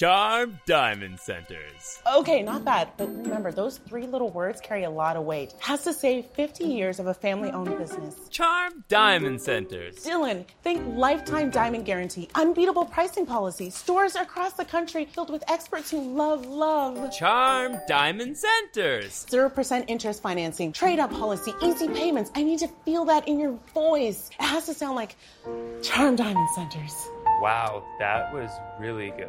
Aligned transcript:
Charm 0.00 0.58
Diamond 0.64 1.20
Centers. 1.20 2.00
Okay, 2.10 2.40
not 2.40 2.64
bad, 2.64 2.88
but 2.96 3.06
remember, 3.06 3.52
those 3.52 3.76
three 3.76 4.06
little 4.06 4.30
words 4.30 4.58
carry 4.58 4.84
a 4.84 4.88
lot 4.90 5.14
of 5.14 5.24
weight. 5.24 5.52
Has 5.58 5.84
to 5.84 5.92
say 5.92 6.22
50 6.22 6.64
years 6.64 6.98
of 7.00 7.06
a 7.08 7.12
family 7.12 7.50
owned 7.50 7.76
business. 7.76 8.16
Charm 8.30 8.82
Diamond 8.88 9.42
Centers. 9.42 9.96
Dylan, 9.96 10.46
think 10.62 10.82
lifetime 10.96 11.50
diamond 11.50 11.84
guarantee, 11.84 12.30
unbeatable 12.34 12.86
pricing 12.86 13.26
policy, 13.26 13.68
stores 13.68 14.16
across 14.16 14.54
the 14.54 14.64
country 14.64 15.04
filled 15.04 15.28
with 15.28 15.44
experts 15.50 15.90
who 15.90 16.00
love 16.00 16.46
love. 16.46 17.12
Charm 17.12 17.76
Diamond 17.86 18.38
Centers. 18.38 19.26
0% 19.26 19.84
interest 19.86 20.22
financing, 20.22 20.72
trade 20.72 20.98
up 20.98 21.10
policy, 21.10 21.52
easy 21.62 21.88
payments. 21.88 22.30
I 22.34 22.42
need 22.42 22.60
to 22.60 22.68
feel 22.86 23.04
that 23.04 23.28
in 23.28 23.38
your 23.38 23.52
voice. 23.74 24.30
It 24.40 24.46
has 24.46 24.64
to 24.64 24.72
sound 24.72 24.96
like 24.96 25.16
Charm 25.82 26.16
Diamond 26.16 26.48
Centers. 26.54 27.06
Wow, 27.42 27.84
that 27.98 28.32
was 28.32 28.50
really 28.78 29.10
good. 29.10 29.28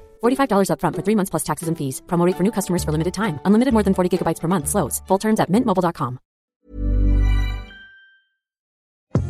$45 0.21 0.67
upfront 0.71 0.95
for 0.95 1.01
three 1.01 1.15
months 1.15 1.29
plus 1.29 1.43
taxes 1.43 1.69
and 1.69 1.77
fees. 1.77 2.01
Promo 2.07 2.25
rate 2.25 2.35
for 2.35 2.43
new 2.43 2.51
customers 2.51 2.83
for 2.83 2.91
limited 2.91 3.13
time. 3.13 3.39
Unlimited 3.45 3.73
more 3.73 3.83
than 3.83 3.93
40 3.93 4.17
gigabytes 4.17 4.41
per 4.41 4.49
month. 4.49 4.67
Slows. 4.67 5.01
Full 5.07 5.19
terms 5.19 5.39
at 5.39 5.49
mintmobile.com. 5.49 6.19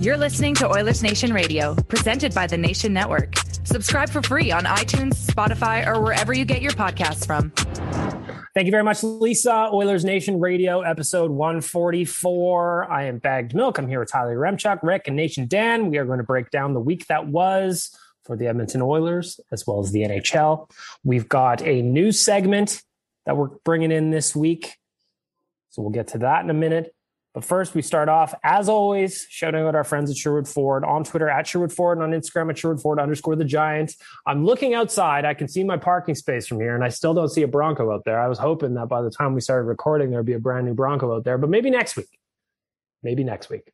You're 0.01 0.17
listening 0.17 0.55
to 0.55 0.67
Oilers 0.67 1.03
Nation 1.03 1.31
Radio, 1.31 1.75
presented 1.75 2.33
by 2.33 2.47
the 2.47 2.57
Nation 2.57 2.91
Network. 2.91 3.35
Subscribe 3.63 4.09
for 4.09 4.23
free 4.23 4.51
on 4.51 4.63
iTunes, 4.63 5.13
Spotify, 5.27 5.85
or 5.85 6.01
wherever 6.01 6.33
you 6.33 6.43
get 6.43 6.63
your 6.63 6.71
podcasts 6.71 7.23
from. 7.23 7.51
Thank 8.55 8.65
you 8.65 8.71
very 8.71 8.83
much, 8.83 9.03
Lisa. 9.03 9.69
Oilers 9.71 10.03
Nation 10.03 10.39
Radio, 10.39 10.81
episode 10.81 11.29
144. 11.29 12.91
I 12.91 13.05
am 13.05 13.19
Bagged 13.19 13.53
Milk. 13.53 13.77
I'm 13.77 13.87
here 13.87 13.99
with 13.99 14.11
Tyler 14.11 14.35
Yaremchuk, 14.35 14.79
Rick, 14.81 15.03
and 15.05 15.15
Nation 15.15 15.47
Dan. 15.47 15.91
We 15.91 15.99
are 15.99 16.05
going 16.05 16.17
to 16.17 16.23
break 16.23 16.49
down 16.49 16.73
the 16.73 16.79
week 16.79 17.05
that 17.05 17.27
was 17.27 17.95
for 18.25 18.35
the 18.35 18.47
Edmonton 18.47 18.81
Oilers 18.81 19.39
as 19.51 19.65
well 19.65 19.79
as 19.79 19.91
the 19.91 20.01
NHL. 20.01 20.69
We've 21.03 21.27
got 21.27 21.61
a 21.61 21.81
new 21.81 22.11
segment 22.11 22.81
that 23.25 23.37
we're 23.37 23.49
bringing 23.63 23.91
in 23.91 24.11
this 24.11 24.35
week. 24.35 24.75
So 25.69 25.81
we'll 25.81 25.91
get 25.91 26.07
to 26.09 26.19
that 26.19 26.43
in 26.43 26.49
a 26.49 26.53
minute. 26.53 26.93
But 27.33 27.45
first, 27.45 27.73
we 27.73 27.81
start 27.81 28.09
off, 28.09 28.33
as 28.43 28.67
always, 28.67 29.25
shouting 29.29 29.65
out 29.65 29.73
our 29.73 29.85
friends 29.85 30.11
at 30.11 30.17
Sherwood 30.17 30.49
Ford 30.49 30.83
on 30.83 31.05
Twitter 31.05 31.29
at 31.29 31.47
Sherwood 31.47 31.71
Ford 31.71 31.97
and 31.97 32.03
on 32.03 32.19
Instagram 32.19 32.49
at 32.49 32.57
Sherwood 32.57 32.81
Ford 32.81 32.99
underscore 32.99 33.37
the 33.37 33.45
Giants. 33.45 33.95
I'm 34.27 34.43
looking 34.43 34.73
outside. 34.73 35.23
I 35.23 35.33
can 35.33 35.47
see 35.47 35.63
my 35.63 35.77
parking 35.77 36.15
space 36.15 36.45
from 36.45 36.59
here, 36.59 36.75
and 36.75 36.83
I 36.83 36.89
still 36.89 37.13
don't 37.13 37.29
see 37.29 37.43
a 37.43 37.47
Bronco 37.47 37.93
out 37.93 38.03
there. 38.03 38.19
I 38.19 38.27
was 38.27 38.37
hoping 38.37 38.73
that 38.73 38.89
by 38.89 39.01
the 39.01 39.09
time 39.09 39.33
we 39.33 39.39
started 39.39 39.63
recording, 39.63 40.11
there'd 40.11 40.25
be 40.25 40.33
a 40.33 40.39
brand 40.39 40.65
new 40.65 40.73
Bronco 40.73 41.15
out 41.15 41.23
there, 41.23 41.37
but 41.37 41.49
maybe 41.49 41.69
next 41.69 41.95
week. 41.95 42.19
Maybe 43.01 43.23
next 43.23 43.49
week. 43.49 43.71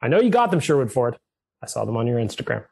I 0.00 0.06
know 0.06 0.20
you 0.20 0.30
got 0.30 0.52
them, 0.52 0.60
Sherwood 0.60 0.92
Ford. 0.92 1.18
I 1.60 1.66
saw 1.66 1.84
them 1.84 1.96
on 1.96 2.06
your 2.06 2.20
Instagram. 2.20 2.64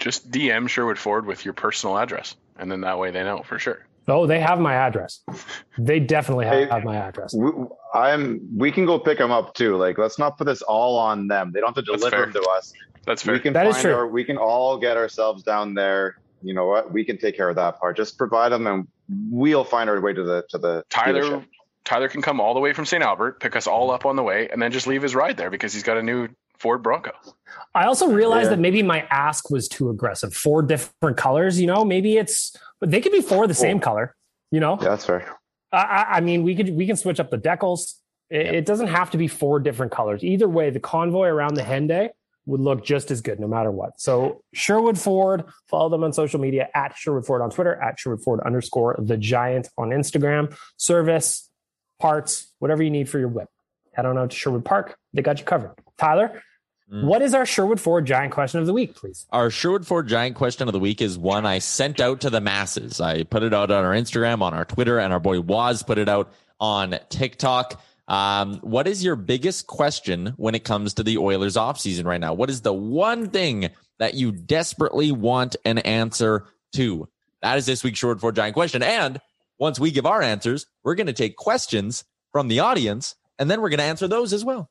Just 0.00 0.30
DM 0.30 0.68
Sherwood 0.68 0.98
Ford 0.98 1.26
with 1.26 1.44
your 1.44 1.54
personal 1.54 1.98
address, 1.98 2.36
and 2.58 2.70
then 2.70 2.82
that 2.82 2.98
way 2.98 3.10
they 3.10 3.22
know 3.24 3.42
for 3.42 3.58
sure. 3.58 3.86
Oh, 4.06 4.26
they 4.26 4.40
have 4.40 4.58
my 4.58 4.74
address. 4.74 5.20
They 5.78 6.00
definitely 6.00 6.46
have, 6.46 6.54
Hey, 6.54 6.66
have 6.66 6.82
my 6.84 6.96
address. 6.96 7.32
We, 7.34 7.50
I'm. 7.94 8.40
We 8.56 8.72
can 8.72 8.84
go 8.84 8.98
pick 8.98 9.18
them 9.18 9.30
up 9.30 9.54
too. 9.54 9.76
Like, 9.76 9.96
let's 9.98 10.18
not 10.18 10.36
put 10.38 10.46
this 10.46 10.62
all 10.62 10.98
on 10.98 11.28
them. 11.28 11.52
They 11.52 11.60
don't 11.60 11.68
have 11.76 11.84
to 11.84 11.92
deliver 11.96 12.16
them 12.16 12.32
to 12.32 12.42
us. 12.56 12.72
That's 13.06 13.22
fair. 13.22 13.34
We 13.34 13.40
can 13.40 13.52
That 13.52 13.66
is 13.68 13.76
find 13.76 13.82
true. 13.84 13.94
our. 13.94 14.06
We 14.08 14.24
can 14.24 14.36
all 14.36 14.76
get 14.78 14.96
ourselves 14.96 15.42
down 15.44 15.74
there. 15.74 16.16
You 16.42 16.54
know 16.54 16.66
what? 16.66 16.92
We 16.92 17.04
can 17.04 17.16
take 17.18 17.36
care 17.36 17.48
of 17.48 17.56
that 17.56 17.78
part. 17.78 17.96
Just 17.96 18.18
provide 18.18 18.50
them, 18.50 18.66
and 18.66 18.88
we'll 19.30 19.64
find 19.64 19.88
our 19.88 20.00
way 20.00 20.12
to 20.12 20.22
the 20.24 20.44
to 20.50 20.58
the 20.58 20.84
Tyler 20.90 21.22
dealership. 21.22 21.44
Tyler 21.84 22.08
can 22.08 22.20
come 22.22 22.40
all 22.40 22.54
the 22.54 22.60
way 22.60 22.72
from 22.72 22.84
St. 22.86 23.02
Albert, 23.02 23.40
pick 23.40 23.56
us 23.56 23.66
all 23.66 23.90
up 23.90 24.04
on 24.04 24.16
the 24.16 24.22
way, 24.22 24.48
and 24.50 24.60
then 24.60 24.72
just 24.72 24.86
leave 24.86 25.00
his 25.02 25.14
ride 25.14 25.36
there 25.36 25.48
because 25.50 25.72
he's 25.72 25.84
got 25.84 25.96
a 25.96 26.02
new 26.02 26.28
Ford 26.58 26.82
Bronco. 26.82 27.12
I 27.74 27.84
also 27.86 28.08
realized 28.08 28.46
Yeah. 28.46 28.56
that 28.56 28.60
maybe 28.60 28.82
my 28.82 29.06
ask 29.10 29.50
was 29.50 29.68
too 29.68 29.90
aggressive. 29.90 30.34
Four 30.34 30.62
different 30.62 31.16
colors, 31.16 31.60
you 31.60 31.66
know, 31.66 31.84
maybe 31.84 32.16
it's, 32.16 32.56
but 32.80 32.90
they 32.90 33.00
could 33.00 33.12
be 33.12 33.20
four 33.20 33.44
of 33.44 33.48
the 33.48 33.54
same 33.54 33.80
color, 33.80 34.14
you 34.50 34.60
know? 34.60 34.78
Yeah, 34.80 34.88
that's 34.90 35.06
fair. 35.06 35.36
I, 35.72 35.76
I, 35.78 36.06
I 36.16 36.20
mean, 36.20 36.42
we 36.42 36.54
could, 36.54 36.70
we 36.74 36.86
can 36.86 36.96
switch 36.96 37.20
up 37.20 37.30
the 37.30 37.38
decals. 37.38 37.94
It, 38.30 38.46
it 38.54 38.66
doesn't 38.66 38.88
have 38.88 39.10
to 39.12 39.18
be 39.18 39.28
four 39.28 39.60
different 39.60 39.92
colors. 39.92 40.24
Either 40.24 40.48
way, 40.48 40.70
the 40.70 40.80
convoy 40.80 41.28
around 41.28 41.54
the 41.54 41.62
Henday 41.62 42.10
would 42.46 42.60
look 42.60 42.84
just 42.84 43.10
as 43.10 43.20
good 43.20 43.38
no 43.38 43.46
matter 43.46 43.70
what. 43.70 44.00
So 44.00 44.42
Sherwood 44.54 44.98
Ford, 44.98 45.44
follow 45.68 45.90
them 45.90 46.02
on 46.02 46.12
social 46.14 46.40
media 46.40 46.68
at 46.74 46.96
Sherwood 46.96 47.26
Ford 47.26 47.42
on 47.42 47.50
Twitter, 47.50 47.74
at 47.76 48.00
Sherwood 48.00 48.22
Ford 48.22 48.40
underscore 48.40 48.96
the 48.98 49.18
giant 49.18 49.68
on 49.76 49.90
Instagram. 49.90 50.56
Service, 50.78 51.50
parts, 52.00 52.52
whatever 52.58 52.82
you 52.82 52.90
need 52.90 53.08
for 53.08 53.18
your 53.18 53.28
whip. 53.28 53.48
Head 53.92 54.06
on 54.06 54.16
out 54.16 54.30
to 54.30 54.36
Sherwood 54.36 54.64
Park. 54.64 54.96
They 55.12 55.20
got 55.22 55.38
you 55.40 55.44
covered. 55.44 55.72
Tyler, 55.98 56.42
what 56.90 57.22
is 57.22 57.34
our 57.34 57.44
Sherwood 57.44 57.80
Ford 57.80 58.06
giant 58.06 58.32
question 58.32 58.60
of 58.60 58.66
the 58.66 58.72
week, 58.72 58.94
please? 58.94 59.26
Our 59.30 59.50
Sherwood 59.50 59.86
Ford 59.86 60.08
Giant 60.08 60.36
question 60.36 60.68
of 60.68 60.72
the 60.72 60.78
week 60.78 61.02
is 61.02 61.18
one 61.18 61.44
I 61.44 61.58
sent 61.58 62.00
out 62.00 62.22
to 62.22 62.30
the 62.30 62.40
masses. 62.40 63.00
I 63.00 63.24
put 63.24 63.42
it 63.42 63.52
out 63.52 63.70
on 63.70 63.84
our 63.84 63.92
Instagram, 63.92 64.40
on 64.40 64.54
our 64.54 64.64
Twitter, 64.64 64.98
and 64.98 65.12
our 65.12 65.20
boy 65.20 65.40
Waz 65.40 65.82
put 65.82 65.98
it 65.98 66.08
out 66.08 66.32
on 66.60 66.98
TikTok. 67.10 67.80
Um, 68.08 68.54
what 68.60 68.88
is 68.88 69.04
your 69.04 69.16
biggest 69.16 69.66
question 69.66 70.32
when 70.38 70.54
it 70.54 70.64
comes 70.64 70.94
to 70.94 71.02
the 71.02 71.18
Oilers 71.18 71.56
offseason 71.56 72.06
right 72.06 72.20
now? 72.20 72.32
What 72.32 72.48
is 72.48 72.62
the 72.62 72.72
one 72.72 73.28
thing 73.28 73.68
that 73.98 74.14
you 74.14 74.32
desperately 74.32 75.12
want 75.12 75.56
an 75.66 75.78
answer 75.78 76.46
to? 76.72 77.06
That 77.42 77.58
is 77.58 77.66
this 77.66 77.84
week's 77.84 77.98
Sherwood 77.98 78.20
Ford 78.20 78.34
Giant 78.34 78.54
question. 78.54 78.82
And 78.82 79.20
once 79.58 79.78
we 79.78 79.90
give 79.90 80.06
our 80.06 80.22
answers, 80.22 80.66
we're 80.84 80.94
going 80.94 81.06
to 81.08 81.12
take 81.12 81.36
questions 81.36 82.04
from 82.32 82.48
the 82.48 82.60
audience, 82.60 83.14
and 83.38 83.50
then 83.50 83.60
we're 83.60 83.68
going 83.68 83.78
to 83.78 83.84
answer 83.84 84.08
those 84.08 84.32
as 84.32 84.44
well. 84.44 84.70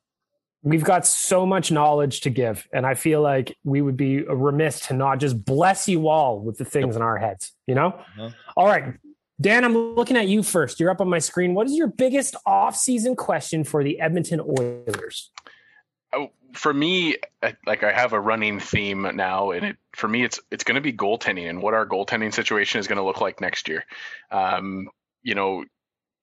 We've 0.64 0.84
got 0.84 1.06
so 1.06 1.46
much 1.46 1.72
knowledge 1.72 2.22
to 2.22 2.30
give, 2.30 2.68
and 2.74 2.86
I 2.86 2.96
feel 2.96 3.22
like 3.22 3.56
we 3.64 3.82
would 3.82 3.96
be 3.96 4.24
remiss 4.24 4.88
to 4.88 4.94
not 4.94 5.20
just 5.20 5.46
bless 5.46 5.88
you 5.88 6.08
all 6.08 6.40
with 6.40 6.58
the 6.58 6.66
things 6.66 6.96
in 6.96 7.02
our 7.02 7.18
heads, 7.18 7.54
you 7.68 7.76
know? 7.76 7.90
Uh-huh. 7.90 8.30
All 8.58 8.66
right. 8.66 8.96
Dan, 9.40 9.64
I'm 9.64 9.78
looking 9.78 10.18
at 10.18 10.28
you 10.28 10.42
first. 10.42 10.80
You're 10.80 10.90
up 10.90 11.00
on 11.00 11.10
my 11.10 11.20
screen. 11.20 11.54
What 11.54 11.68
is 11.68 11.76
your 11.76 11.88
biggest 11.88 12.36
off-season 12.46 13.16
question 13.16 13.64
for 13.64 13.84
the 13.84 14.00
Edmonton 14.00 14.42
Oilers? 14.42 15.32
Oh, 16.14 16.30
for 16.54 16.74
me, 16.74 17.18
like 17.66 17.84
I 17.84 17.92
have 17.92 18.14
a 18.14 18.20
running 18.20 18.60
theme 18.60 19.08
now, 19.14 19.52
and 19.52 19.66
it 19.66 19.78
for 19.94 20.08
me 20.08 20.24
it's 20.24 20.40
it's 20.50 20.64
going 20.64 20.76
to 20.76 20.82
be 20.82 20.94
goaltending 20.94 21.50
and 21.50 21.62
what 21.62 21.76
our 21.76 21.86
goaltending 21.86 22.34
situation 22.34 22.80
is 22.80 22.88
going 22.88 22.98
to 22.98 23.04
look 23.04 23.22
like 23.22 23.40
next 23.42 23.68
year. 23.68 23.86
Um, 24.32 24.90
you 25.22 25.36
know, 25.36 25.66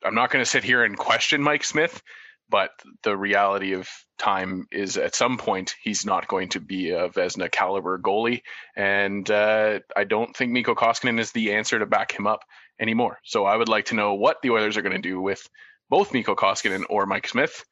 I'm 0.04 0.14
not 0.14 0.30
going 0.30 0.44
to 0.44 0.50
sit 0.50 0.64
here 0.64 0.82
and 0.82 0.96
question 0.96 1.40
Mike 1.42 1.62
Smith, 1.62 2.02
but 2.48 2.70
the 3.02 3.16
reality 3.16 3.74
of 3.74 3.88
time 4.18 4.66
is 4.70 4.96
at 4.96 5.14
some 5.14 5.38
point 5.38 5.74
he's 5.82 6.06
not 6.06 6.28
going 6.28 6.50
to 6.50 6.60
be 6.60 6.90
a 6.90 7.08
Vezina 7.08 7.50
caliber 7.50 7.98
goalie, 7.98 8.42
and 8.76 9.28
uh, 9.30 9.80
I 9.96 10.04
don't 10.04 10.36
think 10.36 10.52
Mikko 10.52 10.74
Koskinen 10.74 11.18
is 11.18 11.32
the 11.32 11.54
answer 11.54 11.78
to 11.78 11.86
back 11.86 12.12
him 12.12 12.26
up 12.26 12.44
anymore. 12.80 13.18
So 13.24 13.44
I 13.44 13.56
would 13.56 13.68
like 13.68 13.86
to 13.86 13.94
know 13.94 14.14
what 14.14 14.42
the 14.42 14.50
Oilers 14.50 14.76
are 14.76 14.82
going 14.82 15.00
to 15.00 15.08
do 15.08 15.20
with 15.20 15.48
both 15.90 16.12
Mikko 16.12 16.34
Koskinen 16.34 16.84
or 16.88 17.06
Mike 17.06 17.28
Smith 17.28 17.64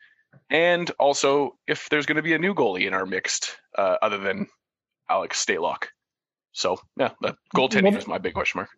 and 0.51 0.91
also 0.99 1.57
if 1.67 1.89
there's 1.89 2.07
going 2.07 2.17
to 2.17 2.23
be 2.23 2.35
a 2.35 2.39
new 2.39 2.55
goalie 2.55 2.87
in 2.87 2.95
our 2.95 3.07
mixed 3.07 3.57
uh, 3.77 3.97
other 4.03 4.19
than 4.19 4.47
Alex 5.09 5.45
Stalock. 5.45 5.87
So 6.53 6.79
yeah, 6.99 7.11
the 7.21 7.37
goaltending 7.57 7.97
is 7.97 8.07
my 8.07 8.19
big 8.19 8.35
question 8.35 8.59
mark. 8.59 8.71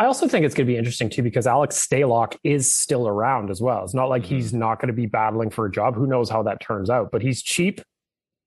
I 0.00 0.06
also 0.06 0.26
think 0.26 0.46
it's 0.46 0.54
going 0.54 0.66
to 0.66 0.72
be 0.72 0.78
interesting 0.78 1.10
too 1.10 1.22
because 1.22 1.46
Alex 1.46 1.86
Stalock 1.86 2.34
is 2.42 2.72
still 2.72 3.06
around 3.06 3.50
as 3.50 3.60
well. 3.60 3.84
It's 3.84 3.92
not 3.92 4.08
like 4.08 4.24
he's 4.24 4.54
not 4.54 4.80
going 4.80 4.86
to 4.86 4.94
be 4.94 5.04
battling 5.04 5.50
for 5.50 5.66
a 5.66 5.70
job. 5.70 5.94
Who 5.94 6.06
knows 6.06 6.30
how 6.30 6.42
that 6.44 6.62
turns 6.62 6.88
out? 6.88 7.10
But 7.12 7.20
he's 7.20 7.42
cheap. 7.42 7.82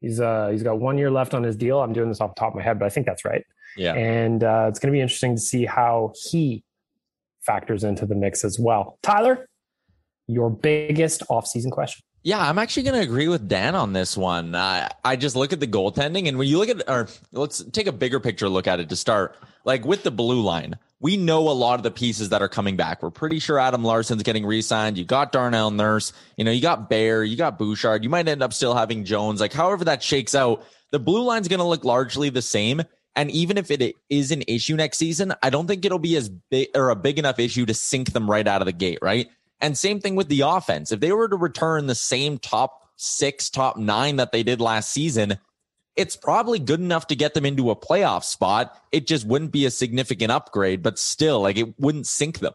He's 0.01 0.19
uh 0.19 0.49
he's 0.51 0.63
got 0.63 0.79
one 0.79 0.97
year 0.97 1.11
left 1.11 1.35
on 1.35 1.43
his 1.43 1.55
deal. 1.55 1.79
I'm 1.79 1.93
doing 1.93 2.09
this 2.09 2.19
off 2.21 2.33
the 2.33 2.39
top 2.39 2.53
of 2.53 2.55
my 2.55 2.63
head, 2.63 2.79
but 2.79 2.87
I 2.87 2.89
think 2.89 3.05
that's 3.05 3.23
right. 3.23 3.45
Yeah. 3.77 3.93
And 3.93 4.43
uh, 4.43 4.65
it's 4.67 4.79
going 4.79 4.91
to 4.91 4.97
be 4.97 4.99
interesting 4.99 5.35
to 5.35 5.41
see 5.41 5.63
how 5.65 6.13
he 6.15 6.63
factors 7.41 7.83
into 7.83 8.07
the 8.07 8.15
mix 8.15 8.43
as 8.43 8.59
well. 8.59 8.97
Tyler, 9.03 9.47
your 10.25 10.49
biggest 10.49 11.21
offseason 11.29 11.69
question. 11.71 12.03
Yeah, 12.23 12.39
I'm 12.39 12.57
actually 12.57 12.83
going 12.83 12.95
to 12.95 13.01
agree 13.01 13.27
with 13.27 13.47
Dan 13.47 13.75
on 13.75 13.93
this 13.93 14.17
one. 14.17 14.55
Uh, 14.55 14.87
I 15.03 15.17
just 15.17 15.35
look 15.35 15.53
at 15.53 15.59
the 15.59 15.67
goaltending, 15.67 16.29
and 16.29 16.37
when 16.37 16.47
you 16.47 16.57
look 16.57 16.69
at, 16.69 16.89
or 16.89 17.09
let's 17.33 17.63
take 17.71 17.85
a 17.85 17.91
bigger 17.91 18.19
picture 18.19 18.47
look 18.47 18.65
at 18.65 18.79
it 18.79 18.89
to 18.89 18.95
start. 18.95 19.35
Like 19.65 19.85
with 19.85 20.03
the 20.03 20.11
blue 20.11 20.41
line, 20.41 20.77
we 21.03 21.17
know 21.17 21.49
a 21.49 21.51
lot 21.51 21.75
of 21.75 21.83
the 21.83 21.91
pieces 21.91 22.29
that 22.29 22.41
are 22.41 22.47
coming 22.47 22.77
back. 22.77 23.03
We're 23.03 23.11
pretty 23.11 23.39
sure 23.39 23.59
Adam 23.59 23.83
Larsson's 23.83 24.23
getting 24.23 24.45
re-signed. 24.45 24.97
You 24.97 25.03
got 25.03 25.33
Darnell 25.33 25.69
Nurse, 25.69 26.13
you 26.37 26.45
know, 26.45 26.51
you 26.51 26.61
got 26.61 26.89
Bear, 26.89 27.25
you 27.25 27.35
got 27.35 27.59
Bouchard. 27.59 28.05
You 28.05 28.09
might 28.09 28.25
end 28.29 28.41
up 28.41 28.53
still 28.53 28.73
having 28.73 29.03
Jones. 29.03 29.41
Like, 29.41 29.51
however 29.51 29.83
that 29.83 30.01
shakes 30.01 30.33
out, 30.33 30.65
the 30.91 30.99
blue 30.99 31.23
line's 31.23 31.49
going 31.49 31.59
to 31.59 31.65
look 31.65 31.83
largely 31.83 32.29
the 32.29 32.41
same. 32.41 32.83
And 33.17 33.29
even 33.31 33.57
if 33.57 33.69
it 33.69 33.95
is 34.09 34.31
an 34.31 34.43
issue 34.47 34.77
next 34.77 34.97
season, 34.97 35.33
I 35.43 35.49
don't 35.49 35.67
think 35.67 35.83
it'll 35.83 35.99
be 35.99 36.15
as 36.15 36.29
big 36.29 36.69
or 36.73 36.89
a 36.89 36.95
big 36.95 37.19
enough 37.19 37.37
issue 37.37 37.65
to 37.65 37.73
sink 37.73 38.13
them 38.13 38.31
right 38.31 38.47
out 38.47 38.61
of 38.61 38.65
the 38.65 38.71
gate, 38.71 38.99
right? 39.01 39.27
And 39.59 39.77
same 39.77 39.99
thing 39.99 40.15
with 40.15 40.29
the 40.29 40.41
offense. 40.41 40.93
If 40.93 41.01
they 41.01 41.11
were 41.11 41.27
to 41.27 41.35
return 41.35 41.87
the 41.87 41.95
same 41.95 42.37
top 42.37 42.79
six, 42.95 43.49
top 43.49 43.75
nine 43.75 44.15
that 44.15 44.31
they 44.31 44.41
did 44.41 44.61
last 44.61 44.93
season, 44.93 45.37
it's 45.95 46.15
probably 46.15 46.59
good 46.59 46.79
enough 46.79 47.07
to 47.07 47.15
get 47.15 47.33
them 47.33 47.45
into 47.45 47.69
a 47.69 47.75
playoff 47.75 48.23
spot. 48.23 48.75
It 48.91 49.07
just 49.07 49.25
wouldn't 49.25 49.51
be 49.51 49.65
a 49.65 49.71
significant 49.71 50.31
upgrade, 50.31 50.81
but 50.81 50.97
still, 50.97 51.41
like 51.41 51.57
it 51.57 51.79
wouldn't 51.79 52.07
sink 52.07 52.39
them. 52.39 52.53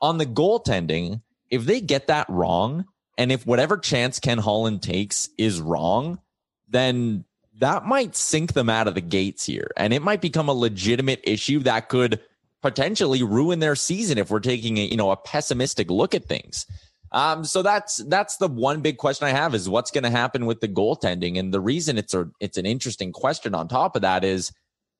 On 0.00 0.18
the 0.18 0.26
goaltending, 0.26 1.20
if 1.50 1.64
they 1.64 1.80
get 1.80 2.06
that 2.06 2.28
wrong, 2.28 2.86
and 3.18 3.30
if 3.30 3.46
whatever 3.46 3.76
chance 3.76 4.18
Ken 4.18 4.38
Holland 4.38 4.82
takes 4.82 5.28
is 5.36 5.60
wrong, 5.60 6.20
then 6.68 7.24
that 7.58 7.84
might 7.84 8.16
sink 8.16 8.54
them 8.54 8.70
out 8.70 8.88
of 8.88 8.94
the 8.94 9.02
gates 9.02 9.44
here. 9.44 9.70
And 9.76 9.92
it 9.92 10.00
might 10.00 10.22
become 10.22 10.48
a 10.48 10.54
legitimate 10.54 11.20
issue 11.24 11.58
that 11.60 11.90
could 11.90 12.20
potentially 12.62 13.22
ruin 13.22 13.58
their 13.58 13.76
season 13.76 14.16
if 14.16 14.30
we're 14.30 14.40
taking 14.40 14.78
a 14.78 14.84
you 14.84 14.96
know 14.96 15.10
a 15.10 15.16
pessimistic 15.16 15.90
look 15.90 16.14
at 16.14 16.24
things. 16.24 16.66
Um, 17.12 17.44
so 17.44 17.62
that's 17.62 17.98
that's 18.08 18.36
the 18.36 18.46
one 18.46 18.82
big 18.82 18.96
question 18.96 19.26
I 19.26 19.30
have 19.30 19.54
is 19.54 19.68
what's 19.68 19.90
going 19.90 20.04
to 20.04 20.10
happen 20.10 20.46
with 20.46 20.60
the 20.60 20.68
goaltending, 20.68 21.38
and 21.38 21.52
the 21.52 21.60
reason 21.60 21.98
it's 21.98 22.14
a 22.14 22.30
it's 22.38 22.56
an 22.56 22.66
interesting 22.66 23.12
question. 23.12 23.54
On 23.54 23.66
top 23.66 23.96
of 23.96 24.02
that 24.02 24.24
is 24.24 24.52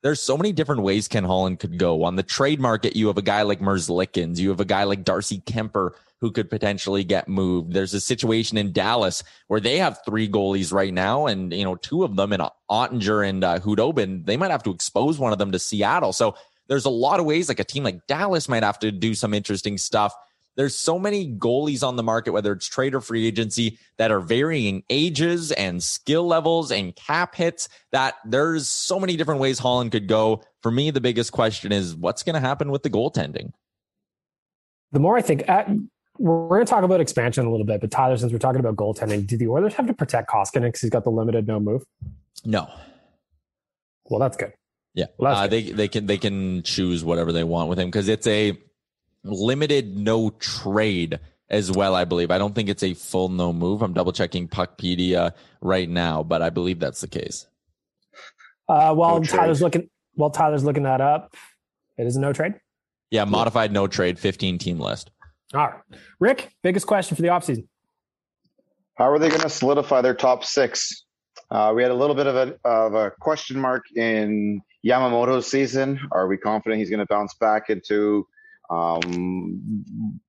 there's 0.03 0.21
so 0.21 0.37
many 0.37 0.53
different 0.53 0.83
ways 0.83 1.09
Ken 1.09 1.25
Holland 1.25 1.61
could 1.61 1.79
go 1.79 2.05
on 2.05 2.17
the 2.17 2.23
trade 2.23 2.59
market. 2.61 2.97
You 2.97 3.07
have 3.09 3.19
a 3.19 3.23
guy 3.23 3.43
like 3.43 3.61
Merzlikins, 3.61 4.39
you 4.39 4.49
have 4.49 4.61
a 4.61 4.65
guy 4.65 4.85
like 4.85 5.05
Darcy 5.05 5.41
Kuemper 5.41 5.93
who 6.21 6.31
could 6.31 6.51
potentially 6.51 7.03
get 7.03 7.29
moved. 7.29 7.73
There's 7.73 7.95
a 7.95 8.01
situation 8.01 8.59
in 8.59 8.73
Dallas 8.73 9.23
where 9.49 9.61
they 9.61 9.79
have 9.79 10.01
three 10.05 10.29
goalies 10.29 10.73
right 10.73 10.93
now, 10.93 11.27
and 11.27 11.53
you 11.53 11.65
know 11.65 11.77
two 11.77 12.03
of 12.05 12.17
them 12.17 12.33
in 12.33 12.41
Oettinger 12.71 13.29
and 13.29 13.45
uh, 13.45 13.59
Khudobin, 13.61 14.27
they 14.27 14.37
might 14.37 14.51
have 14.51 14.63
to 14.65 14.71
expose 14.71 15.19
one 15.19 15.33
of 15.33 15.39
them 15.39 15.53
to 15.53 15.59
Seattle. 15.59 16.13
So 16.13 16.35
there's 16.69 16.85
a 16.85 16.91
lot 16.91 17.21
of 17.21 17.27
ways, 17.27 17.49
like 17.49 17.61
a 17.61 17.65
team 17.65 17.85
like 17.85 18.07
Dallas 18.07 18.49
might 18.49 18.63
have 18.63 18.79
to 18.81 18.93
do 18.93 19.15
some 19.15 19.33
interesting 19.35 19.79
stuff. 19.79 20.15
There's 20.61 20.77
so 20.77 20.99
many 20.99 21.27
goalies 21.27 21.83
on 21.83 21.97
the 21.97 22.03
market, 22.03 22.33
whether 22.33 22.53
it's 22.53 22.69
trade 22.69 22.95
or 22.95 23.01
free 23.01 23.27
agency, 23.27 23.79
that 23.97 24.11
are 24.11 24.21
varying 24.21 24.83
ages 24.91 25.53
and 25.53 25.83
skill 25.83 26.27
levels 26.27 26.71
and 26.71 26.95
cap 26.95 27.35
hits, 27.35 27.67
that 27.93 28.17
there's 28.27 28.69
so 28.69 29.01
many 29.01 29.17
different 29.17 29.41
ways 29.41 29.59
Holland 29.59 29.91
could 29.91 30.07
go. 30.07 30.43
For 30.61 30.71
me, 30.71 30.91
the 30.91 31.01
biggest 31.01 31.33
question 31.33 31.73
is 31.73 31.97
what's 31.97 32.23
going 32.23 32.35
to 32.35 32.41
happen 32.41 32.71
with 32.71 32.83
the 32.83 32.91
goaltending? 32.91 33.53
The 34.93 35.01
more 35.01 35.17
I 35.17 35.23
think, 35.23 35.49
uh, 35.49 35.65
we're 36.19 36.49
going 36.49 36.67
to 36.67 36.71
talk 36.71 36.85
about 36.85 37.01
expansion 37.01 37.47
a 37.47 37.51
little 37.51 37.65
bit, 37.65 37.81
but 37.81 37.91
Tyler, 37.91 38.19
since 38.19 38.31
we're 38.31 38.39
talking 38.39 38.61
about 38.61 38.77
goaltending, 38.77 39.27
do 39.27 39.39
the 39.39 39.49
Oilers 39.49 39.73
have 39.73 39.87
to 39.87 39.95
protect 39.95 40.29
Koskinen 40.29 40.65
because 40.65 40.83
he's 40.83 40.91
got 40.91 41.05
the 41.05 41.11
limited 41.11 41.47
no 41.47 41.59
move? 41.59 41.85
No. 42.45 42.69
Well, 44.11 44.21
that's 44.21 44.37
good. 44.37 44.53
Yeah, 44.93 45.07
well, 45.17 45.35
uh, 45.35 45.47
they 45.47 45.71
they 45.71 45.89
can 45.89 46.05
they 46.05 46.19
can 46.19 46.65
choose 46.65 47.03
whatever 47.03 47.33
they 47.33 47.45
want 47.45 47.71
with 47.71 47.79
him 47.79 47.87
because 47.87 48.09
it's 48.09 48.27
a 48.27 48.59
limited 49.25 49.97
no 49.97 50.31
trade 50.31 51.21
as 51.49 51.71
well. 51.71 51.95
I 51.95 52.05
believe. 52.05 52.31
I 52.31 52.39
don't 52.39 52.55
think 52.55 52.69
it's 52.69 52.83
a 52.83 52.95
full 52.95 53.29
no 53.29 53.53
move. 53.53 53.83
I'm 53.83 53.93
double 53.93 54.13
checking 54.13 54.49
Puckpedia 54.49 55.33
right 55.61 55.89
now, 55.89 56.23
but 56.23 56.43
I 56.43 56.51
believe 56.51 56.81
that's 56.81 57.01
the 57.01 57.09
case. 57.09 57.47
Uh, 58.69 58.95
while 58.95 59.19
no 59.19 59.25
Tyler's 59.25 59.61
looking, 59.61 59.91
while 60.15 60.31
Tyler's 60.31 60.65
looking 60.65 60.85
that 60.85 61.01
up, 61.01 61.35
it 61.99 62.07
is 62.07 62.17
a 62.17 62.21
no 62.21 62.33
trade. 62.33 62.55
Yeah, 63.11 63.25
modified 63.25 63.73
no 63.73 63.89
trade, 63.89 64.19
15 64.19 64.59
team 64.59 64.79
list. 64.79 65.11
All 65.53 65.61
right, 65.67 65.81
Rick. 66.21 66.55
Biggest 66.63 66.87
question 66.87 67.17
for 67.17 67.23
the 67.23 67.29
offseason. 67.29 67.67
How 68.95 69.11
are 69.11 69.19
they 69.19 69.29
going 69.29 69.41
to 69.41 69.49
solidify 69.49 70.03
their 70.03 70.15
top 70.15 70.45
six? 70.45 71.05
Uh, 71.51 71.73
we 71.75 71.83
had 71.83 71.91
a 71.91 71.95
little 71.95 72.15
bit 72.15 72.29
of 72.29 72.37
a, 72.37 72.55
of 72.65 72.95
a 72.95 73.11
question 73.19 73.59
mark 73.59 73.83
in 73.97 74.61
Yamamoto's 74.87 75.51
season. 75.51 75.99
Are 76.13 76.29
we 76.29 76.37
confident 76.37 76.79
he's 76.79 76.91
going 76.91 77.01
to 77.01 77.07
bounce 77.07 77.35
back 77.35 77.71
into 77.71 78.27
um, 78.71 80.21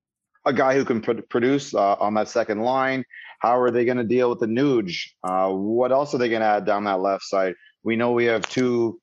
a 0.44 0.52
guy 0.52 0.74
who 0.74 0.84
can 0.84 1.00
pr- 1.00 1.22
produce 1.28 1.74
uh, 1.74 1.94
on 1.94 2.14
that 2.14 2.28
second 2.28 2.60
line? 2.60 3.04
How 3.40 3.60
are 3.60 3.70
they 3.70 3.84
going 3.84 3.98
to 3.98 4.04
deal 4.04 4.30
with 4.30 4.40
the 4.40 4.46
Nuge? 4.46 5.10
Uh, 5.24 5.50
what 5.50 5.92
else 5.92 6.14
are 6.14 6.18
they 6.18 6.28
going 6.28 6.42
to 6.42 6.46
add 6.46 6.64
down 6.64 6.84
that 6.84 7.00
left 7.00 7.24
side? 7.24 7.54
We 7.82 7.96
know 7.96 8.12
we 8.12 8.26
have 8.26 8.48
two 8.48 9.00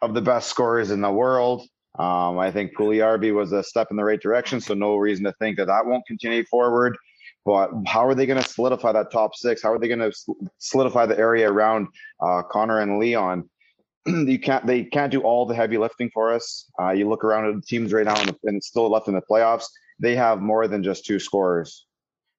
of 0.00 0.14
the 0.14 0.22
best 0.22 0.48
scorers 0.48 0.90
in 0.90 1.00
the 1.00 1.10
world. 1.10 1.66
Um, 1.98 2.38
I 2.38 2.50
think 2.50 2.76
Puljujarvi 2.76 3.34
was 3.34 3.52
a 3.52 3.62
step 3.62 3.88
in 3.90 3.96
the 3.96 4.04
right 4.04 4.20
direction, 4.20 4.60
so 4.60 4.74
no 4.74 4.96
reason 4.96 5.24
to 5.24 5.32
think 5.40 5.56
that 5.56 5.66
that 5.66 5.84
won't 5.84 6.06
continue 6.06 6.44
forward. 6.44 6.96
But 7.44 7.70
how 7.86 8.06
are 8.06 8.14
they 8.14 8.26
going 8.26 8.42
to 8.42 8.48
solidify 8.48 8.92
that 8.92 9.10
top 9.10 9.34
six? 9.34 9.62
How 9.62 9.72
are 9.72 9.78
they 9.78 9.88
going 9.88 10.10
to 10.10 10.12
solidify 10.58 11.06
the 11.06 11.18
area 11.18 11.50
around 11.50 11.88
uh, 12.20 12.42
Connor 12.42 12.80
and 12.80 12.98
Leon? 12.98 13.48
you 14.06 14.38
can't 14.38 14.66
they 14.66 14.84
can't 14.84 15.12
do 15.12 15.20
all 15.20 15.46
the 15.46 15.54
heavy 15.54 15.78
lifting 15.78 16.10
for 16.12 16.32
us. 16.32 16.70
Uh, 16.80 16.90
you 16.90 17.08
look 17.08 17.24
around 17.24 17.46
at 17.46 17.54
the 17.54 17.62
teams 17.62 17.92
right 17.92 18.06
now 18.06 18.18
and, 18.20 18.34
and 18.44 18.62
still 18.62 18.88
left 18.90 19.08
in 19.08 19.14
the 19.14 19.22
playoffs. 19.30 19.66
They 19.98 20.14
have 20.16 20.40
more 20.40 20.68
than 20.68 20.82
just 20.82 21.04
two 21.04 21.18
scorers. 21.18 21.86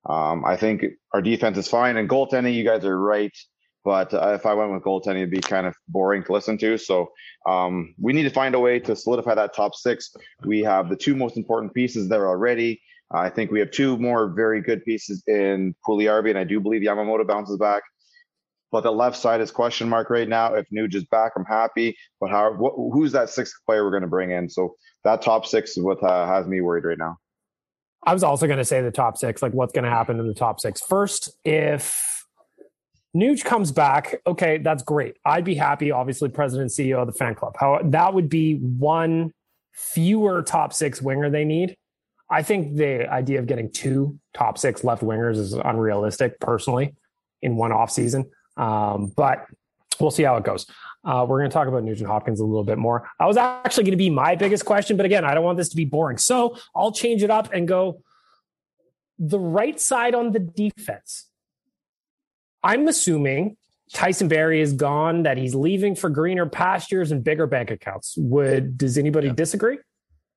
Um, 0.05 0.45
I 0.45 0.55
think 0.55 0.85
our 1.13 1.21
defense 1.21 1.57
is 1.57 1.67
fine 1.67 1.97
and 1.97 2.09
goaltending. 2.09 2.53
You 2.53 2.63
guys 2.63 2.85
are 2.85 2.99
right, 2.99 3.35
but 3.83 4.13
uh, 4.13 4.31
if 4.33 4.45
I 4.45 4.53
went 4.53 4.71
with 4.71 4.83
goaltending, 4.83 5.17
it'd 5.17 5.31
be 5.31 5.41
kind 5.41 5.67
of 5.67 5.75
boring 5.87 6.23
to 6.23 6.33
listen 6.33 6.57
to. 6.59 6.77
So 6.77 7.11
um, 7.45 7.93
we 7.99 8.13
need 8.13 8.23
to 8.23 8.29
find 8.29 8.55
a 8.55 8.59
way 8.59 8.79
to 8.79 8.95
solidify 8.95 9.35
that 9.35 9.53
top 9.53 9.75
six. 9.75 10.15
We 10.45 10.61
have 10.61 10.89
the 10.89 10.95
two 10.95 11.15
most 11.15 11.37
important 11.37 11.73
pieces 11.73 12.07
there 12.07 12.27
already. 12.27 12.81
I 13.11 13.29
think 13.29 13.51
we 13.51 13.59
have 13.59 13.71
two 13.71 13.97
more 13.97 14.29
very 14.29 14.61
good 14.61 14.85
pieces 14.85 15.23
in 15.27 15.75
Puljujarvi, 15.87 16.29
and 16.29 16.37
I 16.37 16.43
do 16.43 16.59
believe 16.59 16.81
Yamamoto 16.81 17.27
bounces 17.27 17.57
back. 17.57 17.81
But 18.71 18.81
the 18.81 18.91
left 18.91 19.17
side 19.17 19.41
is 19.41 19.51
question 19.51 19.89
mark 19.89 20.09
right 20.09 20.27
now. 20.27 20.53
If 20.53 20.67
Nuge 20.69 20.95
is 20.95 21.05
back, 21.05 21.33
I'm 21.35 21.45
happy. 21.45 21.97
But 22.19 22.29
how? 22.29 22.53
What, 22.53 22.73
who's 22.93 23.11
that 23.13 23.29
sixth 23.29 23.55
player 23.65 23.83
we're 23.83 23.91
going 23.91 24.03
to 24.03 24.07
bring 24.07 24.31
in? 24.31 24.49
So 24.49 24.75
that 25.03 25.21
top 25.21 25.45
six 25.45 25.77
is 25.77 25.83
what 25.83 26.03
uh, 26.03 26.27
has 26.27 26.45
me 26.47 26.61
worried 26.61 26.85
right 26.85 26.97
now. 26.97 27.17
I 28.03 28.13
was 28.13 28.23
also 28.23 28.47
going 28.47 28.59
to 28.59 28.65
say 28.65 28.81
the 28.81 28.91
top 28.91 29.17
six, 29.17 29.41
like 29.41 29.53
what's 29.53 29.73
going 29.73 29.83
to 29.85 29.89
happen 29.89 30.19
in 30.19 30.27
the 30.27 30.33
top 30.33 30.59
six. 30.59 30.81
First, 30.81 31.31
if 31.43 32.25
Nuge 33.15 33.43
comes 33.43 33.71
back, 33.71 34.21
okay, 34.25 34.59
that's 34.59 34.83
great. 34.83 35.17
I'd 35.25 35.43
be 35.43 35.55
happy. 35.55 35.91
Obviously, 35.91 36.29
president 36.29 36.71
CEO 36.71 36.99
of 36.99 37.07
the 37.07 37.13
fan 37.13 37.35
club. 37.35 37.55
How 37.59 37.79
that 37.83 38.13
would 38.13 38.29
be 38.29 38.55
one 38.55 39.31
fewer 39.73 40.43
top 40.43 40.73
six 40.73 41.01
winger 41.01 41.29
they 41.29 41.45
need. 41.45 41.75
I 42.29 42.43
think 42.43 42.77
the 42.77 43.11
idea 43.11 43.39
of 43.39 43.47
getting 43.47 43.71
two 43.71 44.19
top 44.33 44.57
six 44.57 44.83
left 44.83 45.01
wingers 45.01 45.37
is 45.37 45.53
unrealistic, 45.53 46.39
personally, 46.39 46.95
in 47.41 47.55
one 47.55 47.71
off 47.71 47.89
season. 47.89 48.29
Um, 48.59 49.11
but 49.15 49.45
we'll 49.99 50.11
see 50.11 50.23
how 50.23 50.35
it 50.37 50.43
goes. 50.43 50.67
Uh, 51.03 51.25
we're 51.27 51.39
going 51.39 51.49
to 51.49 51.53
talk 51.53 51.67
about 51.67 51.83
Nugent 51.83 52.09
Hopkins 52.09 52.41
a 52.41 52.45
little 52.45 52.65
bit 52.65 52.77
more. 52.77 53.09
I 53.19 53.25
was 53.25 53.37
actually 53.37 53.85
going 53.85 53.91
to 53.91 53.97
be 53.97 54.09
my 54.09 54.35
biggest 54.35 54.65
question, 54.65 54.97
but 54.97 55.05
again, 55.05 55.23
I 55.23 55.33
don't 55.33 55.45
want 55.45 55.57
this 55.57 55.69
to 55.69 55.75
be 55.75 55.85
boring. 55.85 56.17
So 56.17 56.57
I'll 56.75 56.91
change 56.91 57.23
it 57.23 57.31
up 57.31 57.53
and 57.53 57.67
go 57.67 58.03
the 59.17 59.39
right 59.39 59.79
side 59.79 60.13
on 60.13 60.33
the 60.33 60.39
defense. 60.39 61.27
I'm 62.61 62.87
assuming 62.89 63.55
Tyson 63.93 64.27
Barrie 64.27 64.61
is 64.61 64.73
gone, 64.73 65.23
that 65.23 65.37
he's 65.37 65.55
leaving 65.55 65.95
for 65.95 66.09
greener 66.09 66.45
pastures 66.45 67.11
and 67.11 67.23
bigger 67.23 67.47
bank 67.47 67.71
accounts. 67.71 68.15
Would 68.17 68.77
does 68.77 68.97
anybody 68.97 69.27
yeah. 69.27 69.33
disagree? 69.33 69.79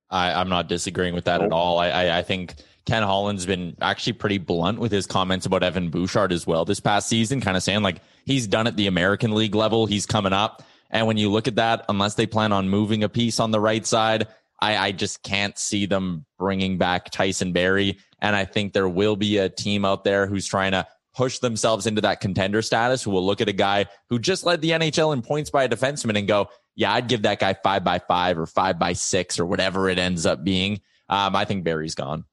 I, 0.09 0.41
am 0.41 0.49
not 0.49 0.67
disagreeing 0.67 1.13
with 1.13 1.25
that 1.25 1.41
at 1.41 1.51
all. 1.51 1.79
I, 1.79 1.89
I, 1.89 2.17
I 2.19 2.21
think 2.21 2.55
Ken 2.85 3.03
Holland's 3.03 3.45
been 3.45 3.77
actually 3.81 4.13
pretty 4.13 4.37
blunt 4.37 4.79
with 4.79 4.91
his 4.91 5.07
comments 5.07 5.45
about 5.45 5.63
Evan 5.63 5.89
Bouchard 5.89 6.31
as 6.31 6.45
well 6.45 6.65
this 6.65 6.79
past 6.79 7.07
season, 7.07 7.39
kind 7.39 7.55
of 7.55 7.63
saying 7.63 7.81
like 7.81 8.01
he's 8.25 8.47
done 8.47 8.67
at 8.67 8.75
the 8.75 8.87
American 8.87 9.33
League 9.33 9.55
level. 9.55 9.85
He's 9.85 10.05
coming 10.05 10.33
up. 10.33 10.63
And 10.89 11.07
when 11.07 11.17
you 11.17 11.31
look 11.31 11.47
at 11.47 11.55
that, 11.55 11.85
unless 11.89 12.15
they 12.15 12.27
plan 12.27 12.51
on 12.51 12.69
moving 12.69 13.03
a 13.03 13.09
piece 13.09 13.39
on 13.39 13.51
the 13.51 13.59
right 13.59 13.85
side, 13.85 14.27
I, 14.61 14.77
I 14.77 14.91
just 14.91 15.23
can't 15.23 15.57
see 15.57 15.85
them 15.85 16.25
bringing 16.37 16.77
back 16.77 17.09
Tyson 17.09 17.51
Barrie. 17.51 17.97
And 18.19 18.35
I 18.35 18.45
think 18.45 18.73
there 18.73 18.87
will 18.87 19.15
be 19.15 19.37
a 19.37 19.49
team 19.49 19.85
out 19.85 20.03
there 20.03 20.27
who's 20.27 20.45
trying 20.45 20.73
to 20.73 20.85
push 21.15 21.39
themselves 21.39 21.85
into 21.85 22.01
that 22.01 22.21
contender 22.21 22.61
status 22.61 23.03
who 23.03 23.11
will 23.11 23.25
look 23.25 23.41
at 23.41 23.49
a 23.49 23.53
guy 23.53 23.85
who 24.09 24.19
just 24.19 24.45
led 24.45 24.61
the 24.61 24.71
NHL 24.71 25.13
in 25.13 25.21
points 25.21 25.49
by 25.49 25.63
a 25.63 25.69
defenseman 25.69 26.17
and 26.17 26.27
go, 26.27 26.49
yeah, 26.75 26.93
I'd 26.93 27.07
give 27.07 27.23
that 27.23 27.39
guy 27.39 27.53
five 27.53 27.83
by 27.83 27.99
five 27.99 28.37
or 28.37 28.45
five 28.45 28.79
by 28.79 28.93
six 28.93 29.39
or 29.39 29.45
whatever 29.45 29.89
it 29.89 29.99
ends 29.99 30.25
up 30.25 30.43
being. 30.43 30.81
Um, 31.09 31.35
I 31.35 31.45
think 31.45 31.63
Barrie's 31.63 31.95
gone. 31.95 32.25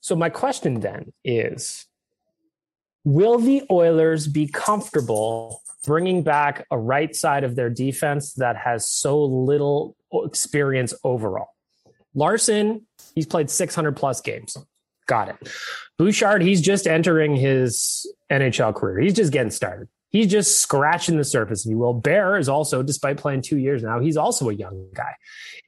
So 0.00 0.16
my 0.16 0.30
question 0.30 0.80
then 0.80 1.12
is 1.24 1.86
will 3.04 3.38
the 3.38 3.62
Oilers 3.70 4.26
be 4.26 4.46
comfortable 4.46 5.62
bringing 5.84 6.22
back 6.22 6.66
a 6.70 6.78
right 6.78 7.14
side 7.14 7.44
of 7.44 7.56
their 7.56 7.70
defense 7.70 8.34
that 8.34 8.56
has 8.56 8.88
so 8.88 9.24
little 9.24 9.96
experience 10.12 10.94
overall? 11.04 11.48
Larsson, 12.14 12.86
he's 13.14 13.26
played 13.26 13.50
600 13.50 13.96
plus 13.96 14.20
games. 14.20 14.56
Got 15.06 15.28
it. 15.30 15.48
Bouchard, 15.98 16.42
he's 16.42 16.60
just 16.60 16.86
entering 16.86 17.34
his 17.34 18.06
NHL 18.30 18.74
career. 18.74 19.00
He's 19.00 19.14
just 19.14 19.32
getting 19.32 19.50
started. 19.50 19.88
He's 20.10 20.26
just 20.28 20.60
scratching 20.60 21.18
the 21.18 21.24
surface, 21.24 21.66
if 21.66 21.70
you 21.70 21.78
will. 21.78 21.92
Bear 21.92 22.38
is 22.38 22.48
also, 22.48 22.82
despite 22.82 23.18
playing 23.18 23.42
two 23.42 23.58
years 23.58 23.82
now, 23.82 24.00
he's 24.00 24.16
also 24.16 24.48
a 24.48 24.54
young 24.54 24.88
guy. 24.94 25.14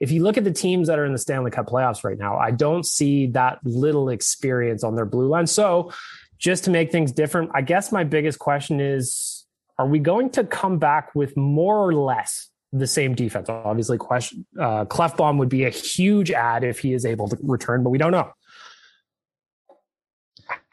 If 0.01 0.11
you 0.11 0.23
look 0.23 0.39
at 0.39 0.45
the 0.45 0.53
teams 0.53 0.89
that 0.89 0.99
are 0.99 1.05
in 1.05 1.13
the 1.13 1.19
Stanley 1.19 1.51
Cup 1.51 1.67
playoffs 1.67 2.05
right 2.05 2.19
now, 2.19 2.39
I 2.39 2.51
don't 2.51 2.87
see 2.87 3.27
that 3.29 3.59
little 3.65 4.09
experience 4.09 4.83
on 4.83 4.97
their 4.97 5.05
blue 5.05 5.29
line. 5.29 5.47
So, 5.47 5.93
just 6.39 6.65
to 6.65 6.71
make 6.71 6.91
things 6.91 7.13
different, 7.13 7.51
I 7.53 7.61
guess 7.61 7.93
my 7.93 8.03
biggest 8.03 8.39
question 8.39 8.81
is 8.81 9.45
are 9.79 9.87
we 9.87 9.99
going 9.99 10.31
to 10.31 10.45
come 10.45 10.79
back 10.79 11.15
with 11.15 11.37
more 11.37 11.77
or 11.77 11.93
less 11.93 12.49
the 12.73 12.87
same 12.87 13.15
defense? 13.15 13.51
Obviously, 13.51 13.99
question 13.99 14.47
uh, 14.59 14.87
Klefbom 14.87 15.37
would 15.37 15.51
be 15.51 15.65
a 15.65 15.71
huge 15.71 16.31
add 16.31 16.65
if 16.65 16.79
he 16.79 16.95
is 16.95 17.05
able 17.05 17.29
to 17.29 17.37
return, 17.43 17.83
but 17.83 17.91
we 17.91 17.99
don't 17.99 18.13
know 18.13 18.33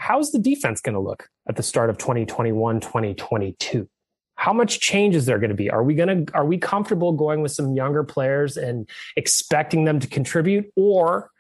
how's 0.07 0.31
the 0.31 0.39
defense 0.39 0.79
going 0.79 0.93
to 0.93 1.01
look 1.01 1.27
at 1.49 1.57
the 1.57 1.63
start 1.63 1.89
of 1.89 1.97
2021 1.97 2.79
2022 2.79 3.89
how 4.37 4.53
much 4.53 4.79
change 4.79 5.15
is 5.15 5.25
there 5.25 5.39
going 5.39 5.49
to 5.49 5.55
be? 5.55 5.69
Are 5.69 5.83
we 5.83 5.95
going 5.95 6.25
to 6.25 6.33
are 6.35 6.45
we 6.45 6.59
comfortable 6.59 7.11
going 7.11 7.41
with 7.41 7.51
some 7.51 7.73
younger 7.73 8.03
players 8.03 8.55
and 8.55 8.87
expecting 9.15 9.83
them 9.83 9.99
to 9.99 10.07
contribute? 10.07 10.71
Or 10.75 11.31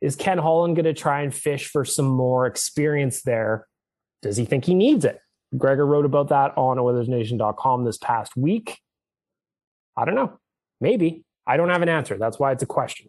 is 0.00 0.16
ken 0.16 0.38
holland 0.38 0.74
going 0.74 0.84
to 0.84 0.92
try 0.92 1.22
and 1.22 1.32
fish 1.32 1.68
for 1.68 1.84
some 1.84 2.06
more 2.06 2.46
experience 2.46 3.22
there? 3.22 3.68
Does 4.22 4.36
he 4.36 4.44
think 4.44 4.64
he 4.64 4.74
needs 4.74 5.04
it? 5.04 5.20
Gregor 5.56 5.86
wrote 5.86 6.04
about 6.04 6.28
that 6.30 6.52
on 6.56 6.78
oilersnation.com 6.78 7.84
this 7.84 7.98
past 7.98 8.36
week. 8.36 8.78
I 9.96 10.04
don't 10.04 10.16
know. 10.16 10.38
Maybe. 10.80 11.24
I 11.46 11.56
don't 11.56 11.68
have 11.68 11.82
an 11.82 11.88
answer. 11.88 12.18
That's 12.18 12.38
why 12.38 12.52
it's 12.52 12.62
a 12.62 12.66
question 12.66 13.08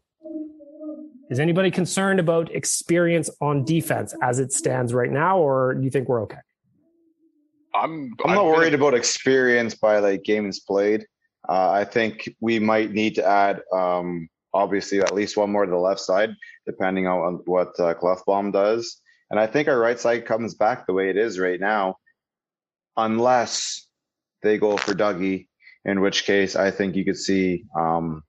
is 1.34 1.40
anybody 1.40 1.72
concerned 1.72 2.20
about 2.20 2.54
experience 2.54 3.28
on 3.42 3.66
defense 3.66 4.14
as 4.22 4.38
it 4.38 4.54
stands 4.54 4.94
right 4.94 5.10
now, 5.10 5.40
or 5.40 5.74
do 5.74 5.84
you 5.84 5.90
think 5.90 6.08
we're 6.08 6.22
okay? 6.22 6.38
I'm 7.74 8.14
I'm 8.24 8.36
not 8.36 8.46
worried 8.46 8.76
about 8.76 8.94
experience 8.94 9.74
by 9.74 9.98
like 9.98 10.22
games 10.24 10.60
played. 10.60 11.08
Uh, 11.50 11.72
I 11.72 11.86
think 11.86 12.30
we 12.40 12.60
might 12.60 12.92
need 12.92 13.16
to 13.16 13.26
add, 13.26 13.62
um, 13.74 14.30
obviously, 14.54 15.00
at 15.00 15.14
least 15.14 15.36
one 15.36 15.52
more 15.52 15.66
to 15.66 15.72
the 15.72 15.78
left 15.78 16.02
side, 16.02 16.30
depending 16.68 17.08
on 17.08 17.42
what 17.46 17.70
uh, 17.80 17.96
Klefbom 17.96 18.54
does. 18.54 19.02
And 19.32 19.40
I 19.40 19.48
think 19.48 19.68
our 19.68 19.80
right 19.80 20.00
side 20.00 20.28
comes 20.28 20.54
back 20.54 20.86
the 20.86 20.94
way 20.94 21.10
it 21.10 21.18
is 21.18 21.40
right 21.40 21.60
now, 21.60 21.98
unless 22.96 23.88
they 24.44 24.60
go 24.60 24.78
for 24.78 24.94
Dougie, 24.94 25.48
in 25.84 26.00
which 26.00 26.26
case 26.26 26.56
I 26.56 26.70
think 26.70 26.96
you 26.96 27.04
could 27.04 27.18
see 27.18 27.66
um, 27.76 28.22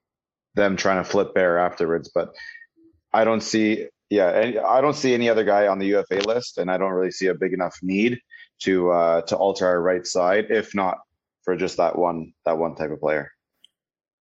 them 0.54 0.76
trying 0.76 1.04
to 1.04 1.08
flip 1.08 1.34
Bear 1.34 1.58
afterwards. 1.58 2.10
But 2.14 2.34
I 3.14 3.24
don't 3.24 3.42
see, 3.42 3.86
yeah, 4.10 4.60
I 4.66 4.80
don't 4.80 4.96
see 4.96 5.14
any 5.14 5.30
other 5.30 5.44
guy 5.44 5.68
on 5.68 5.78
the 5.78 5.86
UFA 5.86 6.16
list, 6.26 6.58
and 6.58 6.70
I 6.70 6.76
don't 6.76 6.92
really 6.92 7.12
see 7.12 7.28
a 7.28 7.34
big 7.34 7.52
enough 7.52 7.76
need 7.80 8.18
to 8.62 8.90
uh, 8.90 9.20
to 9.22 9.36
alter 9.36 9.66
our 9.66 9.80
right 9.80 10.06
side, 10.06 10.46
if 10.50 10.74
not 10.74 10.98
for 11.44 11.56
just 11.56 11.76
that 11.76 11.96
one 11.98 12.32
that 12.44 12.58
one 12.58 12.74
type 12.74 12.90
of 12.90 13.00
player. 13.00 13.30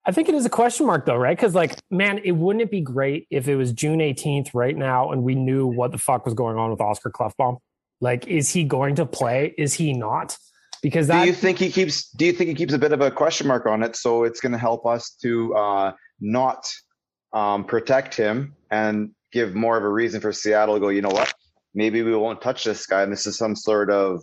I 0.04 0.10
think 0.10 0.28
it 0.28 0.34
is 0.34 0.44
a 0.44 0.50
question 0.50 0.86
mark 0.86 1.06
though, 1.06 1.16
right? 1.16 1.36
Because 1.36 1.54
like, 1.54 1.76
man, 1.90 2.18
it 2.24 2.32
wouldn't 2.32 2.62
it 2.62 2.70
be 2.70 2.80
great 2.80 3.26
if 3.30 3.48
it 3.48 3.56
was 3.56 3.72
June 3.72 4.00
18th 4.00 4.50
right 4.52 4.76
now 4.76 5.12
and 5.12 5.22
we 5.22 5.36
knew 5.36 5.66
what 5.66 5.92
the 5.92 5.98
fuck 5.98 6.24
was 6.24 6.34
going 6.34 6.56
on 6.56 6.70
with 6.70 6.80
Oscar 6.80 7.10
Klefbom? 7.10 7.58
Like, 8.00 8.26
is 8.26 8.50
he 8.50 8.64
going 8.64 8.96
to 8.96 9.06
play? 9.06 9.54
Is 9.56 9.74
he 9.74 9.92
not? 9.92 10.36
Because 10.82 11.06
that, 11.06 11.22
do 11.22 11.28
you 11.28 11.34
think 11.34 11.58
he 11.58 11.70
keeps? 11.70 12.08
Do 12.10 12.24
you 12.24 12.32
think 12.32 12.48
he 12.48 12.54
keeps 12.54 12.72
a 12.72 12.78
bit 12.78 12.90
of 12.90 13.00
a 13.00 13.12
question 13.12 13.46
mark 13.46 13.66
on 13.66 13.84
it? 13.84 13.94
So 13.94 14.24
it's 14.24 14.40
going 14.40 14.50
to 14.50 14.58
help 14.58 14.84
us 14.84 15.10
to 15.22 15.54
uh, 15.54 15.92
not 16.20 16.68
um, 17.32 17.64
protect 17.64 18.14
him 18.14 18.54
and 18.70 19.10
give 19.32 19.54
more 19.54 19.76
of 19.76 19.84
a 19.84 19.88
reason 19.88 20.20
for 20.20 20.32
Seattle 20.32 20.74
to 20.74 20.80
go, 20.80 20.88
you 20.88 21.02
know 21.02 21.08
what? 21.08 21.32
Maybe 21.74 22.02
we 22.02 22.14
won't 22.14 22.42
touch 22.42 22.64
this 22.64 22.86
guy. 22.86 23.02
And 23.02 23.12
this 23.12 23.26
is 23.26 23.38
some 23.38 23.56
sort 23.56 23.90
of 23.90 24.22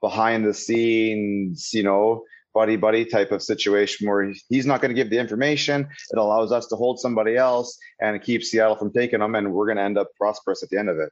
behind 0.00 0.44
the 0.44 0.52
scenes, 0.52 1.70
you 1.72 1.82
know, 1.82 2.24
buddy 2.54 2.76
buddy 2.76 3.04
type 3.04 3.32
of 3.32 3.42
situation 3.42 4.06
where 4.06 4.30
he's 4.50 4.66
not 4.66 4.82
going 4.82 4.90
to 4.90 4.94
give 4.94 5.08
the 5.08 5.18
information. 5.18 5.88
It 6.10 6.18
allows 6.18 6.52
us 6.52 6.66
to 6.66 6.76
hold 6.76 7.00
somebody 7.00 7.36
else 7.36 7.78
and 8.00 8.20
keep 8.22 8.44
Seattle 8.44 8.76
from 8.76 8.92
taking 8.92 9.20
them. 9.20 9.34
And 9.34 9.52
we're 9.52 9.66
going 9.66 9.78
to 9.78 9.82
end 9.82 9.96
up 9.96 10.08
prosperous 10.18 10.62
at 10.62 10.68
the 10.68 10.78
end 10.78 10.90
of 10.90 10.98
it. 10.98 11.10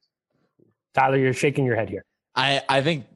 Tyler, 0.93 1.17
you're 1.17 1.33
shaking 1.33 1.65
your 1.65 1.77
head 1.77 1.89
here. 1.89 2.05
I, 2.35 2.63
I 2.69 2.83
think 2.83 3.07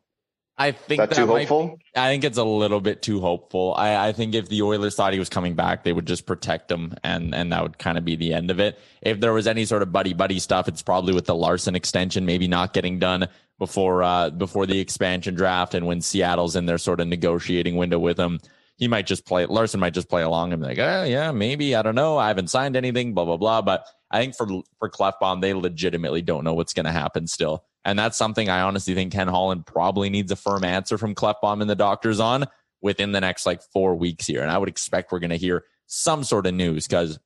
I 0.56 0.70
think 0.70 1.00
that, 1.00 1.11
that 1.11 1.16
too 1.16 1.26
hopeful. 1.26 1.78
I 1.96 2.11
think 2.11 2.23
it's 2.23 2.38
a 2.38 2.44
little 2.44 2.80
bit 2.80 3.02
too 3.02 3.20
hopeful. 3.20 3.75
I, 3.76 4.08
I 4.08 4.12
think 4.12 4.34
if 4.34 4.49
the 4.49 4.62
Oilers 4.62 4.94
thought 4.94 5.12
he 5.12 5.18
was 5.18 5.28
coming 5.28 5.54
back, 5.54 5.82
they 5.82 5.92
would 5.92 6.06
just 6.06 6.26
protect 6.26 6.70
him, 6.70 6.94
and 7.02 7.34
and 7.34 7.52
that 7.52 7.62
would 7.62 7.78
kind 7.78 7.99
of 7.99 8.04
be 8.04 8.14
the 8.14 8.32
end 8.32 8.50
of 8.52 8.61
it. 8.61 8.78
If 9.02 9.18
there 9.18 9.32
was 9.32 9.49
any 9.49 9.64
sort 9.64 9.82
of 9.82 9.90
buddy 9.90 10.12
buddy 10.12 10.38
stuff, 10.38 10.68
it's 10.68 10.82
probably 10.82 11.12
with 11.12 11.26
the 11.26 11.34
Larsson 11.34 11.75
extension, 11.75 12.25
maybe 12.25 12.46
not 12.46 12.73
getting 12.73 13.00
done 13.00 13.26
before 13.58 14.04
uh, 14.04 14.30
before 14.30 14.66
the 14.66 14.78
expansion 14.78 15.34
draft, 15.34 15.75
and 15.75 15.87
when 15.87 16.00
Seattle's 16.00 16.54
in 16.54 16.66
their 16.66 16.78
sort 16.78 17.00
of 17.00 17.08
negotiating 17.08 17.75
window 17.75 17.99
with 17.99 18.18
him, 18.18 18.38
he 18.76 18.87
might 18.87 19.06
just 19.06 19.26
play. 19.26 19.46
Larsson 19.46 19.80
might 19.80 19.94
just 19.94 20.08
play 20.08 20.23
along 20.23 20.52
and 20.52 20.62
be 20.62 20.68
like, 20.68 20.78
oh, 20.78 21.02
yeah, 21.02 21.32
maybe 21.32 21.75
I 21.75 21.82
don't 21.82 21.96
know. 21.96 22.16
I 22.16 22.28
haven't 22.28 22.50
signed 22.50 22.76
anything, 22.76 23.12
blah 23.12 23.25
blah 23.25 23.38
blah. 23.38 23.62
But 23.62 23.87
I 24.08 24.20
think 24.20 24.37
for 24.37 24.46
for 24.78 24.88
Klefbom, 24.88 25.40
they 25.40 25.52
legitimately 25.52 26.23
don't 26.23 26.44
know 26.44 26.54
what's 26.54 26.75
going 26.75 26.87
to 26.87 26.92
happen 26.92 27.26
still. 27.26 27.64
And 27.84 27.98
that's 27.98 28.16
something 28.16 28.48
I 28.48 28.62
honestly 28.62 28.94
think 28.94 29.12
Ken 29.12 29.28
Holland 29.28 29.66
probably 29.66 30.08
needs 30.10 30.32
a 30.32 30.36
firm 30.36 30.64
answer 30.64 30.96
from 30.96 31.14
Klefbom 31.14 31.60
and 31.60 31.68
the 31.68 31.74
doctors 31.74 32.18
on 32.18 32.46
within 32.80 33.12
the 33.12 33.20
next 33.20 33.46
like 33.46 33.62
four 33.62 33.94
weeks 33.94 34.26
here. 34.26 34.42
And 34.42 34.50
I 34.50 34.58
would 34.58 34.68
expect 34.68 35.12
we're 35.12 35.18
going 35.18 35.30
to 35.30 35.36
hear 35.36 35.64
some 35.86 36.24
sort 36.24 36.46
of 36.46 36.54
news 36.54 36.86
because 36.86 37.18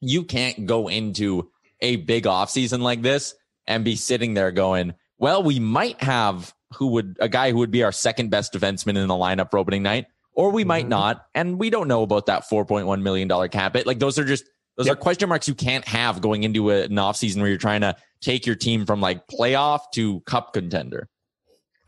you 0.00 0.24
can't 0.24 0.66
go 0.66 0.88
into 0.88 1.50
a 1.80 1.96
big 1.96 2.24
offseason 2.24 2.80
like 2.80 3.02
this 3.02 3.34
and 3.66 3.84
be 3.84 3.96
sitting 3.96 4.34
there 4.34 4.52
going, 4.52 4.94
well, 5.18 5.42
we 5.42 5.58
might 5.58 6.02
have 6.02 6.54
who 6.74 6.88
would 6.88 7.16
a 7.20 7.28
guy 7.28 7.50
who 7.50 7.58
would 7.58 7.70
be 7.70 7.82
our 7.82 7.92
second 7.92 8.30
best 8.30 8.52
defenseman 8.52 8.96
in 8.96 9.08
the 9.08 9.14
lineup 9.14 9.50
for 9.50 9.58
opening 9.58 9.82
night, 9.82 10.06
or 10.32 10.50
we 10.50 10.64
might 10.64 10.82
mm-hmm. 10.82 10.90
not. 10.90 11.26
And 11.34 11.58
we 11.58 11.70
don't 11.70 11.88
know 11.88 12.02
about 12.02 12.26
that 12.26 12.44
$4.1 12.48 13.02
million 13.02 13.48
cap 13.48 13.74
it. 13.76 13.86
Like 13.86 13.98
those 13.98 14.18
are 14.18 14.24
just 14.24 14.44
those 14.78 14.86
yep. 14.86 14.96
are 14.96 15.00
question 15.00 15.28
marks 15.28 15.48
you 15.48 15.54
can't 15.54 15.84
have 15.86 16.20
going 16.20 16.44
into 16.44 16.70
an 16.70 16.92
offseason 16.92 17.38
where 17.38 17.48
you're 17.48 17.58
trying 17.58 17.80
to 17.80 17.96
take 18.20 18.46
your 18.46 18.54
team 18.54 18.86
from 18.86 19.00
like 19.00 19.26
playoff 19.26 19.80
to 19.94 20.20
cup 20.20 20.54
contender. 20.54 21.08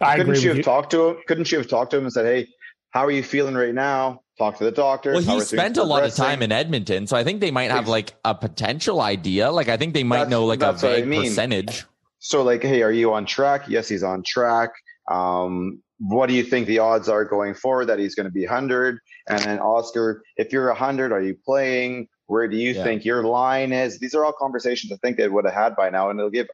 I 0.00 0.16
couldn't 0.16 0.42
you 0.42 0.48
have 0.48 0.58
you. 0.58 0.62
talked 0.62 0.90
to 0.90 1.08
him? 1.08 1.16
Couldn't 1.28 1.52
you 1.52 1.58
have 1.58 1.68
talked 1.68 1.92
to 1.92 1.98
him 1.98 2.04
and 2.04 2.12
said, 2.12 2.26
"Hey, 2.26 2.48
how 2.90 3.06
are 3.06 3.10
you 3.10 3.22
feeling 3.22 3.54
right 3.54 3.74
now?" 3.74 4.22
Talk 4.38 4.58
to 4.58 4.64
the 4.64 4.72
doctor. 4.72 5.12
Well, 5.12 5.22
he 5.22 5.40
spent 5.40 5.76
a 5.76 5.84
lot 5.84 6.02
of 6.02 6.14
time 6.14 6.42
in 6.42 6.50
Edmonton, 6.50 7.06
so 7.06 7.16
I 7.16 7.22
think 7.22 7.40
they 7.40 7.50
might 7.50 7.70
have 7.70 7.86
like 7.86 8.14
a 8.24 8.34
potential 8.34 9.00
idea. 9.00 9.52
Like 9.52 9.68
I 9.68 9.76
think 9.76 9.94
they 9.94 10.02
might 10.02 10.18
that's, 10.18 10.30
know 10.30 10.46
like 10.46 10.62
a 10.62 10.72
vague 10.72 11.04
I 11.04 11.06
mean. 11.06 11.22
percentage. 11.22 11.84
So, 12.20 12.42
like, 12.42 12.62
hey, 12.62 12.82
are 12.82 12.92
you 12.92 13.12
on 13.14 13.24
track? 13.24 13.62
Yes, 13.68 13.88
he's 13.88 14.02
on 14.02 14.22
track. 14.26 14.70
Um, 15.10 15.82
what 15.98 16.28
do 16.28 16.34
you 16.34 16.42
think 16.42 16.66
the 16.66 16.78
odds 16.78 17.08
are 17.08 17.24
going 17.24 17.54
forward 17.54 17.86
that 17.86 17.98
he's 17.98 18.14
going 18.14 18.24
to 18.24 18.32
be 18.32 18.46
100? 18.46 18.98
And 19.28 19.38
then 19.40 19.58
Oscar, 19.58 20.22
if 20.36 20.52
you're 20.52 20.68
100, 20.68 21.12
are 21.12 21.22
you 21.22 21.36
playing? 21.44 22.08
Where 22.30 22.46
do 22.46 22.56
you 22.56 22.72
yeah. 22.72 22.84
think 22.84 23.04
your 23.04 23.24
line 23.24 23.72
is? 23.72 23.98
These 23.98 24.14
are 24.14 24.24
all 24.24 24.32
conversations 24.32 24.92
I 24.92 24.96
think 24.96 25.16
they 25.16 25.28
would 25.28 25.44
have 25.44 25.54
had 25.54 25.74
by 25.74 25.90
now, 25.90 26.10
and 26.10 26.18
it'll 26.20 26.30
give 26.30 26.46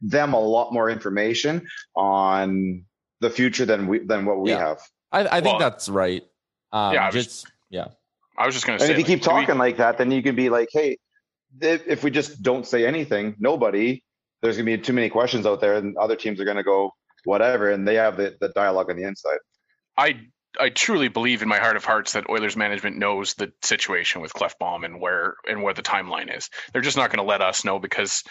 them 0.00 0.32
a 0.32 0.40
lot 0.40 0.72
more 0.72 0.88
information 0.88 1.66
on 1.94 2.84
the 3.20 3.28
future 3.28 3.66
than 3.66 3.86
we 3.86 3.98
than 3.98 4.24
what 4.24 4.40
we 4.40 4.50
yeah. 4.50 4.68
have. 4.68 4.80
I, 5.12 5.20
I 5.26 5.40
think 5.42 5.58
well, 5.58 5.70
that's 5.70 5.90
right. 5.90 6.24
Um, 6.72 6.94
yeah, 6.94 7.10
just 7.10 7.44
was, 7.44 7.52
yeah. 7.68 7.88
I 8.38 8.46
was 8.46 8.54
just 8.54 8.66
going 8.66 8.78
to 8.78 8.84
say, 8.84 8.90
and 8.90 8.98
if 8.98 9.06
you 9.06 9.14
keep 9.14 9.22
talking 9.22 9.54
we, 9.54 9.60
like 9.60 9.76
that, 9.76 9.98
then 9.98 10.10
you 10.10 10.22
can 10.22 10.34
be 10.34 10.48
like, 10.48 10.68
hey, 10.72 10.96
if, 11.60 11.86
if 11.86 12.02
we 12.02 12.10
just 12.10 12.42
don't 12.42 12.66
say 12.66 12.86
anything, 12.86 13.36
nobody, 13.38 14.02
there's 14.40 14.56
going 14.56 14.66
to 14.66 14.76
be 14.76 14.82
too 14.82 14.92
many 14.94 15.10
questions 15.10 15.44
out 15.44 15.60
there, 15.60 15.74
and 15.74 15.96
other 15.98 16.16
teams 16.16 16.40
are 16.40 16.44
going 16.44 16.56
to 16.56 16.62
go 16.62 16.90
whatever, 17.24 17.70
and 17.70 17.86
they 17.86 17.94
have 17.96 18.16
the, 18.16 18.34
the 18.40 18.48
dialogue 18.48 18.90
on 18.90 18.96
the 18.96 19.04
inside. 19.04 19.38
I 19.98 20.20
I 20.60 20.70
truly 20.70 21.08
believe 21.08 21.42
in 21.42 21.48
my 21.48 21.58
heart 21.58 21.76
of 21.76 21.84
hearts 21.84 22.12
that 22.12 22.28
Oilers 22.28 22.56
management 22.56 22.96
knows 22.98 23.34
the 23.34 23.52
situation 23.62 24.20
with 24.20 24.32
Klefbom 24.32 24.84
and 24.84 25.00
where 25.00 25.36
and 25.48 25.62
where 25.62 25.74
the 25.74 25.82
timeline 25.82 26.36
is. 26.36 26.50
They're 26.72 26.82
just 26.82 26.96
not 26.96 27.10
going 27.10 27.24
to 27.24 27.28
let 27.28 27.42
us 27.42 27.64
know 27.64 27.78
because 27.78 28.22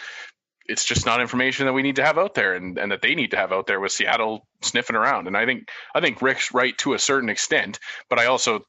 it's 0.68 0.84
just 0.84 1.06
not 1.06 1.20
information 1.20 1.66
that 1.66 1.72
we 1.72 1.82
need 1.82 1.96
to 1.96 2.04
have 2.04 2.18
out 2.18 2.34
there 2.34 2.54
and, 2.54 2.78
and 2.78 2.90
that 2.92 3.02
they 3.02 3.14
need 3.14 3.30
to 3.30 3.36
have 3.36 3.52
out 3.52 3.66
there 3.66 3.80
with 3.80 3.92
Seattle 3.92 4.46
sniffing 4.62 4.96
around. 4.96 5.26
And 5.26 5.36
I 5.36 5.46
think 5.46 5.68
I 5.94 6.00
think 6.00 6.22
Rick's 6.22 6.52
right 6.52 6.76
to 6.78 6.94
a 6.94 6.98
certain 6.98 7.28
extent, 7.28 7.78
but 8.08 8.18
I 8.18 8.26
also 8.26 8.60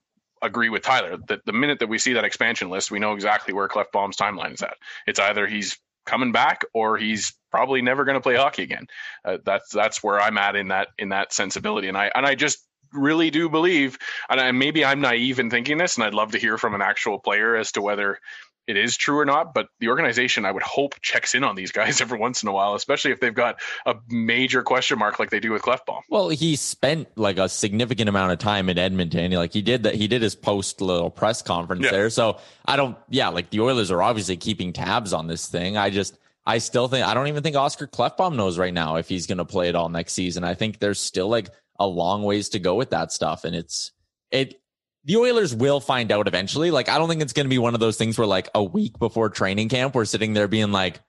agree 0.42 0.70
with 0.70 0.84
Tyler 0.84 1.18
that 1.28 1.46
the 1.46 1.54
minute 1.54 1.80
that 1.80 1.88
we 1.90 1.98
see 1.98 2.14
that 2.14 2.26
expansion 2.26 2.70
list, 2.70 2.92
we 2.92 3.00
know 3.00 3.14
exactly 3.14 3.54
where 3.54 3.68
Klefbom's 3.68 4.18
timeline 4.18 4.54
is 4.54 4.62
at. 4.62 4.76
It's 5.08 5.20
either 5.20 5.48
he's 5.48 5.78
coming 6.06 6.32
back 6.32 6.64
or 6.74 6.98
he's 6.98 7.34
probably 7.52 7.82
never 7.82 8.06
going 8.06 8.16
to 8.16 8.22
play 8.22 8.36
hockey 8.36 8.64
again. 8.64 8.88
Uh, 9.26 9.38
that's 9.44 9.72
that's 9.72 10.04
where 10.04 10.20
I'm 10.20 10.38
at 10.38 10.56
in 10.56 10.70
that 10.70 10.90
in 10.98 11.10
that 11.10 11.34
sensibility. 11.34 11.88
And 11.88 11.98
I 11.98 12.12
and 12.14 12.26
I 12.26 12.36
just 12.36 12.60
really 12.94 13.32
do 13.32 13.50
believe, 13.50 13.98
and 14.29 14.58
maybe 14.58 14.84
I'm 14.86 15.01
naive 15.01 15.39
in 15.39 15.50
thinking 15.50 15.77
this, 15.77 15.96
and 15.96 16.03
I'd 16.03 16.13
love 16.13 16.32
to 16.32 16.38
hear 16.38 16.58
from 16.58 16.75
an 16.75 16.82
actual 16.82 17.20
player 17.20 17.56
as 17.56 17.72
to 17.74 17.82
whether 17.82 18.20
it 18.67 18.75
is 18.75 18.98
true 18.98 19.17
or 19.17 19.25
not, 19.25 19.53
but 19.53 19.70
the 19.79 19.88
organization 19.88 20.46
I 20.46 20.51
would 20.51 20.62
hope 20.63 21.00
checks 21.01 21.34
in 21.34 21.44
on 21.44 21.56
these 21.56 21.72
guys 21.77 22.01
every 22.01 22.20
once 22.20 22.44
in 22.44 22.50
a 22.50 22.51
while, 22.51 22.75
especially 22.75 23.12
if 23.12 23.20
they've 23.20 23.34
got 23.34 23.60
a 23.86 23.96
major 24.10 24.62
question 24.62 25.00
mark 25.00 25.20
like 25.20 25.29
they 25.29 25.39
do 25.39 25.51
with 25.51 25.62
Klefbom. 25.62 26.01
Well, 26.10 26.29
he 26.29 26.56
spent 26.58 27.08
like 27.17 27.38
a 27.38 27.48
significant 27.48 28.10
amount 28.10 28.34
of 28.34 28.39
time 28.39 28.70
in 28.70 28.77
Edmonton. 28.77 29.32
Like 29.32 29.53
he 29.53 29.62
did 29.62 29.84
that, 29.84 29.96
he 29.96 30.08
did 30.08 30.22
his 30.22 30.36
post 30.36 30.82
little 30.82 31.10
press 31.10 31.41
conference 31.41 31.86
yeah. 31.86 31.91
there. 31.91 32.10
So 32.10 32.39
I 32.65 32.75
don't, 32.75 32.98
yeah, 33.10 33.29
like 33.29 33.50
the 33.50 33.62
Oilers 33.62 33.89
are 33.89 34.03
obviously 34.03 34.38
keeping 34.38 34.74
tabs 34.74 35.13
on 35.13 35.27
this 35.27 35.48
thing. 35.48 35.77
I 35.77 35.89
just, 35.89 36.17
I 36.46 36.60
still 36.60 36.88
think 36.88 37.06
I 37.06 37.13
don't 37.13 37.27
even 37.27 37.44
think 37.44 37.58
Oscar 37.58 37.88
Klefbom 37.88 38.36
knows 38.36 38.58
right 38.58 38.74
now 38.74 38.96
if 38.96 39.10
he's 39.10 39.27
going 39.27 39.38
to 39.38 39.46
play 39.46 39.67
it 39.67 39.75
all 39.75 39.89
next 39.89 40.13
season. 40.13 40.46
I 40.46 40.53
think 40.53 40.79
there's 40.79 41.00
still 41.00 41.27
like 41.27 41.50
a 41.79 41.88
long 41.88 42.24
ways 42.24 42.50
to 42.50 42.60
go 42.60 42.75
with 42.75 42.89
that 42.91 43.12
stuff, 43.12 43.43
and 43.43 43.55
it's 43.55 43.91
it. 44.31 44.60
The 45.05 45.15
Oilers 45.17 45.55
will 45.55 45.79
find 45.79 46.12
out 46.12 46.27
eventually. 46.27 46.69
Like 46.72 46.89
I 46.89 46.98
don't 46.98 47.07
think 47.07 47.22
it's 47.22 47.34
going 47.34 47.46
to 47.46 47.50
be 47.50 47.57
one 47.60 47.74
of 47.74 47.79
those 47.79 47.98
things 47.98 48.17
where 48.17 48.27
like 48.27 48.50
a 48.53 48.63
week 48.63 49.00
before 49.00 49.29
training 49.29 49.69
camp 49.69 49.96
we're 49.96 50.03
sitting 50.05 50.34
there 50.34 50.50
being 50.50 50.72
like, 50.74 51.00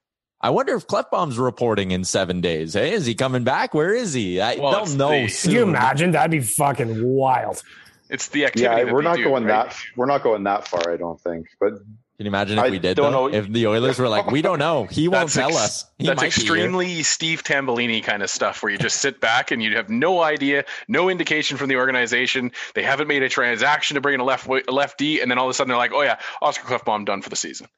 I 0.40 0.50
wonder 0.50 0.76
if 0.76 0.86
Klefbom's 0.86 1.36
reporting 1.36 1.90
in 1.90 2.04
seven 2.04 2.40
days. 2.40 2.74
Hey, 2.74 2.92
is 2.92 3.06
he 3.06 3.16
coming 3.16 3.42
back? 3.42 3.74
Where 3.74 3.92
is 3.92 4.12
he? 4.12 4.40
I 4.40 4.54
Well, 4.56 4.70
don't 4.70 4.96
know. 4.96 5.10
the- 5.10 5.28
soon. 5.28 5.50
Could 5.50 5.56
you 5.56 5.62
imagine? 5.64 6.10
That'd 6.12 6.30
be 6.30 6.40
fucking 6.40 7.02
wild. 7.04 7.60
It's 8.08 8.28
the 8.28 8.44
activity. 8.44 8.62
Yeah, 8.78 8.84
that 8.84 8.94
we're 8.94 9.02
not 9.02 9.16
do, 9.16 9.24
going 9.24 9.44
right? 9.44 9.68
that. 9.68 9.76
We're 9.96 10.06
not 10.06 10.22
going 10.22 10.44
that 10.44 10.68
far. 10.68 10.90
I 10.92 10.96
don't 10.96 11.20
think. 11.20 11.46
But 11.58 11.72
Can 12.18 12.26
you 12.26 12.30
imagine 12.30 12.58
if 12.58 12.64
I 12.64 12.68
we 12.70 12.80
did? 12.80 12.96
don't 12.96 13.12
though? 13.12 13.28
know. 13.28 13.34
If 13.34 13.48
the 13.52 13.68
Oilers 13.68 13.96
were 13.96 14.08
like, 14.08 14.26
we 14.32 14.42
don't 14.42 14.58
know. 14.58 14.86
He 14.86 15.06
won't 15.06 15.30
That's 15.30 15.34
tell 15.34 15.48
ex- 15.50 15.56
us. 15.56 15.84
He 15.98 16.06
that's 16.08 16.16
might 16.20 16.34
be 16.34 16.42
here." 16.42 16.52
extremely 16.56 17.02
Steve 17.04 17.44
Tambellini 17.44 18.02
kind 18.02 18.24
of 18.24 18.28
stuff 18.30 18.60
where 18.60 18.72
you 18.72 18.76
just 18.78 19.00
sit 19.00 19.20
back 19.20 19.52
and 19.52 19.62
you 19.62 19.76
have 19.76 19.88
no 19.88 20.20
idea, 20.20 20.64
no 20.88 21.08
indication 21.08 21.56
from 21.56 21.68
the 21.68 21.76
organization. 21.76 22.50
They 22.74 22.82
haven't 22.82 23.06
made 23.06 23.22
a 23.22 23.28
transaction 23.28 23.94
to 23.94 24.00
bring 24.00 24.14
in 24.14 24.20
a 24.20 24.24
left 24.24 24.48
a 24.48 24.62
lefty, 24.72 25.20
and 25.20 25.30
then 25.30 25.38
all 25.38 25.46
of 25.46 25.50
a 25.50 25.54
sudden 25.54 25.68
they're 25.68 25.78
like, 25.78 25.92
"Oh 25.94 26.02
yeah, 26.02 26.18
Oscar 26.42 26.66
Klefbom 26.66 27.04
done 27.06 27.22
for 27.22 27.30
the 27.30 27.36
season." 27.36 27.68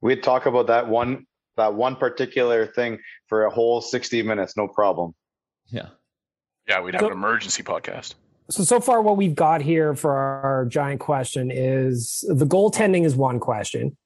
we'd 0.00 0.22
talk 0.22 0.46
about 0.46 0.66
that 0.68 0.88
one 0.88 1.26
that 1.58 1.74
one 1.74 1.94
particular 1.96 2.66
thing 2.66 2.98
for 3.26 3.44
a 3.44 3.50
whole 3.50 3.82
sixty 3.82 4.22
minutes, 4.22 4.56
no 4.56 4.66
problem. 4.66 5.14
Yeah. 5.66 5.88
Yeah, 6.66 6.80
we'd 6.80 6.94
have 6.94 7.02
So- 7.02 7.06
an 7.08 7.12
emergency 7.12 7.62
podcast. 7.62 8.14
So 8.50 8.62
so 8.62 8.80
far, 8.80 9.00
what 9.00 9.16
we've 9.16 9.34
got 9.34 9.62
here 9.62 9.94
for 9.94 10.12
our 10.12 10.66
giant 10.66 11.00
question 11.00 11.50
is 11.50 12.24
the 12.28 12.46
goaltending 12.46 13.04
is 13.04 13.16
one 13.16 13.40
question. 13.40 13.96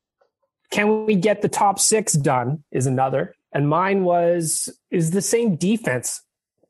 Can 0.70 1.06
we 1.06 1.16
get 1.16 1.42
the 1.42 1.48
top 1.48 1.78
six 1.80 2.12
done? 2.12 2.62
Is 2.70 2.86
another. 2.86 3.34
And 3.52 3.68
mine 3.68 4.04
was 4.04 4.68
is 4.90 5.10
the 5.10 5.22
same 5.22 5.56
defense 5.56 6.22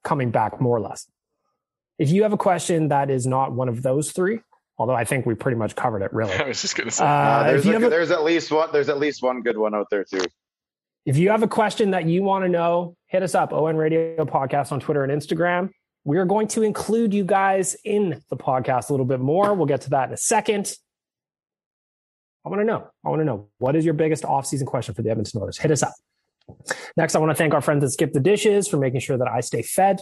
coming 0.04 0.30
back 0.30 0.60
more 0.60 0.76
or 0.76 0.80
less. 0.80 1.06
If 1.98 2.10
you 2.10 2.22
have 2.22 2.32
a 2.32 2.38
question 2.38 2.88
that 2.88 3.10
is 3.10 3.26
not 3.26 3.52
one 3.52 3.68
of 3.68 3.82
those 3.82 4.12
three, 4.12 4.40
although 4.78 4.94
I 4.94 5.04
think 5.04 5.26
we 5.26 5.34
pretty 5.34 5.58
much 5.58 5.74
covered 5.74 6.02
it, 6.02 6.12
really. 6.14 6.32
I 6.38 6.46
was 6.48 6.62
just 6.62 6.76
gonna 6.76 6.90
say. 6.90 7.04
Uh, 7.04 7.50
if 7.56 7.64
there's 7.64 7.82
a, 7.82 7.86
a- 7.86 7.90
there's 7.90 8.10
at 8.10 8.22
least 8.22 8.50
one. 8.50 8.70
There's 8.72 8.88
at 8.88 8.98
least 8.98 9.22
one 9.22 9.42
good 9.42 9.58
one 9.58 9.74
out 9.74 9.88
there 9.90 10.04
too. 10.04 10.24
If 11.04 11.16
you 11.16 11.30
have 11.30 11.42
a 11.42 11.48
question 11.48 11.90
that 11.90 12.04
you 12.06 12.22
want 12.22 12.44
to 12.44 12.48
know, 12.48 12.96
hit 13.06 13.22
us 13.22 13.34
up, 13.34 13.52
ON 13.52 13.76
Radio 13.76 14.24
Podcast 14.24 14.72
on 14.72 14.80
Twitter 14.80 15.04
and 15.04 15.12
Instagram. 15.12 15.70
We 16.08 16.16
are 16.16 16.24
going 16.24 16.48
to 16.48 16.62
include 16.62 17.12
you 17.12 17.22
guys 17.22 17.76
in 17.84 18.22
the 18.30 18.36
podcast 18.38 18.88
a 18.88 18.94
little 18.94 19.04
bit 19.04 19.20
more. 19.20 19.52
We'll 19.52 19.66
get 19.66 19.82
to 19.82 19.90
that 19.90 20.08
in 20.08 20.14
a 20.14 20.16
second. 20.16 20.72
I 22.46 22.48
want 22.48 22.62
to 22.62 22.64
know. 22.64 22.88
I 23.04 23.10
want 23.10 23.20
to 23.20 23.26
know 23.26 23.48
what 23.58 23.76
is 23.76 23.84
your 23.84 23.92
biggest 23.92 24.22
offseason 24.22 24.64
question 24.64 24.94
for 24.94 25.02
the 25.02 25.10
Edmonton 25.10 25.42
Oilers? 25.42 25.58
Hit 25.58 25.70
us 25.70 25.82
up. 25.82 25.92
Next, 26.96 27.14
I 27.14 27.18
want 27.18 27.28
to 27.28 27.34
thank 27.34 27.52
our 27.52 27.60
friends 27.60 27.84
at 27.84 27.90
Skip 27.90 28.14
the 28.14 28.20
Dishes 28.20 28.66
for 28.68 28.78
making 28.78 29.00
sure 29.00 29.18
that 29.18 29.28
I 29.28 29.40
stay 29.40 29.60
fed 29.60 30.00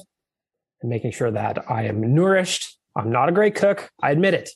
and 0.80 0.88
making 0.88 1.10
sure 1.10 1.32
that 1.32 1.68
I 1.68 1.86
am 1.86 2.14
nourished. 2.14 2.78
I'm 2.94 3.10
not 3.10 3.28
a 3.28 3.32
great 3.32 3.56
cook. 3.56 3.90
I 4.00 4.12
admit 4.12 4.34
it 4.34 4.50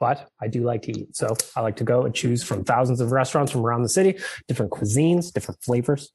but 0.00 0.30
I 0.40 0.48
do 0.48 0.62
like 0.62 0.80
to 0.84 0.98
eat. 0.98 1.14
So 1.14 1.36
I 1.54 1.60
like 1.60 1.76
to 1.76 1.84
go 1.84 2.06
and 2.06 2.14
choose 2.14 2.42
from 2.42 2.64
thousands 2.64 3.02
of 3.02 3.12
restaurants 3.12 3.52
from 3.52 3.66
around 3.66 3.82
the 3.82 3.88
city, 3.90 4.18
different 4.48 4.72
cuisines, 4.72 5.30
different 5.30 5.62
flavors, 5.62 6.10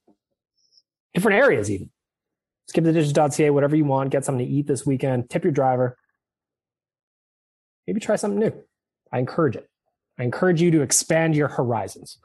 different 1.14 1.38
areas 1.38 1.70
even. 1.70 1.92
Skipthedishes.ca, 2.72 3.50
whatever 3.52 3.76
you 3.76 3.86
want, 3.86 4.10
get 4.10 4.26
something 4.26 4.46
to 4.46 4.52
eat 4.52 4.68
this 4.68 4.86
weekend, 4.86 5.30
tip 5.30 5.44
your 5.44 5.54
driver. 5.54 5.98
Maybe 7.88 8.00
try 8.00 8.16
something 8.16 8.40
new. 8.40 8.54
I 9.12 9.20
encourage 9.20 9.56
it. 9.56 9.70
I 10.18 10.24
encourage 10.24 10.62
you 10.62 10.72
to 10.72 10.82
expand 10.82 11.36
your 11.36 11.48
horizons. 11.48 12.18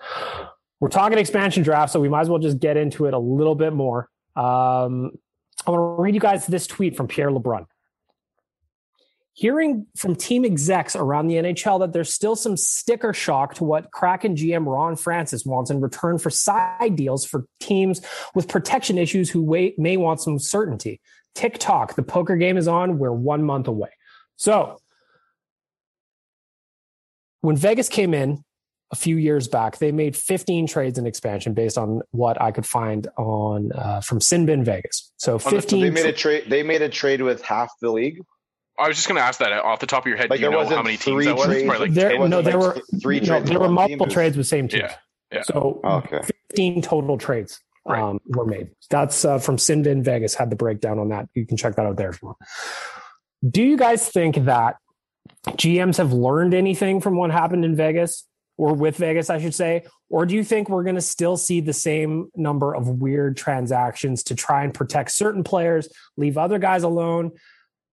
We're 0.81 0.89
talking 0.89 1.19
expansion 1.19 1.63
draft, 1.63 1.93
so 1.93 2.01
we 2.01 2.09
might 2.09 2.23
as 2.23 2.31
well 2.31 2.39
just 2.39 2.59
get 2.59 2.77
into 2.77 3.07
it 3.07 3.15
a 3.15 3.19
little 3.19 3.55
bit 3.55 3.73
more. 3.75 4.09
Um, 4.37 5.13
I 5.67 5.71
want 5.71 5.99
to 5.99 6.03
read 6.03 6.15
you 6.15 6.21
guys 6.21 6.47
this 6.47 6.67
tweet 6.67 6.97
from 6.97 7.07
Pierre 7.09 7.31
LeBrun 7.31 7.67
hearing 9.41 9.87
from 9.97 10.15
team 10.15 10.45
execs 10.45 10.95
around 10.95 11.26
the 11.26 11.37
NHL 11.37 11.81
that 11.81 11.95
there's 11.95 12.13
still 12.13 12.37
some 12.37 12.59
sticker 12.59 13.15
shock 13.15 13.55
to 13.55 13.65
what 13.65 13.91
Kraken 13.91 14.37
GM 14.37 14.67
Ron 14.67 14.97
Francis 14.97 15.47
wants 15.47 15.71
in 15.71 15.81
return 15.81 16.19
for 16.19 16.29
side 16.29 16.95
deals 16.95 17.25
for 17.25 17.47
teams 17.59 18.03
with 18.35 18.49
protection 18.49 18.99
issues 18.99 19.31
who 19.31 19.43
wait, 19.43 19.79
may 19.79 19.97
want 19.97 20.21
some 20.21 20.39
certainty. 20.39 21.00
TikTok, 21.35 21.95
the 21.95 22.03
poker 22.03 22.37
game 22.37 22.59
is 22.59 22.69
on. 22.69 22.99
We're 22.99 23.13
one 23.13 23.43
month 23.43 23.67
away. 23.67 23.89
So 24.37 24.76
when 27.41 27.57
Vegas 27.57 27.89
came 27.89 28.13
in 28.13 28.45
a 28.91 28.97
few 28.97 29.17
years 29.17 29.49
back, 29.49 29.79
they 29.79 29.91
made 29.91 30.19
15 30.19 30.67
trades 30.67 30.99
in 30.99 31.07
expansion 31.07 31.55
based 31.55 31.79
on 31.79 32.03
what 32.11 32.39
I 32.39 32.50
could 32.50 32.67
find 32.67 33.09
on 33.17 33.73
uh, 33.73 34.03
from 34.03 34.19
Sinbin 34.19 34.67
Vegas. 34.67 35.15
So 35.17 35.37
Oh, 35.37 35.39
so 35.39 35.49
15. 35.49 35.81
they 35.81 35.89
made 35.89 36.05
a 36.05 36.13
trade. 36.13 36.45
They 36.49 36.63
made 36.63 36.83
a 36.83 36.91
trade 36.91 37.23
with 37.23 37.41
half 37.41 37.71
the 37.81 37.91
league. 37.91 38.21
I 38.80 38.88
was 38.88 38.97
just 38.97 39.06
gonna 39.08 39.21
ask 39.21 39.38
that 39.40 39.52
off 39.52 39.78
the 39.80 39.86
top 39.86 40.04
of 40.04 40.08
your 40.08 40.16
head. 40.16 40.30
Like, 40.30 40.40
do 40.40 40.47
you 40.47 40.50
know 40.50 40.66
how 40.69 40.82
many 40.82 40.97
teams 40.97 41.25
that 41.26 41.36
was? 41.36 41.47
trades. 41.47 41.69
Like 41.69 41.93
there, 41.93 42.28
no, 42.28 42.43
there 42.43 42.58
like 42.58 42.76
were 42.76 42.82
three 43.00 43.21
no, 43.21 43.26
trades 43.26 43.49
there 43.50 43.58
were 43.58 43.66
one 43.66 43.69
team, 43.69 43.75
multiple 43.99 44.06
trades 44.06 44.36
with 44.36 44.47
same 44.47 44.69
teams. 44.69 44.82
Yeah, 44.84 44.95
yeah. 45.32 45.43
So 45.43 45.80
Okay. 45.84 46.21
15 46.50 46.82
total 46.82 47.19
trades 47.19 47.60
Right. 47.86 48.02
um, 48.02 48.21
were 48.26 48.45
made. 48.47 48.71
That's 48.90 49.25
uh, 49.25 49.38
from 49.38 49.56
Sinbin 49.56 50.02
Vegas. 50.04 50.34
Had 50.34 50.50
the 50.50 50.56
breakdown 50.56 50.99
on 50.99 51.08
that. 51.10 51.28
You 51.34 51.47
can 51.47 51.56
check 51.56 51.76
that 51.76 51.86
out 51.86 51.97
there 51.97 52.10
if 52.10 52.21
you 52.23 52.26
want. 52.26 52.38
Do 53.49 53.62
you 53.62 53.76
guys 53.76 54.06
think 54.08 54.45
that 54.45 54.76
GMs 55.49 55.97
have 55.97 56.12
learned 56.12 56.52
anything 56.54 57.00
from 57.00 57.16
what 57.16 57.30
happened 57.30 57.64
in 57.64 57.75
Vegas 57.75 58.26
or 58.58 58.75
with 58.75 58.97
Vegas, 58.99 59.30
I 59.30 59.40
should 59.40 59.54
say? 59.54 59.84
Or 60.10 60.26
do 60.26 60.34
you 60.34 60.45
think 60.45 60.69
we're 60.69 60.82
going 60.82 60.97
to 60.97 61.00
still 61.00 61.36
see 61.36 61.60
the 61.60 61.73
same 61.73 62.28
number 62.36 62.75
of 62.75 62.88
weird 62.88 63.36
transactions 63.36 64.23
to 64.25 64.34
try 64.34 64.64
and 64.64 64.75
protect 64.75 65.12
certain 65.12 65.43
players, 65.45 65.88
leave 66.16 66.36
other 66.36 66.58
guys 66.58 66.82
alone, 66.82 67.30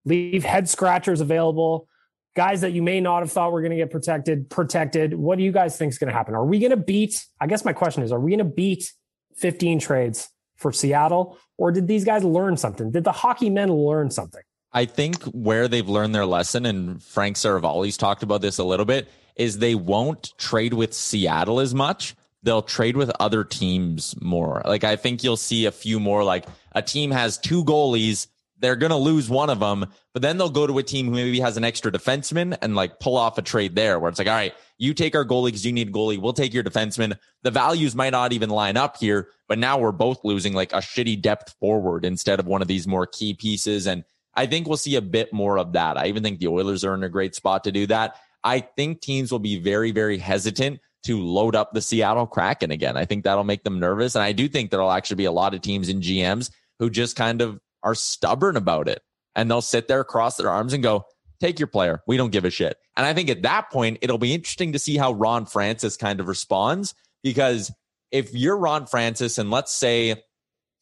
leave 0.07 0.43
head 0.43 0.69
scratchers 0.69 1.21
available? 1.21 1.87
Guys 2.35 2.61
that 2.61 2.71
you 2.71 2.83
may 2.83 3.01
not 3.01 3.21
have 3.21 3.31
thought 3.31 3.51
were 3.51 3.61
going 3.61 3.71
to 3.71 3.77
get 3.77 3.89
protected, 3.89 4.49
protected. 4.49 5.13
What 5.13 5.37
do 5.37 5.43
you 5.43 5.51
guys 5.51 5.77
think 5.77 5.91
is 5.91 5.97
going 5.97 6.09
to 6.09 6.13
happen? 6.13 6.35
Are 6.35 6.45
we 6.45 6.59
going 6.59 6.71
to 6.71 6.77
beat? 6.77 7.25
I 7.41 7.47
guess 7.47 7.65
my 7.65 7.73
question 7.73 8.03
is: 8.03 8.11
Are 8.11 8.19
we 8.19 8.31
going 8.31 8.39
to 8.39 8.45
beat 8.45 8.93
15 9.37 9.79
trades 9.79 10.29
for 10.55 10.71
Seattle, 10.71 11.37
or 11.57 11.71
did 11.71 11.87
these 11.87 12.03
guys 12.03 12.23
learn 12.23 12.57
something? 12.57 12.91
Did 12.91 13.03
the 13.03 13.11
hockey 13.11 13.49
men 13.49 13.71
learn 13.71 14.11
something? 14.11 14.41
I 14.71 14.85
think 14.85 15.23
where 15.25 15.67
they've 15.67 15.87
learned 15.87 16.13
their 16.13 16.25
lesson, 16.25 16.65
and 16.65 17.01
Frank 17.01 17.37
Seravalli's 17.37 17.97
talked 17.97 18.23
about 18.23 18.41
this 18.41 18.57
a 18.57 18.63
little 18.63 18.85
bit, 18.85 19.07
is 19.35 19.57
they 19.57 19.75
won't 19.75 20.33
trade 20.37 20.73
with 20.73 20.93
Seattle 20.93 21.59
as 21.59 21.73
much. 21.73 22.15
They'll 22.43 22.61
trade 22.61 22.97
with 22.97 23.11
other 23.19 23.43
teams 23.43 24.15
more. 24.21 24.61
Like 24.65 24.83
I 24.83 24.95
think 24.95 25.23
you'll 25.23 25.37
see 25.37 25.65
a 25.65 25.71
few 25.71 25.99
more. 25.99 26.23
Like 26.23 26.45
a 26.73 26.81
team 26.81 27.11
has 27.11 27.37
two 27.37 27.63
goalies, 27.63 28.27
they're 28.59 28.75
gonna 28.75 28.97
lose 28.97 29.29
one 29.29 29.49
of 29.49 29.59
them, 29.59 29.85
but 30.13 30.21
then 30.21 30.37
they'll 30.37 30.49
go 30.49 30.67
to 30.67 30.77
a 30.77 30.83
team 30.83 31.07
who 31.07 31.11
maybe 31.11 31.39
has 31.39 31.57
an 31.57 31.63
extra 31.63 31.91
defenseman 31.91 32.57
and 32.61 32.75
like 32.75 32.99
pull 32.99 33.17
off 33.17 33.37
a 33.37 33.41
trade 33.41 33.75
there, 33.75 33.99
where 33.99 34.09
it's 34.09 34.19
like, 34.19 34.27
all 34.27 34.33
right, 34.33 34.53
you 34.77 34.93
take 34.93 35.15
our 35.15 35.25
goalie 35.25 35.47
because 35.47 35.65
you 35.65 35.71
need 35.71 35.91
goalie. 35.91 36.19
We'll 36.19 36.33
take 36.33 36.53
your 36.53 36.63
defenseman. 36.63 37.17
The 37.43 37.51
values 37.51 37.95
might 37.95 38.11
not 38.11 38.33
even 38.33 38.49
line 38.49 38.77
up 38.77 38.97
here, 38.97 39.29
but 39.47 39.59
now 39.59 39.77
we're 39.77 39.91
both 39.91 40.19
losing 40.23 40.53
like 40.53 40.73
a 40.73 40.77
shitty 40.77 41.21
depth 41.21 41.55
forward 41.59 42.05
instead 42.05 42.39
of 42.39 42.45
one 42.45 42.61
of 42.61 42.67
these 42.67 42.87
more 42.87 43.07
key 43.07 43.33
pieces. 43.33 43.87
And 43.87 44.03
I 44.35 44.45
think 44.45 44.67
we'll 44.67 44.77
see 44.77 44.95
a 44.95 45.01
bit 45.01 45.33
more 45.33 45.57
of 45.57 45.73
that. 45.73 45.97
I 45.97 46.07
even 46.07 46.23
think 46.23 46.39
the 46.39 46.47
Oilers 46.47 46.83
are 46.83 46.93
in 46.93 47.03
a 47.03 47.09
great 47.09 47.35
spot 47.35 47.63
to 47.63 47.71
do 47.71 47.87
that. 47.87 48.15
I 48.43 48.59
think 48.59 49.01
teams 49.01 49.31
will 49.31 49.39
be 49.39 49.59
very, 49.59 49.91
very 49.91 50.17
hesitant 50.17 50.79
to 51.03 51.19
load 51.21 51.55
up 51.55 51.73
the 51.73 51.81
Seattle 51.81 52.27
Kraken 52.27 52.69
again. 52.69 52.97
I 52.97 53.05
think 53.05 53.23
that'll 53.23 53.43
make 53.43 53.63
them 53.63 53.79
nervous. 53.79 54.15
And 54.15 54.23
I 54.23 54.31
do 54.31 54.47
think 54.47 54.69
there'll 54.69 54.91
actually 54.91 55.15
be 55.15 55.25
a 55.25 55.31
lot 55.31 55.53
of 55.53 55.61
teams 55.61 55.89
and 55.89 56.03
GMs 56.03 56.51
who 56.79 56.89
just 56.89 57.15
kind 57.15 57.41
of 57.41 57.59
are 57.83 57.95
stubborn 57.95 58.57
about 58.57 58.87
it. 58.87 59.01
And 59.35 59.49
they'll 59.49 59.61
sit 59.61 59.87
there, 59.87 60.03
cross 60.03 60.37
their 60.37 60.49
arms, 60.49 60.73
and 60.73 60.81
go, 60.81 61.05
take 61.39 61.59
your 61.59 61.67
player. 61.67 62.01
We 62.07 62.17
don't 62.17 62.31
give 62.31 62.45
a 62.45 62.49
shit. 62.49 62.77
And 62.95 63.05
I 63.05 63.13
think 63.13 63.29
at 63.29 63.43
that 63.43 63.69
point, 63.71 63.99
it'll 64.01 64.17
be 64.17 64.33
interesting 64.33 64.73
to 64.73 64.79
see 64.79 64.97
how 64.97 65.13
Ron 65.13 65.45
Francis 65.45 65.97
kind 65.97 66.19
of 66.19 66.27
responds 66.27 66.95
because 67.23 67.71
if 68.11 68.33
you're 68.33 68.57
Ron 68.57 68.87
Francis 68.87 69.37
and 69.37 69.51
let's 69.51 69.71
say 69.71 70.23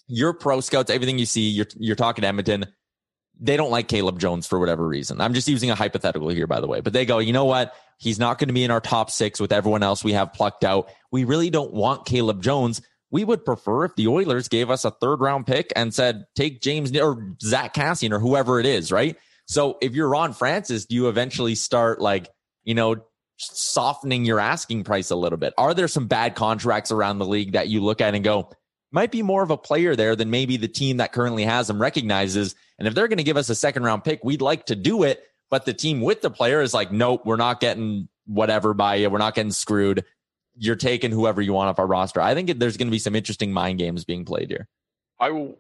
your 0.08 0.34
pro 0.34 0.62
scouts, 0.62 0.90
everything 0.90 1.20
you 1.20 1.26
see, 1.26 1.50
you're 1.50 1.68
you're 1.76 1.96
talking 1.96 2.22
to 2.22 2.28
Edmonton, 2.28 2.66
they 3.40 3.58
don't 3.58 3.72
like 3.72 3.88
Caleb 3.88 4.20
Jones 4.20 4.48
for 4.48 4.60
whatever 4.60 4.88
reason. 4.88 5.20
I'm 5.20 5.34
just 5.34 5.48
using 5.48 5.72
a 5.72 5.76
hypothetical 5.76 6.30
here, 6.30 6.48
by 6.48 6.62
the 6.62 6.68
way. 6.68 6.82
But 6.82 6.94
they 6.94 7.06
go, 7.06 7.20
you 7.20 7.34
know 7.34 7.46
what? 7.46 7.74
He's 7.98 8.20
not 8.20 8.38
going 8.38 8.48
to 8.48 8.54
be 8.54 8.64
in 8.64 8.72
our 8.72 8.82
top 8.82 9.10
six 9.10 9.40
with 9.40 9.52
everyone 9.52 9.84
else 9.84 10.04
we 10.04 10.14
have 10.14 10.34
plucked 10.34 10.64
out. 10.64 10.90
We 11.12 11.24
really 11.24 11.50
don't 11.50 11.74
want 11.74 12.06
Caleb 12.06 12.42
Jones. 12.42 12.82
We 13.16 13.24
would 13.24 13.46
prefer 13.46 13.86
if 13.86 13.96
the 13.96 14.10
Oilers 14.10 14.50
gave 14.50 14.70
us 14.70 14.84
a 14.84 14.92
third 14.92 15.22
round 15.22 15.48
pick 15.48 15.72
and 15.74 15.94
said, 15.94 16.26
take 16.36 16.60
James 16.60 16.94
or 16.98 17.34
Zack 17.42 17.74
Kassian 17.74 18.12
or 18.12 18.20
whoever 18.20 18.60
it 18.60 18.66
is, 18.66 18.92
right? 18.92 19.16
So 19.46 19.78
if 19.82 19.94
you're 19.94 20.10
Ron 20.10 20.34
Francis, 20.34 20.86
do 20.86 20.96
you 20.96 21.08
eventually 21.08 21.56
start 21.56 22.02
like, 22.02 22.28
you 22.66 22.74
know, 22.74 22.98
softening 23.38 24.26
your 24.26 24.42
asking 24.42 24.84
price 24.84 25.12
a 25.12 25.16
little 25.16 25.38
bit? 25.38 25.54
Are 25.58 25.74
there 25.74 25.88
some 25.88 26.08
bad 26.08 26.36
contracts 26.36 26.92
around 26.92 27.20
the 27.20 27.26
league 27.26 27.54
that 27.54 27.70
you 27.70 27.82
look 27.82 28.02
at 28.02 28.16
and 28.16 28.22
go, 28.22 28.52
might 28.92 29.12
be 29.12 29.22
more 29.22 29.44
of 29.44 29.50
a 29.50 29.56
player 29.56 29.96
there 29.96 30.18
than 30.18 30.30
maybe 30.30 30.58
the 30.58 30.68
team 30.68 30.98
that 30.98 31.14
currently 31.14 31.46
has 31.46 31.70
him 31.70 31.82
recognizes? 31.82 32.54
And 32.80 32.86
if 32.86 32.96
they're 32.96 33.08
going 33.08 33.20
to 33.20 33.24
give 33.24 33.38
us 33.38 33.50
a 33.50 33.56
second 33.56 33.84
round 33.84 34.04
pick, 34.04 34.26
we'd 34.26 34.42
like 34.42 34.66
to 34.66 34.76
do 34.76 35.04
it. 35.04 35.24
But 35.50 35.64
the 35.64 35.74
team 35.74 36.02
with 36.02 36.22
the 36.22 36.30
player 36.30 36.62
is 36.62 36.74
like, 36.74 36.92
nope, 36.92 37.22
we're 37.24 37.38
not 37.38 37.62
getting 37.62 38.10
whatever 38.26 38.74
by 38.74 38.96
you. 38.96 39.10
We're 39.10 39.20
not 39.20 39.36
getting 39.36 39.54
screwed. 39.54 40.04
You're 40.58 40.76
taking 40.76 41.12
whoever 41.12 41.42
you 41.42 41.54
want 41.54 41.70
off 41.70 41.80
our 41.80 41.88
roster. 41.88 42.22
I 42.22 42.34
think 42.34 42.60
there's 42.60 42.78
going 42.78 42.88
to 42.88 42.92
be 42.92 43.00
some 43.00 43.16
interesting 43.16 43.52
mind 43.52 43.80
games 43.80 44.06
being 44.06 44.26
played 44.26 44.50
here. 44.50 44.68
I 45.20 45.32
will 45.32 45.58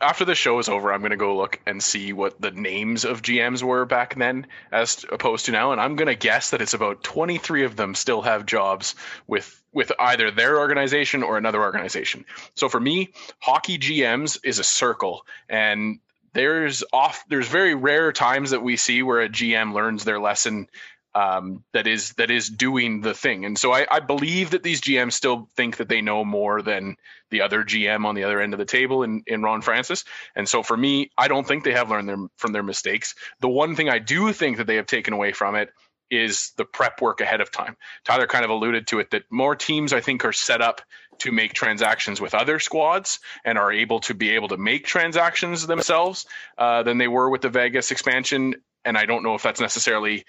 after 0.00 0.24
the 0.24 0.34
show 0.34 0.58
is 0.58 0.68
over, 0.68 0.92
I'm 0.92 1.00
going 1.00 1.10
to 1.10 1.16
go 1.16 1.36
look 1.36 1.60
and 1.66 1.82
see 1.82 2.12
what 2.12 2.40
the 2.40 2.52
names 2.52 3.04
of 3.04 3.22
GMs 3.22 3.62
were 3.62 3.84
back 3.84 4.14
then 4.14 4.46
as 4.70 5.04
opposed 5.10 5.46
to 5.46 5.52
now, 5.52 5.72
and 5.72 5.80
I'm 5.80 5.96
going 5.96 6.06
to 6.06 6.14
guess 6.14 6.50
that 6.50 6.62
it's 6.62 6.74
about 6.74 7.02
23 7.02 7.64
of 7.64 7.76
them 7.76 7.94
still 7.94 8.22
have 8.22 8.46
jobs 8.46 8.94
with 9.26 9.62
with 9.72 9.92
either 9.98 10.30
their 10.30 10.58
organization 10.58 11.22
or 11.22 11.36
another 11.36 11.60
organization. 11.60 12.24
So 12.54 12.68
for 12.68 12.80
me, 12.80 13.12
hockey 13.40 13.78
GMs 13.78 14.38
is 14.44 14.58
a 14.58 14.64
circle, 14.64 15.26
and 15.48 15.98
there's 16.32 16.84
off 16.92 17.24
there's 17.28 17.48
very 17.48 17.74
rare 17.74 18.12
times 18.12 18.50
that 18.50 18.62
we 18.62 18.76
see 18.76 19.02
where 19.02 19.22
a 19.22 19.28
GM 19.28 19.74
learns 19.74 20.04
their 20.04 20.20
lesson 20.20 20.68
um, 21.16 21.64
that 21.72 21.86
is 21.86 22.12
that 22.18 22.30
is 22.30 22.50
doing 22.50 23.00
the 23.00 23.14
thing. 23.14 23.46
And 23.46 23.58
so 23.58 23.72
I, 23.72 23.86
I, 23.90 24.00
believe 24.00 24.50
that 24.50 24.62
these 24.62 24.82
GMs 24.82 25.14
still 25.14 25.48
think 25.56 25.78
that 25.78 25.88
they 25.88 26.02
know 26.02 26.26
more 26.26 26.60
than 26.60 26.96
the 27.30 27.40
other 27.40 27.64
GM 27.64 28.04
on 28.04 28.14
the 28.14 28.24
other 28.24 28.38
end 28.38 28.52
of 28.52 28.58
the 28.58 28.66
table 28.66 29.02
in, 29.02 29.22
in 29.26 29.42
Ron 29.42 29.62
Francis. 29.62 30.04
And 30.34 30.46
so 30.46 30.62
for 30.62 30.76
me, 30.76 31.10
I 31.16 31.28
don't 31.28 31.48
think 31.48 31.64
they 31.64 31.72
have 31.72 31.88
learned 31.88 32.06
their, 32.06 32.18
from 32.36 32.52
their 32.52 32.62
mistakes. 32.62 33.14
The 33.40 33.48
one 33.48 33.76
thing 33.76 33.88
I 33.88 33.98
do 33.98 34.30
think 34.34 34.58
that 34.58 34.66
they 34.66 34.76
have 34.76 34.84
taken 34.84 35.14
away 35.14 35.32
from 35.32 35.54
it 35.54 35.70
is 36.10 36.52
the 36.58 36.66
prep 36.66 37.00
work 37.00 37.22
ahead 37.22 37.40
of 37.40 37.50
time. 37.50 37.78
Tyler 38.04 38.26
kind 38.26 38.44
of 38.44 38.50
alluded 38.50 38.86
to 38.88 38.98
it 38.98 39.10
that 39.12 39.24
more 39.30 39.56
teams 39.56 39.94
I 39.94 40.02
think 40.02 40.22
are 40.26 40.34
set 40.34 40.60
up 40.60 40.82
to 41.20 41.32
make 41.32 41.54
transactions 41.54 42.20
with 42.20 42.34
other 42.34 42.60
squads 42.60 43.20
and 43.42 43.56
are 43.56 43.72
able 43.72 44.00
to 44.00 44.12
be 44.12 44.32
able 44.32 44.48
to 44.48 44.58
make 44.58 44.84
transactions 44.84 45.66
themselves 45.66 46.26
uh, 46.58 46.82
than 46.82 46.98
they 46.98 47.08
were 47.08 47.30
with 47.30 47.40
the 47.40 47.48
Vegas 47.48 47.90
expansion. 47.90 48.56
And 48.84 48.98
I 48.98 49.06
don't 49.06 49.22
know 49.22 49.34
if 49.34 49.42
that's 49.42 49.60
necessarily 49.60 50.26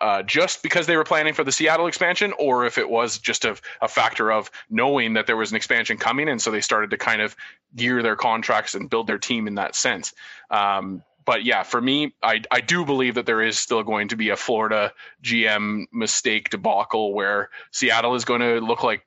uh, 0.00 0.22
just 0.22 0.62
because 0.62 0.86
they 0.86 0.96
were 0.96 1.04
planning 1.04 1.34
for 1.34 1.44
the 1.44 1.52
Seattle 1.52 1.86
expansion, 1.86 2.32
or 2.38 2.66
if 2.66 2.78
it 2.78 2.88
was 2.88 3.18
just 3.18 3.44
a, 3.44 3.56
a, 3.80 3.88
factor 3.88 4.30
of 4.30 4.50
knowing 4.70 5.14
that 5.14 5.26
there 5.26 5.36
was 5.36 5.50
an 5.50 5.56
expansion 5.56 5.96
coming, 5.96 6.28
and 6.28 6.40
so 6.40 6.50
they 6.50 6.60
started 6.60 6.90
to 6.90 6.96
kind 6.96 7.20
of 7.20 7.34
gear 7.74 8.02
their 8.02 8.16
contracts 8.16 8.74
and 8.74 8.88
build 8.88 9.06
their 9.06 9.18
team 9.18 9.48
in 9.48 9.56
that 9.56 9.74
sense. 9.74 10.14
Um, 10.50 11.02
but 11.24 11.44
yeah, 11.44 11.62
for 11.62 11.80
me, 11.80 12.14
I, 12.22 12.42
I 12.50 12.60
do 12.60 12.84
believe 12.84 13.16
that 13.16 13.26
there 13.26 13.42
is 13.42 13.58
still 13.58 13.82
going 13.82 14.08
to 14.08 14.16
be 14.16 14.30
a 14.30 14.36
Florida 14.36 14.92
GM 15.22 15.84
mistake 15.92 16.48
debacle 16.48 17.12
where 17.12 17.50
Seattle 17.70 18.14
is 18.14 18.24
going 18.24 18.40
to 18.40 18.60
look 18.60 18.82
like 18.82 19.04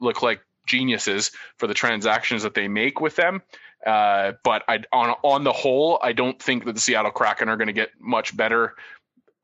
look 0.00 0.22
like 0.22 0.40
geniuses 0.66 1.32
for 1.56 1.66
the 1.66 1.74
transactions 1.74 2.44
that 2.44 2.54
they 2.54 2.68
make 2.68 3.00
with 3.00 3.16
them. 3.16 3.42
Uh, 3.84 4.32
but 4.44 4.64
I, 4.66 4.82
on 4.92 5.10
on 5.22 5.44
the 5.44 5.52
whole, 5.52 5.98
I 6.02 6.12
don't 6.12 6.40
think 6.40 6.64
that 6.64 6.74
the 6.74 6.80
Seattle 6.80 7.10
Kraken 7.10 7.48
are 7.48 7.56
going 7.56 7.66
to 7.66 7.74
get 7.74 7.90
much 8.00 8.36
better 8.36 8.74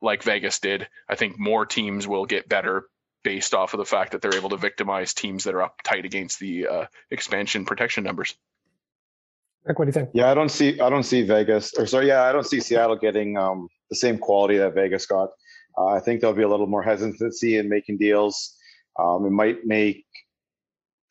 like 0.05 0.23
Vegas 0.23 0.59
did. 0.59 0.87
I 1.09 1.15
think 1.15 1.37
more 1.37 1.65
teams 1.65 2.07
will 2.07 2.25
get 2.25 2.47
better 2.47 2.85
based 3.23 3.53
off 3.53 3.73
of 3.73 3.79
the 3.79 3.85
fact 3.85 4.11
that 4.11 4.21
they're 4.21 4.35
able 4.35 4.51
to 4.51 4.57
victimize 4.57 5.13
teams 5.13 5.43
that 5.43 5.55
are 5.55 5.63
up 5.63 5.81
tight 5.83 6.05
against 6.05 6.39
the 6.39 6.67
uh, 6.67 6.85
expansion 7.11 7.65
protection 7.65 8.03
numbers. 8.03 8.35
Rick, 9.65 9.79
what 9.79 9.85
do 9.85 9.89
you 9.89 9.93
think? 9.93 10.11
Yeah, 10.13 10.29
I 10.29 10.35
don't 10.35 10.49
see 10.49 10.79
I 10.79 10.89
don't 10.89 11.03
see 11.03 11.23
Vegas 11.23 11.73
or 11.73 11.87
sorry, 11.87 12.07
yeah, 12.07 12.23
I 12.23 12.31
don't 12.31 12.45
see 12.45 12.61
Seattle 12.61 12.95
getting 12.95 13.35
um, 13.35 13.67
the 13.89 13.95
same 13.95 14.19
quality 14.19 14.57
that 14.57 14.75
Vegas 14.75 15.07
got. 15.07 15.29
Uh, 15.77 15.87
I 15.87 15.99
think 15.99 16.21
there'll 16.21 16.35
be 16.35 16.43
a 16.43 16.47
little 16.47 16.67
more 16.67 16.83
hesitancy 16.83 17.57
in 17.57 17.67
making 17.67 17.97
deals. 17.97 18.55
Um, 18.97 19.25
it 19.25 19.31
might 19.31 19.65
make 19.65 20.05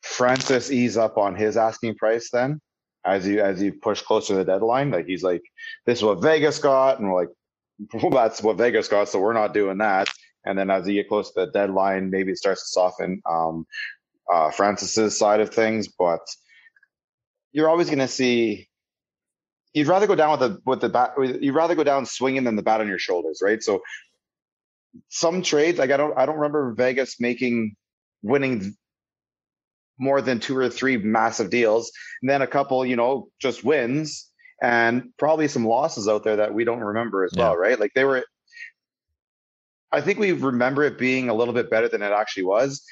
Francis 0.01 0.71
ease 0.71 0.97
up 0.97 1.17
on 1.17 1.35
his 1.35 1.57
asking 1.57 1.95
price 1.95 2.29
then 2.31 2.61
as 3.05 3.27
you 3.27 3.41
as 3.41 3.61
you 3.61 3.73
push 3.73 4.01
closer 4.01 4.33
to 4.33 4.37
the 4.37 4.45
deadline. 4.45 4.89
Like 4.89 5.05
he's 5.05 5.23
like, 5.23 5.43
this 5.85 5.99
is 5.99 6.03
what 6.03 6.21
Vegas 6.21 6.59
got, 6.59 6.99
and 6.99 7.09
we're 7.09 7.21
like, 7.21 7.29
well, 7.93 8.11
that's 8.11 8.41
what 8.41 8.57
Vegas 8.57 8.87
got, 8.87 9.09
so 9.09 9.19
we're 9.19 9.33
not 9.33 9.53
doing 9.53 9.79
that. 9.79 10.09
And 10.45 10.57
then 10.57 10.69
as 10.69 10.87
you 10.87 10.93
get 10.93 11.09
close 11.09 11.31
to 11.33 11.45
the 11.45 11.51
deadline, 11.51 12.09
maybe 12.09 12.31
it 12.31 12.37
starts 12.37 12.61
to 12.61 12.67
soften 12.67 13.21
um, 13.29 13.65
uh, 14.31 14.51
Francis's 14.51 15.17
side 15.17 15.39
of 15.39 15.49
things. 15.49 15.87
But 15.87 16.21
you're 17.51 17.69
always 17.69 17.87
going 17.87 17.99
to 17.99 18.07
see. 18.07 18.69
You'd 19.73 19.87
rather 19.87 20.07
go 20.07 20.15
down 20.15 20.39
with 20.39 20.39
the 20.39 20.61
with 20.65 20.81
the 20.81 20.89
bat. 20.89 21.13
You'd 21.17 21.55
rather 21.55 21.75
go 21.75 21.83
down 21.83 22.05
swinging 22.05 22.43
than 22.43 22.55
the 22.55 22.63
bat 22.63 22.79
on 22.81 22.87
your 22.87 22.99
shoulders, 22.99 23.39
right? 23.43 23.61
So 23.61 23.81
some 25.09 25.41
trades, 25.41 25.79
like 25.79 25.91
I 25.91 25.97
don't, 25.97 26.17
I 26.17 26.25
don't 26.25 26.35
remember 26.35 26.73
Vegas 26.73 27.19
making 27.19 27.75
winning 28.21 28.75
more 29.97 30.21
than 30.21 30.39
two 30.39 30.55
or 30.55 30.69
three 30.69 30.97
massive 30.97 31.49
deals, 31.49 31.91
and 32.21 32.29
then 32.29 32.41
a 32.41 32.47
couple, 32.47 32.85
you 32.85 32.95
know, 32.95 33.29
just 33.39 33.63
wins 33.63 34.29
and 34.61 35.09
probably 35.17 35.47
some 35.47 35.65
losses 35.65 36.07
out 36.07 36.23
there 36.23 36.37
that 36.37 36.53
we 36.53 36.63
don't 36.63 36.79
remember 36.79 37.23
as 37.23 37.33
yeah. 37.35 37.43
well, 37.43 37.57
right? 37.57 37.79
Like 37.79 37.93
they 37.93 38.05
were. 38.05 38.23
I 39.91 40.01
think 40.01 40.19
we 40.19 40.33
remember 40.33 40.83
it 40.83 40.97
being 40.97 41.29
a 41.29 41.33
little 41.33 41.53
bit 41.53 41.69
better 41.69 41.87
than 41.87 42.01
it 42.01 42.11
actually 42.11 42.43
was. 42.43 42.85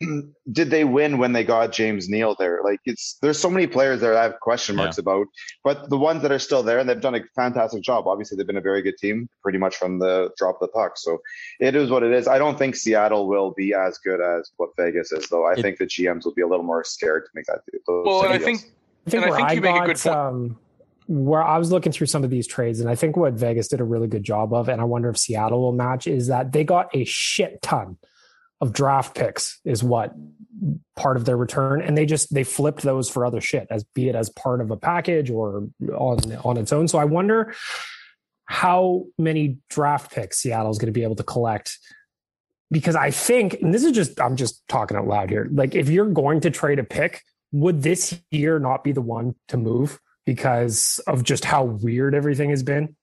Did 0.52 0.70
they 0.70 0.84
win 0.84 1.18
when 1.18 1.32
they 1.32 1.42
got 1.42 1.72
James 1.72 2.08
Neal 2.08 2.36
there? 2.38 2.60
Like 2.62 2.80
it's 2.84 3.16
there's 3.22 3.38
so 3.38 3.50
many 3.50 3.66
players 3.66 4.00
that 4.00 4.14
I 4.14 4.22
have 4.24 4.40
question 4.40 4.76
marks 4.76 4.98
yeah. 4.98 5.02
about, 5.02 5.26
but 5.64 5.88
the 5.88 5.96
ones 5.96 6.22
that 6.22 6.32
are 6.32 6.38
still 6.38 6.62
there 6.62 6.78
and 6.78 6.88
they've 6.88 7.00
done 7.00 7.14
a 7.14 7.22
fantastic 7.34 7.82
job. 7.82 8.06
Obviously, 8.06 8.36
they've 8.36 8.46
been 8.46 8.58
a 8.58 8.62
very 8.62 8.82
good 8.82 8.96
team 8.98 9.28
pretty 9.42 9.58
much 9.58 9.76
from 9.76 9.98
the 9.98 10.30
drop 10.36 10.56
of 10.56 10.68
the 10.68 10.72
puck. 10.72 10.92
So 10.96 11.18
it 11.60 11.74
is 11.74 11.90
what 11.90 12.02
it 12.02 12.12
is. 12.12 12.28
I 12.28 12.38
don't 12.38 12.58
think 12.58 12.76
Seattle 12.76 13.26
will 13.26 13.52
be 13.52 13.74
as 13.74 13.98
good 13.98 14.20
as 14.20 14.50
what 14.58 14.70
Vegas 14.76 15.12
is, 15.12 15.28
though. 15.28 15.46
I 15.46 15.52
it, 15.52 15.62
think 15.62 15.78
the 15.78 15.86
GMs 15.86 16.24
will 16.24 16.34
be 16.34 16.42
a 16.42 16.48
little 16.48 16.64
more 16.64 16.84
scared 16.84 17.24
to 17.24 17.30
make 17.34 17.46
that. 17.46 17.60
Well, 17.86 18.24
and 18.24 18.34
I 18.34 18.38
think 18.38 18.72
I 19.06 19.10
think, 19.10 19.24
I 19.24 19.36
think 19.36 19.52
you 19.52 19.60
make 19.60 19.82
a 19.82 19.86
good 19.86 19.98
point. 19.98 20.16
Um, 20.16 20.58
where 21.06 21.42
I 21.42 21.58
was 21.58 21.70
looking 21.70 21.92
through 21.92 22.08
some 22.08 22.24
of 22.24 22.30
these 22.30 22.46
trades, 22.46 22.80
and 22.80 22.90
I 22.90 22.94
think 22.94 23.16
what 23.16 23.34
Vegas 23.34 23.68
did 23.68 23.80
a 23.80 23.84
really 23.84 24.08
good 24.08 24.24
job 24.24 24.52
of, 24.52 24.68
and 24.68 24.80
I 24.80 24.84
wonder 24.84 25.08
if 25.08 25.18
Seattle 25.18 25.60
will 25.60 25.72
match, 25.72 26.06
is 26.06 26.28
that 26.28 26.52
they 26.52 26.64
got 26.64 26.94
a 26.94 27.04
shit 27.04 27.62
ton 27.62 27.98
of 28.60 28.72
draft 28.72 29.14
picks, 29.14 29.60
is 29.64 29.82
what 29.82 30.14
part 30.96 31.16
of 31.16 31.24
their 31.24 31.36
return, 31.36 31.82
and 31.82 31.96
they 31.96 32.06
just 32.06 32.32
they 32.32 32.44
flipped 32.44 32.82
those 32.82 33.08
for 33.08 33.24
other 33.24 33.40
shit, 33.40 33.66
as 33.70 33.84
be 33.84 34.08
it 34.08 34.14
as 34.14 34.30
part 34.30 34.60
of 34.60 34.70
a 34.70 34.76
package 34.76 35.30
or 35.30 35.68
on 35.94 36.18
on 36.44 36.56
its 36.56 36.72
own. 36.72 36.88
So 36.88 36.98
I 36.98 37.04
wonder 37.04 37.54
how 38.46 39.04
many 39.18 39.58
draft 39.68 40.12
picks 40.12 40.38
Seattle 40.38 40.70
is 40.70 40.78
going 40.78 40.86
to 40.86 40.92
be 40.92 41.02
able 41.02 41.16
to 41.16 41.24
collect 41.24 41.78
because 42.70 42.96
I 42.96 43.10
think, 43.10 43.54
and 43.62 43.72
this 43.72 43.84
is 43.84 43.92
just 43.92 44.20
I'm 44.20 44.36
just 44.36 44.66
talking 44.68 44.96
out 44.96 45.06
loud 45.06 45.30
here. 45.30 45.48
Like 45.52 45.74
if 45.74 45.88
you're 45.88 46.06
going 46.06 46.40
to 46.40 46.50
trade 46.50 46.78
a 46.78 46.84
pick, 46.84 47.22
would 47.52 47.82
this 47.82 48.20
year 48.30 48.58
not 48.58 48.82
be 48.82 48.92
the 48.92 49.02
one 49.02 49.34
to 49.48 49.56
move? 49.56 50.00
Because 50.26 51.00
of 51.06 51.22
just 51.22 51.44
how 51.44 51.64
weird 51.64 52.14
everything 52.14 52.50
has 52.50 52.62
been. 52.62 52.94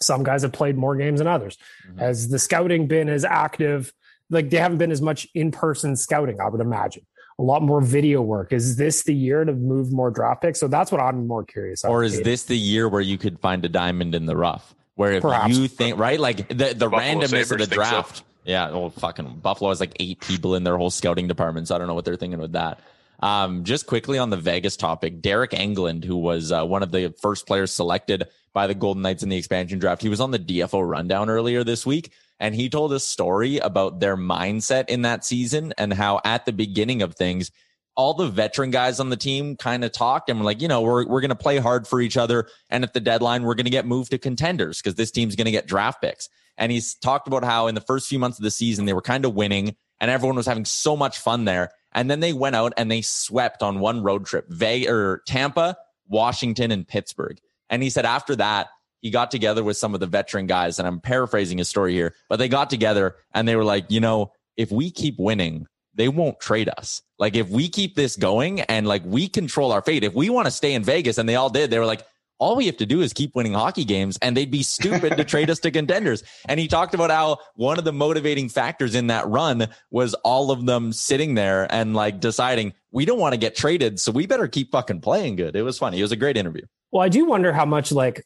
Some 0.00 0.22
guys 0.22 0.42
have 0.42 0.52
played 0.52 0.76
more 0.76 0.94
games 0.94 1.18
than 1.18 1.26
others. 1.26 1.56
Mm-hmm. 1.88 1.98
Has 1.98 2.28
the 2.28 2.38
scouting 2.38 2.86
been 2.86 3.08
as 3.08 3.24
active? 3.24 3.92
Like 4.30 4.50
they 4.50 4.58
haven't 4.58 4.78
been 4.78 4.92
as 4.92 5.02
much 5.02 5.26
in 5.34 5.50
person 5.50 5.96
scouting, 5.96 6.40
I 6.40 6.48
would 6.48 6.60
imagine. 6.60 7.06
A 7.38 7.42
lot 7.42 7.62
more 7.62 7.80
video 7.80 8.22
work. 8.22 8.52
Is 8.52 8.76
this 8.76 9.02
the 9.02 9.14
year 9.14 9.44
to 9.44 9.52
move 9.52 9.92
more 9.92 10.10
draft 10.10 10.42
picks? 10.42 10.60
So 10.60 10.68
that's 10.68 10.92
what 10.92 11.00
I'm 11.00 11.26
more 11.26 11.44
curious. 11.44 11.84
Or 11.84 12.04
is 12.04 12.20
this 12.22 12.44
the 12.44 12.56
year 12.56 12.88
where 12.88 13.00
you 13.00 13.18
could 13.18 13.38
find 13.40 13.64
a 13.64 13.68
diamond 13.68 14.14
in 14.14 14.26
the 14.26 14.36
rough? 14.36 14.74
Where 14.94 15.12
if 15.12 15.22
Perhaps. 15.22 15.56
you 15.56 15.68
think 15.68 15.98
right, 15.98 16.18
like 16.18 16.48
the 16.48 16.74
the 16.74 16.88
randomness 16.88 17.52
of 17.52 17.58
the 17.58 17.66
draft. 17.66 18.18
So. 18.18 18.24
Yeah, 18.44 18.70
well, 18.70 18.90
fucking 18.90 19.40
Buffalo 19.40 19.70
has 19.70 19.80
like 19.80 19.92
eight 20.00 20.20
people 20.20 20.54
in 20.54 20.64
their 20.64 20.78
whole 20.78 20.90
scouting 20.90 21.26
department, 21.26 21.68
so 21.68 21.74
I 21.74 21.78
don't 21.78 21.88
know 21.88 21.94
what 21.94 22.04
they're 22.04 22.16
thinking 22.16 22.38
with 22.38 22.52
that. 22.52 22.80
Um, 23.20 23.64
just 23.64 23.86
quickly 23.86 24.18
on 24.18 24.30
the 24.30 24.36
Vegas 24.36 24.76
topic, 24.76 25.22
Deryk 25.22 25.50
Engelland, 25.50 26.04
who 26.04 26.16
was 26.16 26.52
uh, 26.52 26.64
one 26.64 26.82
of 26.82 26.92
the 26.92 27.14
first 27.20 27.46
players 27.46 27.72
selected 27.72 28.28
by 28.52 28.66
the 28.66 28.74
Golden 28.74 29.02
Knights 29.02 29.22
in 29.22 29.28
the 29.28 29.36
expansion 29.36 29.78
draft, 29.78 30.02
he 30.02 30.08
was 30.08 30.20
on 30.20 30.30
the 30.30 30.38
DFO 30.38 30.86
rundown 30.86 31.30
earlier 31.30 31.64
this 31.64 31.86
week. 31.86 32.12
And 32.38 32.54
he 32.54 32.68
told 32.68 32.92
a 32.92 33.00
story 33.00 33.58
about 33.58 34.00
their 34.00 34.16
mindset 34.16 34.88
in 34.88 35.02
that 35.02 35.24
season 35.24 35.72
and 35.78 35.92
how 35.92 36.20
at 36.24 36.44
the 36.44 36.52
beginning 36.52 37.00
of 37.00 37.14
things, 37.14 37.50
all 37.96 38.12
the 38.12 38.28
veteran 38.28 38.70
guys 38.70 39.00
on 39.00 39.08
the 39.08 39.16
team 39.16 39.56
kind 39.56 39.82
of 39.82 39.90
talked 39.90 40.28
and 40.28 40.38
were 40.38 40.44
like, 40.44 40.60
you 40.60 40.68
know, 40.68 40.82
we're, 40.82 41.06
we're 41.06 41.22
going 41.22 41.30
to 41.30 41.34
play 41.34 41.56
hard 41.56 41.88
for 41.88 42.00
each 42.00 42.18
other. 42.18 42.46
And 42.68 42.84
at 42.84 42.92
the 42.92 43.00
deadline, 43.00 43.42
we're 43.42 43.54
going 43.54 43.64
to 43.64 43.70
get 43.70 43.86
moved 43.86 44.10
to 44.10 44.18
contenders 44.18 44.82
because 44.82 44.96
this 44.96 45.10
team's 45.10 45.34
going 45.34 45.46
to 45.46 45.50
get 45.50 45.66
draft 45.66 46.02
picks. 46.02 46.28
And 46.58 46.70
he's 46.70 46.94
talked 46.94 47.26
about 47.26 47.42
how 47.44 47.68
in 47.68 47.74
the 47.74 47.80
first 47.80 48.08
few 48.08 48.18
months 48.18 48.38
of 48.38 48.42
the 48.42 48.50
season, 48.50 48.84
they 48.84 48.92
were 48.92 49.02
kind 49.02 49.24
of 49.24 49.34
winning 49.34 49.76
and 49.98 50.10
everyone 50.10 50.36
was 50.36 50.46
having 50.46 50.66
so 50.66 50.96
much 50.96 51.18
fun 51.18 51.46
there. 51.46 51.70
And 51.96 52.10
then 52.10 52.20
they 52.20 52.32
went 52.32 52.54
out 52.54 52.74
and 52.76 52.90
they 52.90 53.02
swept 53.02 53.62
on 53.62 53.80
one 53.80 54.02
road 54.02 54.26
trip, 54.26 54.46
Ve- 54.48 54.86
or 54.86 55.22
Tampa, 55.26 55.76
Washington, 56.06 56.70
and 56.70 56.86
Pittsburgh. 56.86 57.40
And 57.70 57.82
he 57.82 57.90
said 57.90 58.04
after 58.04 58.36
that, 58.36 58.68
he 59.00 59.10
got 59.10 59.30
together 59.30 59.64
with 59.64 59.76
some 59.76 59.94
of 59.94 60.00
the 60.00 60.06
veteran 60.06 60.46
guys, 60.46 60.78
and 60.78 60.86
I'm 60.86 61.00
paraphrasing 61.00 61.58
his 61.58 61.68
story 61.68 61.94
here, 61.94 62.14
but 62.28 62.36
they 62.36 62.48
got 62.48 62.70
together 62.70 63.16
and 63.34 63.48
they 63.48 63.56
were 63.56 63.64
like, 63.64 63.86
you 63.88 64.00
know, 64.00 64.32
if 64.56 64.70
we 64.70 64.90
keep 64.90 65.18
winning, 65.18 65.66
they 65.94 66.08
won't 66.08 66.38
trade 66.38 66.68
us. 66.76 67.02
Like 67.18 67.34
if 67.34 67.48
we 67.48 67.68
keep 67.68 67.94
this 67.94 68.16
going 68.16 68.60
and 68.60 68.86
like 68.86 69.02
we 69.04 69.28
control 69.28 69.72
our 69.72 69.82
fate, 69.82 70.04
if 70.04 70.14
we 70.14 70.28
want 70.28 70.46
to 70.46 70.50
stay 70.50 70.74
in 70.74 70.84
Vegas, 70.84 71.18
and 71.18 71.28
they 71.28 71.36
all 71.36 71.50
did, 71.50 71.70
they 71.70 71.78
were 71.78 71.86
like, 71.86 72.06
all 72.38 72.56
we 72.56 72.66
have 72.66 72.76
to 72.78 72.86
do 72.86 73.00
is 73.00 73.12
keep 73.12 73.34
winning 73.34 73.54
hockey 73.54 73.84
games 73.84 74.18
and 74.22 74.36
they'd 74.36 74.50
be 74.50 74.62
stupid 74.62 75.16
to 75.16 75.24
trade 75.24 75.50
us 75.50 75.58
to 75.60 75.70
contenders. 75.70 76.22
And 76.48 76.60
he 76.60 76.68
talked 76.68 76.94
about 76.94 77.10
how 77.10 77.38
one 77.54 77.78
of 77.78 77.84
the 77.84 77.92
motivating 77.92 78.48
factors 78.48 78.94
in 78.94 79.06
that 79.08 79.26
run 79.26 79.68
was 79.90 80.14
all 80.14 80.50
of 80.50 80.66
them 80.66 80.92
sitting 80.92 81.34
there 81.34 81.66
and 81.72 81.94
like 81.94 82.20
deciding 82.20 82.74
we 82.90 83.04
don't 83.04 83.18
want 83.18 83.32
to 83.32 83.38
get 83.38 83.56
traded. 83.56 83.98
So 84.00 84.12
we 84.12 84.26
better 84.26 84.48
keep 84.48 84.70
fucking 84.72 85.00
playing 85.00 85.36
good. 85.36 85.56
It 85.56 85.62
was 85.62 85.78
funny. 85.78 85.98
It 85.98 86.02
was 86.02 86.12
a 86.12 86.16
great 86.16 86.36
interview. 86.36 86.62
Well, 86.92 87.02
I 87.02 87.08
do 87.08 87.24
wonder 87.24 87.52
how 87.52 87.64
much 87.64 87.92
like 87.92 88.24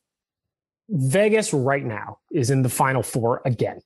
Vegas 0.88 1.52
right 1.52 1.84
now 1.84 2.18
is 2.32 2.50
in 2.50 2.62
the 2.62 2.68
final 2.68 3.02
four 3.02 3.42
again. 3.44 3.80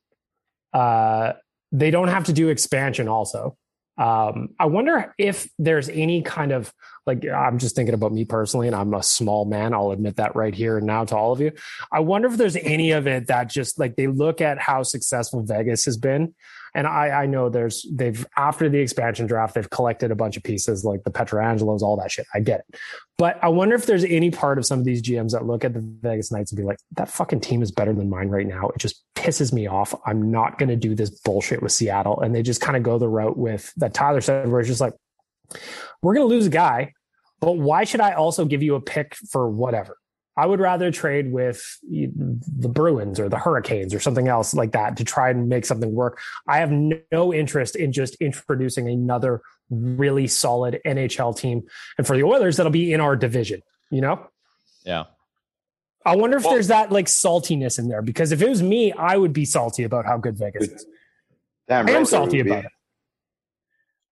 Uh, 0.72 1.34
they 1.70 1.90
don't 1.90 2.08
have 2.08 2.24
to 2.24 2.32
do 2.32 2.48
expansion 2.48 3.08
also. 3.08 3.56
Um, 3.96 4.50
I 4.58 4.66
wonder 4.66 5.14
if 5.18 5.48
there's 5.58 5.88
any 5.88 6.22
kind 6.22 6.52
of 6.52 6.72
like 7.06 7.24
I'm 7.26 7.58
just 7.58 7.76
thinking 7.76 7.94
about 7.94 8.12
me 8.12 8.24
personally, 8.24 8.66
and 8.66 8.74
I'm 8.74 8.94
a 8.94 9.02
small 9.02 9.44
man. 9.44 9.74
I'll 9.74 9.90
admit 9.90 10.16
that 10.16 10.34
right 10.34 10.54
here 10.54 10.78
and 10.78 10.86
now 10.86 11.04
to 11.04 11.16
all 11.16 11.32
of 11.32 11.40
you. 11.40 11.52
I 11.92 12.00
wonder 12.00 12.28
if 12.28 12.36
there's 12.36 12.56
any 12.56 12.92
of 12.92 13.06
it 13.06 13.28
that 13.28 13.50
just 13.50 13.78
like 13.78 13.96
they 13.96 14.06
look 14.06 14.40
at 14.40 14.58
how 14.58 14.82
successful 14.82 15.42
Vegas 15.42 15.84
has 15.84 15.96
been, 15.96 16.34
and 16.74 16.86
I, 16.86 17.22
I 17.22 17.26
know 17.26 17.48
there's 17.48 17.86
they've 17.92 18.26
after 18.36 18.68
the 18.68 18.78
expansion 18.78 19.26
draft 19.26 19.54
they've 19.54 19.70
collected 19.70 20.10
a 20.10 20.16
bunch 20.16 20.36
of 20.36 20.42
pieces 20.42 20.84
like 20.84 21.04
the 21.04 21.10
Pietrangelos, 21.10 21.82
all 21.82 21.96
that 21.96 22.10
shit. 22.10 22.26
I 22.34 22.40
get 22.40 22.60
it, 22.60 22.80
but 23.16 23.38
I 23.42 23.48
wonder 23.48 23.74
if 23.76 23.86
there's 23.86 24.04
any 24.04 24.30
part 24.30 24.58
of 24.58 24.66
some 24.66 24.80
of 24.80 24.84
these 24.84 25.00
GMs 25.02 25.32
that 25.32 25.46
look 25.46 25.64
at 25.64 25.72
the 25.72 25.80
Vegas 25.80 26.32
Knights 26.32 26.50
and 26.50 26.58
be 26.58 26.64
like, 26.64 26.78
that 26.96 27.08
fucking 27.08 27.40
team 27.40 27.62
is 27.62 27.70
better 27.70 27.92
than 27.92 28.10
mine 28.10 28.28
right 28.28 28.46
now. 28.46 28.68
It 28.68 28.78
just 28.78 29.04
pisses 29.14 29.52
me 29.52 29.66
off. 29.66 29.94
I'm 30.04 30.30
not 30.30 30.58
going 30.58 30.68
to 30.68 30.76
do 30.76 30.94
this 30.94 31.10
bullshit 31.10 31.62
with 31.62 31.72
Seattle, 31.72 32.20
and 32.20 32.34
they 32.34 32.42
just 32.42 32.60
kind 32.60 32.76
of 32.76 32.82
go 32.82 32.98
the 32.98 33.08
route 33.08 33.36
with 33.36 33.72
that 33.76 33.94
Tyler 33.94 34.20
said, 34.20 34.50
where 34.50 34.60
it's 34.60 34.68
just 34.68 34.80
like, 34.80 34.94
we're 36.02 36.14
going 36.14 36.28
to 36.28 36.34
lose 36.34 36.46
a 36.46 36.50
guy, 36.50 36.92
but 37.40 37.52
why 37.52 37.84
should 37.84 38.00
I 38.00 38.12
also 38.12 38.44
give 38.44 38.62
you 38.62 38.74
a 38.74 38.80
pick 38.80 39.14
for 39.30 39.48
whatever? 39.48 39.96
I 40.36 40.46
would 40.46 40.60
rather 40.60 40.90
trade 40.90 41.32
with 41.32 41.78
the 41.82 42.68
Bruins 42.68 43.20
or 43.20 43.28
the 43.28 43.38
Hurricanes 43.38 43.94
or 43.94 44.00
something 44.00 44.26
else 44.26 44.52
like 44.52 44.72
that 44.72 44.96
to 44.96 45.04
try 45.04 45.30
and 45.30 45.48
make 45.48 45.64
something 45.64 45.92
work. 45.92 46.20
I 46.48 46.58
have 46.58 46.72
no 46.72 47.32
interest 47.32 47.76
in 47.76 47.92
just 47.92 48.16
introducing 48.16 48.88
another 48.88 49.42
really 49.70 50.26
solid 50.26 50.80
NHL 50.84 51.36
team. 51.36 51.62
And 51.98 52.06
for 52.06 52.16
the 52.16 52.24
Oilers, 52.24 52.56
that'll 52.56 52.72
be 52.72 52.92
in 52.92 53.00
our 53.00 53.14
division, 53.14 53.62
you 53.90 54.00
know? 54.00 54.26
Yeah. 54.84 55.04
I 56.04 56.16
wonder 56.16 56.36
if 56.36 56.44
well, 56.44 56.52
there's 56.52 56.68
that 56.68 56.90
like 56.92 57.06
saltiness 57.06 57.78
in 57.78 57.88
there 57.88 58.02
because 58.02 58.32
if 58.32 58.42
it 58.42 58.48
was 58.48 58.62
me, 58.62 58.92
I 58.92 59.16
would 59.16 59.32
be 59.32 59.44
salty 59.44 59.84
about 59.84 60.04
how 60.04 60.18
good 60.18 60.36
Vegas 60.36 60.68
is. 60.68 60.86
Damn, 61.66 61.88
I 61.88 61.92
am 61.92 62.04
salty 62.04 62.40
about 62.40 62.66
it 62.66 62.72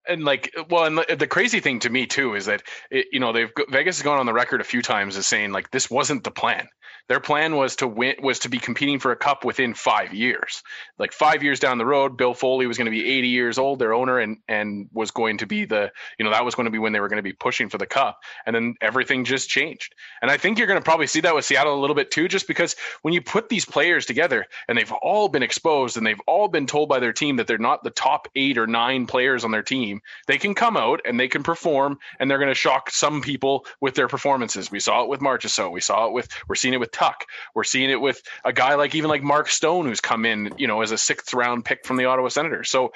and 0.08 0.24
like 0.24 0.54
well 0.70 0.84
and 0.84 0.98
the, 0.98 1.26
crazy 1.26 1.60
thing 1.60 1.78
to 1.80 1.90
me 1.90 2.06
too 2.06 2.34
is 2.34 2.46
that 2.46 2.62
it, 2.90 3.06
you 3.12 3.20
know 3.20 3.32
they've 3.32 3.50
vegas 3.68 3.98
has 3.98 4.02
gone 4.04 4.18
on 4.18 4.26
the 4.26 4.32
record 4.32 4.60
a 4.60 4.64
few 4.64 4.82
times 4.82 5.16
as 5.16 5.26
saying 5.26 5.52
like 5.52 5.70
this 5.70 5.90
wasn't 5.90 6.24
the 6.24 6.30
plan 6.30 6.68
their 7.08 7.20
plan 7.20 7.56
was 7.56 7.76
to 7.76 7.86
win 7.86 8.16
was 8.20 8.40
to 8.40 8.48
be 8.48 8.58
competing 8.58 8.98
for 8.98 9.12
a 9.12 9.16
cup 9.16 9.44
within 9.44 9.74
five 9.74 10.12
years. 10.12 10.62
Like 10.98 11.12
five 11.12 11.42
years 11.42 11.60
down 11.60 11.78
the 11.78 11.86
road, 11.86 12.16
Bill 12.16 12.34
Foley 12.34 12.66
was 12.66 12.76
going 12.76 12.86
to 12.86 12.90
be 12.90 13.18
80 13.18 13.28
years 13.28 13.58
old, 13.58 13.78
their 13.78 13.94
owner, 13.94 14.18
and 14.18 14.38
and 14.48 14.88
was 14.92 15.10
going 15.10 15.38
to 15.38 15.46
be 15.46 15.64
the 15.64 15.92
you 16.18 16.24
know 16.24 16.32
that 16.32 16.44
was 16.44 16.54
going 16.54 16.64
to 16.64 16.70
be 16.70 16.78
when 16.78 16.92
they 16.92 17.00
were 17.00 17.08
going 17.08 17.18
to 17.18 17.22
be 17.22 17.32
pushing 17.32 17.68
for 17.68 17.78
the 17.78 17.86
cup. 17.86 18.20
And 18.44 18.54
then 18.54 18.74
everything 18.80 19.24
just 19.24 19.48
changed. 19.48 19.94
And 20.20 20.30
I 20.30 20.36
think 20.36 20.58
you're 20.58 20.66
going 20.66 20.80
to 20.80 20.84
probably 20.84 21.06
see 21.06 21.20
that 21.20 21.34
with 21.34 21.44
Seattle 21.44 21.78
a 21.78 21.80
little 21.80 21.96
bit 21.96 22.10
too, 22.10 22.28
just 22.28 22.48
because 22.48 22.74
when 23.02 23.14
you 23.14 23.22
put 23.22 23.48
these 23.48 23.64
players 23.64 24.06
together 24.06 24.46
and 24.68 24.76
they've 24.76 24.92
all 24.92 25.28
been 25.28 25.42
exposed 25.42 25.96
and 25.96 26.06
they've 26.06 26.20
all 26.26 26.48
been 26.48 26.66
told 26.66 26.88
by 26.88 26.98
their 26.98 27.12
team 27.12 27.36
that 27.36 27.46
they're 27.46 27.58
not 27.58 27.84
the 27.84 27.90
top 27.90 28.28
eight 28.34 28.58
or 28.58 28.66
nine 28.66 29.06
players 29.06 29.44
on 29.44 29.52
their 29.52 29.62
team, 29.62 30.00
they 30.26 30.38
can 30.38 30.54
come 30.54 30.76
out 30.76 31.02
and 31.04 31.20
they 31.20 31.28
can 31.28 31.42
perform 31.42 31.98
and 32.18 32.30
they're 32.30 32.38
going 32.38 32.48
to 32.48 32.54
shock 32.54 32.90
some 32.90 33.20
people 33.20 33.64
with 33.80 33.94
their 33.94 34.08
performances. 34.08 34.70
We 34.70 34.80
saw 34.80 35.02
it 35.02 35.08
with 35.08 35.20
Marchessault. 35.20 35.70
We 35.70 35.80
saw 35.80 36.06
it 36.06 36.12
with 36.12 36.28
we're 36.48 36.56
seeing 36.56 36.74
it 36.74 36.80
with 36.80 36.95
Tuch. 36.96 37.26
We're 37.54 37.64
seeing 37.64 37.90
it 37.90 38.00
with 38.00 38.20
a 38.44 38.52
guy 38.52 38.74
like 38.74 38.94
even 38.94 39.10
like 39.10 39.22
Mark 39.22 39.48
Stone, 39.48 39.86
who's 39.86 40.00
come 40.00 40.24
in, 40.24 40.54
you 40.56 40.66
know, 40.66 40.80
as 40.80 40.90
a 40.90 40.98
sixth 40.98 41.34
round 41.34 41.64
pick 41.64 41.84
from 41.84 41.96
the 41.96 42.06
Ottawa 42.06 42.28
Senators. 42.28 42.70
So 42.70 42.92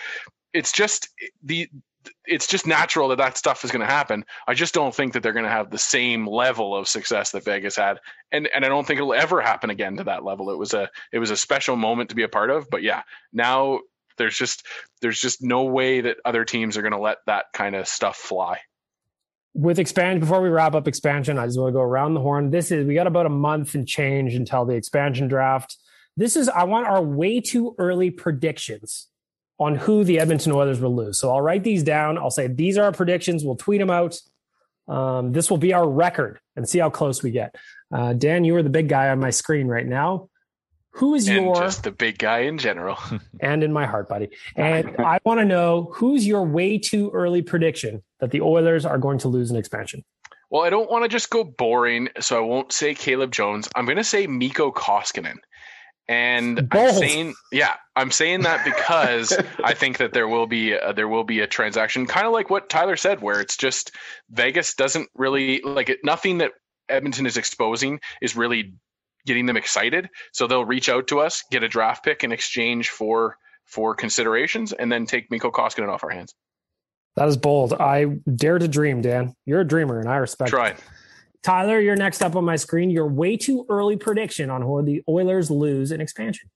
it's 0.53 0.73
just 0.73 1.09
the 1.43 1.69
it's 2.27 2.47
just 2.47 2.67
natural 2.67 3.09
that 3.09 3.19
that 3.19 3.37
stuff 3.37 3.63
is 3.63 3.71
going 3.71 3.87
to 3.87 3.93
happen. 3.93 4.25
I 4.49 4.55
just 4.55 4.73
don't 4.73 4.95
think 4.95 5.13
that 5.13 5.23
they're 5.23 5.35
going 5.35 5.45
to 5.45 5.51
have 5.51 5.71
the 5.71 5.79
same 5.79 6.27
level 6.27 6.75
of 6.75 6.89
success 6.89 7.33
that 7.33 7.45
Vegas 7.45 7.77
had, 7.77 7.99
and 8.33 8.49
and 8.55 8.65
I 8.65 8.69
don't 8.69 8.87
think 8.87 8.99
it'll 8.99 9.15
ever 9.15 9.41
happen 9.41 9.71
again 9.71 9.97
to 9.99 10.05
that 10.05 10.25
level. 10.25 10.51
It 10.51 10.59
was 10.59 10.73
a 10.73 10.89
it 11.13 11.19
was 11.19 11.31
a 11.31 11.37
special 11.37 11.77
moment 11.77 12.11
to 12.11 12.17
be 12.17 12.23
a 12.23 12.29
part 12.29 12.51
of, 12.51 12.69
but 12.71 12.83
yeah, 12.83 13.03
now 13.33 13.81
there's 14.17 14.37
just 14.37 14.67
there's 15.03 15.21
just 15.21 15.43
no 15.43 15.65
way 15.65 16.01
that 16.01 16.19
other 16.25 16.45
teams 16.45 16.77
are 16.77 16.83
going 16.83 16.93
to 16.93 16.99
let 16.99 17.19
that 17.27 17.47
kind 17.53 17.75
of 17.75 17.87
stuff 17.87 18.17
fly 18.17 18.61
with 19.55 19.79
expansion 19.79 20.21
before 20.21 20.41
we 20.41 20.49
wrap 20.49 20.75
up 20.75 20.87
expansion 20.87 21.39
i 21.39 21.47
just 21.47 21.59
want 21.59 21.71
to 21.71 21.73
go 21.73 21.81
around 21.81 22.15
the 22.15 22.21
horn. 22.21 22.51
This 22.51 22.71
is 22.71 22.87
we 22.87 22.95
got 22.95 23.07
about 23.07 23.27
a 23.27 23.31
month 23.31 23.75
and 23.75 23.87
change 23.87 24.35
until 24.35 24.65
the 24.65 24.75
expansion 24.75 25.29
draft. 25.29 25.77
This 26.17 26.37
is 26.37 26.49
i 26.49 26.65
want 26.65 26.87
our 26.87 27.03
way 27.03 27.41
too 27.41 27.75
early 27.79 28.11
predictions 28.11 29.09
on 29.59 29.75
who 29.75 30.05
the 30.05 30.21
edmonton 30.21 30.53
oilers 30.53 30.81
will 30.81 30.95
lose. 30.95 31.19
So 31.19 31.31
i'll 31.31 31.41
write 31.41 31.65
these 31.65 31.83
down. 31.83 32.19
I'll 32.19 32.31
say 32.31 32.47
these 32.47 32.79
are 32.79 32.85
our 32.85 32.93
predictions. 32.93 33.45
We'll 33.45 33.57
tweet 33.57 33.81
them 33.81 33.91
out. 33.91 34.21
Um, 34.89 35.33
this 35.33 35.51
will 35.51 35.59
be 35.59 35.73
our 35.73 35.89
record 35.89 36.41
and 36.57 36.69
see 36.69 36.79
how 36.79 36.91
close 36.91 37.23
we 37.23 37.31
get. 37.31 37.55
Uh, 37.93 38.13
dan 38.13 38.45
you 38.45 38.55
are 38.57 38.63
the 38.63 38.71
big 38.71 38.89
guy 38.89 39.09
on 39.09 39.19
my 39.19 39.31
screen 39.31 39.67
right 39.67 39.87
now. 39.87 40.29
Who 40.95 41.15
is 41.15 41.29
and 41.29 41.45
your 41.45 41.55
just 41.57 41.85
the 41.85 41.93
big 41.93 42.19
guy 42.19 42.41
in 42.41 42.59
general. 42.59 42.99
And 43.41 43.63
in 43.65 43.73
my 43.73 43.87
heart 43.87 44.09
buddy. 44.09 44.31
And 44.57 44.97
i 44.99 45.19
want 45.25 45.41
to 45.41 45.45
know 45.45 45.91
who's 45.95 46.25
your 46.25 46.45
way 46.45 46.79
too 46.79 47.11
early 47.11 47.43
prediction 47.43 48.03
that 48.21 48.31
the 48.31 48.41
oilers 48.41 48.85
are 48.85 48.99
going 48.99 49.19
to 49.19 49.29
lose 49.29 49.51
an 49.51 49.57
expansion 49.57 50.05
well 50.51 50.63
i 50.63 50.71
don't 50.71 50.91
want 50.91 51.05
to 51.05 51.09
just 51.09 51.31
go 51.31 51.45
boring 51.45 52.09
so 52.21 52.37
i 52.37 52.41
won't 52.41 52.73
say 52.73 52.95
caleb 52.95 53.31
jones 53.33 53.69
i'm 53.75 53.85
going 53.85 53.97
to 53.97 54.05
say 54.05 54.27
Mikko 54.27 54.73
koskinen 54.73 55.39
and 56.11 56.69
Bold. 56.69 56.89
I'm 56.89 56.95
saying, 56.97 57.35
yeah, 57.53 57.77
I'm 57.95 58.11
saying 58.11 58.41
that 58.41 58.65
because 58.65 59.33
I 59.65 59.75
think 59.75 59.99
that 59.99 60.13
there 60.13 60.27
will 60.27 60.49
be 60.49 60.73
a, 60.73 60.93
there 60.93 61.07
will 61.07 61.23
be 61.23 61.39
a 61.39 61.47
transaction, 61.47 62.05
kind 62.05 62.27
of 62.27 62.33
like 62.33 62.51
what 62.51 62.69
Tyler 62.69 62.97
said, 62.97 63.23
where 63.23 63.41
it's 63.41 63.57
just 63.57 63.93
Vegas 64.29 64.75
doesn't 64.75 65.09
really 65.15 65.61
like 65.63 65.89
it. 65.89 66.01
Nothing 66.03 66.39
that 66.39 66.51
Edmonton 66.89 67.27
is 67.27 67.37
exposing 67.37 68.01
is 68.21 68.35
really 68.35 68.75
getting 69.25 69.47
them 69.47 69.57
excited. 69.57 70.09
So 70.33 70.49
they'll 70.49 70.65
reach 70.65 70.89
out 70.89 71.07
to 71.09 71.21
us, 71.21 71.45
get 71.49 71.63
a 71.63 71.69
draft 71.69 72.05
pick 72.05 72.25
in 72.25 72.33
exchange 72.33 72.89
for 72.89 73.37
for 73.67 73.95
considerations, 73.95 74.73
and 74.73 74.91
then 74.91 75.07
take 75.07 75.31
Mikko 75.31 75.53
Koskinen 75.53 75.89
off 75.89 76.03
our 76.03 76.11
hands. 76.11 76.35
That 77.17 77.29
is 77.29 77.37
bold. 77.37 77.73
I 77.75 78.05
dare 78.35 78.59
to 78.59 78.69
dream, 78.69 79.03
Dan. 79.03 79.35
You're 79.45 79.61
a 79.61 79.67
dreamer, 79.67 80.01
and 80.01 80.09
I 80.09 80.17
respect. 80.17 80.51
Try. 80.51 80.71
It. 80.71 80.81
Tyler, 81.43 81.81
you're 81.81 81.97
next 81.97 82.23
up 82.23 82.37
on 82.37 82.45
my 82.45 82.57
screen. 82.57 82.91
Your 82.91 83.07
way 83.07 83.37
too 83.37 83.65
early 83.69 83.97
prediction 83.97 84.51
on 84.51 84.63
who 84.63 84.83
the 84.83 85.03
Oilers 85.09 85.51
lose 85.51 85.91
in 85.91 86.01
expansion. 86.01 86.51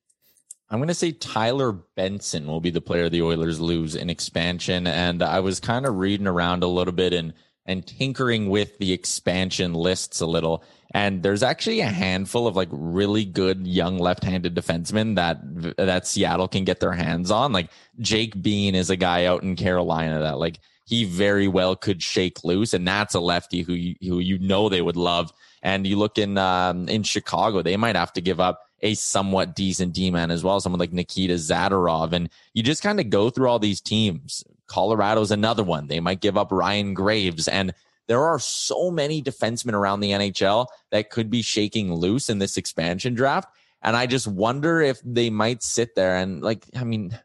I'm 0.70 0.78
going 0.78 0.88
to 0.88 0.94
say 0.94 1.12
Tyler 1.12 1.72
Benson 1.72 2.46
will 2.46 2.60
be 2.60 2.70
the 2.70 2.80
player 2.80 3.08
the 3.08 3.22
Oilers 3.22 3.60
lose 3.60 3.94
in 3.94 4.10
expansion. 4.10 4.86
And 4.86 5.22
I 5.22 5.40
was 5.40 5.60
kind 5.60 5.86
of 5.86 5.96
reading 5.96 6.26
around 6.26 6.62
a 6.62 6.66
little 6.66 6.92
bit 6.92 7.12
and 7.12 7.32
and 7.66 7.86
tinkering 7.86 8.50
with 8.50 8.78
the 8.78 8.92
expansion 8.92 9.74
lists 9.74 10.20
a 10.20 10.26
little. 10.26 10.64
And 10.92 11.22
there's 11.22 11.42
actually 11.42 11.80
a 11.80 11.88
handful 11.88 12.46
of 12.46 12.54
like 12.54 12.68
really 12.70 13.24
good 13.24 13.66
young 13.66 13.98
left-handed 13.98 14.54
defensemen 14.54 15.16
that 15.16 15.76
that 15.76 16.06
Seattle 16.06 16.46
can 16.46 16.64
get 16.64 16.80
their 16.80 16.92
hands 16.92 17.30
on. 17.30 17.52
Like 17.52 17.70
Jake 17.98 18.40
Bean 18.40 18.74
is 18.74 18.90
a 18.90 18.96
guy 18.96 19.24
out 19.24 19.42
in 19.42 19.56
Carolina 19.56 20.20
that 20.20 20.38
like 20.38 20.60
he 20.86 21.04
very 21.04 21.48
well 21.48 21.74
could 21.74 22.02
shake 22.02 22.44
loose, 22.44 22.74
and 22.74 22.86
that's 22.86 23.14
a 23.14 23.20
lefty 23.20 23.62
who 23.62 23.72
you, 23.72 23.96
who 24.02 24.18
you 24.18 24.38
know 24.38 24.68
they 24.68 24.82
would 24.82 24.96
love. 24.96 25.32
And 25.62 25.86
you 25.86 25.96
look 25.96 26.18
in 26.18 26.36
um, 26.38 26.88
in 26.88 27.02
Chicago, 27.02 27.62
they 27.62 27.76
might 27.76 27.96
have 27.96 28.12
to 28.12 28.20
give 28.20 28.38
up 28.38 28.60
a 28.82 28.94
somewhat 28.94 29.56
decent 29.56 29.94
D 29.94 30.10
man 30.10 30.30
as 30.30 30.44
well, 30.44 30.60
someone 30.60 30.78
like 30.78 30.92
Nikita 30.92 31.34
Zadorov. 31.34 32.12
And 32.12 32.28
you 32.52 32.62
just 32.62 32.82
kind 32.82 33.00
of 33.00 33.08
go 33.08 33.30
through 33.30 33.48
all 33.48 33.58
these 33.58 33.80
teams. 33.80 34.44
Colorado's 34.74 35.30
another 35.30 35.62
one. 35.62 35.86
They 35.86 36.00
might 36.00 36.20
give 36.20 36.36
up 36.36 36.50
Ryan 36.50 36.94
Graves. 36.94 37.46
And 37.46 37.72
there 38.08 38.24
are 38.24 38.40
so 38.40 38.90
many 38.90 39.22
defensemen 39.22 39.74
around 39.74 40.00
the 40.00 40.10
NHL 40.10 40.66
that 40.90 41.10
could 41.10 41.30
be 41.30 41.42
shaking 41.42 41.94
loose 41.94 42.28
in 42.28 42.40
this 42.40 42.56
expansion 42.56 43.14
draft. 43.14 43.48
And 43.82 43.96
I 43.96 44.06
just 44.06 44.26
wonder 44.26 44.80
if 44.80 45.00
they 45.04 45.30
might 45.30 45.62
sit 45.62 45.94
there 45.94 46.16
and, 46.16 46.42
like, 46.42 46.64
I 46.74 46.82
mean, 46.82 47.16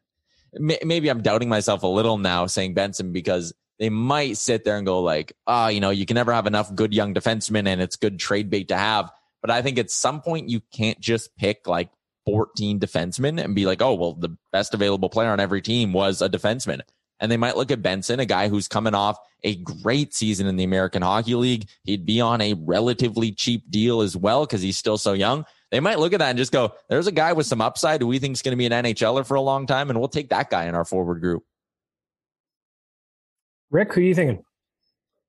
maybe 0.53 1.09
I'm 1.09 1.23
doubting 1.23 1.49
myself 1.49 1.81
a 1.81 1.87
little 1.87 2.19
now 2.19 2.45
saying 2.45 2.75
Benson 2.75 3.13
because 3.13 3.51
they 3.79 3.89
might 3.89 4.37
sit 4.37 4.63
there 4.63 4.77
and 4.77 4.85
go, 4.85 5.01
like, 5.01 5.33
ah, 5.47 5.65
oh, 5.65 5.67
you 5.69 5.79
know, 5.79 5.89
you 5.89 6.05
can 6.05 6.15
never 6.15 6.33
have 6.33 6.45
enough 6.45 6.75
good 6.75 6.93
young 6.93 7.15
defensemen 7.15 7.67
and 7.67 7.81
it's 7.81 7.95
good 7.95 8.19
trade 8.19 8.51
bait 8.51 8.67
to 8.67 8.77
have. 8.77 9.09
But 9.41 9.49
I 9.49 9.63
think 9.63 9.79
at 9.79 9.89
some 9.89 10.21
point 10.21 10.49
you 10.49 10.61
can't 10.71 10.99
just 10.99 11.35
pick 11.35 11.67
like 11.67 11.89
14 12.25 12.79
defensemen 12.79 13.43
and 13.43 13.55
be 13.55 13.65
like, 13.65 13.81
oh, 13.81 13.95
well, 13.95 14.13
the 14.13 14.37
best 14.51 14.75
available 14.75 15.09
player 15.09 15.29
on 15.29 15.39
every 15.39 15.61
team 15.61 15.93
was 15.93 16.21
a 16.21 16.29
defenseman. 16.29 16.81
And 17.19 17.31
they 17.31 17.37
might 17.37 17.57
look 17.57 17.71
at 17.71 17.81
Benson, 17.81 18.19
a 18.19 18.25
guy 18.25 18.47
who's 18.47 18.67
coming 18.67 18.95
off 18.95 19.17
a 19.43 19.55
great 19.55 20.13
season 20.13 20.47
in 20.47 20.55
the 20.55 20.63
American 20.63 21.01
Hockey 21.01 21.35
League. 21.35 21.67
He'd 21.83 22.05
be 22.05 22.21
on 22.21 22.41
a 22.41 22.53
relatively 22.53 23.31
cheap 23.31 23.69
deal 23.69 24.01
as 24.01 24.15
well 24.15 24.45
because 24.45 24.61
he's 24.61 24.77
still 24.77 24.97
so 24.97 25.13
young. 25.13 25.45
They 25.71 25.79
might 25.79 25.99
look 25.99 26.13
at 26.13 26.19
that 26.19 26.29
and 26.29 26.37
just 26.37 26.51
go, 26.51 26.73
there's 26.89 27.07
a 27.07 27.11
guy 27.11 27.33
with 27.33 27.45
some 27.45 27.61
upside 27.61 28.01
who 28.01 28.07
we 28.07 28.19
think 28.19 28.33
is 28.33 28.41
going 28.41 28.53
to 28.53 28.57
be 28.57 28.65
an 28.65 28.71
NHLer 28.71 29.25
for 29.25 29.35
a 29.35 29.41
long 29.41 29.67
time, 29.67 29.89
and 29.89 29.99
we'll 29.99 30.07
take 30.07 30.29
that 30.29 30.49
guy 30.49 30.65
in 30.65 30.75
our 30.75 30.85
forward 30.85 31.21
group. 31.21 31.43
Rick, 33.69 33.93
who 33.93 34.01
are 34.01 34.03
you 34.03 34.15
thinking? 34.15 34.43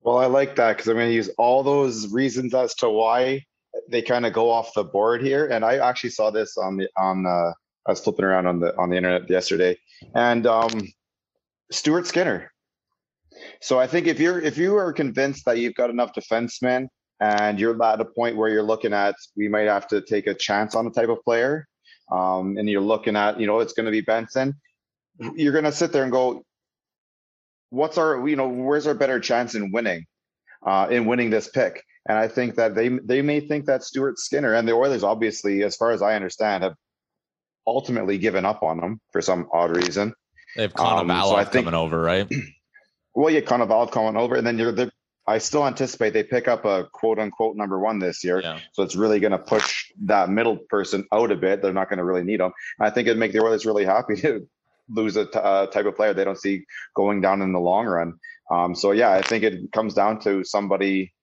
Well, 0.01 0.17
I 0.17 0.25
like 0.25 0.55
that 0.55 0.77
because 0.77 0.87
I'm 0.87 0.95
going 0.95 1.09
to 1.09 1.13
use 1.13 1.29
all 1.37 1.61
those 1.61 2.11
reasons 2.11 2.55
as 2.55 2.73
to 2.75 2.89
why 2.89 3.45
they 3.87 4.01
kind 4.01 4.25
of 4.25 4.33
go 4.33 4.49
off 4.49 4.73
the 4.73 4.83
board 4.83 5.21
here. 5.21 5.47
And 5.47 5.63
I 5.63 5.77
actually 5.77 6.09
saw 6.09 6.31
this 6.31 6.57
on 6.57 6.77
the 6.77 6.89
on 6.97 7.25
uh, 7.27 7.53
I 7.87 7.91
was 7.91 7.99
flipping 7.99 8.25
around 8.25 8.47
on 8.47 8.59
the 8.59 8.75
on 8.77 8.89
the 8.89 8.97
internet 8.97 9.29
yesterday, 9.29 9.77
and 10.15 10.47
um, 10.47 10.91
Stuart 11.71 12.07
Skinner. 12.07 12.51
So 13.61 13.79
I 13.79 13.87
think 13.87 14.07
if 14.07 14.19
you're 14.19 14.39
if 14.39 14.57
you 14.57 14.77
are 14.77 14.93
convinced 14.93 15.45
that 15.45 15.57
you've 15.57 15.75
got 15.75 15.89
enough 15.89 16.13
defensemen 16.13 16.87
and 17.19 17.59
you're 17.59 17.81
at 17.83 18.01
a 18.01 18.05
point 18.05 18.35
where 18.35 18.49
you're 18.49 18.63
looking 18.63 18.93
at 18.93 19.15
we 19.35 19.47
might 19.47 19.67
have 19.67 19.87
to 19.87 20.01
take 20.01 20.27
a 20.27 20.33
chance 20.33 20.75
on 20.75 20.85
the 20.85 20.91
type 20.91 21.09
of 21.09 21.23
player, 21.23 21.67
um, 22.11 22.57
and 22.57 22.69
you're 22.69 22.81
looking 22.81 23.15
at 23.15 23.39
you 23.39 23.47
know 23.47 23.59
it's 23.59 23.73
going 23.73 23.85
to 23.85 23.91
be 23.91 24.01
Benson, 24.01 24.53
you're 25.35 25.53
going 25.53 25.65
to 25.65 25.71
sit 25.71 25.91
there 25.91 26.03
and 26.03 26.11
go, 26.11 26.43
what's 27.69 27.97
our 27.97 28.27
you 28.27 28.35
know 28.35 28.47
where's 28.49 28.85
our 28.85 28.93
better 28.93 29.19
chance 29.19 29.55
in 29.55 29.71
winning 29.71 30.05
uh, 30.65 30.87
in 30.91 31.05
winning 31.05 31.29
this 31.29 31.49
pick? 31.49 31.83
And 32.07 32.17
I 32.17 32.27
think 32.27 32.55
that 32.55 32.75
they 32.75 32.89
they 32.89 33.21
may 33.21 33.39
think 33.39 33.65
that 33.65 33.83
Stuart 33.83 34.19
Skinner 34.19 34.53
and 34.53 34.67
the 34.67 34.73
Oilers, 34.73 35.03
obviously, 35.03 35.63
as 35.63 35.75
far 35.75 35.91
as 35.91 36.01
I 36.01 36.15
understand, 36.15 36.63
have 36.63 36.75
ultimately 37.65 38.17
given 38.17 38.45
up 38.45 38.63
on 38.63 38.79
him 38.79 38.99
for 39.11 39.21
some 39.21 39.47
odd 39.53 39.75
reason. 39.77 40.13
They 40.55 40.63
have 40.63 40.73
Konovalov 40.73 41.09
um, 41.09 41.45
so 41.45 41.51
think, 41.51 41.65
coming 41.65 41.79
over, 41.79 42.01
right? 42.01 42.27
Well, 43.13 43.29
yeah, 43.29 43.41
Konovalov 43.41 43.91
coming 43.91 44.15
over, 44.15 44.35
and 44.35 44.47
then 44.47 44.57
you're 44.57 44.71
the. 44.71 44.89
I 45.27 45.37
still 45.37 45.67
anticipate 45.67 46.13
they 46.13 46.23
pick 46.23 46.47
up 46.47 46.63
a 46.63 46.87
quote 46.93 47.19
unquote 47.19 47.57
number 47.57 47.77
one 47.77 47.99
this 47.99 48.23
year. 48.23 48.39
Yeah. 48.41 48.59
So 48.71 48.83
it's 48.83 48.95
really 48.95 49.19
going 49.19 49.33
to 49.33 49.37
push 49.37 49.91
that 50.05 50.29
middle 50.29 50.57
person 50.69 51.05
out 51.11 51.29
a 51.29 51.35
bit. 51.35 51.61
They're 51.61 51.73
not 51.73 51.89
going 51.89 51.97
to 51.97 52.05
really 52.05 52.23
need 52.23 52.39
them. 52.39 52.53
I 52.79 52.89
think 52.89 53.07
it'd 53.07 53.19
make 53.19 53.33
the 53.33 53.43
Oilers 53.43 53.65
really 53.65 53.83
happy 53.83 54.15
to 54.21 54.47
lose 54.89 55.17
a 55.17 55.25
t- 55.25 55.37
uh, 55.37 55.67
type 55.67 55.85
of 55.85 55.95
player 55.95 56.13
they 56.13 56.23
don't 56.23 56.39
see 56.39 56.63
going 56.95 57.21
down 57.21 57.41
in 57.41 57.51
the 57.51 57.59
long 57.59 57.85
run. 57.85 58.13
Um, 58.49 58.75
so 58.75 58.91
yeah, 58.91 59.11
I 59.11 59.21
think 59.21 59.43
it 59.43 59.71
comes 59.71 59.93
down 59.93 60.19
to 60.21 60.43
somebody 60.43 61.13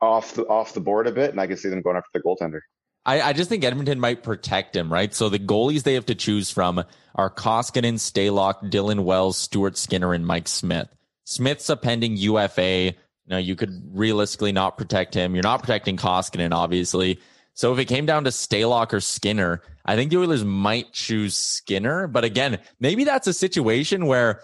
off 0.00 0.34
the 0.34 0.42
off 0.44 0.74
the 0.74 0.80
board 0.80 1.06
a 1.06 1.12
bit, 1.12 1.30
and 1.30 1.40
I 1.40 1.46
can 1.46 1.56
see 1.56 1.68
them 1.68 1.82
going 1.82 1.96
after 1.96 2.10
the 2.14 2.20
goaltender. 2.20 2.60
I, 3.08 3.22
I 3.22 3.32
just 3.32 3.48
think 3.48 3.64
Edmonton 3.64 3.98
might 3.98 4.22
protect 4.22 4.76
him, 4.76 4.92
right? 4.92 5.14
So 5.14 5.30
the 5.30 5.38
goalies 5.38 5.82
they 5.82 5.94
have 5.94 6.04
to 6.06 6.14
choose 6.14 6.50
from 6.50 6.84
are 7.14 7.30
Koskinen, 7.30 7.94
Stalock, 7.94 8.70
Dylan 8.70 9.04
Wells, 9.04 9.38
Stuart 9.38 9.78
Skinner, 9.78 10.12
and 10.12 10.26
Mike 10.26 10.46
Smith. 10.46 10.94
Smith's 11.24 11.70
a 11.70 11.76
pending 11.76 12.18
UFA. 12.18 12.92
Know, 13.26 13.38
you 13.38 13.56
could 13.56 13.82
realistically 13.94 14.52
not 14.52 14.76
protect 14.76 15.14
him. 15.14 15.34
You're 15.34 15.42
not 15.42 15.60
protecting 15.60 15.96
Koskinen, 15.96 16.52
obviously. 16.52 17.18
So 17.54 17.72
if 17.72 17.78
it 17.78 17.86
came 17.86 18.04
down 18.04 18.24
to 18.24 18.30
Stalock 18.30 18.92
or 18.92 19.00
Skinner, 19.00 19.62
I 19.86 19.96
think 19.96 20.10
the 20.10 20.18
Oilers 20.18 20.44
might 20.44 20.92
choose 20.92 21.34
Skinner. 21.34 22.08
But 22.08 22.24
again, 22.24 22.58
maybe 22.78 23.04
that's 23.04 23.26
a 23.26 23.32
situation 23.32 24.04
where 24.04 24.42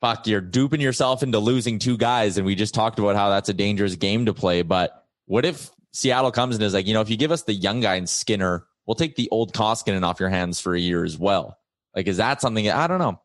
fuck, 0.00 0.26
you're 0.26 0.40
duping 0.40 0.80
yourself 0.80 1.22
into 1.22 1.38
losing 1.38 1.78
two 1.78 1.98
guys. 1.98 2.38
And 2.38 2.46
we 2.46 2.54
just 2.54 2.74
talked 2.74 2.98
about 2.98 3.14
how 3.14 3.28
that's 3.28 3.50
a 3.50 3.54
dangerous 3.54 3.96
game 3.96 4.24
to 4.24 4.32
play. 4.32 4.62
But 4.62 5.06
what 5.26 5.44
if 5.44 5.70
Seattle 5.92 6.32
comes 6.32 6.56
and 6.56 6.64
is 6.64 6.74
like, 6.74 6.86
you 6.86 6.94
know, 6.94 7.00
if 7.00 7.10
you 7.10 7.16
give 7.16 7.32
us 7.32 7.42
the 7.42 7.52
young 7.52 7.80
guy 7.80 7.96
and 7.96 8.08
Skinner, 8.08 8.66
we'll 8.86 8.94
take 8.94 9.16
the 9.16 9.28
old 9.30 9.52
Koskinen 9.52 10.02
off 10.02 10.20
your 10.20 10.30
hands 10.30 10.60
for 10.60 10.74
a 10.74 10.80
year 10.80 11.04
as 11.04 11.18
well. 11.18 11.58
Like, 11.94 12.06
is 12.06 12.16
that 12.16 12.40
something? 12.40 12.68
I 12.70 12.86
don't 12.86 12.98
know. 12.98 13.20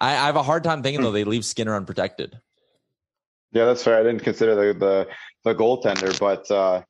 I, 0.00 0.12
I 0.12 0.26
have 0.26 0.36
a 0.36 0.42
hard 0.42 0.64
time 0.64 0.82
thinking 0.82 1.02
though 1.02 1.12
they 1.12 1.24
leave 1.24 1.44
Skinner 1.44 1.74
unprotected. 1.74 2.40
Yeah, 3.52 3.66
that's 3.66 3.82
fair. 3.82 3.98
I 3.98 4.02
didn't 4.02 4.22
consider 4.22 4.54
the 4.54 4.78
the, 4.78 5.08
the 5.44 5.54
goaltender, 5.54 6.18
but 6.18 6.50
uh, 6.50 6.82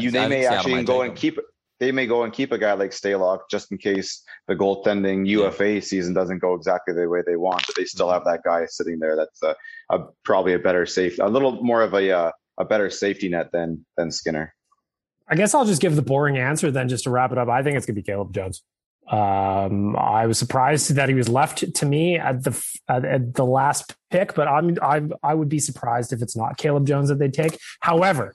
you, 0.00 0.10
they 0.10 0.28
may 0.28 0.46
actually 0.46 0.84
go 0.84 1.02
and 1.02 1.14
keep 1.14 1.38
they 1.80 1.92
may 1.92 2.06
go 2.06 2.22
and 2.22 2.32
keep 2.32 2.52
a 2.52 2.58
guy 2.58 2.72
like 2.72 2.92
Stalock 2.92 3.40
just 3.50 3.70
in 3.72 3.78
case 3.78 4.22
the 4.46 4.54
goaltending 4.54 5.26
UFA 5.26 5.74
yeah. 5.74 5.80
season 5.80 6.14
doesn't 6.14 6.38
go 6.38 6.54
exactly 6.54 6.94
the 6.94 7.08
way 7.08 7.22
they 7.26 7.36
want. 7.36 7.64
But 7.66 7.76
they 7.76 7.84
still 7.84 8.10
have 8.10 8.24
that 8.24 8.42
guy 8.44 8.66
sitting 8.66 9.00
there 9.00 9.16
that's 9.16 9.42
a, 9.42 9.56
a 9.90 10.04
probably 10.24 10.54
a 10.54 10.58
better 10.58 10.86
safe, 10.86 11.18
a 11.20 11.28
little 11.28 11.62
more 11.62 11.82
of 11.82 11.92
a 11.94 12.10
uh, 12.10 12.30
a 12.58 12.64
better 12.64 12.90
safety 12.90 13.28
net 13.28 13.50
than 13.52 13.84
than 13.96 14.10
Skinner. 14.10 14.54
I 15.28 15.36
guess 15.36 15.54
I'll 15.54 15.64
just 15.64 15.80
give 15.80 15.96
the 15.96 16.02
boring 16.02 16.36
answer 16.36 16.70
then, 16.70 16.88
just 16.88 17.04
to 17.04 17.10
wrap 17.10 17.32
it 17.32 17.38
up. 17.38 17.48
I 17.48 17.62
think 17.62 17.76
it's 17.76 17.86
going 17.86 17.94
to 17.94 18.02
be 18.02 18.04
Caleb 18.04 18.34
Jones. 18.34 18.62
Um, 19.08 19.96
I 19.96 20.26
was 20.26 20.38
surprised 20.38 20.94
that 20.94 21.08
he 21.08 21.14
was 21.14 21.28
left 21.28 21.74
to 21.74 21.86
me 21.86 22.18
at 22.18 22.42
the 22.42 22.64
at, 22.88 23.04
at 23.04 23.34
the 23.34 23.44
last 23.44 23.94
pick, 24.10 24.34
but 24.34 24.48
I'm 24.48 24.78
I 24.80 25.02
I 25.22 25.34
would 25.34 25.48
be 25.48 25.58
surprised 25.58 26.12
if 26.12 26.22
it's 26.22 26.36
not 26.36 26.56
Caleb 26.56 26.86
Jones 26.86 27.08
that 27.08 27.18
they 27.18 27.28
take. 27.28 27.58
However, 27.80 28.34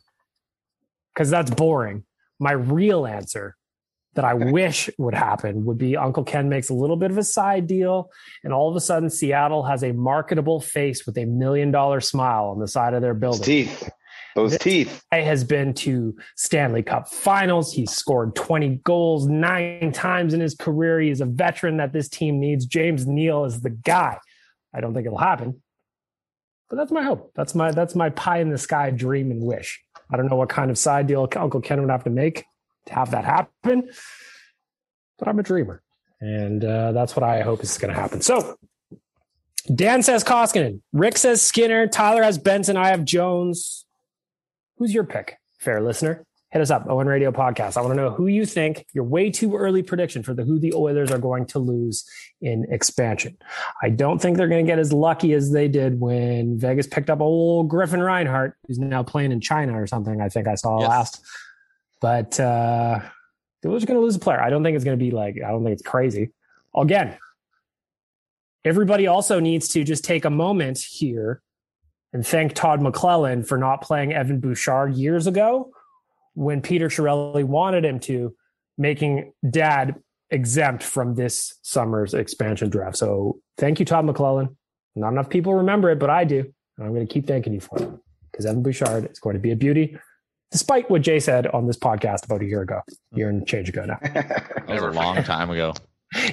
because 1.13 1.29
that's 1.29 1.51
boring. 1.51 2.03
My 2.39 2.51
real 2.51 3.05
answer 3.05 3.55
that 4.13 4.25
I 4.25 4.33
wish 4.33 4.89
would 4.97 5.13
happen 5.13 5.65
would 5.65 5.77
be 5.77 5.97
Uncle 5.97 6.23
Ken 6.23 6.49
makes 6.49 6.69
a 6.69 6.73
little 6.73 6.97
bit 6.97 7.11
of 7.11 7.17
a 7.17 7.23
side 7.23 7.67
deal, 7.67 8.11
and 8.43 8.53
all 8.53 8.69
of 8.69 8.75
a 8.75 8.81
sudden 8.81 9.09
Seattle 9.09 9.63
has 9.63 9.83
a 9.83 9.91
marketable 9.91 10.61
face 10.61 11.05
with 11.05 11.17
a 11.17 11.25
million 11.25 11.71
dollar 11.71 11.99
smile 11.99 12.45
on 12.45 12.59
the 12.59 12.67
side 12.67 12.93
of 12.93 13.01
their 13.01 13.13
building. 13.13 13.43
teeth. 13.43 13.89
Those 14.35 14.51
this 14.51 14.61
teeth. 14.61 15.03
Guy 15.11 15.21
has 15.21 15.43
been 15.43 15.73
to 15.75 16.15
Stanley 16.35 16.83
Cup 16.83 17.07
finals. 17.09 17.73
He's 17.73 17.91
scored 17.91 18.35
20 18.35 18.81
goals 18.83 19.27
nine 19.27 19.91
times 19.91 20.33
in 20.33 20.39
his 20.39 20.55
career. 20.55 20.99
He's 20.99 21.21
a 21.21 21.25
veteran 21.25 21.77
that 21.77 21.93
this 21.93 22.09
team 22.09 22.39
needs. 22.39 22.65
James 22.65 23.07
Neal 23.07 23.45
is 23.45 23.61
the 23.61 23.69
guy. 23.69 24.17
I 24.73 24.81
don't 24.81 24.93
think 24.93 25.05
it'll 25.05 25.17
happen. 25.17 25.61
But 26.69 26.75
that's 26.75 26.91
my 26.91 27.01
hope. 27.01 27.31
That's 27.35 27.55
my 27.55 27.71
that's 27.71 27.95
my 27.95 28.11
pie 28.11 28.39
in 28.39 28.49
the 28.49 28.57
sky 28.57 28.91
dream 28.91 29.31
and 29.31 29.41
wish. 29.41 29.81
I 30.11 30.17
don't 30.17 30.27
know 30.27 30.35
what 30.35 30.49
kind 30.49 30.69
of 30.69 30.77
side 30.77 31.07
deal 31.07 31.27
Uncle 31.35 31.61
Ken 31.61 31.81
would 31.81 31.89
have 31.89 32.03
to 32.03 32.09
make 32.09 32.45
to 32.85 32.93
have 32.93 33.11
that 33.11 33.25
happen, 33.25 33.89
but 35.17 35.27
I'm 35.27 35.39
a 35.39 35.43
dreamer, 35.43 35.81
and 36.19 36.63
uh, 36.63 36.91
that's 36.91 37.15
what 37.15 37.23
I 37.23 37.41
hope 37.41 37.63
is 37.63 37.77
going 37.77 37.93
to 37.93 37.99
happen. 37.99 38.21
So, 38.21 38.57
Dan 39.73 40.03
says 40.03 40.23
Koskinen, 40.23 40.81
Rick 40.93 41.17
says 41.17 41.41
Skinner, 41.41 41.87
Tyler 41.87 42.23
has 42.23 42.37
Benson, 42.37 42.77
I 42.77 42.89
have 42.89 43.03
Jones. 43.03 43.85
Who's 44.79 44.93
your 44.93 45.03
pick, 45.03 45.37
fair 45.57 45.81
listener? 45.81 46.25
Hit 46.51 46.61
us 46.61 46.71
up, 46.71 46.87
ON 46.89 47.05
Radio 47.05 47.33
Podcast. 47.33 47.75
I 47.75 47.81
want 47.81 47.91
to 47.91 47.95
know 47.97 48.11
who 48.11 48.27
you 48.27 48.45
think 48.45 48.85
your 48.93 49.03
way 49.03 49.29
too 49.29 49.57
early 49.57 49.83
prediction 49.83 50.23
for 50.23 50.33
the 50.33 50.45
who 50.45 50.57
the 50.57 50.73
Oilers 50.73 51.11
are 51.11 51.19
going 51.19 51.45
to 51.47 51.59
lose 51.59 52.09
in 52.39 52.65
expansion. 52.71 53.37
I 53.83 53.89
don't 53.89 54.21
think 54.21 54.37
they're 54.37 54.47
going 54.47 54.65
to 54.65 54.71
get 54.71 54.79
as 54.79 54.93
lucky 54.93 55.33
as 55.33 55.51
they 55.51 55.67
did 55.67 55.99
when 55.99 56.57
Vegas 56.57 56.87
picked 56.87 57.09
up 57.09 57.19
old 57.19 57.67
Griffin 57.67 58.01
Reinhart, 58.01 58.55
who's 58.67 58.79
now 58.79 59.03
playing 59.03 59.33
in 59.33 59.41
China 59.41 59.79
or 59.79 59.85
something. 59.85 60.21
I 60.21 60.29
think 60.29 60.47
I 60.47 60.55
saw 60.55 60.79
yes. 60.79 60.87
last. 60.87 61.21
But 61.99 62.39
uh, 62.39 63.01
the 63.61 63.69
Oilers 63.69 63.83
are 63.83 63.87
going 63.87 63.99
to 63.99 64.03
lose 64.03 64.15
a 64.15 64.19
player. 64.19 64.41
I 64.41 64.49
don't 64.49 64.63
think 64.63 64.75
it's 64.75 64.85
going 64.85 64.97
to 64.97 65.03
be 65.05 65.11
like 65.11 65.35
I 65.45 65.51
don't 65.51 65.61
think 65.65 65.73
it's 65.73 65.87
crazy. 65.87 66.29
Again, 66.73 67.17
everybody 68.63 69.07
also 69.07 69.41
needs 69.41 69.67
to 69.69 69.83
just 69.83 70.05
take 70.05 70.23
a 70.23 70.29
moment 70.29 70.79
here 70.79 71.41
and 72.13 72.25
thank 72.25 72.53
Todd 72.53 72.79
McLellan 72.79 73.47
for 73.47 73.57
not 73.57 73.81
playing 73.81 74.13
Evan 74.13 74.39
Bouchard 74.39 74.95
years 74.95 75.27
ago 75.27 75.71
when 76.33 76.61
Peter 76.61 76.87
Chiarelli 76.87 77.43
wanted 77.43 77.85
him 77.85 77.99
to, 78.01 78.35
making 78.77 79.33
dad 79.49 79.95
exempt 80.31 80.83
from 80.83 81.15
this 81.15 81.59
summer's 81.61 82.13
expansion 82.13 82.69
draft. 82.69 82.97
So 82.97 83.39
thank 83.57 83.79
you, 83.79 83.85
Todd 83.85 84.05
McLellan. 84.05 84.55
Not 84.95 85.09
enough 85.09 85.29
people 85.29 85.53
remember 85.53 85.89
it, 85.91 85.99
but 85.99 86.09
I 86.09 86.23
do. 86.23 86.39
And 86.77 86.87
I'm 86.87 86.93
going 86.93 87.05
to 87.05 87.13
keep 87.13 87.27
thanking 87.27 87.53
you 87.53 87.59
for 87.59 87.81
it 87.81 87.89
because 88.31 88.45
Evan 88.45 88.63
Bouchard 88.63 89.11
is 89.11 89.19
going 89.19 89.35
to 89.35 89.39
be 89.39 89.51
a 89.51 89.55
beauty, 89.55 89.97
despite 90.51 90.89
what 90.89 91.01
Jay 91.01 91.19
said 91.19 91.47
on 91.47 91.67
this 91.67 91.77
podcast 91.77 92.25
about 92.25 92.41
a 92.41 92.45
year 92.45 92.61
ago, 92.61 92.81
year 93.13 93.29
and 93.29 93.45
change 93.47 93.69
ago 93.69 93.85
now. 93.85 93.99
that 94.01 94.65
was 94.67 94.81
a 94.81 94.91
long 94.91 95.23
time 95.23 95.49
ago. 95.49 95.73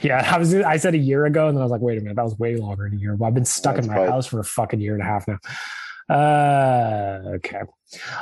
Yeah, 0.03 0.31
I 0.35 0.39
was. 0.39 0.55
I 0.55 0.79
said 0.79 0.95
a 0.95 0.99
year 0.99 1.27
ago, 1.27 1.49
and 1.49 1.57
then 1.57 1.61
I 1.61 1.65
was 1.65 1.73
like, 1.73 1.83
"Wait 1.83 1.99
a 1.99 2.01
minute, 2.01 2.17
that 2.17 2.25
was 2.25 2.39
way 2.39 2.57
longer 2.57 2.89
than 2.89 2.99
a 2.99 3.01
year." 3.01 3.17
I've 3.23 3.35
been 3.35 3.45
stuck 3.45 3.77
That's 3.77 3.87
in 3.87 3.93
my 3.93 4.07
house 4.07 4.27
for 4.27 4.41
a 4.41 4.45
fucking 4.45 4.81
year 4.81 4.95
and 4.95 5.03
a 5.03 5.05
half 5.05 5.29
now. 5.29 5.39
Uh, 6.09 7.21
okay. 7.35 7.63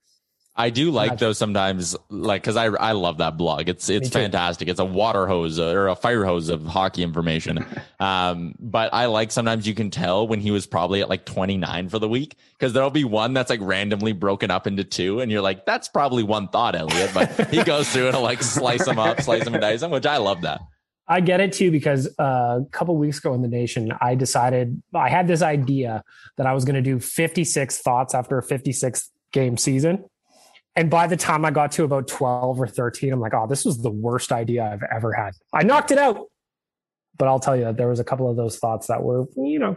I 0.54 0.68
do 0.68 0.90
like 0.90 1.18
though 1.18 1.32
sometimes 1.32 1.96
like 2.10 2.42
because 2.42 2.56
I 2.56 2.66
I 2.66 2.92
love 2.92 3.18
that 3.18 3.38
blog. 3.38 3.70
It's 3.70 3.88
it's 3.88 4.10
fantastic. 4.10 4.68
It's 4.68 4.80
a 4.80 4.84
water 4.84 5.26
hose 5.26 5.58
uh, 5.58 5.72
or 5.72 5.88
a 5.88 5.96
fire 5.96 6.26
hose 6.26 6.50
of 6.50 6.66
hockey 6.66 7.02
information. 7.02 7.64
um, 8.00 8.54
but 8.58 8.92
I 8.92 9.06
like 9.06 9.32
sometimes 9.32 9.66
you 9.66 9.74
can 9.74 9.90
tell 9.90 10.28
when 10.28 10.40
he 10.40 10.50
was 10.50 10.66
probably 10.66 11.00
at 11.00 11.08
like 11.08 11.24
29 11.24 11.88
for 11.88 11.98
the 11.98 12.08
week 12.08 12.36
because 12.58 12.74
there'll 12.74 12.90
be 12.90 13.04
one 13.04 13.32
that's 13.32 13.48
like 13.48 13.60
randomly 13.62 14.12
broken 14.12 14.50
up 14.50 14.66
into 14.66 14.84
two, 14.84 15.20
and 15.20 15.32
you're 15.32 15.40
like, 15.40 15.64
that's 15.64 15.88
probably 15.88 16.22
one 16.22 16.48
thought, 16.48 16.74
Elliotte. 16.74 17.14
But 17.14 17.48
he 17.48 17.64
goes 17.64 17.88
through 17.88 18.08
and 18.08 18.18
like 18.18 18.42
slice 18.42 18.84
them 18.84 18.98
up, 18.98 19.22
slice 19.22 19.44
them 19.44 19.54
and 19.54 19.62
dice 19.62 19.80
them, 19.80 19.90
which 19.90 20.06
I 20.06 20.18
love 20.18 20.42
that. 20.42 20.60
I 21.08 21.20
get 21.20 21.40
it 21.40 21.52
too 21.52 21.70
because 21.70 22.08
uh, 22.18 22.60
a 22.62 22.66
couple 22.70 22.96
weeks 22.96 23.18
ago 23.18 23.34
in 23.34 23.42
the 23.42 23.48
nation, 23.48 23.92
I 24.00 24.14
decided 24.14 24.82
I 24.94 25.08
had 25.08 25.26
this 25.26 25.42
idea 25.42 26.04
that 26.36 26.46
I 26.46 26.54
was 26.54 26.64
going 26.64 26.76
to 26.76 26.82
do 26.82 27.00
56 27.00 27.78
thoughts 27.78 28.14
after 28.14 28.38
a 28.38 28.42
56 28.42 29.10
game 29.32 29.56
season 29.56 30.04
and 30.74 30.90
by 30.90 31.06
the 31.06 31.16
time 31.16 31.44
I 31.44 31.50
got 31.50 31.72
to 31.72 31.84
about 31.84 32.08
12 32.08 32.60
or 32.60 32.66
13, 32.66 33.12
I'm 33.12 33.20
like, 33.20 33.34
oh, 33.34 33.46
this 33.46 33.64
was 33.64 33.78
the 33.82 33.90
worst 33.90 34.32
idea 34.32 34.64
I've 34.64 34.82
ever 34.94 35.12
had. 35.12 35.32
I 35.52 35.64
knocked 35.64 35.90
it 35.90 35.98
out. 35.98 36.26
But 37.18 37.28
I'll 37.28 37.40
tell 37.40 37.54
you 37.54 37.64
that 37.64 37.76
there 37.76 37.88
was 37.88 38.00
a 38.00 38.04
couple 38.04 38.30
of 38.30 38.36
those 38.36 38.58
thoughts 38.58 38.86
that 38.86 39.02
were, 39.02 39.26
you 39.36 39.58
know, 39.58 39.76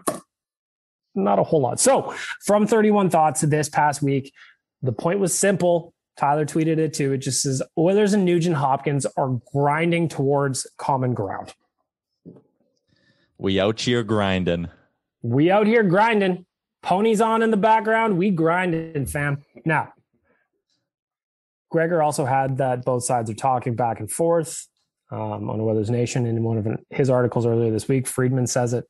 not 1.15 1.38
a 1.38 1.43
whole 1.43 1.61
lot. 1.61 1.82
So 1.82 2.15
from 2.45 2.65
31 2.65 3.09
thoughts 3.09 3.41
this 3.41 3.67
past 3.67 4.01
week, 4.01 4.32
the 4.82 4.93
point 4.93 5.19
was 5.19 5.38
simple. 5.38 5.93
Tyler 6.18 6.45
tweeted 6.45 6.78
it 6.78 6.93
too. 6.93 7.13
It 7.13 7.18
just 7.20 7.41
says 7.41 7.61
Oilers 7.78 8.13
and 8.13 8.26
Nugent 8.26 8.55
Hopkins 8.55 9.05
are 9.18 9.39
grinding 9.51 10.07
towards 10.07 10.66
common 10.78 11.13
ground. 11.13 11.53
We 13.38 13.59
out 13.59 13.82
here 13.82 14.03
grinding. 14.03 14.70
We 15.22 15.51
out 15.51 15.68
here 15.68 15.84
grinding. 15.84 16.45
Ponies 16.82 17.20
on 17.20 17.41
in 17.41 17.51
the 17.51 17.57
background. 17.57 18.18
We 18.18 18.30
grinding, 18.30 19.07
fam. 19.07 19.43
Now, 19.66 19.93
Gregor 21.70 22.01
also 22.01 22.26
had 22.26 22.57
that 22.59 22.86
both 22.86 23.03
sides 23.03 23.30
are 23.30 23.36
talking 23.36 23.76
back 23.76 23.99
and 23.99 24.09
forth 24.09 24.68
um, 25.11 25.49
on 25.49 25.59
Oilers 25.59 25.89
Nation 25.89 26.26
in 26.26 26.43
one 26.43 26.57
of 26.57 26.68
his 26.91 27.09
articles 27.09 27.45
earlier 27.45 27.72
this 27.72 27.88
week. 27.88 28.07
Friedman 28.07 28.47
says 28.47 28.74
it. 28.74 28.86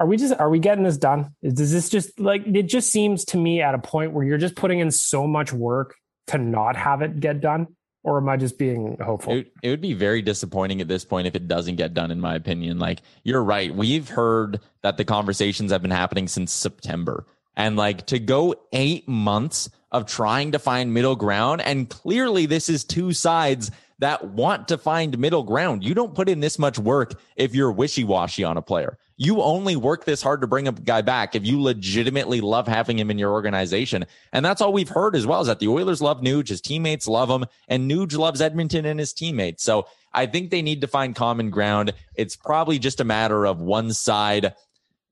Are 0.00 0.06
we 0.06 0.16
just 0.16 0.34
are 0.34 0.50
we 0.50 0.58
getting 0.58 0.84
this 0.84 0.96
done? 0.96 1.34
Does 1.42 1.72
this 1.72 1.88
just 1.88 2.18
like 2.18 2.46
it 2.46 2.64
just 2.64 2.90
seems 2.90 3.24
to 3.26 3.36
me 3.36 3.62
at 3.62 3.74
a 3.74 3.78
point 3.78 4.12
where 4.12 4.24
you're 4.24 4.38
just 4.38 4.56
putting 4.56 4.80
in 4.80 4.90
so 4.90 5.26
much 5.26 5.52
work 5.52 5.94
to 6.28 6.38
not 6.38 6.76
have 6.76 7.02
it 7.02 7.20
get 7.20 7.40
done? 7.40 7.68
Or 8.02 8.18
am 8.18 8.28
I 8.28 8.36
just 8.36 8.58
being 8.58 8.98
hopeful? 9.02 9.32
It, 9.32 9.52
it 9.62 9.70
would 9.70 9.80
be 9.80 9.94
very 9.94 10.20
disappointing 10.20 10.82
at 10.82 10.88
this 10.88 11.06
point 11.06 11.26
if 11.26 11.34
it 11.34 11.48
doesn't 11.48 11.76
get 11.76 11.94
done, 11.94 12.10
in 12.10 12.20
my 12.20 12.34
opinion. 12.34 12.78
Like, 12.78 13.00
you're 13.22 13.42
right. 13.42 13.74
We've 13.74 14.06
heard 14.06 14.60
that 14.82 14.98
the 14.98 15.06
conversations 15.06 15.72
have 15.72 15.80
been 15.80 15.90
happening 15.90 16.28
since 16.28 16.52
September. 16.52 17.26
And 17.56 17.76
like 17.76 18.04
to 18.06 18.18
go 18.18 18.56
eight 18.72 19.08
months 19.08 19.70
of 19.90 20.04
trying 20.04 20.52
to 20.52 20.58
find 20.58 20.92
middle 20.92 21.16
ground. 21.16 21.62
And 21.62 21.88
clearly, 21.88 22.44
this 22.44 22.68
is 22.68 22.84
two 22.84 23.14
sides 23.14 23.70
that 24.00 24.24
want 24.24 24.68
to 24.68 24.76
find 24.76 25.16
middle 25.18 25.44
ground. 25.44 25.82
You 25.82 25.94
don't 25.94 26.14
put 26.14 26.28
in 26.28 26.40
this 26.40 26.58
much 26.58 26.78
work 26.78 27.18
if 27.36 27.54
you're 27.54 27.72
wishy 27.72 28.04
washy 28.04 28.44
on 28.44 28.58
a 28.58 28.62
player. 28.62 28.98
You 29.16 29.42
only 29.42 29.76
work 29.76 30.04
this 30.04 30.22
hard 30.22 30.40
to 30.40 30.46
bring 30.46 30.66
a 30.66 30.72
guy 30.72 31.02
back 31.02 31.34
if 31.34 31.46
you 31.46 31.62
legitimately 31.62 32.40
love 32.40 32.66
having 32.66 32.98
him 32.98 33.10
in 33.10 33.18
your 33.18 33.32
organization. 33.32 34.06
And 34.32 34.44
that's 34.44 34.60
all 34.60 34.72
we've 34.72 34.88
heard 34.88 35.14
as 35.14 35.26
well 35.26 35.40
is 35.40 35.46
that 35.46 35.60
the 35.60 35.68
Oilers 35.68 36.02
love 36.02 36.20
Nuge, 36.20 36.48
his 36.48 36.60
teammates 36.60 37.06
love 37.06 37.30
him, 37.30 37.44
and 37.68 37.88
Nuge 37.88 38.18
loves 38.18 38.40
Edmonton 38.40 38.84
and 38.84 38.98
his 38.98 39.12
teammates. 39.12 39.62
So 39.62 39.86
I 40.12 40.26
think 40.26 40.50
they 40.50 40.62
need 40.62 40.80
to 40.80 40.88
find 40.88 41.14
common 41.14 41.50
ground. 41.50 41.92
It's 42.16 42.34
probably 42.34 42.78
just 42.78 43.00
a 43.00 43.04
matter 43.04 43.46
of 43.46 43.60
one 43.60 43.92
side 43.92 44.54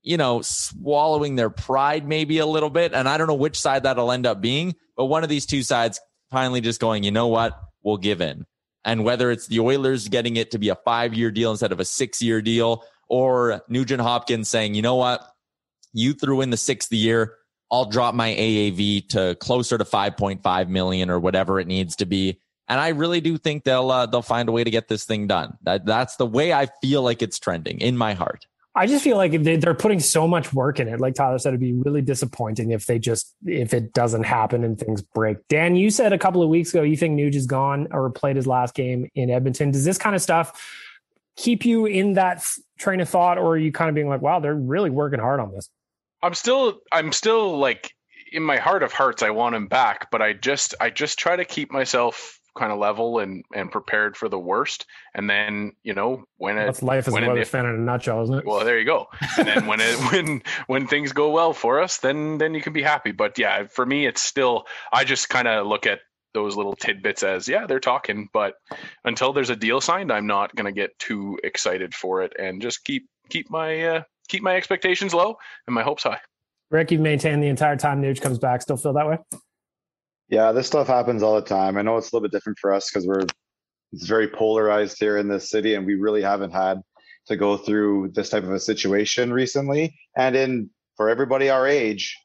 you 0.03 0.17
know, 0.17 0.41
swallowing 0.41 1.35
their 1.35 1.49
pride 1.49 2.07
maybe 2.07 2.37
a 2.39 2.45
little 2.45 2.69
bit. 2.69 2.93
And 2.93 3.07
I 3.07 3.17
don't 3.17 3.27
know 3.27 3.33
which 3.33 3.59
side 3.59 3.83
that'll 3.83 4.11
end 4.11 4.25
up 4.25 4.41
being, 4.41 4.75
but 4.95 5.05
one 5.05 5.23
of 5.23 5.29
these 5.29 5.45
two 5.45 5.63
sides 5.63 5.99
finally 6.29 6.61
just 6.61 6.81
going, 6.81 7.03
you 7.03 7.11
know 7.11 7.27
what? 7.27 7.57
We'll 7.83 7.97
give 7.97 8.21
in. 8.21 8.45
And 8.85 9.05
whether 9.05 9.31
it's 9.31 9.47
the 9.47 9.61
Oilers 9.61 10.09
getting 10.09 10.35
it 10.35 10.51
to 10.51 10.59
be 10.59 10.67
a 10.67 10.75
five 10.75 11.13
year 11.13 11.31
deal 11.31 11.51
instead 11.51 11.71
of 11.71 11.79
a 11.79 11.85
six 11.85 12.21
year 12.21 12.41
deal, 12.41 12.83
or 13.09 13.61
Nugent 13.67 14.01
Hopkins 14.01 14.49
saying, 14.49 14.75
you 14.75 14.81
know 14.81 14.95
what? 14.95 15.21
You 15.93 16.13
threw 16.13 16.41
in 16.41 16.49
the 16.49 16.57
sixth 16.57 16.91
year. 16.91 17.35
I'll 17.71 17.85
drop 17.85 18.13
my 18.13 18.29
AAV 18.29 19.09
to 19.09 19.35
closer 19.39 19.77
to 19.77 19.83
5.5 19.83 20.67
million 20.69 21.09
or 21.09 21.19
whatever 21.19 21.59
it 21.59 21.67
needs 21.67 21.95
to 21.97 22.05
be. 22.05 22.39
And 22.67 22.79
I 22.79 22.89
really 22.89 23.19
do 23.19 23.37
think 23.37 23.63
they'll 23.63 23.91
uh, 23.91 24.05
they'll 24.05 24.21
find 24.21 24.47
a 24.47 24.51
way 24.51 24.63
to 24.63 24.71
get 24.71 24.87
this 24.87 25.05
thing 25.05 25.27
done. 25.27 25.57
That 25.63 25.85
that's 25.85 26.15
the 26.15 26.25
way 26.25 26.53
I 26.53 26.67
feel 26.81 27.01
like 27.01 27.21
it's 27.21 27.37
trending 27.37 27.79
in 27.79 27.97
my 27.97 28.13
heart. 28.13 28.47
I 28.75 28.87
just 28.87 29.03
feel 29.03 29.17
like 29.17 29.31
they're 29.43 29.75
putting 29.75 29.99
so 29.99 30.27
much 30.27 30.51
work 30.51 30.79
in 30.79 30.87
it. 30.87 30.99
Like 30.99 31.13
Tyler 31.13 31.37
said, 31.37 31.49
it'd 31.49 31.59
be 31.59 31.73
really 31.73 32.01
disappointing 32.01 32.71
if 32.71 32.87
they 32.87 32.97
just 32.97 33.35
if 33.45 33.73
it 33.73 33.93
doesn't 33.93 34.23
happen 34.23 34.63
and 34.63 34.79
things 34.79 35.01
break. 35.01 35.37
Dan, 35.47 35.75
you 35.75 35.91
said 35.91 36.11
a 36.11 36.17
couple 36.17 36.41
of 36.41 36.49
weeks 36.49 36.71
ago 36.71 36.81
you 36.81 36.97
think 36.97 37.19
Nuge 37.19 37.35
is 37.35 37.45
gone 37.45 37.87
or 37.91 38.09
played 38.09 38.35
his 38.35 38.47
last 38.47 38.73
game 38.73 39.09
in 39.13 39.29
Edmonton. 39.29 39.69
Does 39.69 39.85
this 39.85 39.99
kind 39.99 40.15
of 40.15 40.21
stuff 40.23 40.59
keep 41.35 41.65
you 41.65 41.85
in 41.85 42.13
that 42.13 42.45
train 42.77 43.01
of 43.01 43.09
thought, 43.09 43.37
or 43.37 43.53
are 43.53 43.57
you 43.57 43.71
kind 43.71 43.89
of 43.89 43.95
being 43.95 44.09
like, 44.09 44.21
"Wow, 44.21 44.39
they're 44.39 44.55
really 44.55 44.89
working 44.89 45.19
hard 45.19 45.39
on 45.39 45.51
this"? 45.51 45.69
I'm 46.21 46.33
still, 46.33 46.79
I'm 46.91 47.11
still 47.11 47.57
like 47.57 47.93
in 48.31 48.43
my 48.43 48.57
heart 48.57 48.83
of 48.83 48.93
hearts, 48.93 49.21
I 49.21 49.29
want 49.29 49.55
him 49.55 49.67
back, 49.67 50.09
but 50.11 50.21
I 50.21 50.33
just, 50.33 50.73
I 50.79 50.89
just 50.89 51.19
try 51.19 51.35
to 51.35 51.45
keep 51.45 51.71
myself 51.71 52.39
kind 52.55 52.71
of 52.71 52.77
level 52.77 53.19
and 53.19 53.43
and 53.53 53.71
prepared 53.71 54.15
for 54.15 54.29
the 54.29 54.39
worst. 54.39 54.85
And 55.13 55.29
then 55.29 55.73
you 55.83 55.93
know 55.93 56.23
when 56.37 56.57
it, 56.57 56.65
that's 56.65 56.83
life 56.83 57.07
as 57.07 57.13
when 57.13 57.23
a 57.23 57.29
Oilers 57.29 57.49
fan 57.49 57.65
in 57.65 57.75
a 57.75 57.77
nutshell, 57.77 58.21
isn't 58.23 58.39
it? 58.39 58.45
Well, 58.45 58.63
there 58.63 58.79
you 58.79 58.85
go. 58.85 59.07
And 59.37 59.47
then 59.47 59.65
when 59.65 59.79
it 59.81 59.95
when 60.11 60.43
when 60.67 60.87
things 60.87 61.13
go 61.13 61.31
well 61.31 61.53
for 61.53 61.81
us, 61.81 61.97
then 61.97 62.37
then 62.37 62.53
you 62.53 62.61
can 62.61 62.73
be 62.73 62.83
happy. 62.83 63.11
But 63.11 63.37
yeah, 63.37 63.67
for 63.67 63.85
me, 63.85 64.05
it's 64.05 64.21
still 64.21 64.65
I 64.91 65.03
just 65.03 65.29
kind 65.29 65.47
of 65.47 65.67
look 65.67 65.85
at 65.85 65.99
those 66.33 66.55
little 66.55 66.75
tidbits 66.75 67.23
as 67.23 67.47
yeah 67.47 67.65
they're 67.65 67.79
talking 67.79 68.27
but 68.33 68.55
until 69.05 69.33
there's 69.33 69.49
a 69.49 69.55
deal 69.55 69.79
signed 69.79 70.11
i'm 70.11 70.27
not 70.27 70.53
going 70.55 70.65
to 70.65 70.71
get 70.71 70.97
too 70.99 71.37
excited 71.43 71.93
for 71.93 72.21
it 72.21 72.33
and 72.39 72.61
just 72.61 72.83
keep 72.83 73.07
keep 73.29 73.49
my 73.49 73.81
uh, 73.81 74.03
keep 74.27 74.43
my 74.43 74.55
expectations 74.55 75.13
low 75.13 75.35
and 75.67 75.73
my 75.73 75.83
hopes 75.83 76.03
high 76.03 76.19
rick 76.71 76.91
you've 76.91 77.01
maintained 77.01 77.43
the 77.43 77.47
entire 77.47 77.75
time 77.75 78.01
Nuge 78.01 78.21
comes 78.21 78.39
back 78.39 78.61
still 78.61 78.77
feel 78.77 78.93
that 78.93 79.07
way 79.07 79.17
yeah, 80.33 80.51
this 80.51 80.65
stuff 80.65 80.87
happens 80.87 81.21
all 81.21 81.35
the 81.35 81.47
time. 81.47 81.77
I 81.77 81.83
know 81.83 81.97
it's 81.97 82.11
a 82.11 82.15
little 82.15 82.27
bit 82.27 82.35
different 82.35 82.57
for 82.57 82.73
us 82.73 82.89
because 82.89 83.05
we're 83.05 83.25
it's 83.91 84.07
very 84.07 84.27
polarized 84.27 84.97
here 84.99 85.17
in 85.17 85.27
this 85.27 85.51
city, 85.51 85.75
and 85.75 85.85
we 85.85 85.93
really 85.93 86.23
haven't 86.23 86.49
had 86.49 86.81
to 87.27 87.35
go 87.35 87.55
through 87.55 88.11
this 88.15 88.29
type 88.29 88.43
of 88.43 88.51
a 88.51 88.59
situation 88.59 89.31
recently. 89.31 89.95
And 90.17 90.35
in 90.35 90.69
for 90.97 91.09
everybody 91.09 91.51
our 91.51 91.67
age, 91.67 92.17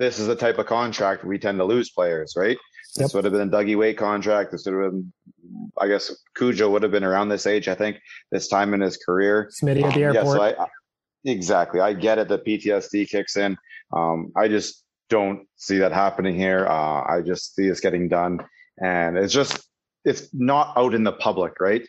this 0.00 0.18
is 0.18 0.26
the 0.26 0.34
type 0.34 0.58
of 0.58 0.66
contract 0.66 1.24
we 1.24 1.38
tend 1.38 1.58
to 1.58 1.64
lose 1.64 1.90
players, 1.90 2.34
right? 2.36 2.58
Yep. 2.96 3.06
This 3.06 3.14
would 3.14 3.24
have 3.24 3.32
been 3.32 3.48
a 3.48 3.50
Dougie 3.50 3.76
Weight 3.76 3.98
contract. 3.98 4.52
This 4.52 4.66
would 4.66 4.74
have 4.80 4.92
been, 4.92 5.12
I 5.80 5.88
guess, 5.88 6.14
Cujo 6.36 6.70
would 6.70 6.84
have 6.84 6.92
been 6.92 7.02
around 7.02 7.28
this 7.28 7.46
age. 7.46 7.66
I 7.66 7.74
think 7.74 7.98
this 8.30 8.46
time 8.46 8.72
in 8.72 8.80
his 8.80 8.96
career. 8.96 9.50
Smitty 9.60 9.82
at 9.82 9.94
the 9.94 10.04
airport. 10.04 10.26
Um, 10.26 10.46
yeah, 10.46 10.54
so 10.54 10.62
I, 10.62 10.66
exactly. 11.24 11.80
I 11.80 11.92
get 11.92 12.18
it. 12.18 12.28
The 12.28 12.38
PTSD 12.38 13.08
kicks 13.08 13.36
in. 13.36 13.56
Um, 13.92 14.32
I 14.36 14.46
just 14.46 14.84
don't 15.10 15.46
see 15.56 15.78
that 15.78 15.92
happening 15.92 16.36
here. 16.36 16.66
Uh, 16.66 17.02
I 17.02 17.20
just 17.24 17.56
see 17.56 17.68
this 17.68 17.80
getting 17.80 18.08
done, 18.08 18.38
and 18.80 19.18
it's 19.18 19.32
just 19.32 19.68
it's 20.04 20.28
not 20.32 20.72
out 20.76 20.94
in 20.94 21.02
the 21.02 21.12
public, 21.12 21.60
right? 21.60 21.86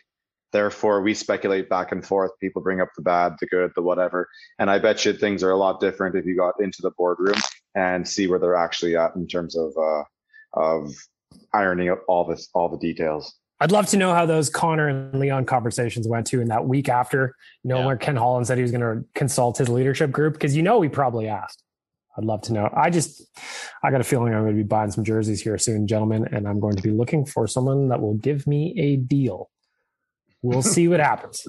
Therefore, 0.52 1.02
we 1.02 1.14
speculate 1.14 1.68
back 1.68 1.92
and 1.92 2.04
forth. 2.04 2.32
People 2.40 2.62
bring 2.62 2.80
up 2.80 2.88
the 2.96 3.02
bad, 3.02 3.36
the 3.40 3.46
good, 3.46 3.70
the 3.76 3.82
whatever, 3.82 4.28
and 4.58 4.70
I 4.70 4.80
bet 4.80 5.04
you 5.04 5.12
things 5.12 5.44
are 5.44 5.50
a 5.50 5.56
lot 5.56 5.80
different 5.80 6.16
if 6.16 6.26
you 6.26 6.36
got 6.36 6.54
into 6.60 6.82
the 6.82 6.92
boardroom 6.98 7.38
and 7.76 8.06
see 8.06 8.26
where 8.26 8.38
they're 8.38 8.56
actually 8.56 8.96
at 8.96 9.14
in 9.14 9.28
terms 9.28 9.56
of 9.56 9.72
uh, 9.76 10.02
of 10.56 10.92
ironing 11.52 11.88
out 11.88 11.98
all 12.08 12.24
this 12.24 12.48
all 12.54 12.68
the 12.68 12.78
details. 12.78 13.34
I'd 13.58 13.72
love 13.72 13.86
to 13.86 13.96
know 13.96 14.12
how 14.12 14.26
those 14.26 14.50
Connor 14.50 14.88
and 14.88 15.18
Leon 15.18 15.46
conversations 15.46 16.06
went 16.06 16.26
to 16.28 16.42
in 16.42 16.48
that 16.48 16.66
week 16.66 16.90
after, 16.90 17.34
you 17.62 17.68
know, 17.70 17.78
yeah. 17.78 17.86
where 17.86 17.96
Ken 17.96 18.16
Holland 18.16 18.46
said 18.46 18.58
he 18.58 18.62
was 18.62 18.70
going 18.70 18.82
to 18.82 19.04
consult 19.14 19.56
his 19.56 19.70
leadership 19.70 20.10
group 20.10 20.34
because 20.34 20.54
you 20.54 20.62
know 20.62 20.82
he 20.82 20.90
probably 20.90 21.26
asked. 21.26 21.62
I'd 22.18 22.24
love 22.24 22.42
to 22.42 22.52
know. 22.52 22.70
I 22.74 22.90
just, 22.90 23.22
I 23.82 23.90
got 23.90 24.00
a 24.00 24.04
feeling 24.04 24.34
I'm 24.34 24.42
going 24.42 24.56
to 24.56 24.62
be 24.62 24.66
buying 24.66 24.90
some 24.90 25.04
jerseys 25.04 25.42
here 25.42 25.58
soon, 25.58 25.86
gentlemen, 25.86 26.26
and 26.32 26.48
I'm 26.48 26.60
going 26.60 26.76
to 26.76 26.82
be 26.82 26.90
looking 26.90 27.26
for 27.26 27.46
someone 27.46 27.88
that 27.88 28.00
will 28.00 28.14
give 28.14 28.46
me 28.46 28.74
a 28.78 28.96
deal. 28.96 29.50
We'll 30.42 30.62
see 30.76 30.88
what 30.88 31.00
happens. 31.00 31.46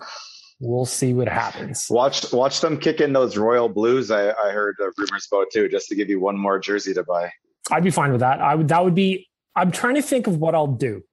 We'll 0.60 0.86
see 0.86 1.14
what 1.14 1.28
happens. 1.28 1.88
Watch, 1.90 2.34
watch 2.34 2.62
them 2.62 2.80
kick 2.80 3.00
in 3.00 3.14
those 3.14 3.38
royal 3.38 3.70
blues. 3.70 4.12
I, 4.12 4.32
I 4.32 4.52
heard 4.52 4.76
uh, 4.82 4.92
rumors 4.98 5.28
about 5.32 5.48
too, 5.54 5.70
just 5.70 5.88
to 5.90 5.96
give 5.96 6.10
you 6.10 6.20
one 6.20 6.38
more 6.38 6.58
jersey 6.58 6.94
to 6.96 7.04
buy. 7.04 7.32
I'd 7.72 7.84
be 7.84 7.92
fine 7.92 8.12
with 8.12 8.22
that. 8.22 8.40
I 8.40 8.56
would. 8.56 8.68
That 8.68 8.84
would 8.84 8.96
be. 8.96 9.28
I'm 9.56 9.72
trying 9.72 9.96
to 9.96 10.02
think 10.02 10.28
of 10.28 10.38
what 10.38 10.56
I'll 10.56 10.68
do. 10.68 11.04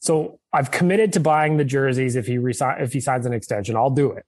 So 0.00 0.38
I've 0.52 0.70
committed 0.70 1.14
to 1.14 1.20
buying 1.20 1.56
the 1.56 1.64
jerseys 1.64 2.16
if 2.16 2.26
he 2.26 2.38
resign 2.38 2.80
if 2.80 2.92
he 2.92 3.00
signs 3.00 3.26
an 3.26 3.32
extension. 3.32 3.76
I'll 3.76 3.90
do 3.90 4.12
it 4.12 4.24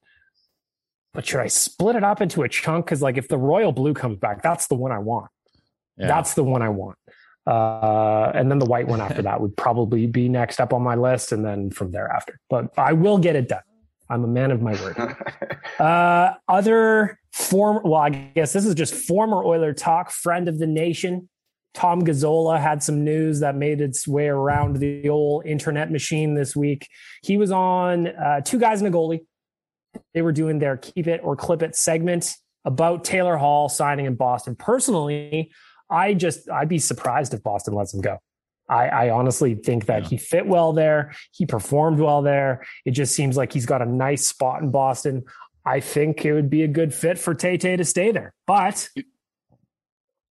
but 1.16 1.26
should 1.26 1.40
I 1.40 1.46
split 1.46 1.96
it 1.96 2.04
up 2.04 2.20
into 2.20 2.42
a 2.42 2.48
chunk? 2.48 2.84
Because 2.84 3.00
like 3.00 3.16
if 3.16 3.26
the 3.26 3.38
royal 3.38 3.72
blue 3.72 3.94
comes 3.94 4.18
back, 4.18 4.42
that's 4.42 4.66
the 4.66 4.74
one 4.74 4.92
I 4.92 4.98
want. 4.98 5.30
Yeah. 5.96 6.08
That's 6.08 6.34
the 6.34 6.44
one 6.44 6.60
I 6.60 6.68
want. 6.68 6.98
Uh, 7.46 8.30
and 8.34 8.50
then 8.50 8.58
the 8.58 8.66
white 8.66 8.86
one 8.86 9.00
after 9.00 9.22
that 9.22 9.40
would 9.40 9.56
probably 9.56 10.06
be 10.06 10.28
next 10.28 10.60
up 10.60 10.74
on 10.74 10.82
my 10.82 10.94
list, 10.94 11.32
and 11.32 11.44
then 11.44 11.70
from 11.70 11.90
thereafter. 11.90 12.38
But 12.50 12.70
I 12.76 12.92
will 12.92 13.18
get 13.18 13.34
it 13.34 13.48
done. 13.48 13.62
I'm 14.10 14.24
a 14.24 14.28
man 14.28 14.50
of 14.50 14.60
my 14.60 14.72
word. 14.82 15.16
uh, 15.80 16.34
other 16.48 17.18
former, 17.32 17.80
well, 17.82 18.00
I 18.02 18.10
guess 18.10 18.52
this 18.52 18.66
is 18.66 18.74
just 18.74 18.94
former 18.94 19.42
Oiler 19.42 19.72
talk. 19.72 20.10
Friend 20.10 20.48
of 20.48 20.58
the 20.58 20.66
nation, 20.66 21.28
Tom 21.76 22.00
Gazzola 22.00 22.58
had 22.58 22.82
some 22.82 23.04
news 23.04 23.40
that 23.40 23.54
made 23.54 23.82
its 23.82 24.08
way 24.08 24.28
around 24.28 24.76
the 24.76 25.10
old 25.10 25.44
internet 25.44 25.92
machine 25.92 26.32
this 26.32 26.56
week. 26.56 26.88
He 27.22 27.36
was 27.36 27.52
on 27.52 28.06
uh, 28.06 28.40
Two 28.40 28.58
Guys 28.58 28.80
and 28.80 28.88
a 28.88 28.96
Goalie. 28.96 29.26
They 30.14 30.22
were 30.22 30.32
doing 30.32 30.58
their 30.58 30.78
Keep 30.78 31.06
It 31.06 31.20
or 31.22 31.36
Clip 31.36 31.60
It 31.60 31.76
segment 31.76 32.34
about 32.64 33.04
Taylor 33.04 33.36
Hall 33.36 33.68
signing 33.68 34.06
in 34.06 34.14
Boston. 34.14 34.56
Personally, 34.56 35.52
I 35.90 36.14
just, 36.14 36.50
I'd 36.50 36.70
be 36.70 36.78
surprised 36.78 37.34
if 37.34 37.42
Boston 37.42 37.74
lets 37.74 37.92
him 37.92 38.00
go. 38.00 38.20
I, 38.70 38.88
I 38.88 39.10
honestly 39.10 39.54
think 39.54 39.84
that 39.84 40.04
yeah. 40.04 40.08
he 40.08 40.16
fit 40.16 40.46
well 40.46 40.72
there. 40.72 41.14
He 41.30 41.44
performed 41.44 42.00
well 42.00 42.22
there. 42.22 42.64
It 42.86 42.92
just 42.92 43.14
seems 43.14 43.36
like 43.36 43.52
he's 43.52 43.66
got 43.66 43.82
a 43.82 43.86
nice 43.86 44.26
spot 44.26 44.62
in 44.62 44.70
Boston. 44.70 45.24
I 45.66 45.80
think 45.80 46.24
it 46.24 46.32
would 46.32 46.48
be 46.48 46.62
a 46.62 46.68
good 46.68 46.94
fit 46.94 47.18
for 47.18 47.34
Tay 47.34 47.58
Tay 47.58 47.76
to 47.76 47.84
stay 47.84 48.12
there. 48.12 48.32
But 48.46 48.88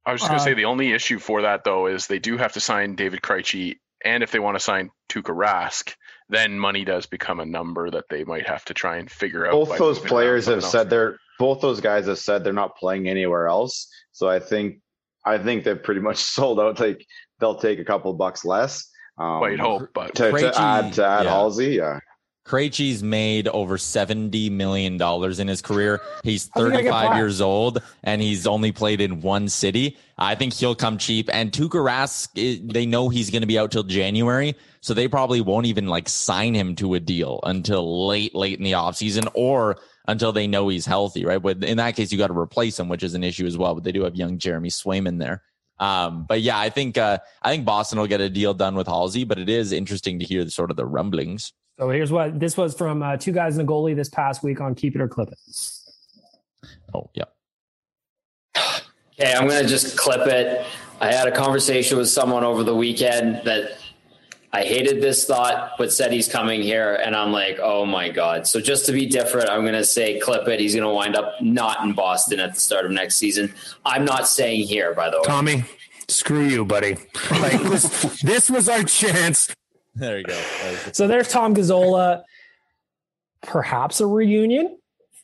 I 0.05 0.11
was 0.11 0.21
just 0.21 0.29
going 0.29 0.37
to 0.37 0.43
uh, 0.43 0.45
say 0.45 0.53
the 0.53 0.65
only 0.65 0.91
issue 0.91 1.19
for 1.19 1.41
that 1.43 1.63
though 1.63 1.87
is 1.87 2.07
they 2.07 2.19
do 2.19 2.37
have 2.37 2.53
to 2.53 2.59
sign 2.59 2.95
David 2.95 3.21
Krejci, 3.21 3.77
and 4.03 4.23
if 4.23 4.31
they 4.31 4.39
want 4.39 4.55
to 4.55 4.59
sign 4.59 4.91
Tuukka 5.09 5.35
Rask, 5.35 5.95
then 6.29 6.59
money 6.59 6.85
does 6.85 7.05
become 7.05 7.39
a 7.39 7.45
number 7.45 7.89
that 7.89 8.05
they 8.09 8.23
might 8.23 8.47
have 8.47 8.63
to 8.65 8.73
try 8.73 8.97
and 8.97 9.09
figure 9.09 9.45
out. 9.45 9.51
Both 9.51 9.77
those 9.77 9.99
players 9.99 10.45
have 10.45 10.63
said 10.63 10.89
they're 10.89 11.17
both 11.39 11.61
those 11.61 11.81
guys 11.81 12.07
have 12.07 12.19
said 12.19 12.43
they're 12.43 12.53
not 12.53 12.77
playing 12.77 13.07
anywhere 13.07 13.47
else. 13.47 13.87
So 14.11 14.29
I 14.29 14.39
think 14.39 14.79
I 15.25 15.37
think 15.37 15.63
they're 15.63 15.75
pretty 15.75 16.01
much 16.01 16.17
sold 16.35 16.59
out. 16.59 16.79
Like 16.79 17.05
they'll 17.39 17.57
take 17.57 17.79
a 17.79 17.85
couple 17.85 18.13
bucks 18.13 18.45
less. 18.45 18.89
Um, 19.17 19.39
Wait, 19.39 19.59
hope, 19.59 19.89
but 19.93 20.13
to, 20.15 20.31
to 20.31 20.59
add 20.59 20.93
to 20.93 21.05
add 21.05 21.23
yeah. 21.23 21.31
Halsey, 21.31 21.67
yeah. 21.75 21.99
Krejci's 22.45 23.01
made 23.01 23.47
over 23.47 23.75
$70 23.75 24.51
million 24.51 25.01
in 25.01 25.47
his 25.47 25.61
career. 25.61 25.99
He's 26.23 26.45
35 26.45 27.17
years 27.17 27.41
old 27.41 27.81
and 28.03 28.21
he's 28.21 28.45
only 28.45 28.71
played 28.71 29.01
in 29.01 29.21
one 29.21 29.49
city. 29.49 29.97
I 30.19 30.35
think 30.35 30.53
he'll 30.53 30.75
come 30.75 30.99
cheap. 30.99 31.27
And 31.33 31.51
Tuukka 31.51 31.83
Rask, 31.83 32.71
they 32.71 32.85
know 32.85 33.09
he's 33.09 33.31
going 33.31 33.41
to 33.41 33.47
be 33.47 33.57
out 33.57 33.71
till 33.71 33.83
January. 33.83 34.55
So 34.81 34.93
they 34.93 35.07
probably 35.07 35.41
won't 35.41 35.65
even 35.65 35.87
like 35.87 36.07
sign 36.07 36.53
him 36.53 36.75
to 36.75 36.93
a 36.93 36.99
deal 36.99 37.39
until 37.43 38.07
late, 38.07 38.35
late 38.35 38.59
in 38.59 38.63
the 38.63 38.73
offseason 38.73 39.27
or 39.33 39.77
until 40.07 40.31
they 40.31 40.45
know 40.45 40.67
he's 40.67 40.85
healthy, 40.85 41.25
right? 41.25 41.41
But 41.41 41.63
in 41.63 41.77
that 41.77 41.95
case, 41.95 42.11
you 42.11 42.19
got 42.19 42.27
to 42.27 42.37
replace 42.37 42.79
him, 42.79 42.89
which 42.89 43.01
is 43.01 43.15
an 43.15 43.23
issue 43.23 43.47
as 43.47 43.57
well. 43.57 43.73
But 43.73 43.83
they 43.83 43.91
do 43.91 44.03
have 44.03 44.15
young 44.15 44.37
Jeremy 44.37 44.69
Swayman 44.69 45.17
there. 45.17 45.41
Um, 45.79 46.25
but 46.29 46.41
yeah, 46.41 46.57
I 46.57 46.69
think 46.69 46.97
uh, 46.97 47.17
I 47.41 47.49
think 47.49 47.65
Boston 47.65 47.99
will 47.99 48.07
get 48.07 48.21
a 48.21 48.29
deal 48.29 48.53
done 48.53 48.75
with 48.75 48.87
Halsey, 48.87 49.23
but 49.23 49.39
it 49.39 49.49
is 49.49 49.71
interesting 49.71 50.19
to 50.19 50.25
hear 50.25 50.43
the, 50.43 50.51
sort 50.51 50.71
of 50.71 50.77
the 50.77 50.85
rumblings. 50.85 51.51
So 51.77 51.89
here's 51.89 52.11
what 52.11 52.39
this 52.39 52.55
was 52.55 52.73
from 52.73 53.03
uh, 53.03 53.17
two 53.17 53.33
guys 53.33 53.57
in 53.57 53.65
a 53.65 53.67
goalie 53.67 53.95
this 53.95 54.09
past 54.09 54.43
week 54.43 54.61
on 54.61 54.75
Keep 54.75 54.95
It 54.95 55.01
or 55.01 55.07
Clip 55.07 55.29
It. 55.29 55.39
Oh 56.93 57.09
yeah. 57.13 57.25
Okay, 59.19 59.33
I'm 59.33 59.47
gonna 59.47 59.67
just 59.67 59.97
clip 59.97 60.27
it. 60.27 60.65
I 61.01 61.11
had 61.11 61.27
a 61.27 61.31
conversation 61.31 61.97
with 61.97 62.09
someone 62.09 62.43
over 62.43 62.63
the 62.63 62.75
weekend 62.75 63.41
that 63.45 63.77
I 64.53 64.63
hated 64.63 65.01
this 65.01 65.25
thought, 65.25 65.73
but 65.77 65.91
said 65.91 66.13
he's 66.13 66.29
coming 66.29 66.61
here, 66.61 66.95
and 66.95 67.13
I'm 67.13 67.33
like, 67.33 67.59
oh 67.61 67.85
my 67.85 68.09
god. 68.09 68.47
So 68.47 68.61
just 68.61 68.85
to 68.85 68.93
be 68.93 69.05
different, 69.05 69.49
I'm 69.49 69.65
gonna 69.65 69.83
say 69.83 70.17
clip 70.19 70.47
it. 70.47 70.61
He's 70.61 70.75
gonna 70.75 70.93
wind 70.93 71.17
up 71.17 71.41
not 71.41 71.83
in 71.83 71.91
Boston 71.91 72.39
at 72.39 72.53
the 72.55 72.61
start 72.61 72.85
of 72.85 72.91
next 72.91 73.15
season. 73.15 73.53
I'm 73.85 74.05
not 74.05 74.29
saying 74.29 74.67
here, 74.67 74.93
by 74.93 75.09
the 75.09 75.17
way. 75.17 75.23
Tommy, 75.25 75.65
screw 76.07 76.45
you, 76.45 76.63
buddy. 76.63 76.95
Like 77.31 77.61
this, 77.63 78.21
this 78.21 78.49
was 78.49 78.69
our 78.69 78.83
chance 78.83 79.53
there 79.99 80.17
you 80.17 80.25
go. 80.25 80.39
So 80.91 81.07
there's 81.07 81.29
Tom 81.29 81.55
Gazzola. 81.55 82.23
Perhaps 83.41 84.01
a 84.01 84.07
reunion. 84.07 84.77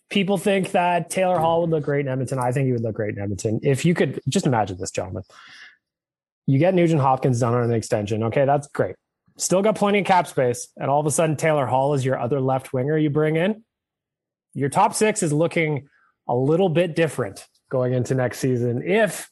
People 0.10 0.38
think 0.38 0.72
that 0.72 1.10
Taylor 1.10 1.40
Hall 1.40 1.62
would 1.62 1.70
look 1.70 1.84
great 1.84 2.02
in 2.02 2.08
Edmonton. 2.08 2.40
I 2.40 2.52
think 2.52 2.68
he 2.68 2.72
would 2.72 2.82
look 2.82 2.96
great 2.96 3.16
in 3.16 3.22
Edmonton. 3.22 3.60
If 3.64 3.84
you 3.86 3.94
could 3.94 4.22
just 4.30 4.46
imagine 4.46 4.78
this, 4.78 4.92
gentlemen. 4.92 5.24
You 6.48 6.60
get 6.60 6.74
Nugent 6.74 7.02
Hopkins 7.02 7.40
done 7.40 7.54
on 7.54 7.64
an 7.64 7.74
extension. 7.74 8.24
Okay, 8.24 8.46
that's 8.46 8.68
great. 8.68 8.96
Still 9.38 9.62
got 9.62 9.76
plenty 9.76 10.00
of 10.00 10.06
cap 10.06 10.28
space. 10.28 10.68
And 10.78 10.90
all 10.90 11.00
of 11.00 11.06
a 11.06 11.12
sudden, 11.12 11.36
Taylor 11.36 11.66
Hall 11.66 11.94
is 11.94 12.06
your 12.06 12.20
other 12.20 12.40
left 12.40 12.74
winger 12.74 12.98
you 12.98 13.10
bring 13.10 13.36
in. 13.36 13.64
Your 14.54 14.70
top 14.70 14.94
six 14.94 15.24
is 15.24 15.34
looking 15.34 15.88
a 16.28 16.36
little 16.36 16.70
bit 16.70 16.96
different 16.96 17.48
going 17.70 17.94
into 17.94 18.14
next 18.14 18.40
season. 18.40 18.84
If 18.86 19.30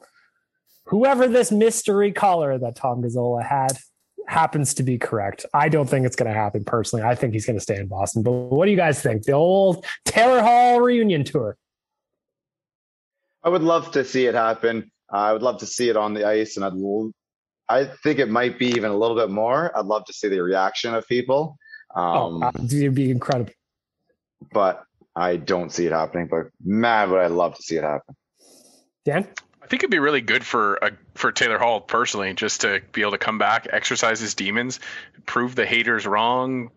whoever 0.85 1.27
this 1.27 1.51
mystery 1.51 2.11
caller 2.11 2.57
that 2.57 2.75
Tom 2.75 3.03
Gazzola 3.03 3.45
had 3.45 3.77
happens 4.29 4.75
to 4.75 4.83
be 4.83 4.97
correct. 4.97 5.43
I 5.55 5.69
don't 5.69 5.89
think 5.89 6.05
it's 6.05 6.15
going 6.15 6.31
to 6.31 6.37
happen 6.37 6.63
personally. 6.63 7.03
I 7.03 7.15
think 7.15 7.33
he's 7.33 7.47
going 7.47 7.57
to 7.57 7.61
stay 7.61 7.77
in 7.77 7.87
Boston. 7.87 8.21
But 8.21 8.31
what 8.31 8.65
do 8.65 8.71
you 8.71 8.77
guys 8.77 9.01
think? 9.01 9.23
The 9.23 9.31
old 9.31 9.83
Taylor 10.05 10.41
Hall 10.41 10.79
reunion 10.79 11.23
tour. 11.23 11.57
I 13.43 13.49
would 13.49 13.63
love 13.63 13.91
to 13.91 14.05
see 14.05 14.27
it 14.27 14.35
happen. 14.35 14.91
Uh, 15.11 15.17
I 15.17 15.33
would 15.33 15.41
love 15.41 15.57
to 15.59 15.65
see 15.65 15.89
it 15.89 15.97
on 15.97 16.13
the 16.13 16.27
ice, 16.27 16.57
and 16.57 16.65
I'd. 16.65 16.73
I 17.67 17.85
think 18.03 18.19
it 18.19 18.29
might 18.29 18.59
be 18.59 18.67
even 18.67 18.91
a 18.91 18.97
little 18.97 19.15
bit 19.15 19.29
more. 19.29 19.75
I'd 19.75 19.85
love 19.85 20.05
to 20.05 20.13
see 20.13 20.27
the 20.27 20.41
reaction 20.41 20.93
of 20.93 21.07
people. 21.07 21.57
Oh, 21.95 22.01
um, 22.01 22.43
oh, 22.43 22.51
it'd 22.63 22.93
be 22.93 23.09
incredible. 23.09 23.53
But 24.51 24.83
I 25.15 25.37
don't 25.37 25.71
see 25.71 25.85
it 25.87 25.91
happening. 25.91 26.27
But 26.29 26.47
man, 26.63 27.09
would 27.09 27.19
I 27.19 27.27
love 27.27 27.55
to 27.55 27.63
see 27.63 27.77
it 27.77 27.83
happen. 27.83 28.15
Dan 29.05 29.27
think 29.69 29.83
it'd 29.83 29.91
be 29.91 29.99
really 29.99 30.21
good 30.21 30.43
for 30.43 30.75
a, 30.77 30.91
for 31.13 31.31
Taylor 31.31 31.59
Hall 31.59 31.79
personally, 31.79 32.33
just 32.33 32.61
to 32.61 32.81
be 32.91 33.01
able 33.01 33.11
to 33.11 33.17
come 33.17 33.37
back, 33.37 33.67
exercise 33.71 34.19
his 34.19 34.33
demons, 34.33 34.79
prove 35.25 35.55
the 35.55 35.65
haters 35.65 36.07
wrong, 36.07 36.71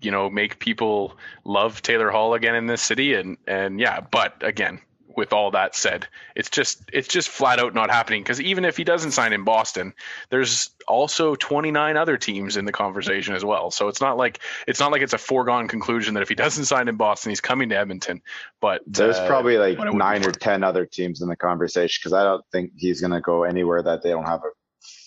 you 0.00 0.10
know, 0.10 0.30
make 0.30 0.58
people 0.58 1.16
love 1.44 1.82
Taylor 1.82 2.10
Hall 2.10 2.34
again 2.34 2.54
in 2.54 2.66
this 2.66 2.82
city, 2.82 3.14
and 3.14 3.36
and 3.46 3.78
yeah. 3.78 4.00
But 4.00 4.36
again, 4.40 4.80
with 5.16 5.32
all 5.32 5.50
that 5.52 5.74
said, 5.74 6.06
it's 6.34 6.50
just 6.50 6.82
it's 6.92 7.08
just 7.08 7.28
flat 7.28 7.58
out 7.58 7.74
not 7.74 7.90
happening 7.90 8.22
because 8.22 8.40
even 8.40 8.64
if 8.64 8.76
he 8.76 8.84
doesn't 8.84 9.12
sign 9.12 9.32
in 9.32 9.44
Boston, 9.44 9.92
there's 10.30 10.70
also 10.86 11.34
29 11.34 11.96
other 11.96 12.16
teams 12.16 12.56
in 12.56 12.64
the 12.64 12.72
conversation 12.72 13.34
as 13.34 13.44
well. 13.44 13.70
So 13.70 13.88
it's 13.88 14.00
not 14.00 14.16
like 14.16 14.40
it's 14.66 14.80
not 14.80 14.92
like 14.92 15.02
it's 15.02 15.12
a 15.12 15.18
foregone 15.18 15.68
conclusion 15.68 16.14
that 16.14 16.22
if 16.22 16.28
he 16.28 16.34
doesn't 16.34 16.64
sign 16.64 16.88
in 16.88 16.96
Boston, 16.96 17.30
he's 17.30 17.40
coming 17.40 17.68
to 17.70 17.78
Edmonton. 17.78 18.22
But 18.60 18.82
there's 18.86 19.16
uh, 19.16 19.26
probably 19.26 19.58
like 19.58 19.78
nine 19.94 20.24
or 20.26 20.32
10 20.32 20.62
other 20.62 20.86
teams 20.86 21.22
in 21.22 21.28
the 21.28 21.36
conversation 21.36 22.00
because 22.00 22.12
I 22.12 22.24
don't 22.24 22.44
think 22.52 22.72
he's 22.76 23.00
going 23.00 23.12
to 23.12 23.20
go 23.20 23.44
anywhere 23.44 23.82
that 23.82 24.02
they 24.02 24.10
don't 24.10 24.26
have 24.26 24.40
a 24.40 24.50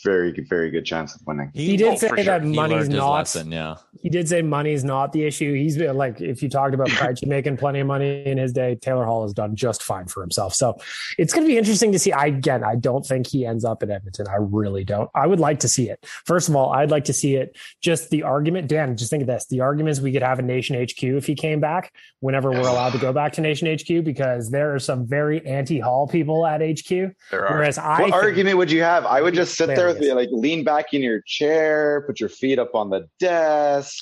very 0.04 0.32
very 0.50 0.70
good 0.70 0.86
chance 0.86 1.16
of 1.16 1.26
winning. 1.26 1.52
He, 1.54 1.72
he 1.72 1.78
did 1.78 1.94
oh, 1.94 1.96
say 1.96 2.10
that 2.24 2.42
sure. 2.42 2.42
money's 2.42 2.90
not. 2.90 3.14
Lesson, 3.14 3.52
yeah, 3.52 3.76
he 4.02 4.10
did 4.10 4.28
say 4.28 4.42
money's 4.42 4.84
not 4.84 5.14
the 5.14 5.24
issue. 5.24 5.54
He's 5.54 5.78
been 5.78 5.96
like, 5.96 6.20
if 6.20 6.44
you 6.44 6.50
talked 6.50 6.74
about 6.74 6.88
Krejci 6.90 7.26
making 7.26 7.58
plenty 7.58 7.80
of 7.80 7.88
money 7.88 8.26
in 8.26 8.38
his 8.38 8.52
day, 8.52 8.76
Taylor 8.76 9.06
Hall 9.06 9.24
has 9.24 9.34
done 9.34 9.56
just 9.56 9.82
fine 9.82 10.08
for 10.08 10.22
himself. 10.22 10.54
So 10.54 10.78
it's 11.18 11.34
going 11.34 11.46
to 11.46 11.52
be 11.52 11.58
interesting 11.58 11.92
to 11.94 12.00
see. 12.00 12.12
I 12.12 12.28
again, 12.28 12.64
I 12.64 12.76
don't 12.76 13.06
think 13.06 13.28
he 13.28 13.46
ends 13.46 13.64
up 13.64 13.82
in 13.82 13.92
Edmonton. 13.92 14.28
I 14.28 14.38
really 14.40 14.84
don't. 14.84 15.10
I 15.16 15.26
would 15.26 15.40
like 15.40 15.60
to 15.62 15.70
see 15.70 15.90
it. 15.90 16.06
First 16.26 16.50
of 16.50 16.56
all, 16.56 16.74
I'd 16.74 16.92
like 16.92 17.06
to 17.06 17.14
see 17.14 17.36
it. 17.36 17.58
Just 17.82 18.10
the 18.10 18.24
argument, 18.24 18.68
Dan. 18.68 18.98
Just 18.98 19.10
think 19.10 19.22
of 19.22 19.28
this: 19.28 19.46
the 19.48 19.62
arguments 19.62 20.00
we 20.00 20.12
could 20.12 20.24
have 20.24 20.40
in 20.40 20.48
Nation 20.48 20.76
HQ 20.76 21.02
if 21.04 21.26
he 21.26 21.36
came 21.36 21.60
back 21.60 21.94
whenever 22.20 22.52
we're 22.52 22.60
allowed 22.60 22.92
to 22.92 23.00
go 23.00 23.14
back 23.14 23.34
to 23.34 23.42
Nation 23.42 23.68
HQ, 23.68 24.04
because 24.04 24.50
there 24.50 24.74
are 24.74 24.80
some 24.80 25.06
very 25.06 25.46
anti-Hall 25.46 26.08
people 26.08 26.46
at 26.46 26.62
HQ. 26.62 26.90
There 27.32 27.48
are. 27.48 27.58
Whereas 27.58 27.78
I, 27.78 28.02
what 28.02 28.14
argument 28.14 28.58
would 28.58 28.72
you 28.72 28.82
have? 28.82 29.06
I 29.06 29.22
would 29.22 29.34
just 29.34 29.56
sit 29.56 29.68
there 29.68 29.93
like 30.00 30.30
lean 30.32 30.64
back 30.64 30.94
in 30.94 31.02
your 31.02 31.22
chair, 31.26 32.04
put 32.08 32.20
your 32.20 32.30
feet 32.30 32.60
up 32.60 32.76
on 32.76 32.90
the 32.90 33.08
desk, 33.20 33.98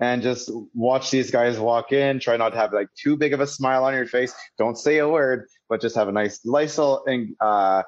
and 0.00 0.22
just 0.22 0.50
watch 0.74 1.10
these 1.10 1.30
guys 1.30 1.58
walk 1.58 1.92
in. 1.92 2.20
Try 2.20 2.36
not 2.36 2.50
to 2.50 2.58
have 2.58 2.72
like 2.72 2.88
too 2.94 3.16
big 3.16 3.32
of 3.32 3.40
a 3.40 3.46
smile 3.46 3.84
on 3.84 3.94
your 3.94 4.06
face. 4.06 4.34
Don't 4.58 4.76
say 4.76 4.98
a 4.98 5.08
word, 5.08 5.46
but 5.68 5.80
just 5.80 5.96
have 5.96 6.08
a 6.08 6.12
nice, 6.12 6.40
nice 6.44 6.78
little 6.78 7.04
uh, 7.40 7.82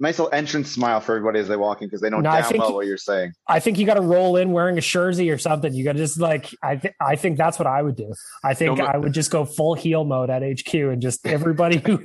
nice 0.00 0.18
little 0.18 0.34
entrance 0.34 0.70
smile 0.70 1.00
for 1.00 1.14
everybody 1.14 1.38
as 1.38 1.48
they 1.48 1.56
walk 1.56 1.80
in 1.80 1.88
because 1.88 2.00
they 2.00 2.10
know 2.10 2.18
no, 2.18 2.30
damn 2.30 2.58
well 2.58 2.74
what 2.74 2.86
you're 2.86 2.96
saying. 2.96 3.32
I 3.46 3.60
think 3.60 3.78
you 3.78 3.86
got 3.86 3.94
to 3.94 4.00
roll 4.00 4.36
in 4.36 4.52
wearing 4.52 4.76
a 4.76 4.80
jersey 4.80 5.30
or 5.30 5.38
something. 5.38 5.72
You 5.72 5.84
got 5.84 5.92
to 5.92 5.98
just 5.98 6.18
like 6.18 6.54
I 6.62 6.76
th- 6.76 6.94
I 7.00 7.16
think 7.16 7.38
that's 7.38 7.58
what 7.58 7.66
I 7.66 7.82
would 7.82 7.96
do. 7.96 8.12
I 8.42 8.54
think 8.54 8.78
no, 8.78 8.84
I 8.84 8.96
would 8.96 9.12
just 9.12 9.30
go 9.30 9.44
full 9.44 9.74
heel 9.74 10.04
mode 10.04 10.30
at 10.30 10.42
HQ 10.42 10.74
and 10.74 11.00
just 11.00 11.26
everybody 11.26 11.78
who 11.78 11.96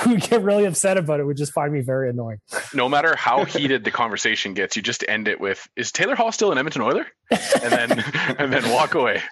who 0.00 0.10
would 0.10 0.22
get 0.22 0.42
really 0.42 0.64
upset 0.64 0.98
about 0.98 1.20
it 1.20 1.24
would 1.24 1.36
just 1.36 1.52
find 1.52 1.72
me 1.72 1.80
very 1.80 2.10
annoying. 2.10 2.38
No 2.74 2.88
matter 2.88 3.16
how 3.16 3.44
heated 3.44 3.84
the 3.84 3.90
conversation 3.90 4.54
gets, 4.54 4.76
you 4.76 4.82
just 4.82 5.04
end 5.08 5.28
it 5.28 5.40
with 5.40 5.66
"Is 5.76 5.92
Taylor 5.92 6.14
Hall 6.14 6.32
still 6.32 6.52
an 6.52 6.58
Edmonton 6.58 6.82
Oiler?" 6.82 7.06
and 7.30 7.72
then 7.72 8.04
and 8.38 8.52
then 8.52 8.70
walk 8.70 8.94
away. 8.94 9.22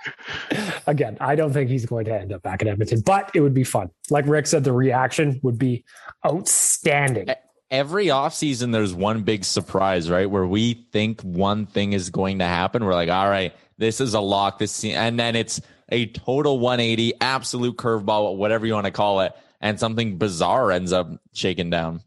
Again, 0.86 1.16
I 1.20 1.34
don't 1.34 1.52
think 1.52 1.70
he's 1.70 1.86
going 1.86 2.06
to 2.06 2.14
end 2.14 2.32
up 2.32 2.42
back 2.42 2.62
in 2.62 2.68
Edmonton, 2.68 3.02
but 3.04 3.30
it 3.34 3.40
would 3.40 3.54
be 3.54 3.64
fun. 3.64 3.90
Like 4.10 4.26
Rick 4.26 4.46
said, 4.46 4.64
the 4.64 4.72
reaction 4.72 5.40
would 5.42 5.58
be 5.58 5.84
outstanding 6.24 7.28
every 7.70 8.06
offseason 8.06 8.72
there's 8.72 8.94
one 8.94 9.22
big 9.22 9.44
surprise, 9.44 10.10
right? 10.10 10.30
Where 10.30 10.46
we 10.46 10.74
think 10.92 11.20
one 11.22 11.66
thing 11.66 11.92
is 11.92 12.10
going 12.10 12.38
to 12.38 12.44
happen. 12.44 12.84
We're 12.84 12.94
like, 12.94 13.10
all 13.10 13.28
right, 13.28 13.54
this 13.78 14.00
is 14.00 14.14
a 14.14 14.20
lock. 14.20 14.58
This 14.58 14.84
and 14.84 15.18
then 15.18 15.36
it's 15.36 15.60
a 15.88 16.06
total 16.06 16.58
180, 16.58 17.14
absolute 17.20 17.76
curveball, 17.76 18.36
whatever 18.36 18.66
you 18.66 18.74
want 18.74 18.86
to 18.86 18.92
call 18.92 19.20
it, 19.20 19.32
and 19.60 19.78
something 19.78 20.18
bizarre 20.18 20.72
ends 20.72 20.92
up 20.92 21.08
shaking 21.32 21.70
down. 21.70 22.02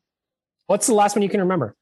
What's 0.68 0.88
the 0.88 0.93
last 0.93 1.16
one 1.16 1.24
you 1.24 1.30
can 1.30 1.39
remember? 1.41 1.76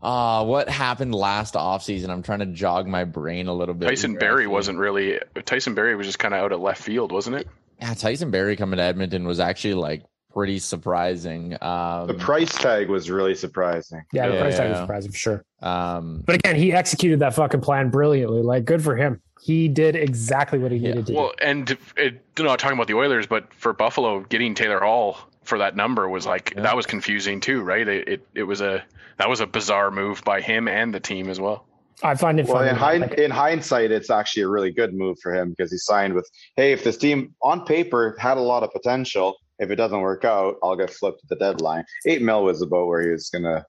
Uh, 0.00 0.44
what 0.44 0.68
happened 0.68 1.12
last 1.12 1.54
offseason? 1.54 2.08
I'm 2.10 2.22
trying 2.22 2.38
to 2.38 2.46
jog 2.46 2.86
my 2.86 3.02
brain 3.02 3.48
a 3.48 3.54
little 3.54 3.74
bit. 3.74 3.88
Tyson 3.88 4.14
Barrie 4.14 4.46
wasn't 4.46 4.78
really 4.78 5.18
Tyson 5.44 5.74
Barrie 5.74 5.96
was 5.96 6.06
just 6.06 6.20
kind 6.20 6.34
of 6.34 6.40
out 6.40 6.52
of 6.52 6.60
left 6.60 6.80
field, 6.80 7.10
wasn't 7.10 7.36
it? 7.36 7.48
Yeah, 7.80 7.94
Tyson 7.94 8.30
Barrie 8.30 8.54
coming 8.54 8.76
to 8.76 8.82
Edmonton 8.84 9.26
was 9.26 9.40
actually 9.40 9.74
like 9.74 10.04
pretty 10.38 10.60
surprising. 10.60 11.56
Um, 11.60 12.06
the 12.06 12.14
price 12.14 12.54
tag 12.54 12.88
was 12.88 13.10
really 13.10 13.34
surprising. 13.34 14.04
Yeah, 14.12 14.28
the 14.28 14.34
Yeah, 14.34 14.40
price 14.40 14.56
tag 14.56 14.70
was 14.70 14.78
surprising 14.78 15.10
for 15.10 15.16
sure. 15.18 15.44
um, 15.62 16.22
But 16.26 16.36
again, 16.36 16.54
he 16.54 16.72
executed 16.72 17.18
that 17.18 17.34
fucking 17.34 17.60
plan 17.60 17.90
brilliantly. 17.90 18.42
Like, 18.42 18.64
good 18.64 18.80
for 18.80 18.94
him. 18.94 19.20
He 19.42 19.66
did 19.66 19.96
exactly 19.96 20.60
what 20.60 20.70
he 20.70 20.78
needed 20.78 21.06
to 21.06 21.12
do. 21.12 21.18
Well, 21.18 21.32
and 21.42 21.76
it, 21.96 22.22
not 22.38 22.60
talking 22.60 22.76
about 22.78 22.86
the 22.86 22.94
Oilers, 22.94 23.26
but 23.26 23.52
for 23.52 23.72
Buffalo, 23.72 24.20
getting 24.20 24.54
Taylor 24.54 24.78
Hall 24.78 25.18
for 25.42 25.58
that 25.58 25.74
number 25.74 26.08
was 26.08 26.24
like 26.24 26.54
that 26.54 26.76
was 26.76 26.86
confusing 26.86 27.40
too, 27.40 27.62
right? 27.62 27.88
It, 27.88 28.08
it 28.08 28.26
it 28.34 28.42
was 28.44 28.60
a 28.60 28.84
that 29.16 29.28
was 29.28 29.40
a 29.40 29.46
bizarre 29.46 29.90
move 29.90 30.22
by 30.24 30.40
him 30.40 30.68
and 30.68 30.94
the 30.94 31.00
team 31.00 31.28
as 31.28 31.40
well. 31.40 31.66
I 32.04 32.14
find 32.14 32.38
it 32.38 32.46
Well, 32.46 32.58
funny. 32.58 32.70
in, 32.70 32.76
hind, 32.76 33.00
like- 33.02 33.14
in 33.18 33.30
hindsight, 33.32 33.90
it's 33.90 34.08
actually 34.10 34.42
a 34.44 34.48
really 34.48 34.70
good 34.70 34.94
move 34.94 35.18
for 35.20 35.34
him 35.34 35.50
because 35.50 35.72
he 35.72 35.78
signed 35.78 36.14
with, 36.14 36.28
hey, 36.56 36.70
if 36.72 36.84
this 36.84 36.96
team 36.96 37.34
on 37.42 37.64
paper 37.64 38.14
had 38.20 38.36
a 38.36 38.40
lot 38.40 38.62
of 38.62 38.70
potential, 38.72 39.34
if 39.58 39.70
it 39.70 39.76
doesn't 39.76 40.00
work 40.00 40.24
out, 40.24 40.56
I'll 40.62 40.76
get 40.76 40.90
flipped 40.90 41.22
at 41.24 41.28
the 41.28 41.36
deadline. 41.36 41.84
Eight 42.06 42.22
mil 42.22 42.44
was 42.44 42.62
about 42.62 42.86
where 42.86 43.02
he 43.02 43.10
was 43.10 43.28
gonna. 43.30 43.64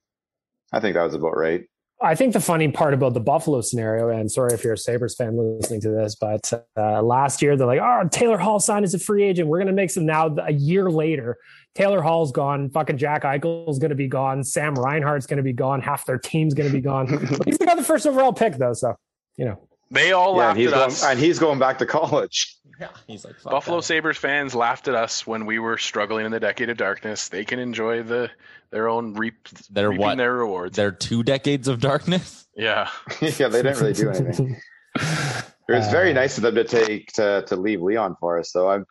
I 0.71 0.79
think 0.79 0.93
that 0.95 1.03
was 1.03 1.15
about 1.15 1.35
right. 1.37 1.63
I 2.01 2.15
think 2.15 2.31
the 2.31 2.39
funny 2.39 2.69
part 2.71 2.93
about 2.93 3.13
the 3.13 3.19
Buffalo 3.19 3.59
scenario, 3.59 4.07
and 4.07 4.31
sorry 4.31 4.53
if 4.53 4.63
you're 4.63 4.73
a 4.73 4.77
Sabres 4.77 5.15
fan 5.15 5.35
listening 5.35 5.81
to 5.81 5.89
this, 5.89 6.15
but 6.15 6.53
uh, 6.77 7.01
last 7.01 7.41
year 7.41 7.57
they're 7.57 7.67
like, 7.67 7.81
oh, 7.81 8.07
Taylor 8.09 8.37
Hall 8.37 8.57
signed 8.61 8.85
as 8.85 8.93
a 8.93 8.99
free 8.99 9.23
agent. 9.23 9.49
We're 9.49 9.57
going 9.57 9.67
to 9.67 9.73
make 9.73 9.89
some 9.89 10.05
now. 10.05 10.33
A 10.47 10.53
year 10.53 10.89
later, 10.89 11.37
Taylor 11.75 12.01
Hall's 12.01 12.31
gone. 12.31 12.69
Fucking 12.69 12.97
Jack 12.97 13.23
Eichel's 13.23 13.79
going 13.79 13.89
to 13.89 13.95
be 13.95 14.07
gone. 14.07 14.45
Sam 14.45 14.75
Reinhart's 14.75 15.25
going 15.25 15.37
to 15.37 15.43
be 15.43 15.51
gone. 15.51 15.81
Half 15.81 16.05
their 16.05 16.17
team's 16.17 16.53
going 16.53 16.69
to 16.69 16.73
be 16.73 16.81
gone. 16.81 17.07
He's 17.45 17.57
got 17.57 17.75
the 17.75 17.83
first 17.83 18.07
overall 18.07 18.31
pick, 18.31 18.55
though. 18.55 18.73
So, 18.73 18.95
you 19.35 19.43
know. 19.43 19.67
They 19.91 20.13
all 20.13 20.37
Yeah, 20.37 20.51
and 20.51 20.57
laughed 20.57 20.59
he's 20.59 20.67
at 20.71 20.75
going, 20.75 20.87
us. 20.91 21.03
and 21.03 21.19
he's 21.19 21.39
going 21.39 21.59
back 21.59 21.79
to 21.79 21.85
college. 21.85 22.55
yeah, 22.81 22.89
he's 23.07 23.25
like 23.25 23.35
fuck 23.39 23.51
Buffalo 23.51 23.77
that. 23.77 23.83
Sabres 23.83 24.17
fans 24.17 24.55
laughed 24.55 24.87
at 24.87 24.95
us 24.95 25.27
when 25.27 25.45
we 25.45 25.59
were 25.59 25.77
struggling 25.77 26.25
in 26.25 26.31
the 26.31 26.39
decade 26.39 26.69
of 26.69 26.77
darkness. 26.77 27.27
They 27.27 27.43
can 27.43 27.59
enjoy 27.59 28.03
the 28.03 28.29
their 28.71 28.87
own 28.87 29.13
reap 29.15 29.47
They're 29.69 29.91
what? 29.91 30.17
their 30.17 30.35
rewards. 30.35 30.75
They're 30.75 30.91
two 30.91 31.23
decades 31.23 31.67
of 31.67 31.79
darkness. 31.79 32.47
yeah. 32.55 32.89
yeah, 33.21 33.47
they 33.47 33.63
didn't 33.63 33.79
really 33.79 33.93
do 33.93 34.09
anything. 34.09 34.61
It 34.95 35.73
was 35.73 35.89
very 35.89 36.13
nice 36.13 36.37
of 36.37 36.43
them 36.43 36.55
to 36.55 36.63
take 36.63 37.11
to 37.13 37.43
to 37.47 37.55
leave 37.55 37.81
Leon 37.81 38.15
for 38.19 38.39
us. 38.39 38.51
So 38.51 38.69
I'm 38.69 38.85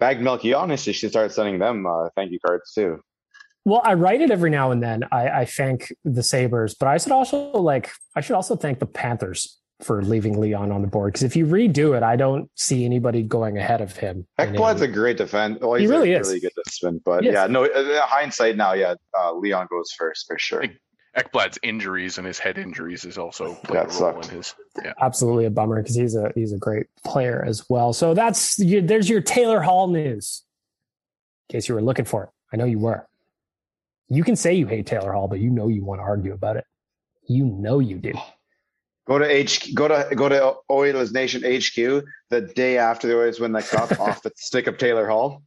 bagged 0.00 0.20
Milky 0.20 0.54
honestly 0.54 0.92
should 0.92 1.10
start 1.10 1.32
sending 1.32 1.58
them 1.58 1.86
uh, 1.86 2.08
thank 2.16 2.32
you 2.32 2.40
cards 2.44 2.72
too. 2.72 3.00
Well, 3.64 3.82
I 3.84 3.94
write 3.94 4.22
it 4.22 4.30
every 4.30 4.50
now 4.50 4.70
and 4.70 4.82
then. 4.82 5.04
I, 5.12 5.28
I 5.28 5.44
thank 5.44 5.92
the 6.04 6.22
Sabres, 6.22 6.74
but 6.74 6.88
I 6.88 6.96
should 6.96 7.12
also 7.12 7.52
like 7.52 7.90
I 8.16 8.20
should 8.20 8.34
also 8.34 8.56
thank 8.56 8.78
the 8.78 8.86
Panthers 8.86 9.58
for 9.80 10.02
leaving 10.02 10.40
Leon 10.40 10.72
on 10.72 10.82
the 10.82 10.88
board 10.88 11.12
because 11.12 11.22
if 11.22 11.36
you 11.36 11.46
redo 11.46 11.96
it, 11.96 12.02
I 12.02 12.16
don't 12.16 12.50
see 12.56 12.84
anybody 12.84 13.22
going 13.22 13.58
ahead 13.58 13.80
of 13.80 13.96
him. 13.96 14.26
in 14.38 14.54
Ekblad's 14.54 14.80
a 14.80 14.88
great 14.88 15.16
defense. 15.18 15.58
Well, 15.60 15.74
He 15.74 15.82
he's 15.82 15.90
really 15.90 16.12
a 16.14 16.20
is. 16.20 16.26
really 16.28 16.40
good 16.40 16.52
defenseman, 16.58 17.00
but 17.04 17.22
yeah, 17.22 17.46
no. 17.46 17.64
uh, 17.64 18.00
Hindsight 18.06 18.56
now, 18.56 18.72
yeah, 18.72 18.94
uh, 19.18 19.32
Leon 19.34 19.68
goes 19.70 19.92
first 19.96 20.26
for 20.26 20.36
sure. 20.38 20.64
Ekblad's 21.16 21.58
injuries 21.62 22.18
and 22.18 22.26
his 22.26 22.38
head 22.38 22.58
injuries 22.58 23.04
is 23.04 23.18
also 23.18 23.54
played 23.54 23.76
That 23.78 23.84
a 23.86 24.02
role 24.02 24.22
sucked. 24.22 24.30
in 24.30 24.36
his. 24.36 24.54
Yeah. 24.84 24.92
absolutely 25.00 25.46
a 25.46 25.50
bummer 25.50 25.80
because 25.82 25.96
he's 25.96 26.14
a 26.14 26.30
he's 26.34 26.52
a 26.52 26.58
great 26.58 26.86
player 27.04 27.44
as 27.46 27.64
well. 27.68 27.92
So 27.92 28.14
that's 28.14 28.58
you, 28.58 28.80
there's 28.82 29.08
your 29.08 29.20
Taylor 29.20 29.60
Hall 29.60 29.88
news. 29.88 30.44
In 31.48 31.54
case 31.54 31.68
you 31.68 31.74
were 31.74 31.82
looking 31.82 32.04
for 32.04 32.24
it, 32.24 32.30
I 32.52 32.56
know 32.56 32.66
you 32.66 32.78
were. 32.78 33.06
You 34.08 34.22
can 34.24 34.36
say 34.36 34.54
you 34.54 34.66
hate 34.66 34.86
Taylor 34.86 35.12
Hall, 35.12 35.28
but 35.28 35.38
you 35.40 35.50
know 35.50 35.68
you 35.68 35.84
want 35.84 36.00
to 36.00 36.04
argue 36.04 36.32
about 36.34 36.56
it. 36.56 36.64
You 37.26 37.44
know 37.46 37.78
you 37.78 37.98
do. 37.98 38.12
Go 39.08 39.18
to 39.18 39.24
H. 39.24 39.74
Go 39.74 39.88
to 39.88 40.14
go 40.14 40.28
to 40.28 40.56
Oilers 40.70 41.12
Nation 41.12 41.40
HQ 41.42 42.04
the 42.28 42.42
day 42.42 42.76
after 42.76 43.08
the 43.08 43.16
Oilers 43.16 43.40
win 43.40 43.52
the 43.52 43.62
cup 43.62 43.98
off 44.00 44.22
the 44.22 44.30
stick 44.36 44.66
of 44.66 44.76
Taylor 44.76 45.08
Hall. 45.08 45.42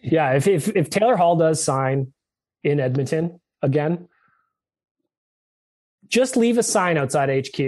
Yeah, 0.00 0.34
if, 0.34 0.46
if 0.46 0.68
if 0.68 0.90
Taylor 0.90 1.16
Hall 1.16 1.36
does 1.36 1.62
sign 1.62 2.12
in 2.62 2.78
Edmonton 2.78 3.40
again, 3.62 4.08
just 6.06 6.36
leave 6.36 6.56
a 6.56 6.62
sign 6.62 6.98
outside 6.98 7.28
HQ 7.28 7.58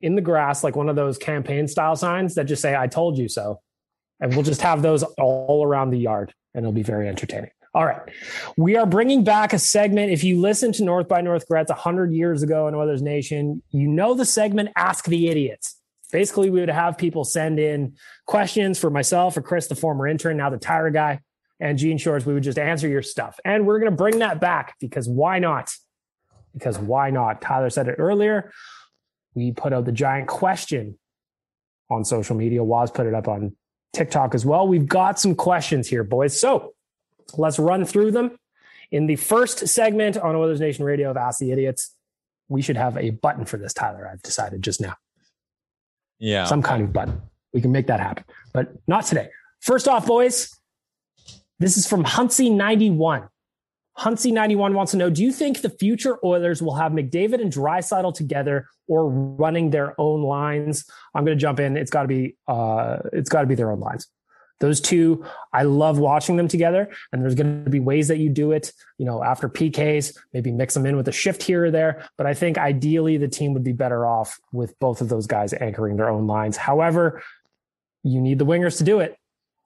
in 0.00 0.16
the 0.16 0.20
grass, 0.20 0.64
like 0.64 0.74
one 0.74 0.88
of 0.88 0.96
those 0.96 1.16
campaign 1.16 1.68
style 1.68 1.94
signs 1.94 2.34
that 2.34 2.44
just 2.44 2.62
say 2.62 2.74
"I 2.74 2.88
told 2.88 3.16
you 3.16 3.28
so," 3.28 3.60
and 4.18 4.34
we'll 4.34 4.44
just 4.44 4.62
have 4.62 4.82
those 4.82 5.04
all 5.18 5.64
around 5.64 5.90
the 5.90 5.98
yard, 5.98 6.34
and 6.54 6.64
it'll 6.64 6.72
be 6.72 6.82
very 6.82 7.08
entertaining. 7.08 7.50
All 7.74 7.86
right, 7.86 8.02
we 8.56 8.76
are 8.76 8.84
bringing 8.84 9.24
back 9.24 9.54
a 9.54 9.58
segment. 9.58 10.12
If 10.12 10.24
you 10.24 10.40
listen 10.40 10.72
to 10.72 10.84
North 10.84 11.08
by 11.08 11.22
North 11.22 11.48
Gretz 11.48 11.70
hundred 11.70 12.12
years 12.12 12.42
ago 12.42 12.68
in 12.68 12.74
Oilers 12.74 13.00
Nation, 13.00 13.62
you 13.70 13.88
know 13.88 14.14
the 14.14 14.26
segment 14.26 14.70
"Ask 14.76 15.06
the 15.06 15.28
Idiots." 15.28 15.80
Basically, 16.12 16.50
we 16.50 16.60
would 16.60 16.68
have 16.68 16.98
people 16.98 17.24
send 17.24 17.58
in 17.58 17.94
questions 18.26 18.78
for 18.78 18.90
myself 18.90 19.36
or 19.36 19.40
Chris, 19.40 19.68
the 19.68 19.74
former 19.74 20.06
intern, 20.06 20.36
now 20.36 20.50
the 20.50 20.58
tire 20.58 20.90
guy 20.90 21.20
and 21.62 21.78
Gene 21.78 21.96
Shores, 21.96 22.26
we 22.26 22.34
would 22.34 22.42
just 22.42 22.58
answer 22.58 22.88
your 22.88 23.02
stuff. 23.02 23.38
And 23.44 23.66
we're 23.66 23.78
going 23.78 23.90
to 23.90 23.96
bring 23.96 24.18
that 24.18 24.40
back 24.40 24.74
because 24.80 25.08
why 25.08 25.38
not? 25.38 25.70
Because 26.52 26.76
why 26.76 27.10
not? 27.10 27.40
Tyler 27.40 27.70
said 27.70 27.86
it 27.86 27.94
earlier. 27.98 28.52
We 29.34 29.52
put 29.52 29.72
out 29.72 29.84
the 29.84 29.92
giant 29.92 30.26
question 30.26 30.98
on 31.88 32.04
social 32.04 32.34
media. 32.34 32.64
Waz 32.64 32.90
put 32.90 33.06
it 33.06 33.14
up 33.14 33.28
on 33.28 33.56
TikTok 33.92 34.34
as 34.34 34.44
well. 34.44 34.66
We've 34.66 34.88
got 34.88 35.20
some 35.20 35.36
questions 35.36 35.86
here, 35.86 36.02
boys. 36.02 36.38
So 36.38 36.74
let's 37.36 37.58
run 37.58 37.84
through 37.84 38.10
them. 38.12 38.36
In 38.90 39.06
the 39.06 39.16
first 39.16 39.66
segment 39.68 40.16
on 40.16 40.34
Oilers 40.36 40.60
Nation 40.60 40.84
Radio 40.84 41.10
of 41.10 41.16
Ask 41.16 41.38
the 41.38 41.50
Idiots, 41.52 41.94
we 42.48 42.60
should 42.62 42.76
have 42.76 42.96
a 42.98 43.10
button 43.10 43.44
for 43.44 43.56
this, 43.56 43.72
Tyler. 43.72 44.08
I've 44.10 44.22
decided 44.22 44.62
just 44.62 44.80
now 44.80 44.96
Yeah. 46.18 46.44
some 46.44 46.62
kind 46.62 46.82
of 46.82 46.92
button. 46.92 47.22
We 47.52 47.60
can 47.60 47.72
make 47.72 47.86
that 47.86 48.00
happen, 48.00 48.24
but 48.52 48.72
not 48.86 49.04
today. 49.06 49.28
First 49.60 49.88
off, 49.88 50.06
boys, 50.06 50.58
this 51.58 51.76
is 51.76 51.86
from 51.86 52.04
Huntsy91. 52.04 53.28
Huntsy91 53.98 54.72
wants 54.74 54.92
to 54.92 54.96
know 54.98 55.10
Do 55.10 55.22
you 55.22 55.32
think 55.32 55.60
the 55.60 55.68
future 55.70 56.18
Oilers 56.24 56.62
will 56.62 56.74
have 56.74 56.92
McDavid 56.92 57.40
and 57.40 57.52
Draisaitl 57.52 58.14
together 58.14 58.66
or 58.88 59.08
running 59.08 59.70
their 59.70 59.94
own 60.00 60.22
lines? 60.22 60.84
I'm 61.14 61.24
going 61.24 61.36
to 61.36 61.40
jump 61.40 61.60
in. 61.60 61.76
It's 61.76 61.90
got 61.90 62.02
to 62.02 62.08
be, 62.08 62.36
uh, 62.48 62.98
it's 63.12 63.28
got 63.28 63.42
to 63.42 63.46
be 63.46 63.54
their 63.54 63.70
own 63.70 63.80
lines. 63.80 64.08
Those 64.62 64.80
two, 64.80 65.24
I 65.52 65.64
love 65.64 65.98
watching 65.98 66.36
them 66.36 66.46
together. 66.46 66.88
And 67.12 67.20
there's 67.20 67.34
going 67.34 67.64
to 67.64 67.68
be 67.68 67.80
ways 67.80 68.06
that 68.06 68.18
you 68.18 68.28
do 68.30 68.52
it, 68.52 68.72
you 68.96 69.04
know, 69.04 69.24
after 69.24 69.48
PKs, 69.48 70.16
maybe 70.32 70.52
mix 70.52 70.74
them 70.74 70.86
in 70.86 70.96
with 70.96 71.08
a 71.08 71.12
shift 71.12 71.42
here 71.42 71.64
or 71.64 71.72
there. 71.72 72.08
But 72.16 72.28
I 72.28 72.34
think 72.34 72.58
ideally 72.58 73.16
the 73.16 73.26
team 73.26 73.54
would 73.54 73.64
be 73.64 73.72
better 73.72 74.06
off 74.06 74.38
with 74.52 74.78
both 74.78 75.00
of 75.00 75.08
those 75.08 75.26
guys 75.26 75.52
anchoring 75.52 75.96
their 75.96 76.08
own 76.08 76.28
lines. 76.28 76.56
However, 76.56 77.24
you 78.04 78.20
need 78.20 78.38
the 78.38 78.46
wingers 78.46 78.78
to 78.78 78.84
do 78.84 79.00
it. 79.00 79.18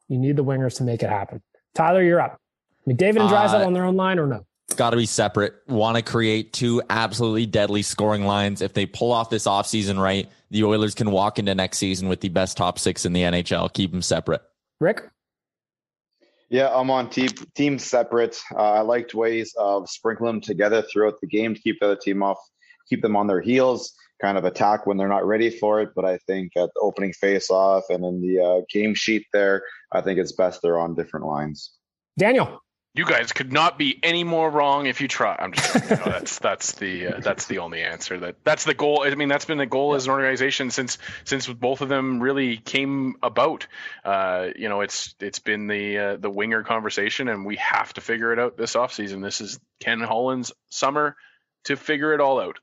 You 0.09 0.16
need 0.16 0.36
the 0.36 0.44
wingers 0.44 0.78
to 0.78 0.82
make 0.82 1.03
it 1.03 1.11
happen. 1.11 1.42
Tyler, 1.74 2.03
you're 2.03 2.20
up. 2.22 2.40
McDavid 2.88 3.20
and 3.20 3.30
Uh, 3.30 3.66
on 3.66 3.74
their 3.74 3.84
own 3.84 3.97
line 3.97 4.18
or 4.18 4.26
no? 4.26 4.47
It's 4.66 4.76
got 4.76 4.90
to 4.90 4.97
be 4.97 5.05
separate. 5.05 5.57
Want 5.68 5.97
to 5.97 6.03
create 6.03 6.55
two 6.55 6.82
absolutely 6.88 7.44
deadly 7.44 7.82
scoring 7.82 8.24
lines. 8.24 8.62
If 8.62 8.72
they 8.72 8.86
pull 8.86 9.12
off 9.12 9.28
this 9.28 9.47
offseason 9.47 10.01
right, 10.03 10.26
the 10.51 10.64
Oilers 10.64 10.94
can 10.94 11.11
walk 11.11 11.38
into 11.38 11.55
next 11.55 11.76
season 11.76 12.09
with 12.09 12.22
the 12.22 12.30
best 12.30 12.57
top 12.57 12.78
six 12.78 13.05
in 13.05 13.12
the 13.12 13.20
NHL. 13.20 13.70
Keep 13.74 13.92
them 13.92 14.01
separate. 14.01 14.40
Rick? 14.81 15.09
Yeah, 16.49 16.70
I'm 16.72 16.91
on 16.91 17.11
team 17.11 17.29
team 17.55 17.79
separate. 17.79 18.41
Uh, 18.55 18.72
I 18.72 18.81
liked 18.81 19.14
ways 19.14 19.55
of 19.59 19.89
sprinkling 19.89 20.35
them 20.35 20.41
together 20.41 20.83
throughout 20.83 21.20
the 21.20 21.27
game 21.27 21.55
to 21.55 21.61
keep 21.61 21.81
the 21.81 21.87
other 21.87 21.97
team 21.97 22.22
off, 22.22 22.39
keep 22.89 23.03
them 23.03 23.16
on 23.16 23.27
their 23.27 23.41
heels, 23.41 23.93
kind 24.22 24.39
of 24.39 24.45
attack 24.45 24.87
when 24.87 24.97
they're 24.97 25.09
not 25.09 25.27
ready 25.27 25.51
for 25.51 25.81
it. 25.81 25.91
But 25.97 26.05
I 26.05 26.18
think 26.18 26.53
at 26.57 26.70
the 26.74 26.81
opening 26.81 27.12
face 27.12 27.51
off 27.51 27.85
and 27.89 28.05
in 28.05 28.22
the 28.22 28.41
uh, 28.41 28.61
game 28.70 28.95
sheet 28.95 29.27
there, 29.33 29.62
I 29.91 30.03
think 30.03 30.20
it's 30.20 30.33
best 30.33 30.62
they're 30.62 30.79
on 30.79 30.95
different 30.95 31.27
lines. 31.27 31.72
Daniel. 32.16 32.61
You 32.97 33.05
guys 33.05 33.32
could 33.32 33.53
not 33.53 33.78
be 33.78 34.01
any 34.03 34.24
more 34.24 34.51
wrong 34.51 34.86
if 34.86 35.03
you 35.03 35.09
try. 35.09 35.36
I'm 35.38 35.53
just 35.53 35.74
you 35.74 35.97
know, 35.97 36.05
that's 36.07 36.38
that's 36.38 36.72
the 36.72 37.09
uh, 37.09 37.20
that's 37.20 37.47
the 37.47 37.59
only 37.59 37.82
answer. 37.82 38.18
That 38.18 38.36
that's 38.42 38.64
the 38.64 38.72
goal. 38.72 39.05
I 39.05 39.14
mean, 39.14 39.28
that's 39.28 39.44
been 39.44 39.59
the 39.59 39.66
goal 39.66 39.94
as 39.94 40.07
an 40.07 40.12
organization 40.12 40.70
since 40.70 40.97
since 41.24 41.47
both 41.47 41.82
of 41.82 41.90
them 41.90 42.20
really 42.20 42.57
came 42.57 43.16
about. 43.22 43.66
Uh, 44.03 44.49
you 44.57 44.70
know, 44.70 44.80
it's 44.80 45.14
it's 45.20 45.40
been 45.40 45.66
the 45.66 45.99
uh, 45.99 46.16
the 46.16 46.30
winger 46.30 46.62
conversation, 46.62 47.28
and 47.28 47.44
we 47.44 47.57
have 47.57 47.92
to 47.94 48.01
figure 48.01 48.32
it 48.32 48.38
out 48.38 48.57
this 48.57 48.74
offseason. 48.74 49.22
This 49.22 49.42
is 49.42 49.61
Ken 49.78 50.01
Holland's 50.01 50.53
summer 50.70 51.16
to 51.64 51.76
figure 51.76 52.14
it 52.14 52.20
all 52.22 52.40
out. 52.40 52.59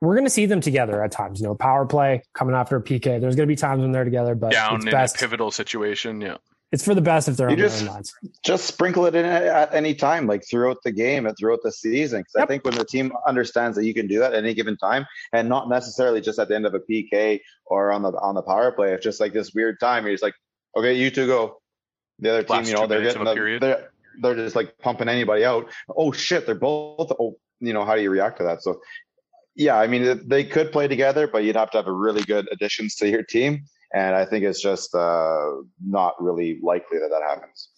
We're 0.00 0.14
going 0.14 0.24
to 0.26 0.30
see 0.30 0.46
them 0.46 0.60
together 0.60 1.02
at 1.02 1.12
times. 1.12 1.40
You 1.40 1.48
know, 1.48 1.54
power 1.54 1.84
play 1.84 2.22
coming 2.32 2.54
after 2.54 2.76
a 2.76 2.82
PK. 2.82 3.20
There's 3.20 3.36
going 3.36 3.46
to 3.46 3.52
be 3.52 3.56
times 3.56 3.82
when 3.82 3.92
they're 3.92 4.04
together, 4.04 4.34
but 4.34 4.52
Down 4.52 4.76
it's 4.76 4.86
in 4.86 4.90
best. 4.90 5.16
a 5.16 5.18
pivotal 5.18 5.50
situation, 5.50 6.20
yeah. 6.20 6.36
It's 6.74 6.84
for 6.84 6.94
the 6.94 7.00
best 7.00 7.28
if 7.28 7.36
they're 7.36 7.48
You 7.48 7.52
on 7.52 7.58
their 7.58 7.68
just- 7.68 7.82
own 7.82 7.88
lines. 7.88 8.12
Just 8.44 8.66
sprinkle 8.66 9.06
it 9.06 9.14
in 9.14 9.24
at, 9.24 9.44
at 9.44 9.74
any 9.74 9.94
time, 9.94 10.26
like 10.26 10.42
throughout 10.50 10.78
the 10.82 10.90
game 10.90 11.24
and 11.24 11.36
throughout 11.38 11.60
the 11.62 11.70
season. 11.70 12.20
Because 12.22 12.34
I 12.42 12.46
think 12.46 12.64
when 12.64 12.74
the 12.74 12.84
team 12.84 13.12
understands 13.26 13.76
that 13.76 13.84
you 13.84 13.94
can 13.94 14.08
do 14.08 14.18
that 14.18 14.34
at 14.34 14.38
any 14.44 14.54
given 14.54 14.76
time, 14.76 15.06
and 15.32 15.48
not 15.48 15.68
necessarily 15.68 16.20
just 16.20 16.40
at 16.40 16.48
the 16.48 16.56
end 16.56 16.66
of 16.66 16.74
a 16.74 16.80
PK 16.80 17.40
or 17.66 17.92
on 17.92 18.02
the 18.02 18.10
on 18.10 18.34
the 18.34 18.42
power 18.42 18.72
play, 18.72 18.92
it's 18.92 19.04
just 19.04 19.20
like 19.20 19.32
this 19.32 19.54
weird 19.54 19.78
time. 19.78 20.04
You're 20.04 20.14
just 20.14 20.22
like, 20.24 20.34
okay, 20.76 20.94
you 20.94 21.10
two 21.10 21.26
go. 21.28 21.60
The 22.18 22.30
other 22.30 22.42
team, 22.42 22.56
Last 22.56 22.68
you 22.68 22.74
know, 22.74 22.86
they're 22.88 23.02
getting 23.02 23.24
the, 23.24 23.58
they're 23.60 23.90
they're 24.20 24.34
just 24.34 24.56
like 24.56 24.76
pumping 24.78 25.08
anybody 25.08 25.44
out. 25.44 25.70
Oh 25.96 26.10
shit, 26.12 26.44
they're 26.44 26.54
both. 26.54 27.12
Oh, 27.18 27.36
you 27.60 27.72
know, 27.72 27.84
how 27.84 27.94
do 27.94 28.02
you 28.02 28.10
react 28.10 28.38
to 28.38 28.44
that? 28.44 28.62
So, 28.62 28.80
yeah, 29.54 29.78
I 29.78 29.86
mean, 29.86 30.28
they 30.28 30.44
could 30.44 30.72
play 30.72 30.88
together, 30.88 31.28
but 31.28 31.44
you'd 31.44 31.56
have 31.56 31.70
to 31.70 31.78
have 31.78 31.86
a 31.86 31.92
really 31.92 32.22
good 32.22 32.48
additions 32.52 32.96
to 32.96 33.08
your 33.08 33.22
team. 33.22 33.64
And 33.94 34.16
I 34.16 34.24
think 34.24 34.44
it's 34.44 34.60
just 34.60 34.94
uh, 34.94 35.50
not 35.86 36.20
really 36.20 36.58
likely 36.62 36.98
that 36.98 37.10
that 37.10 37.22
happens. 37.22 37.68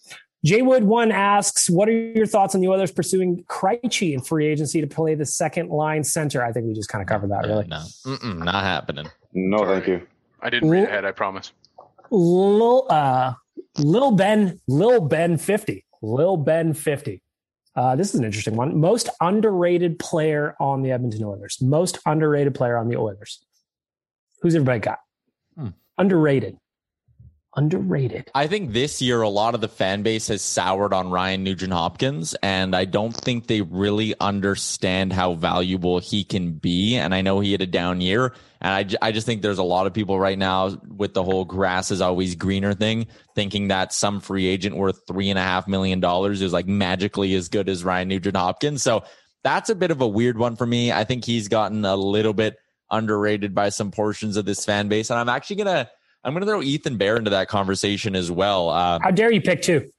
Jay 0.43 0.61
Wood 0.61 0.83
one 0.83 1.11
asks, 1.11 1.69
"What 1.69 1.87
are 1.87 1.91
your 1.91 2.25
thoughts 2.25 2.55
on 2.55 2.61
the 2.61 2.67
Oilers 2.67 2.91
pursuing 2.91 3.43
Krejci 3.45 4.13
in 4.13 4.21
free 4.21 4.47
agency 4.47 4.81
to 4.81 4.87
play 4.87 5.13
the 5.15 5.25
second 5.25 5.69
line 5.69 6.03
center?" 6.03 6.43
I 6.43 6.51
think 6.51 6.65
we 6.65 6.73
just 6.73 6.89
kind 6.89 7.01
of 7.01 7.07
covered 7.07 7.31
that. 7.31 7.45
Really, 7.45 7.67
no, 7.67 7.83
Mm-mm, 8.05 8.39
not 8.43 8.63
happening. 8.63 9.07
No, 9.33 9.59
Sorry. 9.59 9.75
thank 9.75 9.87
you. 9.87 10.07
I 10.41 10.49
didn't 10.49 10.69
read 10.69 10.85
ahead. 10.85 11.05
I 11.05 11.11
promise. 11.11 11.51
Lil, 12.09 12.87
uh, 12.89 13.33
Lil 13.77 14.11
Ben, 14.11 14.59
Lil 14.67 15.01
Ben 15.01 15.37
fifty, 15.37 15.85
Lil 16.01 16.37
Ben 16.37 16.73
fifty. 16.73 17.21
Uh, 17.75 17.95
this 17.95 18.13
is 18.13 18.19
an 18.19 18.25
interesting 18.25 18.55
one. 18.55 18.79
Most 18.79 19.09
underrated 19.21 19.99
player 19.99 20.55
on 20.59 20.81
the 20.81 20.91
Edmonton 20.91 21.23
Oilers. 21.23 21.61
Most 21.61 21.99
underrated 22.07 22.55
player 22.55 22.77
on 22.77 22.87
the 22.87 22.97
Oilers. 22.97 23.43
Who's 24.41 24.55
everybody 24.55 24.79
got? 24.79 24.99
Hmm. 25.57 25.67
Underrated. 25.97 26.57
Underrated. 27.55 28.29
I 28.35 28.45
think 28.45 28.71
this 28.71 29.01
year 29.01 29.23
a 29.23 29.29
lot 29.29 29.55
of 29.55 29.61
the 29.61 29.67
fan 29.67 30.03
base 30.03 30.27
has 30.27 30.43
soured 30.43 30.93
on 30.93 31.09
Ryan 31.09 31.43
Nugent 31.43 31.73
Hopkins, 31.73 32.35
and 32.43 32.75
I 32.75 32.85
don't 32.85 33.15
think 33.15 33.47
they 33.47 33.61
really 33.61 34.13
understand 34.19 35.11
how 35.11 35.33
valuable 35.33 35.97
he 35.97 36.23
can 36.23 36.53
be. 36.53 36.95
And 36.97 37.15
I 37.15 37.21
know 37.21 37.39
he 37.39 37.53
had 37.53 37.63
a 37.63 37.65
down 37.65 37.99
year, 37.99 38.35
and 38.61 38.95
I, 39.01 39.11
just 39.11 39.25
think 39.25 39.41
there's 39.41 39.57
a 39.57 39.63
lot 39.63 39.87
of 39.87 39.93
people 39.93 40.19
right 40.19 40.37
now 40.37 40.77
with 40.87 41.15
the 41.15 41.23
whole 41.23 41.45
grass 41.45 41.89
is 41.89 41.99
always 41.99 42.35
greener 42.35 42.75
thing, 42.75 43.07
thinking 43.33 43.69
that 43.69 43.91
some 43.91 44.19
free 44.19 44.45
agent 44.45 44.77
worth 44.77 45.07
three 45.07 45.31
and 45.31 45.39
a 45.39 45.43
half 45.43 45.67
million 45.67 45.99
dollars 45.99 46.43
is 46.43 46.53
like 46.53 46.67
magically 46.67 47.33
as 47.33 47.49
good 47.49 47.69
as 47.69 47.83
Ryan 47.83 48.09
Nugent 48.09 48.37
Hopkins. 48.37 48.83
So 48.83 49.03
that's 49.43 49.71
a 49.71 49.75
bit 49.75 49.89
of 49.89 50.01
a 50.01 50.07
weird 50.07 50.37
one 50.37 50.57
for 50.57 50.67
me. 50.67 50.91
I 50.91 51.05
think 51.05 51.25
he's 51.25 51.47
gotten 51.47 51.85
a 51.85 51.95
little 51.95 52.33
bit 52.33 52.57
underrated 52.91 53.53
by 53.55 53.69
some 53.69 53.91
portions 53.91 54.37
of 54.37 54.45
this 54.45 54.63
fan 54.65 54.87
base, 54.87 55.09
and 55.09 55.19
I'm 55.19 55.29
actually 55.29 55.57
gonna. 55.57 55.89
I'm 56.23 56.33
going 56.33 56.41
to 56.41 56.47
throw 56.47 56.61
Ethan 56.61 56.97
Bear 56.97 57.15
into 57.15 57.29
that 57.29 57.47
conversation 57.47 58.13
as 58.13 58.29
well. 58.29 58.69
Uh, 58.69 58.99
How 59.01 59.11
dare 59.11 59.31
you 59.31 59.39
pick 59.39 59.61
two? 59.61 59.89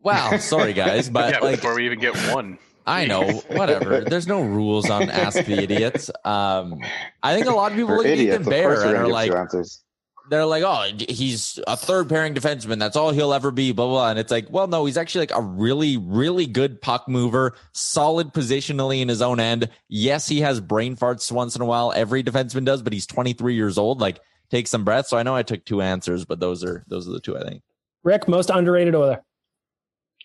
wow, 0.00 0.36
sorry 0.36 0.72
guys, 0.72 1.10
but 1.10 1.32
yeah, 1.34 1.40
like 1.40 1.56
before 1.56 1.74
we 1.74 1.84
even 1.86 1.98
get 1.98 2.14
one. 2.32 2.56
I 2.86 3.06
know, 3.06 3.24
whatever. 3.48 4.02
There's 4.02 4.28
no 4.28 4.42
rules 4.42 4.88
on 4.88 5.10
Ask 5.10 5.44
the 5.44 5.60
Idiots. 5.60 6.08
Um, 6.24 6.80
I 7.20 7.34
think 7.34 7.46
a 7.46 7.50
lot 7.50 7.72
of 7.72 7.76
people 7.78 7.88
For 7.88 7.96
look 7.96 8.06
at 8.06 8.12
idiots, 8.12 8.34
Ethan 8.34 8.42
of 8.42 8.44
course 8.44 8.54
Bear 8.54 8.68
we're 8.68 8.74
and 8.74 8.84
gonna 8.84 8.98
are 8.98 9.04
give 9.06 9.12
like, 9.12 9.32
answers. 9.32 9.82
They're 10.28 10.46
like, 10.46 10.62
oh, 10.62 10.90
he's 11.08 11.58
a 11.66 11.76
third 11.76 12.08
pairing 12.08 12.34
defenseman. 12.34 12.78
That's 12.78 12.96
all 12.96 13.10
he'll 13.12 13.32
ever 13.32 13.50
be. 13.50 13.72
Blah, 13.72 13.86
blah 13.86 13.94
blah. 13.94 14.10
And 14.10 14.18
it's 14.18 14.30
like, 14.30 14.46
well, 14.50 14.66
no, 14.66 14.84
he's 14.84 14.96
actually 14.96 15.22
like 15.22 15.36
a 15.36 15.42
really, 15.42 15.96
really 15.96 16.46
good 16.46 16.80
puck 16.80 17.08
mover, 17.08 17.54
solid 17.72 18.32
positionally 18.32 19.00
in 19.00 19.08
his 19.08 19.22
own 19.22 19.40
end. 19.40 19.68
Yes, 19.88 20.28
he 20.28 20.40
has 20.40 20.60
brain 20.60 20.96
farts 20.96 21.30
once 21.30 21.56
in 21.56 21.62
a 21.62 21.66
while. 21.66 21.92
Every 21.94 22.22
defenseman 22.22 22.64
does, 22.64 22.82
but 22.82 22.92
he's 22.92 23.06
23 23.06 23.54
years 23.54 23.78
old. 23.78 24.00
Like, 24.00 24.20
take 24.50 24.66
some 24.66 24.84
breath. 24.84 25.06
So 25.06 25.16
I 25.16 25.22
know 25.22 25.34
I 25.34 25.42
took 25.42 25.64
two 25.64 25.82
answers, 25.82 26.24
but 26.24 26.40
those 26.40 26.64
are 26.64 26.84
those 26.88 27.08
are 27.08 27.12
the 27.12 27.20
two 27.20 27.36
I 27.36 27.42
think. 27.42 27.62
Rick, 28.04 28.28
most 28.28 28.50
underrated 28.50 28.94
Oiler. 28.94 29.22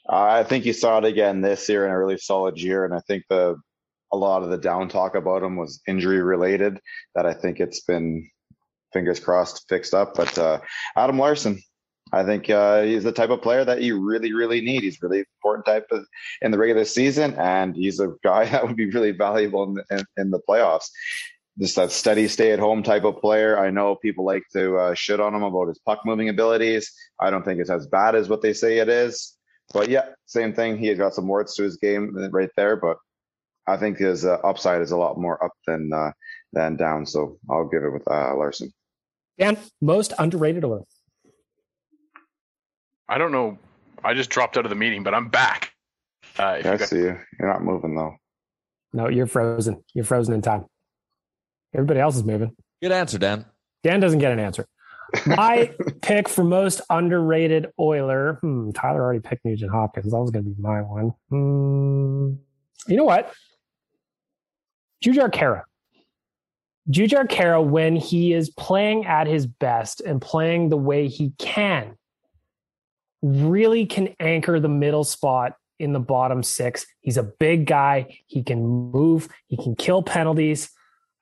I 0.09 0.43
think 0.43 0.65
you 0.65 0.73
saw 0.73 0.97
it 0.97 1.05
again 1.05 1.41
this 1.41 1.67
year 1.69 1.85
in 1.85 1.91
a 1.91 1.97
really 1.97 2.17
solid 2.17 2.59
year, 2.59 2.85
and 2.85 2.93
I 2.93 2.99
think 3.01 3.23
the 3.29 3.55
a 4.13 4.17
lot 4.17 4.43
of 4.43 4.49
the 4.49 4.57
down 4.57 4.89
talk 4.89 5.15
about 5.15 5.43
him 5.43 5.55
was 5.55 5.81
injury 5.87 6.21
related. 6.21 6.79
That 7.15 7.25
I 7.25 7.33
think 7.33 7.59
it's 7.59 7.81
been 7.81 8.29
fingers 8.93 9.19
crossed 9.19 9.67
fixed 9.69 9.93
up. 9.93 10.15
But 10.15 10.37
uh, 10.37 10.59
Adam 10.95 11.17
Larsson, 11.17 11.61
I 12.13 12.23
think 12.23 12.49
uh, 12.49 12.81
he's 12.81 13.03
the 13.03 13.11
type 13.11 13.29
of 13.29 13.41
player 13.41 13.63
that 13.63 13.81
you 13.81 14.01
really, 14.01 14.33
really 14.33 14.61
need. 14.61 14.83
He's 14.83 15.01
really 15.01 15.19
important 15.19 15.65
type 15.65 15.87
of 15.91 16.05
in 16.41 16.51
the 16.51 16.57
regular 16.57 16.85
season, 16.85 17.35
and 17.35 17.75
he's 17.75 17.99
a 17.99 18.13
guy 18.23 18.45
that 18.49 18.67
would 18.67 18.75
be 18.75 18.89
really 18.89 19.11
valuable 19.11 19.63
in 19.63 19.73
the, 19.75 19.83
in, 19.91 20.05
in 20.17 20.31
the 20.31 20.41
playoffs. 20.47 20.89
Just 21.59 21.75
that 21.75 21.91
steady, 21.91 22.27
stay 22.27 22.51
at 22.51 22.59
home 22.59 22.81
type 22.81 23.03
of 23.03 23.19
player. 23.19 23.59
I 23.59 23.71
know 23.71 23.95
people 23.95 24.25
like 24.25 24.43
to 24.53 24.77
uh, 24.77 24.93
shit 24.93 25.19
on 25.19 25.35
him 25.35 25.43
about 25.43 25.67
his 25.67 25.79
puck 25.79 25.99
moving 26.05 26.29
abilities. 26.29 26.91
I 27.19 27.29
don't 27.29 27.43
think 27.43 27.59
it's 27.59 27.69
as 27.69 27.87
bad 27.87 28.15
as 28.15 28.29
what 28.29 28.41
they 28.41 28.53
say 28.53 28.77
it 28.79 28.89
is. 28.89 29.35
But 29.73 29.89
yeah, 29.89 30.09
same 30.25 30.53
thing. 30.53 30.77
He 30.77 30.87
has 30.87 30.97
got 30.97 31.13
some 31.13 31.27
warts 31.27 31.55
to 31.55 31.63
his 31.63 31.77
game 31.77 32.15
right 32.31 32.49
there, 32.55 32.75
but 32.77 32.97
I 33.67 33.77
think 33.77 33.97
his 33.97 34.25
uh, 34.25 34.37
upside 34.43 34.81
is 34.81 34.91
a 34.91 34.97
lot 34.97 35.19
more 35.19 35.41
up 35.43 35.53
than 35.67 35.91
uh, 35.93 36.11
than 36.53 36.75
down. 36.77 37.05
So 37.05 37.37
I'll 37.49 37.67
give 37.67 37.83
it 37.83 37.93
with 37.93 38.07
uh, 38.07 38.33
Larsson. 38.35 38.73
Dan, 39.41 39.57
most 39.81 40.13
underrated 40.19 40.63
Oiler. 40.63 40.83
I 43.09 43.17
don't 43.17 43.31
know. 43.31 43.57
I 44.03 44.13
just 44.13 44.29
dropped 44.29 44.55
out 44.55 44.65
of 44.65 44.69
the 44.69 44.75
meeting, 44.75 45.01
but 45.01 45.15
I'm 45.15 45.29
back. 45.29 45.71
Uh, 46.37 46.57
if 46.59 46.65
Yeah, 46.65 46.69
I 46.69 46.73
you 46.73 46.77
guys, 46.77 46.89
see 46.89 46.97
you. 46.97 47.17
You're 47.39 47.49
not 47.51 47.63
moving 47.63 47.95
though. 47.95 48.17
No, 48.93 49.09
you're 49.09 49.25
frozen. 49.25 49.83
You're 49.95 50.05
frozen 50.05 50.35
in 50.35 50.43
time. 50.43 50.65
Everybody 51.73 51.99
else 51.99 52.15
is 52.17 52.23
moving. 52.23 52.55
Good 52.83 52.91
answer, 52.91 53.17
Dan. 53.17 53.45
Dan 53.83 53.99
doesn't 53.99 54.19
get 54.19 54.31
an 54.31 54.39
answer. 54.39 54.67
My 55.25 55.73
pick 56.03 56.29
for 56.29 56.43
most 56.43 56.81
underrated 56.91 57.67
Oiler. 57.79 58.37
Hmm, 58.41 58.69
Tyler 58.71 59.01
already 59.01 59.21
picked 59.21 59.43
Nugent 59.43 59.71
Hopkins. 59.71 60.11
That 60.11 60.19
was 60.19 60.29
going 60.29 60.45
to 60.45 60.51
be 60.51 60.61
my 60.61 60.81
one. 60.81 61.13
Hmm, 61.29 62.33
you 62.87 62.95
know 62.95 63.05
what? 63.05 63.33
Jujhar 65.03 65.31
Khaira. 65.31 65.63
Jujhar 66.89 67.27
Khaira, 67.27 67.63
when 67.63 67.95
he 67.95 68.33
is 68.33 68.49
playing 68.49 69.05
at 69.05 69.27
his 69.27 69.45
best 69.45 70.01
and 70.01 70.21
playing 70.21 70.69
the 70.69 70.77
way 70.77 71.07
he 71.07 71.33
can, 71.37 71.95
really 73.21 73.85
can 73.85 74.15
anchor 74.19 74.59
the 74.59 74.69
middle 74.69 75.03
spot 75.03 75.55
in 75.79 75.93
the 75.93 75.99
bottom 75.99 76.43
six. 76.43 76.85
He's 77.01 77.17
a 77.17 77.23
big 77.23 77.65
guy. 77.65 78.19
He 78.27 78.43
can 78.43 78.65
move. 78.65 79.29
He 79.47 79.57
can 79.57 79.75
kill 79.75 80.01
penalties. 80.01 80.69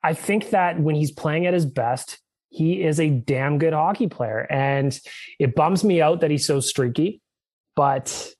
I 0.02 0.14
think 0.14 0.50
that 0.50 0.80
when 0.80 0.94
he's 0.94 1.12
playing 1.12 1.46
at 1.46 1.54
his 1.54 1.66
best, 1.66 2.18
he 2.48 2.82
is 2.82 2.98
a 2.98 3.10
damn 3.10 3.58
good 3.58 3.72
hockey 3.72 4.08
player. 4.08 4.46
And 4.50 4.98
it 5.38 5.54
bums 5.54 5.84
me 5.84 6.00
out 6.00 6.20
that 6.20 6.30
he's 6.30 6.46
so 6.46 6.60
streaky, 6.60 7.20
but 7.76 8.32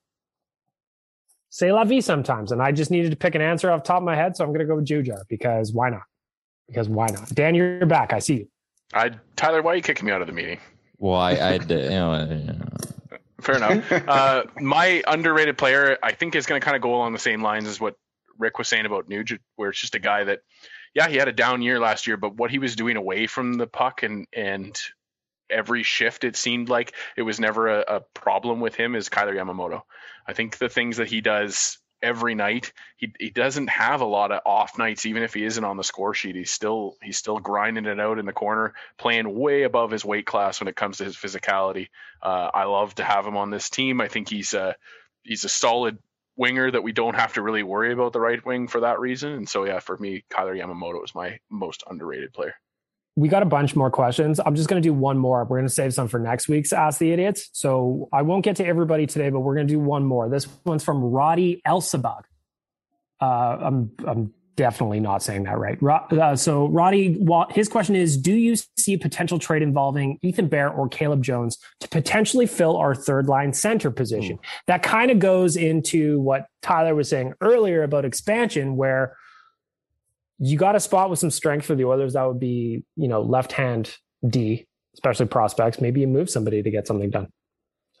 say 1.49 1.71
la 1.71 1.83
vie 1.83 2.01
sometimes. 2.01 2.51
And 2.51 2.61
I 2.61 2.71
just 2.71 2.91
needed 2.91 3.11
to 3.11 3.17
pick 3.17 3.35
an 3.35 3.41
answer 3.41 3.71
off 3.71 3.83
top 3.83 3.97
of 3.97 4.03
my 4.03 4.15
head. 4.15 4.35
So 4.35 4.43
I'm 4.43 4.49
going 4.49 4.59
to 4.59 4.65
go 4.65 4.75
with 4.75 4.85
Jujhar 4.85 5.21
because 5.29 5.71
why 5.71 5.89
not? 5.89 6.01
Because 6.67 6.87
why 6.87 7.07
not? 7.07 7.29
Dan, 7.29 7.55
you're 7.55 7.85
back. 7.85 8.13
I 8.13 8.19
see 8.19 8.35
you. 8.35 8.47
I 8.93 9.11
Tyler, 9.35 9.61
why 9.61 9.73
are 9.73 9.75
you 9.75 9.81
kicking 9.81 10.05
me 10.05 10.11
out 10.11 10.21
of 10.21 10.27
the 10.27 10.33
meeting? 10.33 10.59
Well, 10.97 11.19
I, 11.19 11.31
I 11.33 11.53
you 11.53 11.59
know, 11.67 12.11
uh, 12.11 13.17
Fair 13.41 13.55
enough. 13.55 13.91
uh, 13.91 14.43
my 14.59 15.03
underrated 15.07 15.57
player, 15.57 15.97
I 16.03 16.13
think, 16.13 16.35
is 16.35 16.45
going 16.45 16.61
to 16.61 16.65
kind 16.65 16.75
of 16.75 16.81
go 16.81 16.93
along 16.93 17.13
the 17.13 17.19
same 17.19 17.41
lines 17.41 17.67
as 17.67 17.79
what 17.79 17.95
Rick 18.37 18.57
was 18.57 18.67
saying 18.67 18.85
about 18.85 19.09
Nugent, 19.09 19.41
where 19.55 19.69
it's 19.69 19.81
just 19.81 19.95
a 19.95 19.99
guy 19.99 20.23
that, 20.25 20.39
yeah, 20.93 21.07
he 21.07 21.15
had 21.15 21.27
a 21.27 21.33
down 21.33 21.61
year 21.61 21.79
last 21.79 22.05
year, 22.05 22.17
but 22.17 22.35
what 22.35 22.51
he 22.51 22.59
was 22.59 22.75
doing 22.75 22.97
away 22.97 23.27
from 23.27 23.55
the 23.55 23.67
puck 23.67 24.03
and 24.03 24.27
and 24.33 24.77
every 25.49 25.83
shift, 25.83 26.23
it 26.23 26.35
seemed 26.35 26.69
like 26.69 26.93
it 27.17 27.23
was 27.23 27.39
never 27.39 27.67
a, 27.67 27.83
a 27.87 27.99
problem 28.13 28.59
with 28.59 28.75
him. 28.75 28.95
Is 28.95 29.09
Kailer 29.09 29.35
Yamamoto? 29.35 29.81
I 30.27 30.33
think 30.33 30.57
the 30.57 30.69
things 30.69 30.97
that 30.97 31.07
he 31.07 31.21
does 31.21 31.77
every 32.01 32.35
night, 32.35 32.73
he 32.97 33.13
he 33.19 33.29
doesn't 33.29 33.69
have 33.69 34.01
a 34.01 34.05
lot 34.05 34.31
of 34.31 34.41
off 34.45 34.77
nights, 34.77 35.05
even 35.05 35.23
if 35.23 35.33
he 35.33 35.45
isn't 35.45 35.63
on 35.63 35.77
the 35.77 35.83
score 35.83 36.13
sheet. 36.13 36.35
He's 36.35 36.51
still 36.51 36.97
he's 37.01 37.17
still 37.17 37.39
grinding 37.39 37.85
it 37.85 37.99
out 37.99 38.19
in 38.19 38.25
the 38.25 38.33
corner, 38.33 38.73
playing 38.97 39.33
way 39.33 39.63
above 39.63 39.91
his 39.91 40.05
weight 40.05 40.25
class 40.25 40.59
when 40.59 40.67
it 40.67 40.75
comes 40.75 40.97
to 40.97 41.05
his 41.05 41.15
physicality. 41.15 41.87
Uh, 42.21 42.49
I 42.53 42.65
love 42.65 42.95
to 42.95 43.03
have 43.03 43.25
him 43.25 43.37
on 43.37 43.49
this 43.49 43.69
team. 43.69 44.01
I 44.01 44.07
think 44.07 44.29
he's 44.29 44.53
a 44.53 44.75
he's 45.23 45.43
a 45.43 45.49
solid 45.49 45.97
winger 46.35 46.71
that 46.71 46.83
we 46.83 46.91
don't 46.91 47.15
have 47.15 47.33
to 47.33 47.41
really 47.41 47.63
worry 47.63 47.93
about 47.93 48.13
the 48.13 48.19
right 48.19 48.43
wing 48.45 48.67
for 48.67 48.81
that 48.81 48.99
reason. 48.99 49.33
And 49.33 49.49
so 49.49 49.65
yeah, 49.65 49.79
for 49.79 49.97
me, 49.97 50.23
Kailer 50.29 50.55
Yamamoto 50.55 51.03
is 51.03 51.13
my 51.13 51.39
most 51.49 51.83
underrated 51.87 52.33
player. 52.33 52.55
We 53.15 53.27
got 53.27 53.43
a 53.43 53.45
bunch 53.45 53.75
more 53.75 53.91
questions. 53.91 54.39
I'm 54.45 54.55
just 54.55 54.69
going 54.69 54.81
to 54.81 54.87
do 54.87 54.93
one 54.93 55.17
more. 55.17 55.43
We're 55.43 55.57
going 55.57 55.67
to 55.67 55.73
save 55.73 55.93
some 55.93 56.07
for 56.07 56.19
next 56.19 56.47
week's 56.47 56.71
Ask 56.71 56.99
the 56.99 57.11
Idiots. 57.11 57.49
So 57.53 58.07
I 58.13 58.21
won't 58.21 58.43
get 58.43 58.55
to 58.57 58.65
everybody 58.65 59.05
today, 59.05 59.29
but 59.29 59.41
we're 59.41 59.55
going 59.55 59.67
to 59.67 59.73
do 59.73 59.79
one 59.79 60.05
more. 60.05 60.29
This 60.29 60.47
one's 60.63 60.83
from 60.83 61.03
Roddy 61.03 61.61
Elsabag. 61.67 62.21
Uh, 63.19 63.25
I'm, 63.25 63.91
I'm 64.07 64.33
definitely 64.55 64.99
not 64.99 65.21
saying 65.21 65.43
that 65.43 65.57
right. 65.57 65.81
Uh, 65.83 66.35
so 66.35 66.67
Roddy, 66.67 67.23
his 67.51 67.67
question 67.67 67.95
is, 67.95 68.17
do 68.17 68.33
you 68.33 68.55
see 68.77 68.95
potential 68.97 69.39
trade 69.39 69.61
involving 69.61 70.17
Ethan 70.21 70.47
Bear 70.47 70.69
or 70.69 70.87
Caleb 70.87 71.23
Jones 71.23 71.57
to 71.81 71.87
potentially 71.89 72.45
fill 72.45 72.77
our 72.77 72.95
third 72.95 73.27
line 73.27 73.53
center 73.53 73.91
position? 73.91 74.39
That 74.67 74.83
kind 74.83 75.11
of 75.11 75.19
goes 75.19 75.55
into 75.55 76.19
what 76.21 76.47
Tyler 76.61 76.95
was 76.95 77.09
saying 77.09 77.33
earlier 77.41 77.83
about 77.83 78.05
expansion, 78.05 78.77
where 78.77 79.17
you 80.41 80.57
got 80.57 80.75
a 80.75 80.79
spot 80.79 81.09
with 81.09 81.19
some 81.19 81.31
strength 81.31 81.65
for 81.65 81.75
the 81.75 81.85
Oilers. 81.85 82.13
That 82.13 82.23
would 82.23 82.39
be, 82.39 82.83
you 82.95 83.07
know, 83.07 83.21
left 83.21 83.51
hand 83.51 83.95
D, 84.27 84.65
especially 84.95 85.27
prospects. 85.27 85.79
Maybe 85.79 86.01
you 86.01 86.07
move 86.07 86.29
somebody 86.29 86.63
to 86.63 86.71
get 86.71 86.87
something 86.87 87.11
done. 87.11 87.27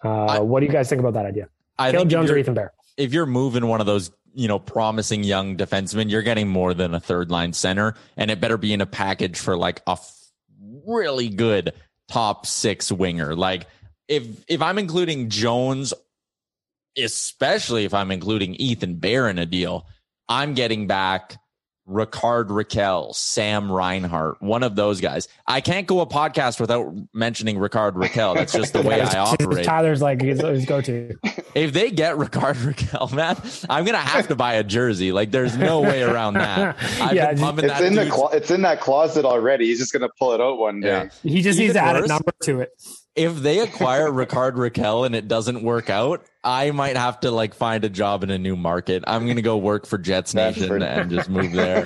Uh, 0.03 0.39
what 0.39 0.59
do 0.59 0.65
you 0.65 0.71
guys 0.71 0.89
think 0.89 0.99
about 0.99 1.13
that 1.13 1.27
idea? 1.27 1.47
I 1.77 1.91
Caleb 1.91 2.09
Jones 2.09 2.31
or 2.31 2.37
Ethan 2.37 2.55
Bear? 2.55 2.73
if 2.97 3.13
you're 3.13 3.25
moving 3.25 3.67
one 3.67 3.79
of 3.79 3.85
those, 3.85 4.11
you 4.33 4.47
know, 4.47 4.59
promising 4.59 5.23
young 5.23 5.57
defensemen, 5.57 6.09
you're 6.09 6.21
getting 6.21 6.47
more 6.47 6.73
than 6.73 6.93
a 6.93 6.99
third 6.99 7.31
line 7.31 7.53
center, 7.53 7.95
and 8.17 8.31
it 8.31 8.41
better 8.41 8.57
be 8.57 8.73
in 8.73 8.81
a 8.81 8.85
package 8.85 9.39
for 9.39 9.57
like 9.57 9.81
a 9.87 9.91
f- 9.91 10.31
really 10.85 11.29
good 11.29 11.73
top 12.09 12.45
six 12.45 12.91
winger. 12.91 13.35
Like 13.35 13.67
if 14.07 14.25
if 14.47 14.61
I'm 14.61 14.77
including 14.77 15.29
Jones, 15.29 15.93
especially 16.97 17.85
if 17.85 17.93
I'm 17.93 18.11
including 18.11 18.55
Ethan 18.55 18.95
Bear 18.95 19.29
in 19.29 19.37
a 19.37 19.45
deal, 19.45 19.87
I'm 20.27 20.53
getting 20.53 20.87
back 20.87 21.37
Rickard 21.87 22.49
Rakell, 22.49 23.13
Sam 23.15 23.71
Reinhart, 23.71 24.41
one 24.41 24.63
of 24.63 24.75
those 24.75 25.01
guys. 25.01 25.27
I 25.47 25.61
can't 25.61 25.87
go 25.87 25.99
a 26.01 26.05
podcast 26.05 26.59
without 26.59 26.93
mentioning 27.13 27.57
Rickard 27.57 27.95
Rakell. 27.95 28.35
That's 28.35 28.53
just 28.53 28.73
the 28.73 28.81
way 28.83 29.01
I 29.01 29.17
operate. 29.19 29.65
Tyler's 29.65 30.01
like 30.01 30.21
his, 30.21 30.39
his 30.41 30.65
go 30.65 30.79
to. 30.81 31.15
if 31.55 31.73
they 31.73 31.89
get 31.91 32.17
Rickard 32.17 32.55
Rakell, 32.57 33.11
man, 33.13 33.35
I'm 33.69 33.83
gonna 33.83 33.97
have 33.97 34.27
to 34.29 34.35
buy 34.35 34.53
a 34.53 34.63
jersey. 34.63 35.11
Like, 35.11 35.31
there's 35.31 35.57
no 35.57 35.81
way 35.81 36.03
around 36.03 36.35
that. 36.35 36.77
I've 37.01 37.13
Yeah, 37.13 37.33
been 37.33 37.65
It's 37.65 37.67
that 37.73 37.81
in 37.83 37.95
the 37.95 38.09
clo- 38.09 38.29
it's 38.29 38.51
in 38.51 38.61
that 38.61 38.79
closet 38.79 39.25
already. 39.25 39.65
He's 39.65 39.79
just 39.79 39.91
gonna 39.91 40.09
pull 40.19 40.33
it 40.33 40.39
out 40.41 40.59
one 40.59 40.79
day. 40.81 40.87
Yeah. 40.87 41.09
He 41.23 41.41
just 41.41 41.57
Even 41.59 41.67
needs 41.67 41.73
to 41.73 41.81
add 41.83 41.97
a 42.03 42.07
number 42.07 42.31
to 42.43 42.61
it. 42.61 42.71
If 43.15 43.37
they 43.37 43.59
acquire 43.59 44.09
Rickard 44.09 44.55
Rakell 44.55 45.05
and 45.05 45.13
it 45.13 45.27
doesn't 45.27 45.63
work 45.63 45.89
out, 45.89 46.25
I 46.45 46.71
might 46.71 46.95
have 46.95 47.19
to 47.21 47.31
like 47.31 47.53
find 47.53 47.83
a 47.83 47.89
job 47.89 48.23
in 48.23 48.29
a 48.29 48.37
new 48.37 48.55
market. 48.55 49.03
I'm 49.05 49.27
gonna 49.27 49.41
go 49.41 49.57
work 49.57 49.85
for 49.85 49.97
Jets 49.97 50.33
Nation 50.33 50.61
Bedford. 50.61 50.83
and 50.83 51.11
just 51.11 51.29
move 51.37 51.51
there. 51.51 51.85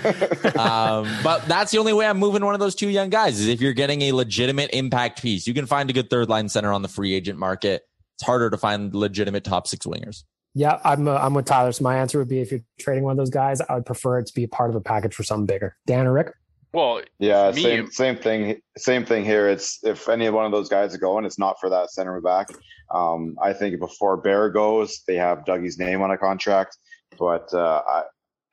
um, 0.59 1.09
but 1.23 1.43
that's 1.47 1.71
the 1.71 1.79
only 1.79 1.93
way 1.93 2.05
I'm 2.05 2.19
moving 2.19 2.45
one 2.45 2.53
of 2.53 2.59
those 2.59 2.75
two 2.75 2.89
young 2.89 3.09
guys 3.09 3.39
is 3.39 3.47
if 3.47 3.59
you're 3.59 3.73
getting 3.73 4.03
a 4.03 4.11
legitimate 4.11 4.69
impact 4.71 5.21
piece. 5.21 5.47
You 5.47 5.53
can 5.55 5.65
find 5.65 5.89
a 5.89 5.93
good 5.93 6.09
third 6.11 6.29
line 6.29 6.47
center 6.47 6.71
on 6.71 6.83
the 6.83 6.87
free 6.87 7.13
agent 7.15 7.39
market. 7.39 7.81
It's 8.17 8.23
harder 8.23 8.49
to 8.51 8.57
find 8.57 8.93
legitimate 8.93 9.43
top 9.43 9.67
six 9.67 9.85
wingers. 9.85 10.23
Yeah, 10.53 10.79
I'm 10.85 11.07
uh, 11.07 11.15
I'm 11.15 11.33
with 11.33 11.45
Tyler. 11.45 11.71
So 11.73 11.83
my 11.83 11.97
answer 11.97 12.17
would 12.19 12.29
be 12.29 12.39
if 12.39 12.49
you're 12.51 12.61
trading 12.79 13.03
one 13.03 13.11
of 13.11 13.17
those 13.17 13.29
guys, 13.29 13.59
I 13.61 13.73
would 13.75 13.85
prefer 13.85 14.19
it 14.19 14.27
to 14.27 14.33
be 14.33 14.43
a 14.43 14.47
part 14.47 14.69
of 14.69 14.75
a 14.75 14.81
package 14.81 15.13
for 15.13 15.23
something 15.23 15.47
bigger. 15.47 15.75
Dan 15.85 16.07
or 16.07 16.13
Rick? 16.13 16.33
Well, 16.75 17.01
Yeah, 17.19 17.51
Me- 17.51 17.61
same 17.63 17.89
same 17.91 18.17
thing. 18.17 18.61
Same 18.77 19.05
thing 19.05 19.23
here. 19.23 19.47
It's 19.47 19.79
if 19.83 20.09
any 20.09 20.29
one 20.29 20.45
of 20.45 20.51
those 20.51 20.67
guys 20.67 20.93
are 20.93 20.97
going, 20.99 21.23
it's 21.23 21.39
not 21.39 21.55
for 21.59 21.69
that 21.69 21.89
center 21.91 22.19
back. 22.19 22.49
Um, 22.93 23.35
I 23.41 23.53
think 23.53 23.79
before 23.79 24.17
Bear 24.17 24.49
goes, 24.49 25.01
they 25.07 25.15
have 25.15 25.45
Dougie's 25.45 25.79
name 25.79 26.01
on 26.01 26.11
a 26.11 26.17
contract, 26.17 26.77
but 27.17 27.51
uh, 27.53 27.81
I, 27.87 28.03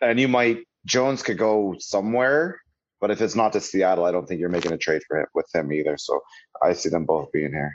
and 0.00 0.20
you 0.20 0.28
might 0.28 0.58
Jones 0.86 1.22
could 1.22 1.36
go 1.36 1.74
somewhere, 1.80 2.60
but 3.00 3.10
if 3.10 3.20
it's 3.20 3.34
not 3.34 3.52
to 3.54 3.60
Seattle, 3.60 4.04
I 4.04 4.12
don't 4.12 4.26
think 4.26 4.38
you're 4.40 4.48
making 4.48 4.72
a 4.72 4.78
trade 4.78 5.02
for 5.08 5.18
him 5.18 5.26
with 5.34 5.46
him 5.52 5.72
either. 5.72 5.96
So 5.98 6.20
I 6.62 6.72
see 6.74 6.88
them 6.90 7.04
both 7.04 7.30
being 7.32 7.52
here. 7.52 7.74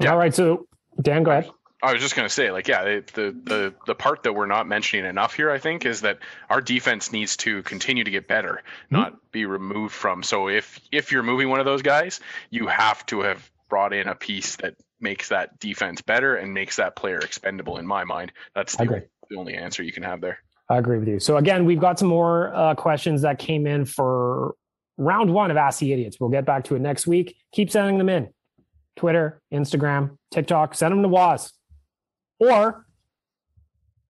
Yeah. 0.00 0.12
All 0.12 0.18
right, 0.18 0.32
so 0.32 0.68
Dan, 1.02 1.24
go 1.24 1.32
ahead. 1.32 1.50
I 1.82 1.92
was 1.92 2.02
just 2.02 2.16
gonna 2.16 2.28
say, 2.28 2.50
like, 2.50 2.66
yeah, 2.66 2.84
the, 2.84 3.04
the 3.14 3.36
the 3.44 3.74
the 3.86 3.94
part 3.94 4.24
that 4.24 4.32
we're 4.32 4.46
not 4.46 4.66
mentioning 4.66 5.06
enough 5.06 5.34
here, 5.34 5.50
I 5.50 5.58
think, 5.58 5.86
is 5.86 6.00
that 6.00 6.18
our 6.50 6.60
defense 6.60 7.12
needs 7.12 7.36
to 7.38 7.62
continue 7.62 8.02
to 8.02 8.10
get 8.10 8.26
better, 8.26 8.62
not 8.90 9.30
be 9.30 9.46
removed 9.46 9.94
from. 9.94 10.22
So 10.22 10.48
if 10.48 10.80
if 10.90 11.12
you're 11.12 11.22
moving 11.22 11.48
one 11.48 11.60
of 11.60 11.66
those 11.66 11.82
guys, 11.82 12.20
you 12.50 12.66
have 12.66 13.06
to 13.06 13.20
have 13.20 13.48
brought 13.68 13.92
in 13.92 14.08
a 14.08 14.14
piece 14.14 14.56
that 14.56 14.74
makes 15.00 15.28
that 15.28 15.58
defense 15.60 16.02
better 16.02 16.34
and 16.34 16.52
makes 16.52 16.76
that 16.76 16.96
player 16.96 17.18
expendable. 17.18 17.78
In 17.78 17.86
my 17.86 18.02
mind, 18.02 18.32
that's 18.54 18.76
the, 18.76 19.04
the 19.30 19.36
only 19.36 19.54
answer 19.54 19.82
you 19.82 19.92
can 19.92 20.02
have 20.02 20.20
there. 20.20 20.38
I 20.68 20.78
agree 20.78 20.98
with 20.98 21.08
you. 21.08 21.20
So 21.20 21.36
again, 21.36 21.64
we've 21.64 21.80
got 21.80 21.98
some 21.98 22.08
more 22.08 22.52
uh, 22.54 22.74
questions 22.74 23.22
that 23.22 23.38
came 23.38 23.66
in 23.66 23.84
for 23.84 24.54
round 24.96 25.32
one 25.32 25.50
of 25.50 25.56
Ask 25.56 25.78
the 25.78 25.92
Idiots. 25.92 26.18
We'll 26.18 26.30
get 26.30 26.44
back 26.44 26.64
to 26.64 26.74
it 26.74 26.80
next 26.80 27.06
week. 27.06 27.36
Keep 27.52 27.70
sending 27.70 27.98
them 27.98 28.08
in. 28.08 28.28
Twitter, 28.96 29.40
Instagram, 29.54 30.18
TikTok. 30.32 30.74
Send 30.74 30.92
them 30.92 31.02
to 31.02 31.08
Waz. 31.08 31.52
Or 32.38 32.84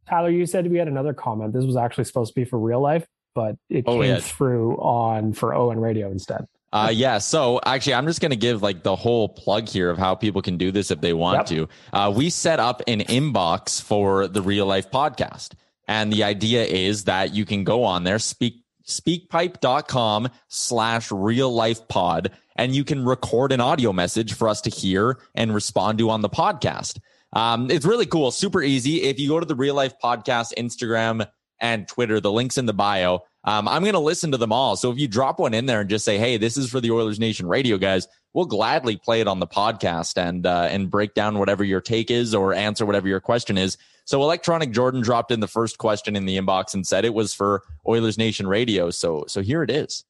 Tyler, 0.07 0.29
you 0.29 0.45
said 0.45 0.69
we 0.69 0.77
had 0.77 0.87
another 0.87 1.13
comment. 1.13 1.53
This 1.53 1.65
was 1.65 1.75
actually 1.75 2.03
supposed 2.05 2.33
to 2.33 2.39
be 2.39 2.45
for 2.45 2.59
real 2.59 2.79
life, 2.81 3.05
but 3.33 3.57
it 3.69 3.85
Oh, 3.87 4.01
came 4.01 4.15
yeah. 4.15 4.19
through 4.19 4.77
on 4.77 5.33
for 5.33 5.53
ON 5.53 5.79
Radio 5.79 6.11
instead. 6.11 6.45
Uh, 6.73 6.91
yeah. 6.93 7.17
So 7.19 7.59
actually, 7.65 7.93
I'm 7.93 8.05
just 8.05 8.19
going 8.19 8.31
to 8.31 8.35
give 8.37 8.61
like 8.61 8.83
the 8.83 8.95
whole 8.95 9.29
plug 9.29 9.69
here 9.69 9.89
of 9.89 9.97
how 9.97 10.13
people 10.13 10.41
can 10.41 10.57
do 10.57 10.71
this 10.71 10.91
if 10.91 10.99
they 11.01 11.13
want 11.13 11.47
to. 11.47 11.69
Uh, 11.93 12.11
we 12.15 12.29
set 12.29 12.59
up 12.59 12.81
an 12.87 12.99
inbox 13.01 13.81
for 13.81 14.27
the 14.27 14.41
real 14.41 14.65
life 14.65 14.91
podcast. 14.91 15.53
And 15.87 16.11
the 16.11 16.23
idea 16.23 16.65
is 16.65 17.05
that 17.05 17.33
you 17.33 17.45
can 17.45 17.63
go 17.63 17.83
on 17.83 18.03
there, 18.03 18.19
speak, 18.19 18.63
speakpipe.com 18.87 20.29
slash 20.47 21.11
real 21.11 21.53
life 21.53 21.87
pod, 21.87 22.31
and 22.55 22.75
you 22.75 22.83
can 22.83 23.05
record 23.05 23.51
an 23.51 23.61
audio 23.61 23.93
message 23.93 24.33
for 24.33 24.47
us 24.49 24.61
to 24.61 24.69
hear 24.69 25.17
and 25.33 25.53
respond 25.53 25.97
to 25.99 26.09
on 26.09 26.21
the 26.21 26.29
podcast. 26.29 26.99
Um, 27.35 27.69
it's 27.69 27.85
really 27.85 28.05
cool. 28.05 28.31
Super 28.31 28.63
easy. 28.63 29.03
If 29.03 29.19
you 29.19 29.27
go 29.29 29.39
to 29.39 29.45
the 29.45 29.55
real 29.55 29.75
life 29.75 29.93
podcast, 30.03 30.53
Instagram 30.57 31.27
and 31.59 31.87
Twitter, 31.87 32.19
the 32.19 32.31
links 32.31 32.57
in 32.57 32.65
the 32.65 32.73
bio. 32.73 33.19
Um, 33.43 33.67
I'm 33.67 33.83
going 33.83 33.93
to 33.93 33.99
listen 33.99 34.31
to 34.31 34.37
them 34.37 34.51
all. 34.51 34.75
So 34.75 34.91
if 34.91 34.97
you 34.97 35.07
drop 35.07 35.39
one 35.39 35.53
in 35.53 35.67
there 35.67 35.81
and 35.81 35.89
just 35.89 36.05
say, 36.05 36.17
"Hey, 36.17 36.37
this 36.37 36.57
is 36.57 36.69
for 36.69 36.81
the 36.81 36.91
Oilers 36.91 37.19
Nation 37.19 37.47
Radio 37.47 37.77
guys," 37.77 38.07
we'll 38.33 38.45
gladly 38.45 38.97
play 38.97 39.21
it 39.21 39.27
on 39.27 39.39
the 39.39 39.47
podcast 39.47 40.17
and 40.17 40.45
uh, 40.45 40.67
and 40.69 40.89
break 40.89 41.13
down 41.13 41.37
whatever 41.37 41.63
your 41.63 41.81
take 41.81 42.09
is 42.09 42.33
or 42.33 42.53
answer 42.53 42.85
whatever 42.85 43.07
your 43.07 43.19
question 43.19 43.57
is. 43.57 43.77
So 44.05 44.21
Electronic 44.21 44.71
Jordan 44.71 45.01
dropped 45.01 45.31
in 45.31 45.39
the 45.39 45.47
first 45.47 45.77
question 45.77 46.15
in 46.15 46.25
the 46.25 46.37
inbox 46.37 46.73
and 46.73 46.85
said 46.85 47.05
it 47.05 47.13
was 47.13 47.33
for 47.33 47.63
Oilers 47.87 48.17
Nation 48.17 48.47
Radio. 48.47 48.89
So 48.89 49.25
so 49.27 49.41
here 49.41 49.61
it 49.61 49.69
is. 49.69 50.03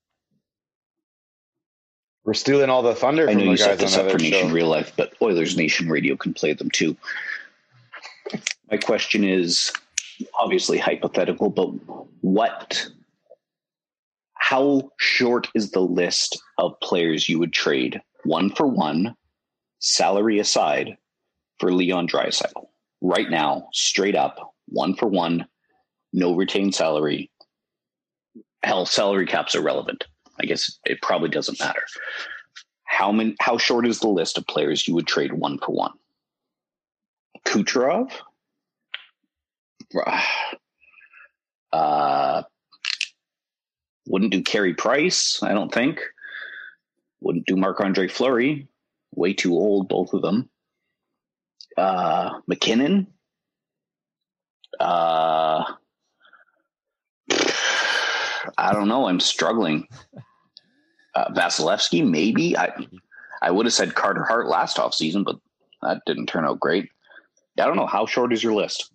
We're 2.25 2.33
stealing 2.33 2.71
all 2.71 2.81
the 2.81 2.95
thunder 2.95 3.29
I 3.29 3.35
know 3.35 3.43
you 3.43 3.57
set 3.57 3.77
this 3.77 3.95
up 3.95 4.09
for 4.09 4.17
Nation 4.17 4.49
show. 4.49 4.53
Real 4.53 4.67
Life, 4.67 4.93
but 4.97 5.13
Oilers 5.21 5.55
Nation 5.55 5.87
Radio 5.87 6.15
can 6.17 6.33
play 6.33 6.53
them 6.53 6.71
too. 6.71 6.97
My 8.71 8.77
question 8.77 9.23
is 9.23 9.71
obviously 10.39 10.79
hypothetical, 10.79 11.51
but 11.51 11.67
what, 12.21 12.87
how 14.33 14.91
short 14.97 15.47
is 15.53 15.69
the 15.69 15.81
list 15.81 16.41
of 16.57 16.79
players 16.79 17.29
you 17.29 17.37
would 17.37 17.53
trade 17.53 18.01
one 18.23 18.49
for 18.49 18.65
one, 18.65 19.15
salary 19.77 20.39
aside, 20.39 20.97
for 21.59 21.71
Leon 21.71 22.07
Draisaitl? 22.07 22.65
Right 23.01 23.29
now, 23.29 23.67
straight 23.71 24.15
up, 24.15 24.55
one 24.67 24.95
for 24.95 25.07
one, 25.07 25.45
no 26.11 26.33
retained 26.33 26.73
salary. 26.73 27.29
Hell, 28.63 28.87
salary 28.87 29.27
caps 29.27 29.53
are 29.53 29.61
relevant. 29.61 30.05
I 30.39 30.45
guess 30.45 30.79
it 30.85 31.01
probably 31.01 31.29
doesn't 31.29 31.59
matter. 31.59 31.83
How 32.83 33.11
many? 33.11 33.35
How 33.39 33.57
short 33.57 33.87
is 33.87 33.99
the 33.99 34.07
list 34.07 34.37
of 34.37 34.47
players 34.47 34.87
you 34.87 34.95
would 34.95 35.07
trade 35.07 35.33
one 35.33 35.57
for 35.57 35.71
one? 35.71 35.93
Kucherov, 37.45 38.11
uh, 41.73 42.43
wouldn't 44.07 44.31
do 44.31 44.41
Carey 44.41 44.73
Price. 44.73 45.41
I 45.43 45.53
don't 45.53 45.73
think. 45.73 45.99
Wouldn't 47.21 47.45
do 47.45 47.55
Marc 47.55 47.79
Andre 47.79 48.07
Fleury. 48.07 48.67
Way 49.15 49.33
too 49.33 49.53
old, 49.53 49.87
both 49.89 50.13
of 50.13 50.21
them. 50.21 50.49
Uh, 51.77 52.39
MacKinnon. 52.47 53.07
Uh, 54.79 55.63
I 58.57 58.73
don't 58.73 58.87
know. 58.87 59.07
I'm 59.07 59.19
struggling. 59.19 59.87
Uh, 61.13 61.31
Vasilevskiy, 61.33 62.07
maybe. 62.09 62.57
I 62.57 62.71
I 63.41 63.51
would 63.51 63.65
have 63.65 63.73
said 63.73 63.95
Carter 63.95 64.23
Hart 64.23 64.47
last 64.47 64.79
off 64.79 64.93
season, 64.93 65.23
but 65.23 65.37
that 65.81 66.01
didn't 66.05 66.27
turn 66.27 66.45
out 66.45 66.59
great. 66.59 66.89
I 67.59 67.65
don't 67.65 67.75
know. 67.77 67.85
How 67.85 68.05
short 68.05 68.33
is 68.33 68.43
your 68.43 68.53
list? 68.53 68.91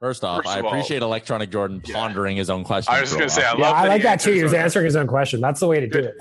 First 0.00 0.24
off, 0.24 0.38
First 0.44 0.48
I 0.48 0.58
of 0.58 0.64
all- 0.64 0.70
appreciate 0.72 1.02
Electronic 1.02 1.50
Jordan 1.50 1.80
pondering 1.80 2.36
his 2.36 2.50
own 2.50 2.64
question. 2.64 2.92
I 2.94 3.00
was 3.00 3.12
gonna 3.12 3.28
say, 3.28 3.42
while. 3.42 3.54
I 3.54 3.58
Yeah, 3.58 3.66
love 3.68 3.76
I 3.76 3.88
like 3.88 4.02
that 4.02 4.20
too. 4.20 4.30
answers 4.30 4.36
He 4.36 4.42
was 4.42 4.54
answering 4.54 4.84
his 4.86 4.96
own 4.96 5.06
question. 5.06 5.40
That's 5.40 5.60
the 5.60 5.68
way 5.68 5.80
to 5.80 5.86
do 5.86 5.98
it. 6.00 6.14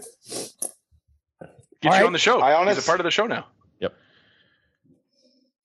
Get 1.82 1.90
All 1.92 1.98
you 1.98 2.02
right. 2.02 2.06
on 2.06 2.14
the 2.14 2.20
show. 2.20 2.40
I 2.40 2.52
He's 2.52 2.60
honest- 2.60 2.82
a 2.82 2.86
part 2.90 3.00
of 3.00 3.04
the 3.04 3.12
show 3.12 3.26
now. 3.28 3.48
Yep. 3.80 3.94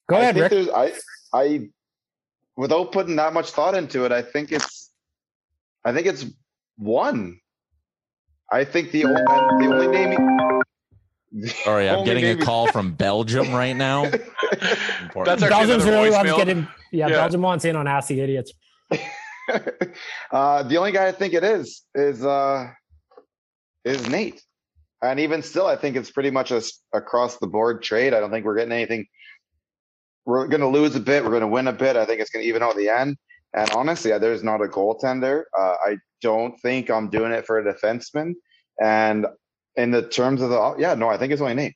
Go 0.08 0.16
I 0.16 0.20
ahead, 0.20 0.34
think 0.36 0.50
Rick. 0.68 0.68
I, 0.74 0.92
I, 1.38 1.68
without 2.56 2.90
putting 2.92 3.16
that 3.16 3.32
much 3.34 3.50
thought 3.50 3.74
into 3.76 4.04
it, 4.04 4.10
I 4.12 4.22
think 4.22 4.50
it's, 4.52 4.90
I 5.84 5.92
think 5.92 6.06
it's 6.06 6.24
one. 6.78 7.38
I 8.50 8.64
think 8.64 8.92
the 8.92 9.04
only, 9.04 9.20
the 9.22 9.74
only 9.74 9.86
name. 9.88 10.60
the 11.32 11.48
Sorry, 11.48 11.88
I'm 11.88 12.04
getting 12.04 12.24
a 12.24 12.42
call 12.42 12.66
from 12.72 12.92
Belgium 12.94 13.52
right 13.52 13.76
now. 13.76 14.04
That's 14.10 14.24
actually 15.42 15.48
Belgium's 15.50 15.84
really 15.84 16.10
wants 16.10 16.30
to 16.30 16.34
voicemail. 16.34 16.36
get 16.38 16.48
in. 16.48 16.68
Yeah, 16.90 17.08
Yeah. 17.08 17.16
Belgium 17.16 17.42
wants 17.42 17.64
in 17.66 17.76
on 17.76 17.86
assy 17.86 18.20
Idiots. 18.20 18.52
uh, 20.32 20.62
the 20.62 20.76
only 20.78 20.92
guy 20.92 21.08
I 21.08 21.12
think 21.12 21.34
it 21.34 21.44
is 21.44 21.82
is 21.94 22.24
uh, 22.24 22.68
is 23.84 24.08
Nate, 24.08 24.42
and 25.02 25.20
even 25.20 25.42
still, 25.42 25.66
I 25.66 25.76
think 25.76 25.96
it's 25.96 26.10
pretty 26.10 26.30
much 26.30 26.50
a 26.50 26.56
s- 26.56 26.80
across 26.94 27.36
the 27.38 27.46
board 27.46 27.82
trade. 27.82 28.14
I 28.14 28.20
don't 28.20 28.30
think 28.30 28.46
we're 28.46 28.56
getting 28.56 28.72
anything. 28.72 29.06
We're 30.24 30.46
going 30.48 30.60
to 30.60 30.68
lose 30.68 30.94
a 30.96 31.00
bit. 31.00 31.22
We're 31.24 31.30
going 31.30 31.42
to 31.42 31.46
win 31.48 31.68
a 31.68 31.72
bit. 31.72 31.96
I 31.96 32.04
think 32.06 32.20
it's 32.20 32.30
going 32.30 32.42
to 32.42 32.48
even 32.48 32.62
out 32.62 32.76
the 32.76 32.88
end. 32.88 33.16
And 33.54 33.70
honestly, 33.70 34.16
there's 34.18 34.44
not 34.44 34.60
a 34.60 34.66
goaltender. 34.66 35.42
Uh, 35.58 35.74
I 35.86 35.96
don't 36.20 36.58
think 36.60 36.90
I'm 36.90 37.08
doing 37.08 37.32
it 37.32 37.46
for 37.46 37.58
a 37.58 37.64
defenseman. 37.74 38.34
And 38.82 39.26
in 39.76 39.90
the 39.90 40.02
terms 40.02 40.42
of 40.42 40.50
the, 40.50 40.74
yeah, 40.78 40.94
no, 40.94 41.08
I 41.08 41.16
think 41.16 41.32
it's 41.32 41.40
only 41.42 41.54
Nate. 41.54 41.74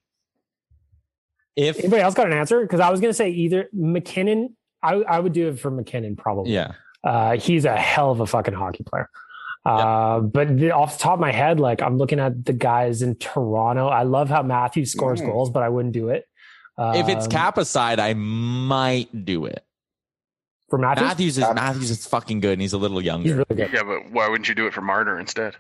If 1.57 1.79
Anybody 1.79 2.03
else 2.03 2.14
got 2.14 2.27
an 2.27 2.33
answer? 2.33 2.61
Because 2.62 2.81
I 2.81 2.91
was 2.91 3.01
going 3.01 3.11
to 3.11 3.14
say 3.16 3.31
either 3.31 3.68
MacKinnon. 3.73 4.57
I, 4.83 4.95
I 4.95 5.18
would 5.20 5.33
do 5.33 5.49
it 5.49 5.61
for 5.61 5.70
MacKinnon 5.70 6.16
probably. 6.16 6.53
yeah, 6.53 6.73
Uh, 7.05 7.37
he's 7.37 7.64
a 7.64 7.77
hell 7.77 8.11
of 8.11 8.20
a 8.20 8.27
fucking 8.27 8.55
hockey 8.55 8.85
player. 8.85 9.09
Uh, 9.64 10.18
but 10.20 10.59
the, 10.59 10.73
off 10.73 10.99
the 10.99 11.03
top 11.05 11.14
of 11.14 11.20
my 11.20 11.31
head, 11.31 11.61
like 11.61 11.81
I'm 11.83 11.97
looking 11.99 12.18
at 12.18 12.45
the 12.45 12.53
guys 12.53 13.01
in 13.01 13.14
Toronto. 13.16 13.87
I 13.89 14.03
love 14.03 14.29
how 14.29 14.43
Matthew 14.43 14.85
scores 14.85 15.20
Mm. 15.23 15.27
goals, 15.27 15.51
but 15.51 15.62
I 15.62 15.68
wouldn't 15.68 15.95
do 15.95 16.09
it. 16.09 16.27
if 16.79 17.09
it's 17.09 17.27
Um, 17.27 17.31
cap 17.31 17.59
aside, 17.59 18.01
I 18.01 18.14
might 18.14 19.25
do 19.25 19.45
it. 19.47 19.62
For 20.73 20.79
Matthews, 20.79 21.05
Matthews 21.07 21.37
is 21.37 21.45
Matthews 21.55 21.91
is 21.91 22.07
fucking 22.07 22.41
good, 22.41 22.53
and 22.55 22.62
he's 22.62 22.73
a 22.73 22.79
little 22.79 22.97
he's 22.97 23.05
younger. 23.05 23.35
really 23.35 23.45
good. 23.62 23.75
Yeah, 23.75 23.83
but 23.83 24.11
why 24.11 24.27
wouldn't 24.27 24.49
you 24.49 24.55
do 24.55 24.66
it 24.66 24.73
for 24.73 24.81
Marner 24.81 25.20
instead? 25.20 25.55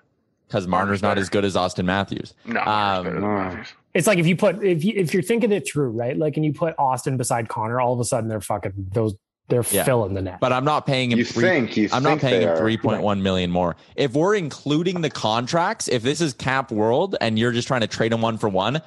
because 0.48 0.66
Marner's 0.66 1.02
not 1.02 1.18
as 1.18 1.28
good 1.28 1.44
as 1.44 1.54
Austin 1.54 1.84
Matthews. 1.84 2.32
No, 2.46 2.60
Um, 2.62 3.62
It's 3.92 4.06
like 4.06 4.18
if 4.18 4.26
you 4.26 4.36
put 4.36 4.64
if 4.64 4.82
you 4.86 4.94
if 4.96 5.12
you're 5.12 5.22
thinking 5.22 5.52
it 5.52 5.68
through, 5.70 5.90
right? 5.90 6.16
Like, 6.16 6.36
and 6.38 6.46
you 6.46 6.54
put 6.54 6.74
Austin 6.78 7.18
beside 7.18 7.50
Connor, 7.50 7.78
all 7.78 7.92
of 7.92 8.00
a 8.00 8.04
sudden 8.06 8.30
they're 8.30 8.40
fucking 8.40 8.72
those 8.94 9.14
they're 9.48 9.62
Yeah. 9.70 9.84
filling 9.84 10.14
the 10.14 10.22
net. 10.22 10.40
But 10.40 10.54
I'm 10.54 10.64
not 10.64 10.86
paying 10.86 11.12
him. 11.12 11.18
You 11.18 11.26
three, 11.26 11.42
think- 11.42 11.76
you 11.76 11.84
I'm 11.92 12.02
think 12.02 12.22
not 12.22 12.30
paying 12.30 12.48
him 12.48 12.56
three 12.56 12.78
point 12.78 13.02
one 13.02 13.22
million 13.22 13.50
more. 13.50 13.76
If 13.96 14.14
we're 14.14 14.34
including 14.34 15.02
the 15.02 15.10
contracts, 15.10 15.88
if 15.88 16.02
this 16.02 16.22
is 16.22 16.32
cap 16.32 16.72
world 16.72 17.16
and 17.20 17.38
you're 17.38 17.52
just 17.52 17.68
trying 17.68 17.82
to 17.82 17.86
trade 17.86 18.14
him 18.14 18.22
one 18.22 18.38
for 18.38 18.48
one, 18.48 18.80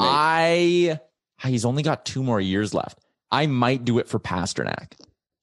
I 0.00 0.98
he's 1.44 1.66
only 1.66 1.82
got 1.82 2.06
two 2.06 2.22
more 2.22 2.40
years 2.40 2.72
left. 2.72 2.98
I 3.30 3.46
might 3.46 3.84
do 3.84 3.98
it 3.98 4.08
for 4.08 4.18
Pastrnak. 4.18 4.92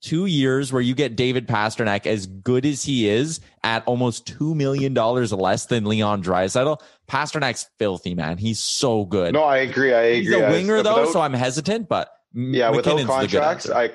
Two 0.02 0.28
years 0.28 0.72
where 0.72 0.82
you 0.82 0.96
get 0.96 1.18
David 1.18 1.46
Pastrnak 1.48 2.06
as 2.08 2.26
good 2.26 2.66
as 2.66 2.84
he 2.84 3.10
is 3.10 3.42
at 3.64 3.84
almost 3.86 4.26
two 4.26 4.56
million 4.56 4.94
dollars 4.94 5.34
less 5.34 5.66
than 5.66 5.84
Leon 5.84 6.24
Draisaitl. 6.24 6.80
Pastrnak's 7.10 7.70
filthy, 7.80 8.16
man. 8.16 8.38
He's 8.38 8.60
so 8.60 9.04
good. 9.04 9.34
No, 9.34 9.44
I 9.44 9.58
agree. 9.58 9.94
I 9.94 10.14
He's 10.16 10.28
agree. 10.30 10.42
a 10.42 10.48
I- 10.48 10.52
winger 10.52 10.82
though, 10.84 11.02
without- 11.02 11.12
so 11.14 11.20
I'm 11.20 11.34
hesitant. 11.34 11.90
But 11.90 12.10
yeah, 12.34 12.70
without 12.70 12.96
MacKinnon's 12.96 13.08
the 13.08 13.28
good 13.28 13.42
contracts, 13.42 13.66
answer. 13.66 13.78
I 13.78 13.90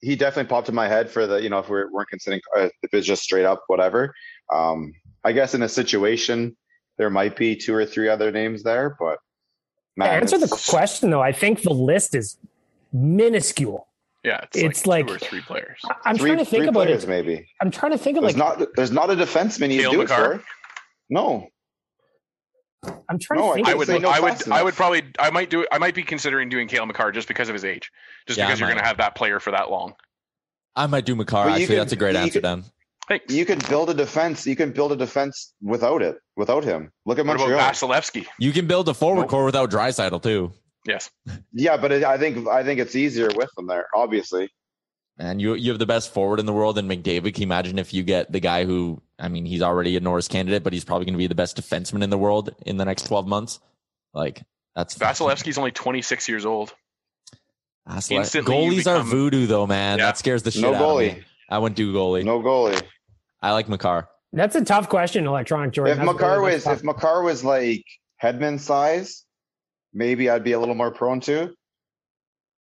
he 0.00 0.14
definitely 0.14 0.48
popped 0.48 0.68
in 0.68 0.76
my 0.76 0.86
head 0.86 1.10
for 1.10 1.26
the 1.26 1.42
you 1.42 1.48
know 1.48 1.58
if 1.58 1.68
we 1.68 1.82
weren't 1.90 2.08
considering 2.08 2.40
uh, 2.56 2.68
if 2.84 2.94
it's 2.94 3.06
just 3.06 3.22
straight 3.24 3.44
up 3.44 3.64
whatever. 3.66 4.14
Um, 4.54 4.92
I 5.24 5.32
guess 5.32 5.54
in 5.54 5.62
a 5.62 5.68
situation 5.68 6.56
there 6.98 7.10
might 7.10 7.34
be 7.36 7.56
two 7.56 7.74
or 7.74 7.84
three 7.84 8.08
other 8.08 8.30
names 8.30 8.62
there, 8.62 8.94
but 9.00 9.14
to 9.14 9.18
man, 9.96 10.20
answer 10.20 10.38
the 10.38 10.46
question 10.70 11.10
though, 11.10 11.20
I 11.20 11.32
think 11.32 11.62
the 11.62 11.72
list 11.74 12.14
is 12.14 12.36
minuscule. 12.92 13.87
Yeah, 14.28 14.40
it's, 14.42 14.56
It's 14.56 14.86
like, 14.86 15.08
like- 15.08 15.18
two 15.20 15.26
or 15.26 15.28
three 15.30 15.40
players. 15.40 15.80
I'm 16.04 16.16
three, 16.16 16.28
trying 16.30 16.38
to 16.38 16.44
think 16.44 16.60
three 16.62 16.68
about 16.68 16.84
players 16.86 17.04
it. 17.04 17.08
maybe. 17.08 17.48
I'm 17.62 17.70
trying 17.70 17.92
to 17.92 17.98
think 17.98 18.18
of 18.18 18.22
There's 18.24 18.36
like 18.36 18.58
not 18.60 18.68
there's 18.76 18.92
not 18.92 19.08
a 19.10 19.14
defenseman 19.16 19.72
you 19.72 19.80
Cale 19.82 19.92
do 19.92 20.00
it 20.02 20.08
Makar? 20.10 20.38
for. 20.40 20.44
No, 21.08 21.48
I'm 23.08 23.18
trying 23.18 23.40
No, 23.40 23.48
to 23.48 23.54
think. 23.54 23.68
I 23.68 23.72
I'd 23.72 24.02
no 24.02 24.08
I 24.10 24.20
would, 24.20 24.32
fast 24.34 24.50
I 24.50 24.62
would 24.62 24.74
probably, 24.74 25.02
I 25.18 25.30
might 25.30 25.48
do 25.50 25.62
it. 25.62 25.68
I 25.72 25.78
might 25.78 25.94
be 25.94 26.02
considering 26.02 26.48
doing 26.48 26.68
Cale 26.68 26.84
Makar 26.86 27.10
just 27.12 27.26
because 27.26 27.48
of 27.48 27.54
his 27.54 27.64
age, 27.64 27.90
just 28.26 28.38
Yeah, 28.38 28.46
because 28.46 28.60
you're 28.60 28.68
going 28.68 28.78
to 28.80 28.84
have 28.86 28.98
that 28.98 29.14
player 29.14 29.40
for 29.40 29.50
that 29.50 29.70
long. 29.70 29.94
I 30.76 30.86
might 30.86 31.04
do 31.06 31.16
Makar. 31.16 31.48
Actually, 31.48 31.66
can- 31.66 31.76
that's 31.76 31.92
a 31.92 31.96
great 31.96 32.14
answer, 32.16 32.40
can- 32.40 32.60
Dan. 32.60 32.64
Thanks. 33.08 33.32
you 33.34 33.46
can 33.46 33.58
build 33.70 33.88
a 33.88 33.94
defense. 33.94 34.46
You 34.46 34.54
can 34.54 34.70
build 34.70 34.92
a 34.92 34.96
defense 34.96 35.54
without 35.62 36.02
it, 36.02 36.18
without 36.36 36.62
him. 36.62 36.92
Look 37.06 37.18
at 37.18 37.24
what 37.24 37.38
Montreal. 37.38 37.58
about 37.58 37.72
Vasilevskiy? 37.74 38.26
You 38.38 38.52
can 38.52 38.66
build 38.66 38.86
a 38.90 38.92
forward 38.94 39.22
Nope. 39.22 39.30
core 39.30 39.44
without 39.46 39.70
Draisaitl 39.70 40.22
too. 40.22 40.52
Yes. 40.86 41.10
Yeah, 41.52 41.76
but 41.76 41.92
it, 41.92 42.04
I 42.04 42.18
think 42.18 42.46
I 42.48 42.62
think 42.64 42.80
it's 42.80 42.94
easier 42.96 43.28
with 43.34 43.50
them 43.56 43.66
there. 43.66 43.86
Obviously, 43.94 44.50
And 45.18 45.40
you 45.40 45.54
you 45.54 45.70
have 45.70 45.78
the 45.78 45.86
best 45.86 46.12
forward 46.12 46.40
in 46.40 46.46
the 46.46 46.52
world 46.52 46.78
in 46.78 46.88
McDavid. 46.88 47.34
Can 47.34 47.42
you 47.42 47.46
imagine 47.46 47.78
if 47.78 47.92
you 47.92 48.02
get 48.02 48.30
the 48.32 48.40
guy 48.40 48.64
who 48.64 49.02
I 49.18 49.28
mean 49.28 49.44
he's 49.44 49.62
already 49.62 49.96
a 49.96 50.00
Norris 50.00 50.28
candidate, 50.28 50.62
but 50.62 50.72
he's 50.72 50.84
probably 50.84 51.04
going 51.04 51.14
to 51.14 51.18
be 51.18 51.26
the 51.26 51.34
best 51.34 51.60
defenseman 51.60 52.02
in 52.02 52.10
the 52.10 52.18
world 52.18 52.54
in 52.64 52.76
the 52.76 52.84
next 52.84 53.06
twelve 53.06 53.26
months? 53.26 53.60
Like 54.14 54.42
that's 54.74 54.96
Vasilevskiy's 54.96 55.58
only 55.58 55.72
26 55.72 56.28
years 56.28 56.46
old. 56.46 56.72
That's 57.86 58.10
Instantly 58.10 58.64
you 58.64 58.82
goalies 58.82 58.86
are 58.86 59.02
voodoo 59.02 59.46
though, 59.46 59.66
man. 59.66 59.98
Yeah. 59.98 60.06
That 60.06 60.18
scares 60.18 60.42
the 60.42 60.50
shit 60.50 60.62
no 60.62 60.74
out 60.74 60.82
of 60.82 60.98
me. 60.98 61.24
I 61.48 61.58
wouldn't 61.58 61.76
do 61.76 61.92
goalie. 61.92 62.24
no 62.24 62.40
goalie. 62.40 62.80
I 63.42 63.52
like 63.52 63.68
Makar. 63.68 64.08
That's 64.32 64.54
a 64.56 64.64
tough 64.64 64.88
question, 64.88 65.26
Electronic 65.26 65.72
Jordan. 65.72 65.92
if 65.92 65.98
That's 65.98 66.12
Makar 66.12 66.42
was 66.42 66.66
if 66.66 66.84
Makar 66.84 67.22
was 67.22 67.42
like 67.42 67.84
Hedman 68.22 68.60
size, 68.60 69.24
maybe 69.92 70.30
I'd 70.30 70.44
be 70.44 70.52
a 70.52 70.60
little 70.60 70.74
more 70.74 70.90
prone 70.90 71.20
to. 71.20 71.54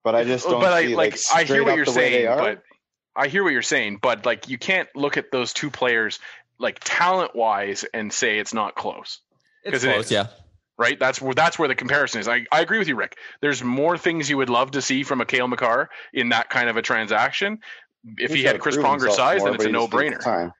But 0.05 0.15
I 0.15 0.25
just 0.25 0.47
oh, 0.47 0.53
don't 0.53 0.61
but 0.61 0.73
I 0.73 0.87
see 0.87 0.97
like, 0.97 1.13
like, 1.13 1.21
I 1.33 1.39
hear 1.39 1.47
straight 1.47 1.61
what 1.63 1.71
up 1.71 1.77
you're 1.77 1.85
the 1.87 1.91
way 1.93 1.97
they 1.97 2.11
saying, 2.11 2.29
are. 2.29 2.37
but 2.37 2.63
I 3.17 3.29
hear 3.29 3.43
what 3.43 3.53
you're 3.53 3.63
saying, 3.63 3.99
but 4.01 4.25
like 4.25 4.49
you 4.49 4.59
can't 4.59 4.89
look 4.95 5.17
at 5.17 5.31
those 5.31 5.53
two 5.53 5.71
players 5.71 6.19
like 6.59 6.81
talent 6.83 7.35
wise 7.35 7.85
and 7.93 8.13
say 8.13 8.39
it's 8.39 8.55
not 8.55 8.75
close. 8.75 9.21
It's 9.65 9.73
'Cause 9.73 9.85
it 9.85 9.93
close, 9.93 10.05
is. 10.07 10.13
yeah. 10.13 10.27
Right? 10.79 10.99
That's 10.99 11.21
where 11.21 11.35
that's 11.35 11.59
where 11.59 11.69
the 11.69 11.75
comparison 11.75 12.21
is. 12.21 12.29
I, 12.29 12.47
I 12.53 12.61
agree 12.61 12.79
with 12.79 12.89
you, 12.89 12.95
Rick. 12.95 13.17
There's 13.41 13.63
more 13.63 13.99
things 13.99 14.31
you 14.31 14.37
would 14.37 14.51
love 14.51 14.71
to 14.73 14.83
see 14.83 15.03
from 15.03 15.21
a 15.21 15.27
Cale 15.27 15.49
Makar 15.49 15.91
in 16.13 16.29
that 16.29 16.51
kind 16.51 16.69
of 16.69 16.77
a 16.77 16.83
transaction. 16.83 17.59
If 18.17 18.31
He's 18.31 18.41
he 18.41 18.45
had 18.45 18.61
Chris 18.61 18.77
prove 18.77 18.87
Pronger's 18.87 19.17
size, 19.17 19.41
more, 19.41 19.49
then 19.49 19.55
it's 19.57 19.65
a 19.65 19.71
no 19.71 19.89
brainer. 19.89 20.23
Time. 20.23 20.53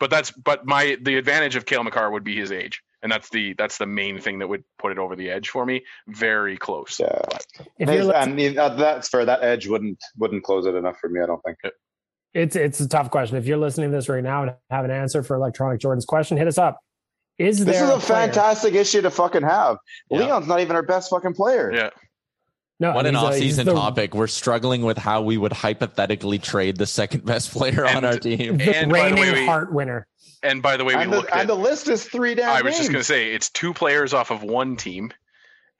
But 0.00 0.10
that's 0.10 0.32
but 0.32 0.66
my 0.66 0.98
the 1.00 1.16
advantage 1.16 1.56
of 1.56 1.64
Cale 1.64 1.82
Makar 1.82 2.10
would 2.10 2.24
be 2.24 2.36
his 2.36 2.52
age. 2.52 2.82
And 3.04 3.12
that's 3.12 3.28
the 3.28 3.52
that's 3.58 3.76
the 3.76 3.86
main 3.86 4.18
thing 4.18 4.38
that 4.38 4.48
would 4.48 4.64
put 4.78 4.90
it 4.90 4.98
over 4.98 5.14
the 5.14 5.30
edge 5.30 5.50
for 5.50 5.66
me. 5.66 5.84
Very 6.08 6.56
close. 6.56 6.98
Yeah, 6.98 7.20
if 7.78 7.88
and 7.88 8.58
uh, 8.58 8.70
that's 8.76 9.10
fair. 9.10 9.26
That 9.26 9.42
edge 9.44 9.68
wouldn't 9.68 10.02
wouldn't 10.16 10.42
close 10.42 10.64
it 10.64 10.74
enough 10.74 10.96
for 10.98 11.10
me. 11.10 11.20
I 11.20 11.26
don't 11.26 11.42
think. 11.44 11.58
it's 12.32 12.56
it's 12.56 12.80
a 12.80 12.88
tough 12.88 13.10
question. 13.10 13.36
If 13.36 13.46
you're 13.46 13.58
listening 13.58 13.90
to 13.90 13.96
this 13.96 14.08
right 14.08 14.24
now 14.24 14.44
and 14.44 14.54
have 14.70 14.86
an 14.86 14.90
answer 14.90 15.22
for 15.22 15.36
Electronic 15.36 15.80
Jordan's 15.80 16.06
question, 16.06 16.38
hit 16.38 16.48
us 16.48 16.56
up. 16.56 16.80
Is 17.36 17.62
This 17.62 17.76
is 17.76 17.82
a 17.82 17.98
player- 17.98 17.98
fantastic 17.98 18.74
issue 18.74 19.02
to 19.02 19.10
fucking 19.10 19.42
have. 19.42 19.76
Yeah. 20.08 20.20
Leon's 20.20 20.46
not 20.46 20.60
even 20.60 20.74
our 20.74 20.82
best 20.82 21.10
fucking 21.10 21.34
player. 21.34 21.70
Yeah. 21.74 21.90
No, 22.80 22.92
What 22.92 23.06
an 23.06 23.14
he's 23.14 23.22
off-season 23.22 23.66
the- 23.66 23.74
topic. 23.74 24.14
We're 24.14 24.26
struggling 24.26 24.82
with 24.82 24.98
how 24.98 25.22
we 25.22 25.36
would 25.36 25.52
hypothetically 25.52 26.38
trade 26.38 26.76
the 26.76 26.86
second 26.86 27.24
best 27.24 27.52
player 27.52 27.86
on 27.86 28.04
our 28.04 28.18
team. 28.18 28.56
The 28.58 28.76
And 28.76 28.90
by 28.90 29.08
the 29.10 29.14
reigning 29.14 29.32
way, 29.32 29.40
we- 29.40 29.46
heart 29.46 29.72
winner. 29.72 30.06
And 30.42 30.60
by 30.60 30.76
the 30.76 30.84
way, 30.84 30.94
we 30.96 31.02
And 31.04 31.12
the, 31.12 31.16
looked 31.18 31.30
and 31.30 31.40
at 31.42 31.46
the 31.46 31.54
list 31.56 31.88
is 31.88 32.04
three 32.04 32.34
damn 32.34 32.50
I 32.50 32.60
was 32.62 32.76
just 32.76 32.90
going 32.90 33.00
to 33.00 33.04
say 33.04 33.32
it's 33.32 33.48
two 33.48 33.72
players 33.72 34.12
off 34.12 34.30
of 34.30 34.42
one 34.42 34.76
team 34.76 35.10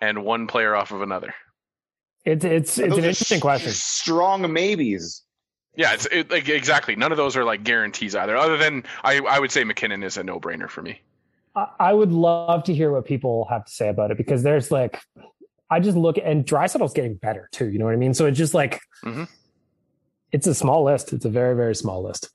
and 0.00 0.24
one 0.24 0.46
player 0.46 0.74
off 0.74 0.90
of 0.90 1.02
another. 1.02 1.34
It's 2.24 2.44
it's 2.44 2.78
And 2.78 2.86
it's 2.86 2.96
an 2.96 3.04
interesting 3.04 3.36
s- 3.36 3.42
question. 3.42 3.72
Strong 3.72 4.50
maybes. 4.52 5.22
Yeah, 5.76 5.92
it's 5.92 6.06
it, 6.06 6.30
like 6.30 6.48
exactly. 6.48 6.96
None 6.96 7.10
of 7.12 7.18
those 7.18 7.36
are 7.36 7.44
like 7.44 7.64
guarantees 7.64 8.14
either. 8.14 8.36
Other 8.36 8.56
than 8.56 8.84
I, 9.02 9.18
I 9.18 9.38
would 9.40 9.50
say 9.52 9.64
MacKinnon 9.64 10.02
is 10.02 10.16
a 10.16 10.22
no-brainer 10.24 10.70
for 10.70 10.80
me. 10.80 11.02
I, 11.54 11.66
I 11.78 11.92
would 11.92 12.12
love 12.12 12.64
to 12.64 12.74
hear 12.74 12.90
what 12.90 13.04
people 13.04 13.46
have 13.50 13.66
to 13.66 13.72
say 13.72 13.88
about 13.88 14.12
it 14.12 14.16
because 14.16 14.42
there's 14.42 14.70
like, 14.70 14.98
I 15.70 15.80
just 15.80 15.96
look 15.96 16.16
and 16.22 16.44
Draisaitl's 16.44 16.92
getting 16.92 17.14
better 17.16 17.48
too. 17.52 17.68
You 17.70 17.78
know 17.78 17.84
what 17.86 17.94
I 17.94 17.96
mean? 17.98 18.14
So 18.14 18.26
it's 18.26 18.38
just 18.38 18.54
like, 18.54 18.80
Mhm. 19.04 19.28
it's 20.32 20.46
a 20.46 20.54
small 20.54 20.84
list. 20.84 21.12
It's 21.12 21.24
a 21.24 21.30
very 21.30 21.54
very 21.56 21.74
small 21.74 22.02
list. 22.02 22.30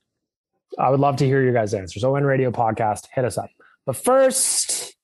I 0.78 0.90
would 0.90 1.00
love 1.00 1.16
to 1.16 1.26
hear 1.26 1.42
your 1.42 1.52
guys' 1.52 1.74
answers. 1.74 2.04
ON 2.04 2.24
Radio 2.24 2.50
Podcast, 2.50 3.06
hit 3.14 3.24
us 3.24 3.36
up. 3.38 3.50
But 3.86 3.96
first, 3.96 4.94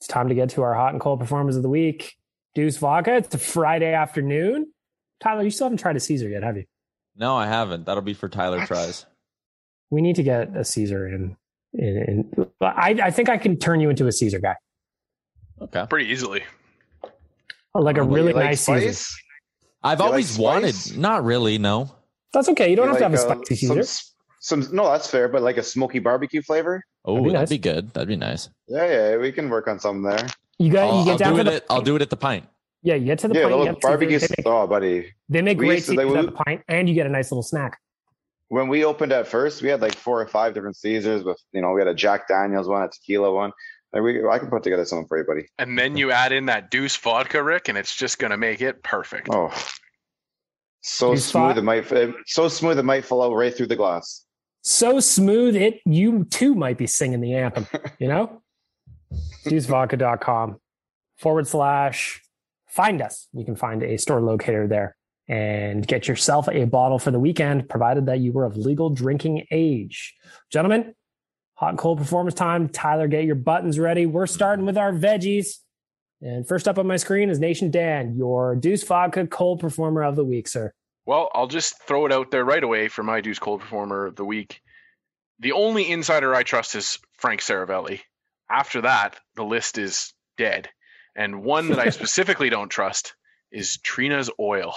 it's 0.00 0.06
time 0.08 0.28
to 0.28 0.34
get 0.34 0.50
to 0.50 0.62
our 0.62 0.74
hot 0.74 0.92
and 0.92 1.00
cold 1.00 1.20
performers 1.20 1.56
of 1.56 1.62
the 1.62 1.68
week. 1.68 2.14
Deuce 2.54 2.76
Vodka. 2.76 3.16
It's 3.16 3.34
a 3.34 3.38
Friday 3.38 3.92
afternoon. 3.92 4.72
Tyler, 5.20 5.42
you 5.42 5.50
still 5.50 5.66
haven't 5.66 5.78
tried 5.78 5.96
a 5.96 6.00
Caesar 6.00 6.28
yet, 6.28 6.42
have 6.42 6.56
you? 6.56 6.64
No, 7.16 7.34
I 7.36 7.46
haven't. 7.46 7.86
That'll 7.86 8.02
be 8.02 8.12
for 8.14 8.28
Tyler 8.28 8.66
tries. 8.66 9.06
We 9.90 10.02
need 10.02 10.16
to 10.16 10.22
get 10.22 10.54
a 10.56 10.64
Caesar 10.64 11.06
in. 11.08 11.36
in, 11.72 11.96
in 12.36 12.46
I, 12.60 12.90
I 13.04 13.10
think 13.10 13.28
I 13.28 13.38
can 13.38 13.58
turn 13.58 13.80
you 13.80 13.88
into 13.90 14.06
a 14.06 14.12
Caesar 14.12 14.38
guy, 14.40 14.56
Okay. 15.62 15.86
Pretty 15.88 16.10
easily. 16.10 16.42
Like 17.82 17.98
a 17.98 18.04
What, 18.04 18.14
really 18.14 18.28
you 18.30 18.34
like 18.36 18.44
nice 18.46 18.60
Caesar. 18.66 19.14
I've 19.82 19.98
You 19.98 20.04
like 20.04 20.10
always 20.10 20.38
wanted. 20.38 20.74
Not 20.98 21.24
really. 21.24 21.58
No. 21.58 21.90
That's 22.32 22.48
okay. 22.50 22.68
You 22.70 22.76
don't 22.76 22.86
You 22.86 22.90
have 22.90 22.98
to 22.98 23.04
have 23.04 23.14
a 23.14 23.16
like, 23.28 23.38
uh, 23.38 23.44
spicy 23.44 23.66
some 23.66 23.76
Caesar. 23.76 23.80
s- 23.80 24.12
Some, 24.40 24.68
no, 24.72 24.90
that's 24.90 25.08
fair, 25.10 25.28
but 25.28 25.42
like 25.42 25.56
a 25.56 25.62
smoky 25.62 25.98
barbecue 25.98 26.42
flavor. 26.42 26.82
Oh, 27.04 27.14
That'd 27.16 27.24
be 27.24 27.32
that'd 27.32 27.48
be 27.48 27.58
good. 27.58 27.90
That'd 27.94 28.08
be 28.08 28.16
nice. 28.16 28.48
Yeah, 28.68 28.86
yeah, 29.10 29.16
we 29.16 29.32
can 29.32 29.48
work 29.48 29.66
on 29.68 29.78
something 29.80 30.02
there. 30.02 30.26
You 30.58 30.70
got 30.72 30.88
I'll, 30.90 30.98
you 31.00 31.04
get 31.04 31.12
I'll 31.12 31.18
down 31.18 31.34
do 31.34 31.40
it. 31.40 31.44
the 31.44 31.54
At, 31.54 31.64
I'll 31.70 31.80
do 31.82 31.96
it 31.96 32.02
at 32.02 32.10
the 32.10 32.16
pint. 32.16 32.46
yeah. 32.82 32.94
You 32.94 33.06
get 33.06 33.18
to 33.20 33.28
the 33.28 33.34
yeah, 33.34 33.40
pint. 33.42 33.50
you 33.52 33.56
little 33.58 33.74
get 33.74 33.82
barbecue. 33.82 34.18
Caesar, 34.18 34.34
They 34.36 34.42
make, 34.42 34.46
Oh, 34.54 34.66
buddy. 34.66 35.12
they 35.28 35.42
make 35.42 35.58
We 35.58 35.66
great 35.66 35.74
used 35.76 35.86
to- 35.86 35.92
Caesars 35.96 36.12
they- 36.12 36.18
at 36.18 36.26
the 36.26 36.32
pint, 36.32 36.62
and 36.68 36.88
you 36.88 36.94
get 36.94 37.06
a 37.06 37.10
nice 37.10 37.30
little 37.32 37.42
snack. 37.42 37.78
When 38.48 38.68
we 38.68 38.84
opened 38.84 39.10
at 39.12 39.26
first, 39.26 39.60
we 39.62 39.68
had 39.68 39.80
like 39.82 39.96
four 39.96 40.20
or 40.20 40.26
five 40.28 40.54
different 40.54 40.76
Caesars 40.76 41.24
with, 41.24 41.38
you 41.52 41.60
know, 41.60 41.72
we 41.72 41.80
had 41.80 41.88
a 41.88 41.94
Jack 41.94 42.28
Daniels 42.28 42.68
one, 42.68 42.82
a 42.82 42.88
tequila 42.88 43.32
one. 43.32 43.50
Like 43.96 44.04
we, 44.04 44.28
I 44.28 44.38
can 44.38 44.50
put 44.50 44.62
together 44.62 44.84
something 44.84 45.06
for 45.08 45.16
you, 45.18 45.24
buddy. 45.24 45.46
And 45.58 45.78
then 45.78 45.96
you 45.96 46.10
add 46.10 46.32
in 46.32 46.46
that 46.46 46.70
Deuce 46.70 46.96
vodka, 46.96 47.42
Rick, 47.42 47.68
and 47.68 47.78
it's 47.78 47.96
just 47.96 48.18
going 48.18 48.30
to 48.30 48.36
make 48.36 48.60
it 48.60 48.82
perfect. 48.82 49.28
Oh, 49.32 49.50
so 50.82 51.12
You 51.12 51.16
smooth 51.16 51.42
thought- 51.54 51.58
it 51.58 51.62
might, 51.62 51.90
uh, 51.90 52.12
so 52.26 52.48
smooth 52.48 52.78
it 52.78 52.82
might 52.84 53.04
fall 53.06 53.22
out 53.22 53.34
right 53.34 53.54
through 53.56 53.68
the 53.68 53.76
glass. 53.76 54.24
So 54.62 55.00
smooth, 55.00 55.56
it 55.56 55.80
you 55.86 56.24
too 56.24 56.54
might 56.54 56.76
be 56.76 56.86
singing 56.86 57.20
the 57.20 57.34
anthem. 57.34 57.66
You 57.98 58.08
know, 58.08 58.42
deucevodka.com 59.44 60.56
forward 61.18 61.46
slash 61.46 62.20
find 62.68 63.00
us. 63.00 63.28
You 63.32 63.44
can 63.44 63.56
find 63.56 63.82
a 63.82 63.96
store 63.96 64.20
locator 64.20 64.66
there 64.66 64.96
and 65.28 65.86
get 65.86 66.06
yourself 66.08 66.48
a 66.50 66.64
bottle 66.64 66.98
for 66.98 67.10
the 67.10 67.18
weekend, 67.18 67.68
provided 67.68 68.06
that 68.06 68.20
you 68.20 68.32
were 68.32 68.44
of 68.44 68.56
legal 68.56 68.90
drinking 68.90 69.46
age. 69.50 70.14
Gentlemen, 70.52 70.94
hot 71.56 71.70
and 71.70 71.78
cold 71.78 71.98
performance 71.98 72.34
time. 72.34 72.68
Tyler, 72.68 73.08
get 73.08 73.24
your 73.24 73.34
buttons 73.34 73.78
ready. 73.78 74.06
We're 74.06 74.26
starting 74.26 74.64
with 74.64 74.78
our 74.78 74.92
veggies. 74.92 75.58
And 76.22 76.46
first 76.46 76.68
up 76.68 76.78
on 76.78 76.86
my 76.86 76.96
screen 76.96 77.28
is 77.28 77.38
Nation 77.38 77.70
Dan, 77.70 78.14
your 78.16 78.56
Deuce 78.56 78.84
Vodka 78.84 79.26
cold 79.26 79.60
performer 79.60 80.02
of 80.02 80.16
the 80.16 80.24
week, 80.24 80.48
sir. 80.48 80.72
Well, 81.04 81.30
I'll 81.34 81.46
just 81.46 81.82
throw 81.82 82.06
it 82.06 82.12
out 82.12 82.30
there 82.30 82.44
right 82.44 82.62
away 82.62 82.88
for 82.88 83.02
my 83.02 83.20
Deuce 83.20 83.38
Cold 83.38 83.60
Performer 83.60 84.06
of 84.06 84.16
the 84.16 84.24
week. 84.24 84.60
The 85.38 85.52
only 85.52 85.88
insider 85.88 86.34
I 86.34 86.42
trust 86.42 86.74
is 86.74 86.98
Frank 87.18 87.40
Seravalli. 87.40 88.00
After 88.50 88.80
that, 88.80 89.16
the 89.36 89.44
list 89.44 89.78
is 89.78 90.12
dead. 90.36 90.68
And 91.14 91.44
one 91.44 91.68
that 91.68 91.78
I 91.78 91.90
specifically 91.90 92.50
don't 92.50 92.70
trust 92.70 93.14
is 93.52 93.78
Trina's 93.78 94.30
Oil. 94.40 94.74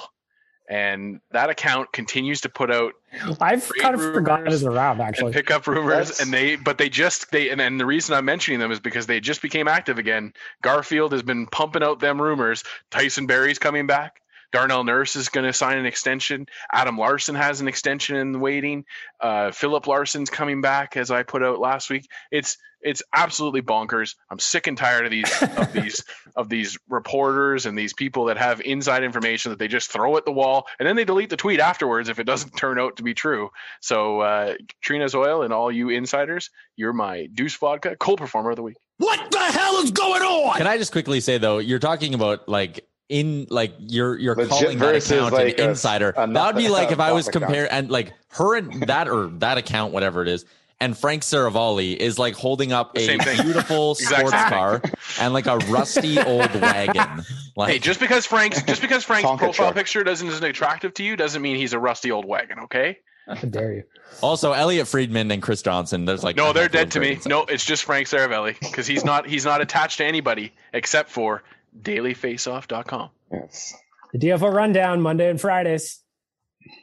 And 0.69 1.19
that 1.31 1.49
account 1.49 1.91
continues 1.91 2.41
to 2.41 2.49
put 2.49 2.71
out 2.71 2.93
I've 3.41 3.67
kind 3.81 3.95
of 3.95 4.01
forgotten 4.01 4.45
rumors 4.45 4.61
it's 4.61 4.63
around 4.63 4.99
and 4.99 5.09
actually. 5.09 5.33
pick 5.33 5.49
up 5.49 5.65
rumors 5.65 6.09
That's- 6.09 6.19
and 6.21 6.31
they 6.31 6.57
but 6.57 6.77
they 6.77 6.89
just 6.89 7.31
they 7.31 7.49
and, 7.49 7.59
and 7.59 7.79
the 7.79 7.87
reason 7.87 8.13
i'm 8.13 8.25
mentioning 8.25 8.59
them 8.59 8.71
is 8.71 8.79
because 8.79 9.07
they 9.07 9.19
just 9.19 9.41
became 9.41 9.67
active 9.67 9.97
again. 9.97 10.31
Garfield 10.61 11.11
has 11.13 11.23
been 11.23 11.47
pumping 11.47 11.81
out 11.81 11.99
them 11.99 12.21
rumors. 12.21 12.63
Tyson 12.91 13.25
Barrie's 13.25 13.57
coming 13.57 13.87
back. 13.87 14.21
Darnell 14.51 14.83
nurse 14.83 15.15
is 15.15 15.29
going 15.29 15.45
to 15.45 15.53
sign 15.53 15.77
an 15.77 15.85
extension. 15.85 16.47
Adam 16.71 16.97
Larsson 16.97 17.35
has 17.35 17.61
an 17.61 17.67
extension 17.67 18.15
in 18.15 18.39
waiting. 18.39 18.85
Uh, 19.19 19.51
Philip 19.51 19.85
Larsen's 19.87 20.29
coming 20.29 20.61
back 20.61 20.97
as 20.97 21.11
i 21.11 21.21
put 21.23 21.43
out 21.43 21.59
last 21.59 21.89
week. 21.89 22.07
It's 22.31 22.57
it's 22.81 23.03
absolutely 23.13 23.61
bonkers 23.61 24.15
i'm 24.29 24.39
sick 24.39 24.67
and 24.67 24.77
tired 24.77 25.05
of 25.05 25.11
these 25.11 25.41
of 25.57 25.73
these 25.73 26.03
of 26.35 26.49
these 26.49 26.77
reporters 26.87 27.65
and 27.65 27.77
these 27.77 27.93
people 27.93 28.25
that 28.25 28.37
have 28.37 28.61
inside 28.61 29.03
information 29.03 29.51
that 29.51 29.59
they 29.59 29.67
just 29.67 29.91
throw 29.91 30.15
at 30.17 30.25
the 30.25 30.31
wall 30.31 30.67
and 30.79 30.87
then 30.87 30.95
they 30.95 31.05
delete 31.05 31.29
the 31.29 31.37
tweet 31.37 31.59
afterwards 31.59 32.09
if 32.09 32.19
it 32.19 32.25
doesn't 32.25 32.55
turn 32.55 32.79
out 32.79 32.97
to 32.97 33.03
be 33.03 33.13
true 33.13 33.49
so 33.81 34.21
uh, 34.21 34.53
Trina's 34.81 35.15
Oil 35.15 35.41
and 35.41 35.53
all 35.53 35.71
you 35.71 35.89
insiders, 35.89 36.49
you're 36.75 36.93
my 36.93 37.27
Deuce 37.27 37.55
Vodka 37.55 37.95
cold 37.95 38.19
performer 38.19 38.51
of 38.51 38.55
the 38.55 38.63
week. 38.63 38.77
What 38.97 39.31
the 39.31 39.39
hell 39.39 39.77
is 39.77 39.91
going 39.91 40.21
on? 40.21 40.57
Can 40.57 40.67
I 40.67 40.77
just 40.77 40.91
quickly 40.91 41.19
say 41.19 41.37
though, 41.37 41.59
you're 41.59 41.79
talking 41.79 42.13
about 42.13 42.47
like 42.47 42.87
in 43.07 43.47
like 43.49 43.73
you're 43.79 44.17
you're 44.17 44.35
Legit 44.35 44.49
calling 44.49 44.79
that 44.79 44.95
account 44.95 45.33
like, 45.33 45.59
an 45.59 45.65
a- 45.65 45.69
insider. 45.69 46.13
a 46.15 46.27
that 46.27 46.45
would 46.47 46.61
be 46.61 46.69
like 46.69 46.91
if 46.91 46.99
I 46.99 47.11
was 47.11 47.25
bot 47.25 47.35
account. 47.35 47.45
comparing 47.45 47.71
and 47.71 47.91
like 47.91 48.13
her 48.29 48.55
and 48.55 48.83
that 48.83 49.07
or 49.07 49.27
that 49.39 49.57
account, 49.57 49.93
whatever 49.93 50.21
it 50.21 50.27
is. 50.27 50.45
And 50.81 50.97
Frank 50.97 51.23
Seravalli 51.23 51.95
is 51.97 52.17
like 52.17 52.35
holding 52.35 52.71
up 52.71 52.97
a 52.97 53.17
beautiful 53.17 53.91
Exact 53.99 54.29
sports 54.29 54.43
car 54.49 54.81
and 55.19 55.33
like 55.33 55.45
a 55.45 55.57
rusty 55.57 56.17
old 56.19 56.53
wagon. 56.55 57.25
Like 57.57 57.73
Hey, 57.73 57.79
just 57.79 57.99
because 57.99 58.25
Frank's 58.25 58.63
just 58.63 58.81
because 58.81 59.03
Frank's 59.03 59.27
Tonka 59.29 59.37
profile 59.39 59.53
truck. 59.67 59.75
picture 59.75 60.03
doesn't 60.05 60.27
isn't 60.29 60.43
attractive 60.43 60.93
to 60.93 61.03
you 61.03 61.17
doesn't 61.17 61.41
mean 61.41 61.57
he's 61.57 61.73
a 61.73 61.79
rusty 61.79 62.11
old 62.11 62.23
wagon. 62.25 62.59
Okay? 62.59 62.99
How 63.27 63.35
dare 63.35 63.73
you? 63.73 63.83
also 64.21 64.53
Elliotte 64.53 64.87
Friedman 64.87 65.29
and 65.31 65.41
Chris 65.41 65.61
Johnston. 65.61 66.05
There's 66.05 66.23
like 66.23 66.37
No, 66.37 66.53
they're 66.53 66.69
dead 66.69 66.91
to 66.91 66.99
me. 67.01 67.15
great 67.15 67.27
No, 67.27 67.43
it's 67.43 67.65
just 67.65 67.83
Frank 67.83 68.07
Seravalli 68.07 68.57
because 68.59 68.87
he's 68.87 69.03
not 69.03 69.27
he's 69.27 69.43
not 69.45 69.59
attached 69.61 69.97
to 69.97 70.05
anybody 70.05 70.53
except 70.71 71.09
for 71.09 71.43
dailyfaceoff.com. 71.81 73.09
Yes. 73.31 73.73
The 74.13 74.19
DFO 74.19 74.51
rundown 74.51 75.01
Monday 75.01 75.29
and 75.29 75.39
Fridays. 75.39 76.01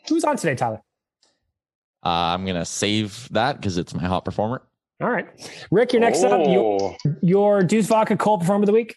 Who's 0.08 0.24
on 0.24 0.36
today, 0.36 0.54
Tyler? 0.54 0.82
Uh, 2.06 2.34
I'm 2.34 2.46
gonna 2.46 2.64
save 2.64 3.28
that 3.32 3.56
because 3.56 3.78
it's 3.78 3.92
my 3.92 4.04
hot 4.04 4.24
performer. 4.24 4.62
All 5.02 5.10
right, 5.10 5.26
Rick, 5.72 5.92
you're 5.92 6.00
next 6.00 6.22
up. 6.22 6.46
Your, 6.46 6.80
Oh. 6.80 6.96
your 7.20 7.62
Deuce 7.64 7.86
Vodka 7.88 8.16
cold 8.16 8.40
performer 8.42 8.62
of 8.62 8.66
the 8.66 8.72
week. 8.72 8.94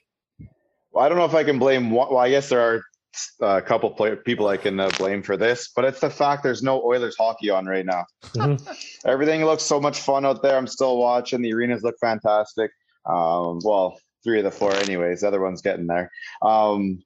Well, 0.91 1.03
I 1.03 1.10
don't 1.10 1.18
know 1.18 1.26
if 1.26 1.34
I 1.34 1.43
can 1.43 1.57
blame. 1.57 1.89
one- 1.89 2.10
Well, 2.10 2.20
I 2.20 2.30
guess 2.30 2.49
there 2.49 2.62
are 2.62 2.84
uh, 3.41 3.57
a 3.57 3.62
couple 3.64 3.89
play, 3.89 4.16
people 4.16 4.47
I 4.47 4.57
can 4.57 4.80
uh, 4.80 4.91
blame 4.99 5.24
for 5.24 5.36
this, 5.38 5.70
but 5.76 5.84
it's 5.86 5.99
the 5.99 6.10
fact 6.12 6.43
there's 6.43 6.62
no 6.62 6.84
Oilers 6.84 7.16
hockey 7.18 7.49
on 7.49 7.66
right 7.66 7.86
now. 7.86 8.05
Mhm. 8.36 8.62
Everything 9.05 9.43
looks 9.43 9.64
so 9.64 9.82
much 9.82 9.99
fun 10.01 10.24
out 10.24 10.43
there. 10.43 10.55
I'm 10.55 10.68
still 10.68 10.97
watching. 10.97 11.41
The 11.41 11.51
arenas 11.53 11.82
look 11.84 11.95
fantastic. 11.99 12.70
Um, 13.07 13.60
well, 13.64 13.99
three 14.24 14.38
of 14.38 14.43
the 14.43 14.51
four, 14.51 14.72
anyways. 14.76 15.22
The 15.22 15.28
other 15.28 15.41
one's 15.41 15.64
getting 15.64 15.88
there. 15.88 16.12
Um, 16.43 17.01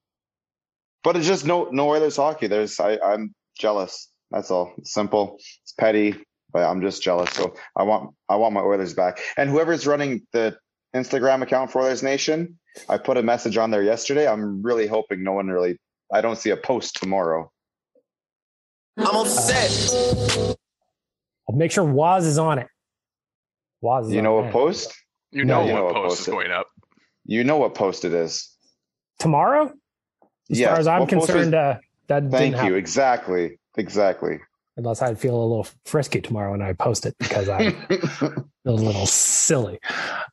but 1.04 1.16
it's 1.16 1.26
just 1.28 1.46
no 1.46 1.70
no 1.72 1.90
Oilers 1.90 2.18
hockey. 2.18 2.48
There's 2.48 2.78
I, 2.80 2.98
I'm 3.00 3.34
jealous. 3.58 4.10
That's 4.32 4.50
all. 4.52 4.74
It's 4.80 4.94
simple. 4.94 5.38
It's 5.74 5.82
petty, 5.82 6.16
but 6.52 6.64
I'm 6.70 6.82
just 6.82 7.02
jealous. 7.02 7.32
So 7.32 7.56
I 7.76 7.82
want 7.84 8.14
I 8.30 8.36
want 8.36 8.54
my 8.54 8.62
Oilers 8.62 8.94
back. 8.94 9.20
And 9.38 9.50
whoever's 9.50 9.88
running 9.88 10.22
the 10.32 10.56
Instagram 10.96 11.42
account 11.42 11.72
for 11.72 11.82
Oilers 11.82 12.04
Nation, 12.04 12.60
I 12.88 13.00
put 13.00 13.18
a 13.18 13.24
message 13.24 13.58
on 13.58 13.72
there 13.72 13.82
yesterday. 13.82 14.28
I'm 14.28 14.62
really 14.62 14.86
hoping 14.86 15.24
no 15.24 15.32
one 15.34 15.48
really. 15.48 15.80
I 16.14 16.22
don't 16.22 16.38
see 16.38 16.52
a 16.52 16.58
post 16.58 16.96
tomorrow. 16.98 17.52
I'm 18.98 19.16
upset. 19.16 20.56
I'll 21.50 21.56
make 21.56 21.72
sure 21.72 21.84
Waz 21.84 22.28
is 22.28 22.38
on 22.38 22.60
it. 22.60 22.68
Waz 23.82 24.06
is 24.08 24.14
You 24.14 24.20
on 24.20 24.24
know 24.26 24.40
it. 24.40 24.44
what 24.44 24.52
post? 24.52 24.94
You 25.32 25.46
No, 25.46 25.62
know 25.62 25.66
you 25.68 25.74
know 25.74 25.86
what 25.86 25.96
what 25.96 26.04
post 26.04 26.10
post 26.10 26.22
is 26.22 26.28
it- 26.28 26.32
going 26.32 26.52
up. 26.52 26.68
You 27.26 27.44
know 27.44 27.58
what 27.58 27.74
post 27.74 28.06
it 28.06 28.14
is. 28.14 28.50
tomorrow. 29.18 29.72
As 30.52 30.60
Yes. 30.60 30.70
far 30.70 30.80
as 30.80 30.88
I'm 30.88 31.00
What 31.02 31.10
concerned, 31.10 31.48
is- 31.48 31.54
uh, 31.54 31.78
that 32.10 32.22
Thank 32.24 32.32
didn't 32.32 32.54
happen. 32.56 32.68
you. 32.74 32.76
Exactly. 32.76 33.60
Exactly. 33.78 34.40
Unless 34.76 35.02
I'd 35.02 35.20
feel 35.20 35.36
a 35.36 35.46
little 35.46 35.68
frisky 35.86 36.20
tomorrow 36.20 36.52
when 36.52 36.62
I 36.62 36.74
post 36.74 37.06
it 37.06 37.16
because 37.20 37.48
I 37.48 37.70
feel 37.90 38.46
a 38.66 38.72
little 38.72 39.06
silly. 39.06 39.80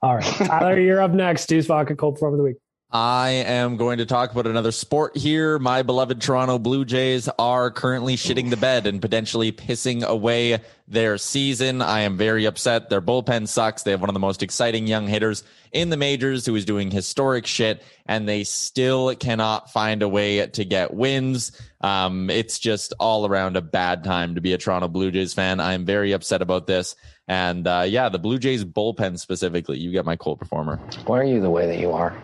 All 0.03 0.17
right, 0.17 0.25
Tyler, 0.25 0.81
you're 0.81 1.03
up 1.03 1.11
next. 1.11 1.47
Deuce 1.47 1.67
Vodka 1.67 1.95
cold 1.95 2.15
performer 2.15 2.35
of 2.35 2.39
the 2.39 2.45
week. 2.45 2.57
I 2.93 3.29
am 3.29 3.77
going 3.77 3.99
to 3.99 4.07
talk 4.07 4.33
about 4.33 4.49
another 4.49 4.73
sport 4.73 5.17
here. 5.17 5.61
My 5.61 5.83
beloved 5.83 6.21
Toronto 6.21 6.59
Blue 6.59 6.85
Jays 6.85 7.29
are 7.39 7.71
currently 7.71 8.17
shitting 8.17 8.51
the 8.51 8.57
bed 8.57 8.85
and 8.89 9.01
potentially 9.01 9.53
pissing 9.53 10.03
away 10.03 10.59
their 10.89 11.17
season. 11.17 11.83
I 11.83 12.01
am 12.01 12.17
very 12.17 12.47
upset. 12.47 12.91
Their 12.91 13.01
bullpen 13.01 13.47
sucks. 13.47 13.85
They 13.85 13.93
have 13.93 14.01
one 14.01 14.11
of 14.11 14.15
the 14.15 14.21
most 14.21 14.43
exciting 14.43 14.89
young 14.89 15.07
hitters 15.07 15.45
in 15.71 15.91
the 15.91 15.97
majors 15.97 16.45
who 16.45 16.57
is 16.57 16.65
doing 16.65 16.91
historic 16.91 17.47
shit, 17.47 17.81
and 18.07 18.29
they 18.29 18.43
still 18.43 19.15
cannot 19.15 19.71
find 19.71 20.03
a 20.03 20.09
way 20.09 20.45
to 20.45 20.65
get 20.65 20.93
wins. 20.93 21.53
Um, 21.83 22.29
it's 22.29 22.59
just 22.59 22.93
all 22.99 23.25
around 23.25 23.57
a 23.57 23.61
bad 23.61 24.03
time 24.03 24.35
to 24.35 24.41
be 24.41 24.53
a 24.53 24.59
Toronto 24.59 24.89
Blue 24.89 25.13
Jays 25.13 25.33
fan. 25.33 25.61
I 25.61 25.75
am 25.75 25.85
very 25.85 26.11
upset 26.11 26.43
about 26.43 26.67
this. 26.67 26.97
And 27.29 27.69
uh, 27.69 27.85
yeah, 27.87 28.09
the 28.09 28.19
Blue 28.19 28.41
Jays 28.41 28.65
bullpen 28.65 29.17
specifically, 29.21 29.79
you 29.79 29.93
get 29.93 30.05
my 30.05 30.17
cold 30.17 30.41
performer. 30.41 30.79
Why 31.07 31.21
are 31.21 31.25
you 31.25 31.41
the 31.41 31.51
way 31.51 31.69
that 31.69 31.79
you 31.79 31.93
are? 31.93 32.21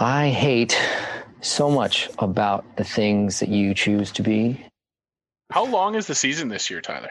I 0.00 0.28
hate 0.28 0.78
so 1.40 1.68
much 1.70 2.08
about 2.18 2.76
the 2.76 2.84
things 2.84 3.40
that 3.40 3.48
you 3.48 3.74
choose 3.74 4.12
to 4.12 4.22
be. 4.22 4.64
How 5.50 5.64
long 5.64 5.96
is 5.96 6.06
the 6.06 6.14
season 6.14 6.48
this 6.48 6.70
year, 6.70 6.80
Tyler? 6.80 7.10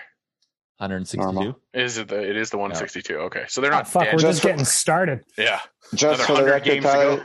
162. 0.77 1.55
Is 1.73 1.97
it 1.97 2.07
the 2.07 2.21
it 2.29 2.37
is 2.37 2.49
the 2.51 2.57
162? 2.57 3.17
Okay. 3.17 3.45
So 3.49 3.59
they're 3.61 3.71
not 3.71 3.87
Fuck, 3.89 4.03
dead. 4.05 4.13
we're 4.13 4.19
just 4.21 4.41
getting 4.43 4.63
started. 4.63 5.21
yeah. 5.37 5.59
Just 5.95 6.03
Another 6.03 6.23
for 6.23 6.27
the 6.33 6.43
100 6.43 6.51
record, 6.51 6.63
games 6.65 6.85
to 6.85 6.91
Tyler, 6.91 7.17
go. 7.17 7.23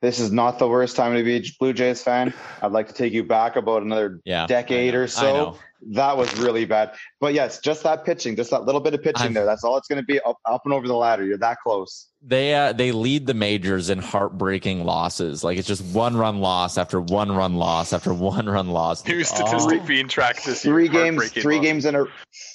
This 0.00 0.20
is 0.20 0.30
not 0.30 0.58
the 0.58 0.68
worst 0.68 0.94
time 0.94 1.14
to 1.14 1.24
be 1.24 1.36
a 1.36 1.42
Blue 1.58 1.72
Jays 1.72 2.02
fan. 2.02 2.32
I'd 2.62 2.72
like 2.72 2.86
to 2.88 2.94
take 2.94 3.12
you 3.12 3.24
back 3.24 3.56
about 3.56 3.82
another 3.82 4.20
Yeah, 4.24 4.46
decade 4.46 4.94
or 4.94 5.08
so. 5.08 5.58
That 5.90 6.16
was 6.16 6.36
really 6.38 6.64
bad. 6.64 6.92
But 7.20 7.34
yes, 7.34 7.60
just 7.60 7.84
that 7.84 8.04
pitching, 8.04 8.34
just 8.34 8.50
that 8.50 8.64
little 8.64 8.80
bit 8.80 8.94
of 8.94 9.02
pitching 9.02 9.22
I'm- 9.22 9.34
there. 9.34 9.44
That's 9.44 9.62
all 9.62 9.76
it's 9.76 9.86
going 9.86 10.00
to 10.00 10.04
be 10.04 10.20
up, 10.20 10.38
up 10.44 10.62
and 10.64 10.74
over 10.74 10.86
the 10.86 10.94
ladder. 10.94 11.24
You're 11.24 11.38
that 11.38 11.58
close. 11.62 12.08
They 12.20 12.52
uh, 12.54 12.72
they 12.72 12.90
lead 12.90 13.26
the 13.26 13.34
majors 13.34 13.88
in 13.90 14.00
heartbreaking 14.00 14.84
losses. 14.84 15.44
Like 15.44 15.56
it's 15.56 15.68
just 15.68 15.84
one 15.94 16.16
run 16.16 16.40
loss 16.40 16.78
after 16.78 17.00
one 17.00 17.30
run 17.30 17.54
loss 17.54 17.92
after 17.92 18.12
one 18.12 18.46
run 18.46 18.68
loss. 18.70 19.06
New 19.06 19.22
statistic 19.22 19.82
oh. 19.82 19.86
being 19.86 20.08
tracked 20.08 20.44
this 20.44 20.64
year. 20.64 20.74
Three 20.74 20.88
games, 20.88 21.30
three 21.30 21.56
loss. 21.56 21.64
games 21.64 21.84
in 21.84 21.94
a 21.94 22.04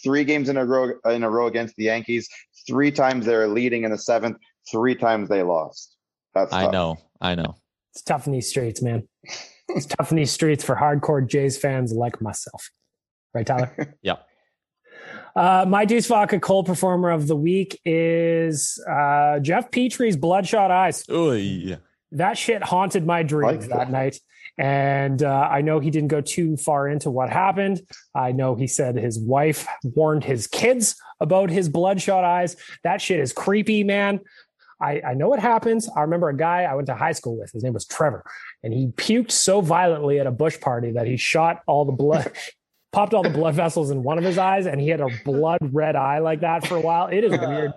three 0.03 0.25
games 0.25 0.49
in 0.49 0.57
a 0.57 0.65
row 0.65 0.91
in 1.05 1.23
a 1.23 1.29
row 1.29 1.47
against 1.47 1.77
the 1.77 1.85
Yankees. 1.85 2.27
Three 2.67 2.91
times 2.91 3.25
they're 3.25 3.47
leading 3.47 3.85
in 3.85 3.91
the 3.91 3.97
seventh. 3.97 4.37
Three 4.69 4.95
times 4.95 5.29
they 5.29 5.43
lost. 5.43 5.92
That's 6.33 6.53
I 6.53 6.63
tough. 6.63 6.71
know, 6.73 6.97
I 7.21 7.35
know. 7.35 7.55
It's 7.93 8.01
tough 8.01 8.25
in 8.27 8.33
these 8.33 8.49
streets, 8.49 8.81
man. 8.81 9.07
It's 9.69 9.85
tough 9.85 10.11
in 10.11 10.17
these 10.17 10.31
streets 10.31 10.63
for 10.63 10.75
hardcore 10.75 11.27
Jays 11.27 11.57
fans 11.57 11.93
like 11.93 12.21
myself. 12.21 12.69
Right, 13.33 13.45
Tyler? 13.45 13.95
Yeah. 14.01 14.15
Uh, 15.35 15.65
my 15.67 15.85
Deuce 15.85 16.05
Vodka 16.07 16.39
cold 16.39 16.65
performer 16.67 17.09
of 17.09 17.27
the 17.27 17.35
week 17.35 17.79
is 17.85 18.83
uh, 18.89 19.39
Jeff 19.39 19.71
Petry's 19.71 20.15
Bloodshot 20.15 20.69
Eyes. 20.69 21.03
Oh 21.09 21.31
yeah. 21.31 21.77
That 22.11 22.37
shit 22.37 22.61
haunted 22.61 23.05
my 23.05 23.23
dreams 23.23 23.61
Like 23.67 23.69
that 23.69 23.77
that. 23.77 23.91
night. 23.91 24.19
And 24.59 25.23
uh, 25.23 25.47
I 25.51 25.61
know 25.61 25.79
he 25.79 25.89
didn't 25.89 26.09
go 26.09 26.21
too 26.21 26.57
far 26.57 26.87
into 26.87 27.09
what 27.09 27.31
happened. 27.31 27.81
I 28.13 28.31
know 28.33 28.53
he 28.53 28.67
said 28.67 28.95
his 28.95 29.19
wife 29.19 29.67
warned 29.83 30.23
his 30.23 30.45
kids 30.45 30.95
about 31.19 31.49
his 31.49 31.69
bloodshot 31.69 32.23
eyes. 32.23 32.55
That 32.83 33.01
shit 33.01 33.19
is 33.19 33.33
creepy, 33.33 33.83
man. 33.83 34.19
I, 34.83 35.01
I 35.07 35.13
know 35.13 35.29
what 35.29 35.39
happens. 35.39 35.89
I 35.95 36.01
remember 36.01 36.27
a 36.29 36.35
guy 36.35 36.63
I 36.63 36.75
went 36.75 36.87
to 36.87 36.95
high 36.95 37.13
school 37.13 37.37
with. 37.37 37.51
His 37.51 37.63
name 37.63 37.73
was 37.73 37.85
Trevor, 37.85 38.25
and 38.63 38.73
he 38.73 38.87
puked 38.87 39.31
so 39.31 39.61
violently 39.61 40.19
at 40.19 40.27
a 40.27 40.31
bush 40.31 40.59
party 40.59 40.91
that 40.91 41.07
he 41.07 41.15
shot 41.15 41.61
all 41.67 41.85
the 41.85 41.93
blood, 41.93 42.31
popped 42.91 43.13
all 43.13 43.23
the 43.23 43.29
blood 43.29 43.55
vessels 43.55 43.91
in 43.91 44.03
one 44.03 44.17
of 44.17 44.23
his 44.23 44.37
eyes, 44.37 44.65
and 44.65 44.81
he 44.81 44.89
had 44.89 44.99
a 44.99 45.07
blood 45.23 45.59
red 45.61 45.95
eye 45.95 46.19
like 46.19 46.41
that 46.41 46.67
for 46.67 46.75
a 46.75 46.81
while. 46.81 47.07
It 47.07 47.23
is 47.23 47.31
weird. 47.31 47.71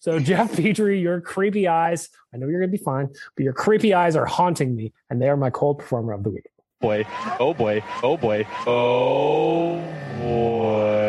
So 0.00 0.18
Jeff 0.18 0.52
Petry, 0.52 1.00
your 1.00 1.20
creepy 1.20 1.68
eyes. 1.68 2.08
I 2.32 2.38
know 2.38 2.48
you're 2.48 2.60
gonna 2.60 2.72
be 2.72 2.78
fine, 2.78 3.08
but 3.36 3.42
your 3.44 3.52
creepy 3.52 3.92
eyes 3.92 4.16
are 4.16 4.26
haunting 4.26 4.74
me, 4.74 4.92
and 5.10 5.20
they 5.20 5.28
are 5.28 5.36
my 5.36 5.50
cold 5.50 5.78
performer 5.78 6.12
of 6.12 6.22
the 6.22 6.30
week. 6.30 6.46
boy. 6.80 7.04
Oh 7.38 7.54
boy. 7.54 7.82
Oh 8.02 8.16
boy. 8.16 8.46
Oh 8.66 9.76
boy. 10.20 11.05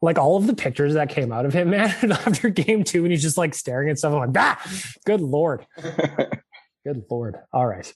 Like 0.00 0.18
all 0.18 0.36
of 0.36 0.46
the 0.46 0.54
pictures 0.54 0.94
that 0.94 1.08
came 1.08 1.32
out 1.32 1.44
of 1.44 1.52
him, 1.52 1.70
man, 1.70 2.12
after 2.12 2.48
game 2.50 2.84
two, 2.84 3.02
and 3.04 3.10
he's 3.10 3.22
just 3.22 3.38
like 3.38 3.54
staring 3.54 3.90
at 3.90 3.98
stuff. 3.98 4.12
I'm 4.12 4.32
like, 4.32 4.36
ah, 4.36 4.72
good 5.04 5.20
lord, 5.20 5.66
good 6.84 7.04
lord. 7.10 7.36
All 7.52 7.66
right, 7.66 7.92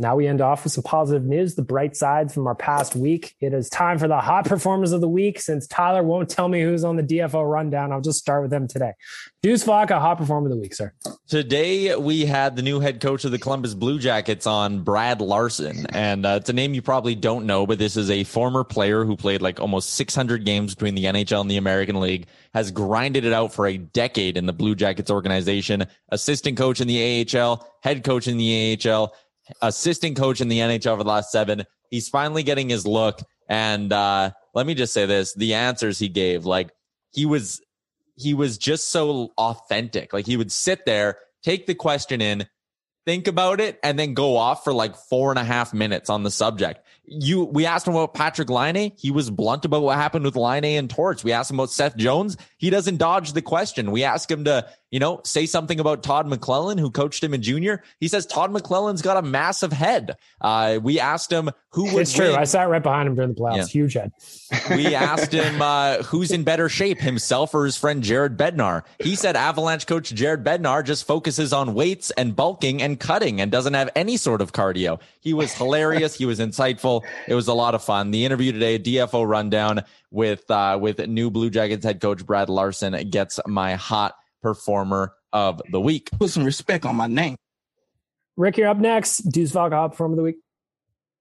now 0.00 0.16
we 0.16 0.26
end 0.26 0.40
off 0.40 0.64
with 0.64 0.72
some 0.72 0.82
positive 0.82 1.26
news, 1.26 1.56
the 1.56 1.62
bright 1.62 1.94
sides 1.94 2.32
from 2.32 2.46
our 2.46 2.54
past 2.54 2.96
week. 2.96 3.36
It 3.38 3.52
is 3.52 3.68
time 3.68 3.98
for 3.98 4.08
the 4.08 4.18
hot 4.18 4.46
performers 4.46 4.92
of 4.92 5.02
the 5.02 5.08
week. 5.08 5.38
Since 5.38 5.66
Tyler 5.66 6.02
won't 6.02 6.30
tell 6.30 6.48
me 6.48 6.62
who's 6.62 6.84
on 6.84 6.96
the 6.96 7.02
DFO 7.02 7.48
rundown, 7.48 7.92
I'll 7.92 8.00
just 8.00 8.18
start 8.18 8.40
with 8.40 8.50
them 8.50 8.66
today. 8.66 8.94
Deuce 9.42 9.62
Vodka, 9.62 10.00
hot 10.00 10.16
performer 10.16 10.46
of 10.46 10.52
the 10.52 10.58
week, 10.58 10.74
sir. 10.74 10.94
Today 11.28 11.94
we 11.96 12.24
had 12.24 12.56
the 12.56 12.62
new 12.62 12.80
head 12.80 13.00
coach 13.00 13.26
of 13.26 13.30
the 13.30 13.38
Columbus 13.38 13.74
Blue 13.74 13.98
Jackets 13.98 14.46
on, 14.46 14.82
Brad 14.82 15.20
Larsen, 15.20 15.84
and 15.90 16.24
uh, 16.24 16.38
it's 16.40 16.48
a 16.48 16.54
name 16.54 16.72
you 16.72 16.80
probably 16.80 17.14
don't 17.14 17.44
know, 17.44 17.66
but 17.66 17.78
this 17.78 17.98
is 17.98 18.10
a 18.10 18.24
former 18.24 18.64
player 18.64 19.04
who 19.04 19.16
played 19.16 19.42
like 19.42 19.60
almost 19.60 19.90
600 19.90 20.46
games 20.46 20.74
between 20.74 20.94
the 20.94 21.04
NHL 21.04 21.42
and 21.42 21.50
the 21.50 21.58
American 21.58 22.00
League, 22.00 22.26
has 22.54 22.70
grinded 22.70 23.26
it 23.26 23.34
out 23.34 23.52
for 23.52 23.66
a 23.66 23.76
decade 23.76 24.38
in 24.38 24.46
the 24.46 24.52
Blue 24.54 24.74
Jackets 24.74 25.10
organization, 25.10 25.86
assistant 26.08 26.56
coach 26.56 26.80
in 26.80 26.88
the 26.88 27.26
AHL, 27.36 27.66
head 27.82 28.02
coach 28.02 28.28
in 28.28 28.38
the 28.38 28.78
AHL 28.86 29.14
assistant 29.62 30.16
coach 30.16 30.40
in 30.40 30.48
the 30.48 30.58
NHL 30.58 30.96
for 30.96 31.04
the 31.04 31.08
last 31.08 31.30
seven. 31.30 31.64
He's 31.90 32.08
finally 32.08 32.42
getting 32.42 32.68
his 32.68 32.86
look. 32.86 33.20
And 33.48 33.92
uh, 33.92 34.30
let 34.54 34.66
me 34.66 34.74
just 34.74 34.92
say 34.92 35.06
this: 35.06 35.34
the 35.34 35.54
answers 35.54 35.98
he 35.98 36.08
gave, 36.08 36.44
like 36.44 36.70
he 37.12 37.26
was, 37.26 37.60
he 38.16 38.34
was 38.34 38.58
just 38.58 38.90
so 38.90 39.32
authentic. 39.36 40.12
Like 40.12 40.26
he 40.26 40.36
would 40.36 40.52
sit 40.52 40.86
there, 40.86 41.18
take 41.42 41.66
the 41.66 41.74
question 41.74 42.20
in, 42.20 42.46
think 43.06 43.26
about 43.26 43.60
it, 43.60 43.78
and 43.82 43.98
then 43.98 44.14
go 44.14 44.36
off 44.36 44.62
for 44.62 44.72
like 44.72 44.94
four 44.94 45.30
and 45.30 45.38
a 45.38 45.44
half 45.44 45.74
minutes 45.74 46.08
on 46.08 46.22
the 46.22 46.30
subject 46.30 46.80
you 47.10 47.44
we 47.44 47.66
asked 47.66 47.86
him 47.86 47.94
about 47.94 48.14
Patrik 48.14 48.48
Laine. 48.48 48.92
He 48.96 49.10
was 49.10 49.30
blunt 49.30 49.64
about 49.64 49.82
what 49.82 49.96
happened 49.96 50.24
with 50.24 50.36
Laine 50.36 50.64
and 50.64 50.88
Torts. 50.88 51.24
We 51.24 51.32
asked 51.32 51.50
him 51.50 51.58
about 51.58 51.70
Seth 51.70 51.96
Jones. 51.96 52.36
He 52.60 52.68
doesn't 52.68 52.98
dodge 52.98 53.32
the 53.32 53.40
question. 53.40 53.90
We 53.90 54.04
ask 54.04 54.30
him 54.30 54.44
to, 54.44 54.68
you 54.90 55.00
know, 55.00 55.22
say 55.24 55.46
something 55.46 55.80
about 55.80 56.02
Todd 56.02 56.26
McLellan, 56.26 56.78
who 56.78 56.90
coached 56.90 57.24
him 57.24 57.32
in 57.32 57.40
junior. 57.40 57.82
He 58.00 58.06
says 58.06 58.26
Todd 58.26 58.52
McLellan's 58.52 59.00
got 59.00 59.16
a 59.16 59.22
massive 59.22 59.72
head. 59.72 60.16
Uh, 60.42 60.78
we 60.82 61.00
asked 61.00 61.32
him 61.32 61.48
who 61.70 61.84
would 61.94 62.02
It's 62.02 62.12
true. 62.12 62.26
win. 62.32 62.36
I 62.36 62.44
sat 62.44 62.68
right 62.68 62.82
behind 62.82 63.08
him 63.08 63.14
during 63.14 63.32
the 63.32 63.40
playoffs. 63.40 63.56
Yeah. 63.56 63.66
Huge 63.66 63.94
head. 63.94 64.12
We 64.70 64.94
asked 64.94 65.32
him 65.32 65.62
uh, 65.62 66.02
who's 66.02 66.30
in 66.32 66.42
better 66.44 66.68
shape, 66.68 66.98
himself 67.00 67.54
or 67.54 67.64
his 67.64 67.76
friend 67.76 68.02
Jared 68.02 68.36
Bednar. 68.36 68.82
He 68.98 69.14
said 69.16 69.36
Avalanche 69.36 69.86
coach 69.86 70.12
Jared 70.12 70.44
Bednar 70.44 70.84
just 70.84 71.06
focuses 71.06 71.52
on 71.52 71.72
weights 71.72 72.10
and 72.12 72.36
bulking 72.36 72.82
and 72.82 72.98
cutting 73.00 73.40
and 73.40 73.50
doesn't 73.50 73.74
have 73.74 73.88
any 73.96 74.16
sort 74.16 74.40
of 74.42 74.52
cardio. 74.52 75.00
He 75.20 75.32
was 75.32 75.52
hilarious. 75.54 76.14
he 76.16 76.26
was 76.26 76.40
insightful. 76.40 77.02
It 77.28 77.34
was 77.34 77.46
a 77.48 77.54
lot 77.54 77.74
of 77.74 77.82
fun. 77.82 78.10
The 78.10 78.24
interview 78.24 78.52
today, 78.52 78.78
DFO 78.78 79.26
rundown 79.26 79.82
with 80.10 80.50
uh, 80.50 80.78
with 80.80 80.98
new 81.06 81.30
Blue 81.30 81.50
Jackets 81.50 81.84
head 81.84 82.00
coach 82.00 82.24
Brad 82.24 82.48
Larsen 82.48 83.08
gets 83.10 83.40
my 83.46 83.74
hot 83.74 84.14
performer 84.42 85.14
of 85.32 85.60
the 85.70 85.80
week. 85.80 86.10
Put 86.18 86.30
some 86.30 86.44
respect 86.44 86.84
on 86.84 86.96
my 86.96 87.06
name. 87.06 87.36
Rick, 88.36 88.56
you're 88.56 88.68
up 88.68 88.78
next. 88.78 89.18
Deuce 89.30 89.52
Vodka, 89.52 89.76
hot 89.76 89.90
performer 89.92 90.14
of 90.14 90.16
the 90.16 90.22
week. 90.22 90.36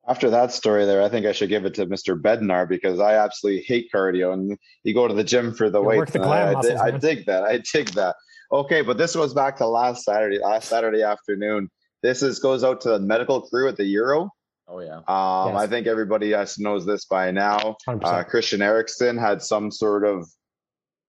After 0.07 0.29
that 0.31 0.51
story 0.51 0.85
there, 0.85 1.03
I 1.03 1.09
think 1.09 1.25
I 1.27 1.33
should 1.33 1.49
give 1.49 1.65
it 1.65 1.75
to 1.75 1.85
Mr. 1.85 2.19
Bednar 2.19 2.67
because 2.67 2.99
I 2.99 3.15
absolutely 3.15 3.61
hate 3.63 3.89
cardio 3.93 4.33
and 4.33 4.57
you 4.83 4.93
go 4.93 5.07
to 5.07 5.13
the 5.13 5.23
gym 5.23 5.53
for 5.53 5.69
the 5.69 5.79
You 5.81 5.87
weights. 5.87 5.97
work 5.99 6.09
the 6.11 6.19
and 6.19 6.25
glam 6.27 6.47
I, 6.47 6.49
I, 6.49 6.53
muscles, 6.53 6.81
dig, 6.81 6.93
I 6.93 6.97
dig 6.97 7.25
that. 7.27 7.43
I 7.43 7.57
dig 7.73 7.87
that. 7.89 8.15
Okay, 8.51 8.81
but 8.81 8.97
this 8.97 9.15
goes 9.15 9.35
back 9.35 9.57
to 9.57 9.67
last 9.67 10.03
Saturday, 10.05 10.39
last 10.39 10.67
Saturday 10.67 11.03
afternoon. 11.03 11.69
This 12.01 12.23
is 12.23 12.39
goes 12.39 12.63
out 12.63 12.81
to 12.81 12.89
the 12.89 12.99
medical 12.99 13.41
crew 13.41 13.67
at 13.67 13.77
the 13.77 13.85
Euro. 13.85 14.31
Oh 14.69 14.79
yeah. 14.79 14.97
Um, 15.07 15.53
Yes. 15.53 15.63
I 15.63 15.67
think 15.67 15.87
everybody 15.87 16.33
else 16.33 16.59
knows 16.59 16.85
this 16.85 17.05
by 17.05 17.31
now. 17.31 17.75
Uh, 17.87 18.23
Christian 18.23 18.61
Eriksen 18.61 19.17
had 19.17 19.41
some 19.41 19.71
sort 19.71 20.05
of 20.05 20.27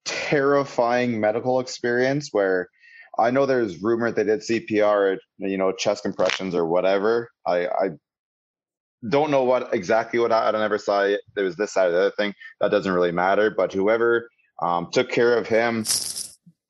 terrifying 0.07 1.21
medical 1.21 1.61
experience 1.61 2.31
where 2.33 2.69
I 3.19 3.31
know 3.31 3.45
there's 3.45 3.83
rumor 3.83 4.11
they 4.11 4.25
did 4.25 4.41
CPR, 4.41 5.19
you 5.39 5.59
know, 5.59 5.73
chest 5.73 6.03
compressions 6.03 6.55
or 6.55 6.65
whatever. 6.65 7.31
I, 7.47 7.67
I 7.67 7.91
don't 9.09 9.31
know 9.31 9.45
what 9.45 9.75
exactly 9.75 10.19
what 10.19 10.33
I, 10.33 10.49
I 10.49 10.53
never 10.53 10.79
saw 10.79 11.03
it. 11.03 11.21
There 11.35 11.45
was 11.45 11.57
this 11.57 11.73
side 11.73 11.89
of 11.89 11.93
the 11.93 12.01
other 12.01 12.15
thing. 12.17 12.33
That 12.61 12.71
doesn't 12.71 12.93
really 12.93 13.13
matter. 13.13 13.51
But 13.51 13.73
whoever 13.73 14.29
um, 14.63 14.89
took 14.91 15.11
care 15.11 15.37
of 15.37 15.47
him 15.47 15.85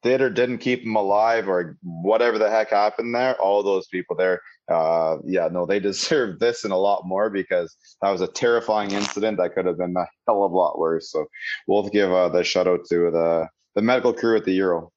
did 0.03 0.21
or 0.21 0.31
didn't 0.31 0.59
keep 0.59 0.83
him 0.83 0.97
alive 0.97 1.49
or 1.49 1.77
whatever 1.83 2.39
the 2.39 2.51
heck 2.51 2.71
happened 2.71 3.15
there, 3.15 3.35
all 3.41 3.63
those 3.63 3.87
people 3.89 4.17
there, 4.17 4.41
uh, 4.71 5.17
yeah, 5.25 5.49
no, 5.51 5.67
they 5.67 5.81
deserve 5.91 6.39
this 6.39 6.65
and 6.65 6.73
a 6.73 6.77
lot 6.77 7.03
more 7.07 7.31
because 7.31 7.77
that 8.03 8.11
was 8.11 8.21
a 8.21 8.27
terrifying 8.27 8.93
incident 8.93 9.39
that 9.39 9.55
could 9.55 9.67
have 9.67 9.79
been 9.79 9.95
a 9.97 10.07
hell 10.27 10.45
of 10.45 10.53
a 10.53 10.57
lot 10.57 10.79
worse. 10.79 11.11
So 11.11 11.27
we'll 11.67 11.89
give 11.89 12.11
uh, 12.13 12.29
the 12.29 12.45
shout 12.45 12.67
out 12.67 12.81
to 12.91 13.11
the 13.11 13.49
the 13.77 13.83
medical 13.83 14.13
crew 14.13 14.37
at 14.37 14.45
the 14.45 14.53
Euro. 14.53 14.91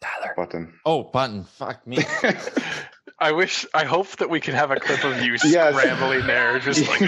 Tyler 0.00 0.32
button. 0.34 0.72
Oh, 0.86 1.02
button. 1.02 1.44
Fuck 1.44 1.86
me. 1.86 1.98
I 3.22 3.32
wish, 3.32 3.66
I 3.74 3.84
hope 3.84 4.16
that 4.16 4.30
we 4.30 4.40
can 4.40 4.54
have 4.54 4.70
a 4.70 4.76
clip 4.76 5.04
of 5.04 5.20
you 5.22 5.32
Yes. 5.44 5.76
scrambling 5.76 6.26
there, 6.26 6.58
just 6.58 6.88
like 6.88 7.00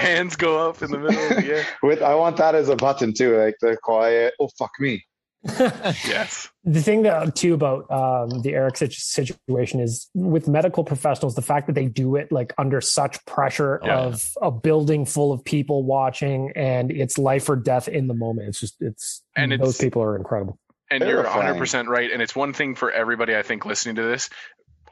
hands 0.00 0.34
go 0.34 0.68
up 0.68 0.82
in 0.82 0.90
the 0.90 0.98
middle 0.98 1.22
of 1.22 1.28
the 1.44 1.58
air. 1.58 1.66
With 1.82 2.02
I 2.02 2.16
want 2.16 2.36
that 2.38 2.56
as 2.56 2.68
a 2.68 2.74
button 2.74 3.14
too, 3.14 3.36
like 3.36 3.54
the 3.60 3.76
quiet. 3.80 4.34
Oh 4.40 4.48
fuck 4.58 4.72
me. 4.80 5.04
Yes. 5.44 6.48
The 6.64 6.82
thing 6.82 7.02
that 7.04 7.34
too 7.34 7.54
about 7.54 7.90
um, 7.90 8.42
the 8.42 8.52
Eric 8.52 8.76
situation 8.76 9.80
is 9.80 10.10
with 10.14 10.48
medical 10.48 10.84
professionals, 10.84 11.34
the 11.34 11.40
fact 11.40 11.66
that 11.66 11.72
they 11.72 11.86
do 11.86 12.16
it 12.16 12.30
like 12.30 12.52
under 12.58 12.82
such 12.82 13.24
pressure 13.24 13.80
Yeah. 13.82 14.00
of 14.00 14.28
a 14.42 14.50
building 14.50 15.06
full 15.06 15.32
of 15.32 15.42
people 15.42 15.82
watching, 15.84 16.52
and 16.54 16.90
it's 16.90 17.16
life 17.16 17.48
or 17.48 17.56
death 17.56 17.88
in 17.88 18.06
the 18.06 18.12
moment. 18.12 18.48
It's 18.48 18.60
just 18.60 18.76
it's 18.80 19.22
And 19.34 19.52
those 19.52 19.60
it's- 19.76 19.80
people 19.80 20.02
are 20.02 20.14
incredible. 20.16 20.58
And 20.90 21.02
you're 21.04 21.22
100% 21.24 21.86
right. 21.88 22.10
And 22.12 22.20
it's 22.22 22.34
one 22.36 22.52
thing 22.54 22.74
for 22.74 22.90
everybody, 22.90 23.34
I 23.36 23.42
think, 23.42 23.64
listening 23.66 23.96
to 23.96 24.02
this. 24.02 24.28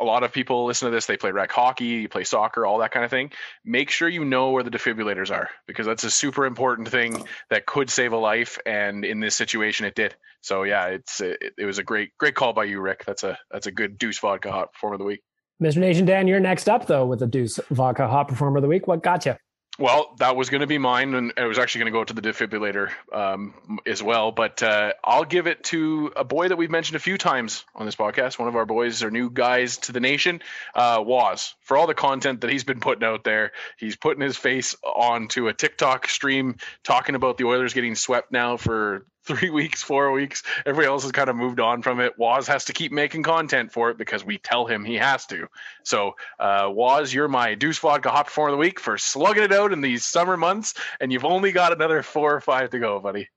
A 0.01 0.05
lot 0.05 0.23
of 0.23 0.33
people 0.33 0.67
listen 0.67 0.87
to 0.87 0.95
this, 0.95 1.07
they 1.07 1.17
play 1.17 1.31
rec 1.31 1.51
hockey, 1.51 1.85
you 1.85 2.09
play 2.09 2.25
soccer, 2.25 2.67
all 2.67 2.79
that 2.79 2.91
kind 2.91 3.05
of 3.05 3.11
thing. 3.11 3.31
Make 3.65 3.91
sure 3.91 4.09
you 4.09 4.25
know 4.25 4.51
where 4.51 4.63
the 4.63 4.71
defibrillators 4.71 5.31
are 5.31 5.51
because 5.67 5.87
that's 5.87 6.05
a 6.05 6.11
super 6.11 6.47
important 6.47 6.89
thing 6.89 7.25
that 7.51 7.67
could 7.67 7.91
save 7.91 8.13
a 8.13 8.17
life. 8.17 8.59
And 8.67 9.05
in 9.05 9.21
this 9.21 9.35
situation, 9.35 9.87
it 9.87 9.95
did. 9.95 10.15
So, 10.41 10.63
yeah, 10.63 10.87
it's 10.87 11.21
it, 11.21 11.55
it 11.59 11.65
was 11.65 11.79
a 11.79 11.83
great, 11.83 12.17
great 12.19 12.35
call 12.35 12.53
by 12.53 12.65
you, 12.65 12.81
Rick. 12.81 13.05
That's 13.05 13.25
a 13.25 13.39
that's 13.51 13.67
a 13.67 13.73
good 13.73 13.99
deuce 13.99 14.19
vodka 14.19 14.53
hot 14.53 14.73
performer 14.73 14.95
of 14.95 14.99
the 14.99 15.05
week. 15.05 15.23
Mr. 15.63 15.79
Nation 15.79 16.05
Dan, 16.05 16.29
you're 16.29 16.39
next 16.39 16.69
up 16.69 16.87
though 16.87 17.07
with 17.07 17.19
the 17.19 17.27
Deuce 17.27 17.59
Vodka 17.71 18.07
Hot 18.07 18.29
Performer 18.29 18.59
of 18.59 18.63
the 18.63 18.69
Week. 18.69 18.87
What 18.87 19.03
got 19.03 19.25
you? 19.25 19.37
Well, 19.79 20.15
that 20.21 20.37
was 20.37 20.49
going 20.49 20.63
to 20.63 20.67
be 20.67 20.79
mine, 20.79 21.15
and 21.15 21.35
I 21.37 21.45
was 21.45 21.59
actually 21.59 21.81
going 21.81 21.93
to 21.93 21.99
go 21.99 22.05
to 22.05 22.15
the 22.15 22.23
defibrillator 22.23 22.91
um, 23.13 23.79
as 23.87 24.03
well. 24.03 24.33
But 24.33 24.63
uh, 24.63 24.95
I'll 25.05 25.27
give 25.27 25.47
it 25.47 25.65
to 25.65 26.13
a 26.17 26.25
boy 26.25 26.49
that 26.49 26.57
we've 26.57 26.71
mentioned 26.71 26.97
a 26.97 27.01
few 27.01 27.19
times 27.19 27.63
on 27.75 27.85
this 27.85 27.95
podcast. 27.95 28.39
One 28.39 28.49
of 28.49 28.57
our 28.57 28.65
boys, 28.65 29.03
our 29.03 29.11
new 29.11 29.29
guys 29.29 29.77
to 29.79 29.93
the 29.93 30.01
nation, 30.01 30.41
uh, 30.75 31.03
Waz. 31.05 31.55
For 31.61 31.77
all 31.77 31.87
the 31.87 31.95
content 31.95 32.41
that 32.41 32.51
he's 32.51 32.65
been 32.65 32.81
putting 32.81 33.05
out 33.05 33.23
there, 33.23 33.53
he's 33.77 33.97
putting 33.97 34.23
his 34.23 34.39
face 34.39 34.75
onto 34.83 35.49
a 35.49 35.53
TikTok 35.53 36.09
stream 36.09 36.57
talking 36.83 37.15
about 37.15 37.37
the 37.37 37.45
Oilers 37.45 37.75
getting 37.75 37.97
swept 37.97 38.33
now 38.33 38.57
for 38.57 39.05
three 39.27 39.51
weeks, 39.51 39.83
four 39.83 40.13
weeks. 40.13 40.43
Everybody 40.65 40.89
else 40.89 41.03
has 41.03 41.13
kind 41.13 41.29
of 41.29 41.37
moved 41.37 41.61
on 41.61 41.83
from 41.83 42.01
it. 42.01 42.17
Waz 42.19 42.47
has 42.47 42.65
to 42.67 42.73
keep 42.73 42.93
making 42.93 43.23
content 43.23 43.73
for 43.73 43.91
it 43.91 43.99
because 43.99 44.25
we 44.25 44.39
tell 44.39 44.67
him 44.67 44.85
he 44.85 44.95
has 44.95 45.27
to. 45.27 45.47
So, 45.85 46.13
uh, 46.39 46.71
Waz, 46.73 47.13
you're 47.13 47.29
my 47.29 47.55
Deuce 47.55 47.79
Vodka 47.79 48.11
Hot 48.11 48.27
Performer 48.27 48.51
of 48.51 48.59
the 48.59 48.61
Week 48.61 48.81
for 48.81 48.97
slugging 48.97 49.43
it 49.43 49.53
out 49.53 49.73
in 49.73 49.81
these 49.81 50.05
summer 50.05 50.37
months, 50.37 50.75
and 51.01 51.13
you've 51.13 51.25
only 51.25 51.53
got 51.53 51.73
another 51.73 52.03
four 52.03 52.35
or 52.35 52.41
five 52.41 52.71
to 52.71 52.79
go, 52.79 53.01
buddy. 53.01 53.29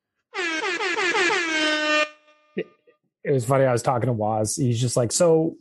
It 3.24 3.32
was 3.32 3.45
funny. 3.45 3.66
I 3.66 3.74
was 3.74 3.84
talking 3.84 4.07
to 4.07 4.14
Waz. 4.14 4.56
He's 4.56 4.80
just 4.80 4.95
like, 4.95 5.11
so 5.11 5.57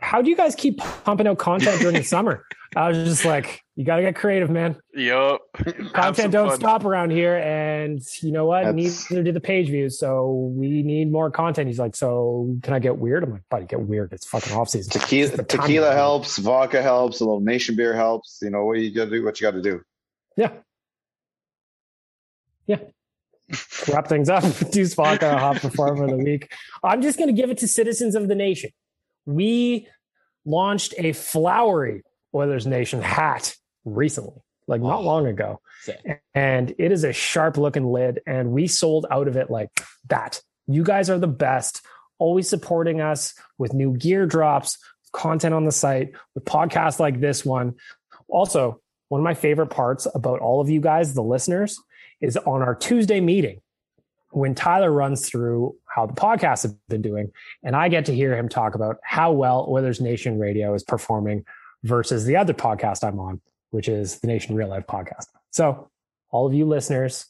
how 0.00 0.22
do 0.22 0.30
you 0.30 0.36
guys 0.36 0.54
keep 0.54 0.78
pumping 0.78 1.26
out 1.26 1.38
content 1.38 1.80
during 1.80 1.96
the 1.96 2.04
summer? 2.04 2.44
I 2.76 2.88
was 2.88 2.98
just 2.98 3.24
like, 3.24 3.62
you 3.76 3.84
got 3.84 3.96
to 3.96 4.02
get 4.02 4.14
creative, 4.14 4.50
man. 4.50 4.76
Yup. 4.94 5.40
Content 5.94 6.32
don't 6.32 6.54
stop 6.54 6.84
around 6.84 7.10
here. 7.10 7.36
And 7.36 8.00
you 8.20 8.30
know 8.30 8.44
what? 8.44 8.64
That's- 8.64 9.10
Neither 9.10 9.22
do 9.22 9.32
the 9.32 9.40
page 9.40 9.68
views. 9.68 9.98
So 9.98 10.52
we 10.54 10.82
need 10.82 11.10
more 11.10 11.30
content. 11.30 11.68
He's 11.68 11.78
like, 11.78 11.96
so 11.96 12.54
can 12.62 12.74
I 12.74 12.78
get 12.78 12.98
weird? 12.98 13.24
I'm 13.24 13.32
like, 13.32 13.42
buddy, 13.50 13.64
get 13.64 13.80
weird. 13.80 14.12
It's 14.12 14.26
fucking 14.26 14.52
off 14.52 14.68
season. 14.68 14.92
Tequila, 14.92 15.28
It's 15.28 15.36
the 15.36 15.42
time 15.44 15.60
tequila 15.62 15.92
helps, 15.94 16.36
vodka 16.38 16.82
helps, 16.82 17.20
a 17.20 17.24
little 17.24 17.40
nation 17.40 17.74
beer 17.74 17.94
helps. 17.94 18.38
You 18.42 18.50
know 18.50 18.66
what 18.66 18.78
you 18.78 18.94
gotta 18.94 19.10
do, 19.10 19.24
what 19.24 19.40
you 19.40 19.46
gotta 19.46 19.62
do. 19.62 19.80
Yeah. 20.36 20.52
Yeah. 22.66 22.80
Wrap 23.90 24.08
things 24.08 24.28
up. 24.28 24.44
Deuce 24.72 24.92
Vodka, 24.92 25.38
hot 25.38 25.56
performer 25.56 26.04
of 26.04 26.10
the 26.10 26.18
week. 26.18 26.52
I'm 26.84 27.00
just 27.00 27.16
going 27.18 27.28
to 27.28 27.32
give 27.32 27.48
it 27.48 27.56
to 27.58 27.68
citizens 27.68 28.14
of 28.14 28.28
the 28.28 28.34
nation. 28.34 28.70
We 29.28 29.86
launched 30.46 30.94
a 30.96 31.12
flowery 31.12 32.02
Oilers 32.34 32.66
Nation 32.66 33.02
hat 33.02 33.54
recently, 33.84 34.40
like 34.66 34.80
not 34.80 35.00
oh, 35.00 35.02
long 35.02 35.26
ago. 35.26 35.60
And 36.34 36.74
it 36.78 36.92
is 36.92 37.04
a 37.04 37.12
sharp 37.12 37.58
looking 37.58 37.84
lid, 37.84 38.20
and 38.26 38.52
we 38.52 38.66
sold 38.66 39.04
out 39.10 39.28
of 39.28 39.36
it 39.36 39.50
like 39.50 39.68
that. 40.08 40.40
You 40.66 40.82
guys 40.82 41.10
are 41.10 41.18
the 41.18 41.26
best, 41.26 41.82
always 42.18 42.48
supporting 42.48 43.02
us 43.02 43.34
with 43.58 43.74
new 43.74 43.96
gear 43.96 44.24
drops, 44.24 44.78
content 45.12 45.54
on 45.54 45.66
the 45.66 45.72
site, 45.72 46.12
with 46.34 46.46
podcasts 46.46 46.98
like 46.98 47.20
this 47.20 47.44
one. 47.44 47.74
Also, 48.28 48.80
one 49.08 49.20
of 49.20 49.24
my 49.24 49.34
favorite 49.34 49.68
parts 49.68 50.06
about 50.14 50.40
all 50.40 50.62
of 50.62 50.70
you 50.70 50.80
guys, 50.80 51.12
the 51.12 51.22
listeners, 51.22 51.78
is 52.20 52.38
on 52.38 52.62
our 52.62 52.74
Tuesday 52.74 53.20
meeting 53.20 53.60
when 54.30 54.54
Tyler 54.54 54.90
runs 54.90 55.28
through 55.28 55.74
how 55.98 56.06
the 56.06 56.12
podcasts 56.14 56.62
have 56.62 56.74
been 56.88 57.02
doing. 57.02 57.30
And 57.64 57.74
I 57.74 57.88
get 57.88 58.04
to 58.06 58.14
hear 58.14 58.36
him 58.36 58.48
talk 58.48 58.74
about 58.74 58.98
how 59.02 59.32
well 59.32 59.66
Oilers 59.68 60.00
Nation 60.00 60.38
Radio 60.38 60.74
is 60.74 60.82
performing 60.84 61.44
versus 61.82 62.24
the 62.24 62.36
other 62.36 62.54
podcast 62.54 63.02
I'm 63.06 63.18
on, 63.18 63.40
which 63.70 63.88
is 63.88 64.20
the 64.20 64.28
Nation 64.28 64.54
Real 64.54 64.68
Life 64.68 64.86
podcast. 64.86 65.26
So, 65.50 65.90
all 66.30 66.46
of 66.46 66.54
you 66.54 66.66
listeners, 66.66 67.26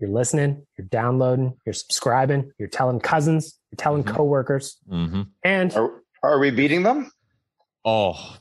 you're 0.00 0.10
listening, 0.10 0.66
you're 0.76 0.86
downloading, 0.86 1.54
you're 1.66 1.72
subscribing, 1.74 2.50
you're 2.58 2.68
telling 2.68 2.98
cousins, 3.00 3.58
you're 3.70 3.76
telling 3.76 4.02
Mm-hmm. 4.02 4.16
coworkers, 4.16 4.78
Mm-hmm. 4.90 5.22
and 5.44 5.72
are, 5.76 6.02
are 6.22 6.38
we 6.38 6.50
beating 6.50 6.82
them? 6.82 7.10
Oh, 7.84 8.36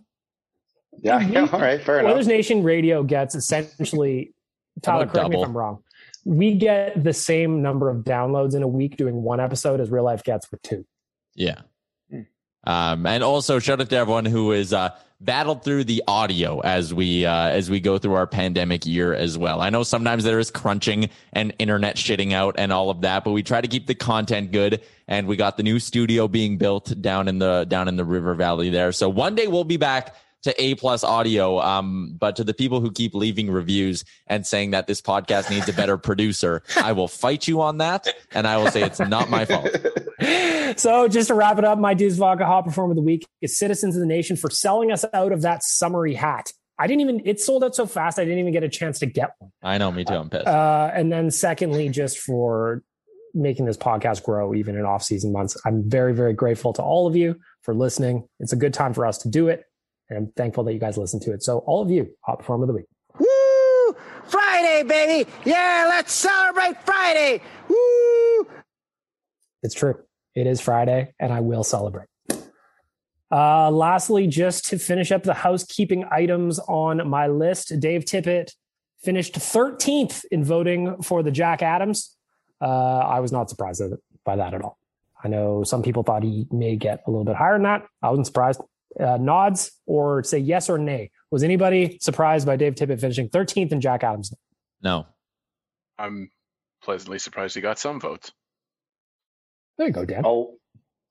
yeah. 1.00 1.20
yeah 1.20 1.48
all 1.52 1.60
right, 1.60 1.82
fair 1.84 2.00
enough. 2.00 2.14
Oilers 2.14 2.28
Nation 2.28 2.64
Radio 2.64 3.04
gets 3.04 3.36
essentially, 3.36 4.34
Tyler, 4.82 5.04
About 5.04 5.14
correct 5.14 5.30
me 5.30 5.36
if 5.36 5.42
double. 5.42 5.46
I'm 5.46 5.58
wrong. 5.58 5.84
We 6.28 6.56
get 6.56 7.02
the 7.02 7.14
same 7.14 7.62
number 7.62 7.90
of 7.90 8.04
downloads 8.04 8.54
in 8.54 8.62
a 8.62 8.68
week 8.68 8.98
doing 8.98 9.24
one 9.24 9.40
episode 9.40 9.80
as 9.80 9.90
Real 9.90 10.04
Life 10.04 10.26
gets 10.26 10.52
with 10.52 10.62
two. 10.62 10.86
Yeah. 11.36 11.62
Um, 12.66 13.06
and 13.06 13.24
also 13.24 13.60
shout 13.60 13.80
out 13.80 13.90
to 13.90 13.96
everyone 13.96 14.26
who 14.26 14.52
is 14.52 14.74
uh, 14.74 14.90
battled 15.22 15.64
through 15.64 15.86
the 15.86 16.04
audio 16.06 16.60
as 16.60 16.94
we 16.94 17.26
uh, 17.26 17.48
as 17.48 17.70
we 17.70 17.80
go 17.80 17.98
through 17.98 18.16
our 18.16 18.28
pandemic 18.28 18.86
year 18.86 19.14
as 19.14 19.38
well. 19.38 19.62
I 19.62 19.70
know 19.70 19.84
sometimes 19.84 20.26
there 20.26 20.38
is 20.38 20.52
crunching 20.52 21.10
and 21.32 21.54
internet 21.60 21.96
shitting 21.96 22.34
out 22.34 22.56
and 22.58 22.74
all 22.74 22.90
of 22.90 23.00
that, 23.02 23.24
but 23.24 23.32
we 23.32 23.42
try 23.42 23.62
to 23.62 23.68
keep 23.70 23.88
the 23.88 23.96
content 23.96 24.52
good. 24.52 24.82
And 25.08 25.28
we 25.28 25.38
got 25.38 25.56
the 25.56 25.64
new 25.64 25.80
studio 25.80 26.28
being 26.28 26.58
built 26.58 27.02
down 27.02 27.30
in 27.30 27.40
the 27.40 27.66
down 27.70 27.88
in 27.88 27.96
the 27.96 28.04
river 28.04 28.34
valley 28.34 28.70
there. 28.70 28.92
So 28.92 29.08
one 29.08 29.34
day 29.34 29.48
we'll 29.48 29.64
be 29.64 29.78
back 29.78 30.14
to 30.44 30.62
A 30.62 30.76
plus 30.76 31.04
audio. 31.04 31.60
Um, 31.60 32.16
but 32.20 32.36
to 32.38 32.44
the 32.44 32.54
people 32.54 32.80
who 32.82 32.92
keep 32.92 33.14
leaving 33.14 33.50
reviews 33.50 34.04
and 34.28 34.46
saying 34.46 34.72
that 34.72 34.88
this 34.88 35.02
podcast 35.02 35.50
needs 35.50 35.68
a 35.68 35.74
better 35.74 35.98
producer, 35.98 36.64
I 36.78 36.92
will 36.92 37.08
fight 37.08 37.48
you 37.48 37.62
on 37.62 37.78
that, 37.80 38.08
and 38.32 38.48
I 38.48 38.58
will 38.58 38.72
say 38.72 38.84
it's 38.84 39.00
not 39.00 39.30
my 39.30 39.46
fault. 39.46 39.70
So 40.76 41.08
just 41.08 41.30
to 41.30 41.34
wrap 41.34 41.58
it 41.58 41.64
up, 41.64 41.80
my 41.80 41.94
Deuce 41.94 42.18
Vodka 42.18 42.46
Hot 42.46 42.66
Performer 42.66 42.92
of 42.92 42.98
the 42.98 43.02
Week 43.04 43.26
is 43.42 43.58
Citizens 43.58 43.96
of 43.96 44.02
the 44.02 44.08
Nation 44.08 44.36
for 44.36 44.50
selling 44.50 44.92
us 44.92 45.06
out 45.14 45.32
of 45.32 45.44
that 45.44 45.64
summery 45.64 46.14
hat. 46.14 46.52
I 46.78 46.88
didn't 46.88 47.02
even, 47.02 47.22
it 47.26 47.40
sold 47.40 47.64
out 47.64 47.74
so 47.74 47.86
fast, 47.86 48.20
I 48.20 48.26
didn't 48.26 48.40
even 48.40 48.52
get 48.52 48.64
a 48.64 48.70
chance 48.70 49.00
to 49.00 49.06
get 49.06 49.32
one. 49.40 49.52
I 49.64 49.78
know, 49.78 49.92
me 49.92 50.04
too. 50.04 50.14
I'm 50.14 50.30
pissed. 50.30 50.46
Uh, 50.46 50.92
and 50.94 51.12
then 51.12 51.32
secondly, 51.32 51.90
just 51.90 52.20
for 52.20 52.84
making 53.34 53.66
this 53.66 53.78
podcast 53.78 54.24
grow 54.24 54.54
even 54.54 54.76
in 54.76 54.86
off 54.86 55.04
season 55.04 55.32
months. 55.32 55.60
I'm 55.66 55.90
very, 55.90 56.14
very 56.14 56.34
grateful 56.34 56.74
to 56.74 56.82
all 56.82 57.08
of 57.08 57.16
you 57.16 57.40
for 57.62 57.74
listening. 57.74 58.28
It's 58.40 58.54
a 58.54 58.58
good 58.58 58.74
time 58.74 58.94
for 58.94 59.06
us 59.06 59.20
to 59.20 59.30
do 59.30 59.48
it. 59.48 59.64
And 60.10 60.18
I'm 60.18 60.32
thankful 60.36 60.64
that 60.66 60.74
you 60.74 60.80
guys 60.80 60.98
listen 60.98 61.20
to 61.22 61.34
it. 61.34 61.44
So 61.44 61.60
all 61.60 61.82
of 61.82 61.90
you, 61.90 62.16
Hot 62.22 62.40
Performer 62.40 62.64
of 62.64 62.68
the 62.68 62.74
Week. 62.74 62.86
Woo! 63.20 63.96
Friday, 64.26 64.84
baby. 64.84 65.30
Yeah, 65.46 65.88
let's 65.90 66.14
celebrate 66.14 66.82
Friday. 66.84 67.42
Woo! 67.68 68.48
It's 69.64 69.74
true. 69.74 69.96
It 70.36 70.48
is 70.48 70.62
Friday, 70.62 71.14
and 71.20 71.34
I 71.34 71.42
will 71.42 71.64
celebrate. 71.64 72.08
Uh, 73.30 73.70
lastly, 73.72 74.28
just 74.28 74.66
to 74.66 74.80
finish 74.80 75.12
up 75.12 75.24
the 75.24 75.34
housekeeping 75.34 76.06
items 76.12 76.60
on 76.60 77.08
my 77.10 77.28
list, 77.28 77.74
Dave 77.80 78.06
Tippett 78.06 78.52
finished 79.04 79.34
13th 79.34 80.24
in 80.32 80.44
voting 80.44 81.02
for 81.02 81.24
the 81.24 81.32
Jack 81.32 81.62
Adams. 81.62 82.16
Uh, 82.62 82.66
I 82.66 83.20
was 83.20 83.32
not 83.32 83.50
surprised 83.50 83.82
by 84.24 84.38
that 84.38 84.54
at 84.54 84.62
all. 84.62 84.78
I 85.24 85.28
know 85.28 85.64
some 85.64 85.84
people 85.84 86.04
thought 86.04 86.24
he 86.24 86.48
may 86.52 86.76
get 86.76 87.04
a 87.06 87.12
little 87.12 87.26
bit 87.26 87.36
higher 87.36 87.54
than 87.54 87.64
that. 87.64 87.86
I 88.02 88.10
wasn't 88.10 88.28
surprised. 88.28 88.62
Uh, 89.00 89.18
nods 89.18 89.72
or 89.86 90.24
say 90.24 90.38
yes 90.38 90.70
or 90.70 90.78
nay. 90.78 91.12
Was 91.30 91.44
anybody 91.44 91.98
surprised 92.02 92.46
by 92.46 92.56
Dave 92.56 92.76
Tippett 92.76 93.00
finishing 93.00 93.30
13th 93.30 93.72
in 93.72 93.82
Jack 93.82 94.04
Adams? 94.04 94.34
No. 94.82 95.06
I'm 96.00 96.32
pleasantly 96.82 97.20
surprised 97.20 97.56
he 97.56 97.62
got 97.62 97.80
some 97.80 98.00
votes. 98.00 98.32
There 99.78 99.88
you 99.88 99.94
go, 99.94 100.06
Dan. 100.06 100.24
Oh, 100.26 100.58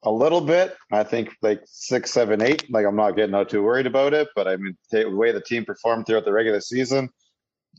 a 0.02 0.10
little 0.10 0.40
bit. 0.40 0.76
I 0.90 1.04
think 1.04 1.36
like 1.42 1.62
six, 1.66 2.12
seven, 2.12 2.42
eight. 2.42 2.70
Like 2.70 2.86
I'm 2.86 2.96
not 2.96 3.16
getting 3.16 3.34
out 3.34 3.50
too 3.50 3.62
worried 3.62 3.86
about 3.86 4.14
it, 4.14 4.28
but 4.34 4.48
I 4.48 4.56
mean 4.56 4.76
the 4.90 5.08
way 5.08 5.32
the 5.32 5.40
team 5.40 5.64
performed 5.64 6.06
throughout 6.06 6.24
the 6.24 6.32
regular 6.32 6.60
season, 6.60 7.10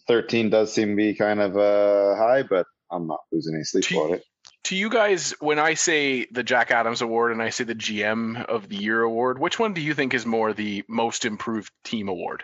thirteen 0.08 0.50
does 0.50 0.74
seem 0.74 0.90
to 0.90 0.96
be 0.96 1.14
kind 1.14 1.42
of 1.42 1.58
uh, 1.58 2.16
high, 2.16 2.44
but 2.44 2.66
I'm 2.92 3.08
not 3.08 3.20
losing 3.32 3.56
any 3.56 3.64
sleep 3.64 3.86
about 3.92 4.12
it. 4.12 4.24
To 4.66 4.76
you 4.76 4.90
guys, 4.90 5.34
when 5.40 5.60
I 5.60 5.76
say 5.76 6.26
the 6.30 6.44
Jack 6.44 6.72
Adams 6.72 7.02
Award 7.02 7.32
and 7.32 7.42
I 7.42 7.52
say 7.52 7.64
the 7.64 7.76
GM 7.76 8.46
of 8.46 8.68
the 8.68 8.76
Year 8.76 9.02
award, 9.02 9.40
which 9.40 9.58
one 9.58 9.74
do 9.74 9.82
you 9.82 9.94
think 9.94 10.14
is 10.14 10.26
more 10.26 10.54
the 10.54 10.84
most 10.90 11.24
improved 11.24 11.72
team 11.84 12.10
award? 12.10 12.44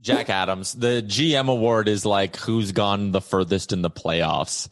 Jack 0.00 0.30
Adams. 0.30 0.72
The 0.72 1.02
GM 1.02 1.48
award 1.48 1.88
is 1.88 2.04
like 2.04 2.36
who's 2.36 2.72
gone 2.72 3.12
the 3.12 3.20
furthest 3.20 3.72
in 3.72 3.82
the 3.82 3.90
playoffs. 3.90 4.68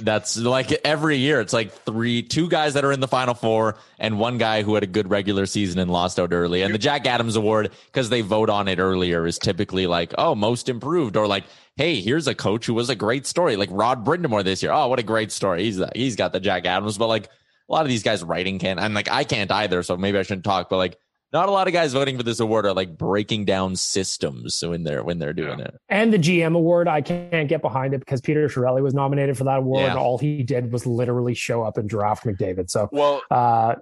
That's 0.00 0.36
like 0.36 0.72
every 0.84 1.16
year. 1.16 1.40
It's 1.40 1.52
like 1.52 1.72
three, 1.72 2.22
two 2.22 2.48
guys 2.48 2.74
that 2.74 2.84
are 2.84 2.92
in 2.92 3.00
the 3.00 3.08
final 3.08 3.34
four, 3.34 3.76
and 3.98 4.18
one 4.18 4.38
guy 4.38 4.62
who 4.62 4.74
had 4.74 4.82
a 4.82 4.86
good 4.86 5.10
regular 5.10 5.46
season 5.46 5.78
and 5.78 5.90
lost 5.90 6.20
out 6.20 6.32
early. 6.32 6.62
And 6.62 6.74
the 6.74 6.78
Jack 6.78 7.06
Adams 7.06 7.36
award, 7.36 7.70
because 7.86 8.10
they 8.10 8.20
vote 8.20 8.50
on 8.50 8.68
it 8.68 8.78
earlier, 8.78 9.26
is 9.26 9.38
typically 9.38 9.86
like, 9.86 10.12
oh, 10.18 10.34
most 10.34 10.68
improved, 10.68 11.16
or 11.16 11.26
like, 11.26 11.44
hey, 11.76 12.00
here's 12.00 12.26
a 12.26 12.34
coach 12.34 12.66
who 12.66 12.74
was 12.74 12.90
a 12.90 12.94
great 12.94 13.26
story, 13.26 13.56
like 13.56 13.70
Rod 13.72 14.04
Brind'Amour 14.04 14.44
this 14.44 14.62
year. 14.62 14.72
Oh, 14.72 14.88
what 14.88 14.98
a 14.98 15.04
great 15.04 15.32
story. 15.32 15.64
He's 15.64 15.80
he's 15.94 16.16
got 16.16 16.32
the 16.32 16.40
Jack 16.40 16.66
Adams, 16.66 16.98
but 16.98 17.06
like 17.06 17.26
a 17.26 17.72
lot 17.72 17.82
of 17.82 17.88
these 17.88 18.02
guys 18.02 18.22
writing 18.22 18.58
can't. 18.58 18.80
I'm 18.80 18.92
like, 18.92 19.10
I 19.10 19.24
can't 19.24 19.50
either, 19.50 19.82
so 19.82 19.96
maybe 19.96 20.18
I 20.18 20.22
shouldn't 20.22 20.44
talk. 20.44 20.68
But 20.68 20.76
like, 20.76 20.98
not 21.32 21.48
a 21.48 21.52
lot 21.52 21.66
of 21.66 21.72
guys 21.72 21.92
voting 21.92 22.16
for 22.16 22.22
this 22.22 22.40
award 22.40 22.66
are 22.66 22.72
like 22.72 22.96
breaking 22.96 23.44
down 23.44 23.76
systems 23.76 24.62
when 24.62 24.84
they're 24.84 25.02
when 25.02 25.18
they're 25.18 25.32
doing 25.32 25.60
it. 25.60 25.74
And 25.88 26.12
the 26.12 26.18
GM 26.18 26.54
award, 26.54 26.88
I 26.88 27.00
can't 27.00 27.48
get 27.48 27.62
behind 27.62 27.94
it 27.94 28.00
because 28.00 28.20
Peter 28.20 28.48
Chiarelli 28.48 28.82
was 28.82 28.94
nominated 28.94 29.38
for 29.38 29.44
that 29.44 29.58
award. 29.58 29.82
Yeah. 29.82 29.90
And 29.90 29.98
all 29.98 30.18
he 30.18 30.42
did 30.42 30.72
was 30.72 30.86
literally 30.86 31.34
show 31.34 31.62
up 31.62 31.78
and 31.78 31.88
draft 31.88 32.24
McDavid. 32.24 32.70
So, 32.70 32.88
Well, 32.92 33.22
uh, 33.30 33.76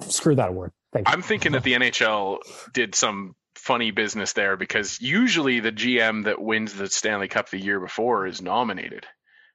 screw 0.00 0.34
that 0.36 0.48
award. 0.48 0.72
Thank 0.92 1.08
you. 1.08 1.12
I'm 1.12 1.22
thinking 1.22 1.52
that 1.52 1.62
the 1.62 1.74
NHL 1.74 2.38
did 2.72 2.94
some 2.94 3.34
funny 3.54 3.90
business 3.90 4.32
there 4.32 4.56
because 4.56 5.00
usually 5.00 5.60
the 5.60 5.72
GM 5.72 6.24
that 6.24 6.40
wins 6.40 6.74
the 6.74 6.88
Stanley 6.88 7.28
Cup 7.28 7.50
the 7.50 7.58
year 7.58 7.78
before 7.78 8.26
is 8.26 8.40
nominated. 8.40 9.06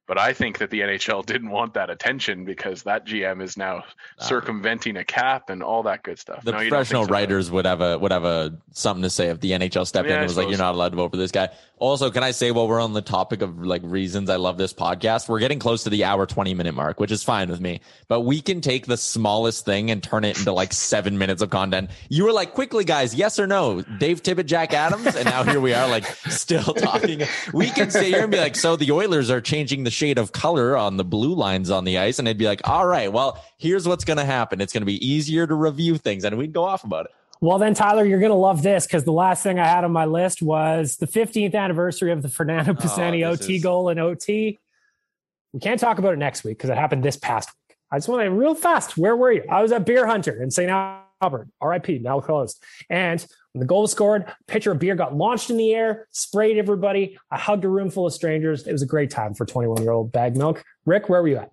But 0.07 0.19
I 0.19 0.33
think 0.33 0.59
that 0.59 0.69
the 0.69 0.81
NHL 0.81 1.25
didn't 1.25 1.49
want 1.49 1.73
that 1.73 1.89
attention 1.89 2.45
because 2.45 2.83
that 2.83 3.07
GM 3.07 3.41
is 3.41 3.57
now 3.57 3.83
ah. 4.19 4.23
circumventing 4.23 4.97
a 4.97 5.03
cap 5.03 5.49
and 5.49 5.63
all 5.63 5.83
that 5.83 6.03
good 6.03 6.19
stuff. 6.19 6.43
The 6.43 6.51
No, 6.51 6.57
professional 6.59 7.05
so? 7.05 7.09
writers 7.09 7.49
would 7.49 7.65
have 7.65 7.81
a 7.81 7.97
would 7.97 8.11
have 8.11 8.23
a 8.25 8.57
something 8.73 9.01
to 9.03 9.09
say 9.09 9.29
if 9.29 9.39
the 9.39 9.51
NHL 9.51 9.87
stepped 9.87 10.05
in 10.05 10.11
Yeah, 10.11 10.17
I 10.17 10.21
and 10.21 10.27
was 10.27 10.37
like, 10.37 10.49
"You're 10.49 10.57
not 10.59 10.75
allowed 10.75 10.89
to 10.89 10.95
vote 10.97 11.11
for 11.11 11.17
this 11.17 11.31
guy." 11.31 11.49
Also, 11.77 12.09
can 12.09 12.23
I 12.23 12.31
say 12.31 12.51
while 12.51 12.67
we're 12.69 12.79
on 12.79 12.93
the 12.93 13.01
topic 13.01 13.41
of 13.41 13.59
like 13.65 13.81
reasons 13.83 14.29
I 14.29 14.37
love 14.37 14.57
this 14.57 14.73
podcast, 14.73 15.27
we're 15.27 15.39
getting 15.39 15.59
close 15.59 15.83
to 15.83 15.89
the 15.89 16.03
hour 16.05 16.25
twenty 16.25 16.53
minute 16.53 16.73
mark, 16.73 16.99
which 16.99 17.11
is 17.11 17.23
fine 17.23 17.49
with 17.49 17.59
me. 17.59 17.81
But 18.07 18.21
we 18.21 18.41
can 18.41 18.61
take 18.61 18.85
the 18.85 18.97
smallest 18.97 19.65
thing 19.65 19.89
and 19.91 20.01
turn 20.03 20.23
it 20.23 20.37
into 20.37 20.51
like 20.53 20.71
seven 20.91 21.17
minutes 21.17 21.41
of 21.41 21.49
content. 21.49 21.89
You 22.09 22.25
were 22.25 22.31
like, 22.31 22.53
"Quickly, 22.53 22.83
guys, 22.85 23.15
yes 23.15 23.39
or 23.39 23.47
no?" 23.47 23.81
Dave 23.81 24.21
Tippett, 24.21 24.45
Jack 24.45 24.73
Adams, 24.73 25.15
and 25.15 25.25
now 25.25 25.43
here 25.43 25.59
we 25.59 25.73
are, 25.73 25.89
like 25.89 26.05
still 26.29 26.73
talking. 26.75 27.23
We 27.53 27.69
can 27.71 27.89
sit 27.89 28.05
here 28.05 28.21
and 28.21 28.31
be 28.31 28.37
like, 28.37 28.55
"So 28.55 28.75
the 28.75 28.91
Oilers 28.91 29.31
are 29.31 29.41
changing 29.41 29.83
the 29.83 29.94
shade 29.95 30.17
of 30.19 30.31
color 30.31 30.77
on 30.77 30.97
the 30.97 31.03
blue 31.05 31.33
lines 31.33 31.71
on 31.71 31.85
the 31.85 31.97
ice," 31.97 32.19
and 32.19 32.27
it'd 32.27 32.37
be 32.37 32.45
like, 32.45 32.67
"All 32.67 32.85
right, 32.85 33.11
well, 33.11 33.43
here's 33.57 33.87
what's 33.87 34.03
going 34.05 34.17
to 34.17 34.25
happen. 34.25 34.61
It's 34.61 34.73
going 34.73 34.81
to 34.81 34.85
be 34.85 35.03
easier 35.05 35.47
to 35.47 35.55
review 35.55 35.97
things," 35.97 36.23
and 36.23 36.37
we'd 36.37 36.53
go 36.53 36.63
off 36.63 36.83
about 36.83 37.05
it. 37.05 37.11
Well, 37.41 37.57
then, 37.57 37.73
Tyler, 37.73 38.05
you're 38.05 38.19
going 38.19 38.31
to 38.31 38.35
love 38.35 38.63
this 38.63 38.87
because 38.87 39.03
the 39.03 39.11
last 39.11 39.43
thing 39.43 39.59
I 39.59 39.65
had 39.67 39.83
on 39.83 39.91
my 39.91 40.05
list 40.05 40.41
was 40.41 40.97
the 40.97 41.05
15th 41.07 41.53
anniversary 41.53 42.11
of 42.11 42.21
the 42.21 42.29
Fernando 42.29 42.73
Pisani 42.73 43.23
Oh, 43.23 43.31
OT 43.31 43.57
is- 43.57 43.63
goal 43.63 43.89
in 43.89 43.99
OT. 43.99 44.59
We 45.53 45.59
can't 45.59 45.79
talk 45.79 45.99
about 45.99 46.13
it 46.13 46.17
next 46.17 46.43
week 46.43 46.57
because 46.57 46.69
it 46.69 46.77
happened 46.77 47.03
this 47.03 47.17
past 47.17 47.49
week. 47.69 47.77
I 47.91 47.97
just 47.97 48.07
want 48.07 48.23
to 48.23 48.31
real 48.31 48.55
fast. 48.55 48.97
Where 48.97 49.15
were 49.15 49.31
you? 49.31 49.43
I 49.49 49.61
was 49.61 49.71
at 49.71 49.85
Beer 49.85 50.05
Hunter 50.05 50.41
in 50.41 50.49
St. 50.51 50.69
Albert, 51.21 51.49
RIP, 51.61 52.01
now 52.01 52.19
closed. 52.19 52.61
And 52.89 53.25
the 53.55 53.65
goal 53.65 53.83
was 53.83 53.91
scored, 53.91 54.25
pitcher 54.47 54.71
of 54.71 54.79
beer 54.79 54.95
got 54.95 55.15
launched 55.15 55.49
in 55.49 55.57
the 55.57 55.73
air, 55.73 56.07
sprayed 56.11 56.57
everybody. 56.57 57.17
I 57.31 57.37
hugged 57.37 57.65
a 57.65 57.69
room 57.69 57.89
full 57.89 58.05
of 58.05 58.13
strangers. 58.13 58.67
It 58.67 58.71
was 58.71 58.81
a 58.81 58.87
great 58.87 59.09
time 59.09 59.33
for 59.33 59.45
21 59.45 59.81
year 59.81 59.91
old 59.91 60.11
bag 60.11 60.35
milk. 60.35 60.63
Rick, 60.85 61.09
where 61.09 61.21
were 61.21 61.27
you 61.27 61.37
at? 61.37 61.51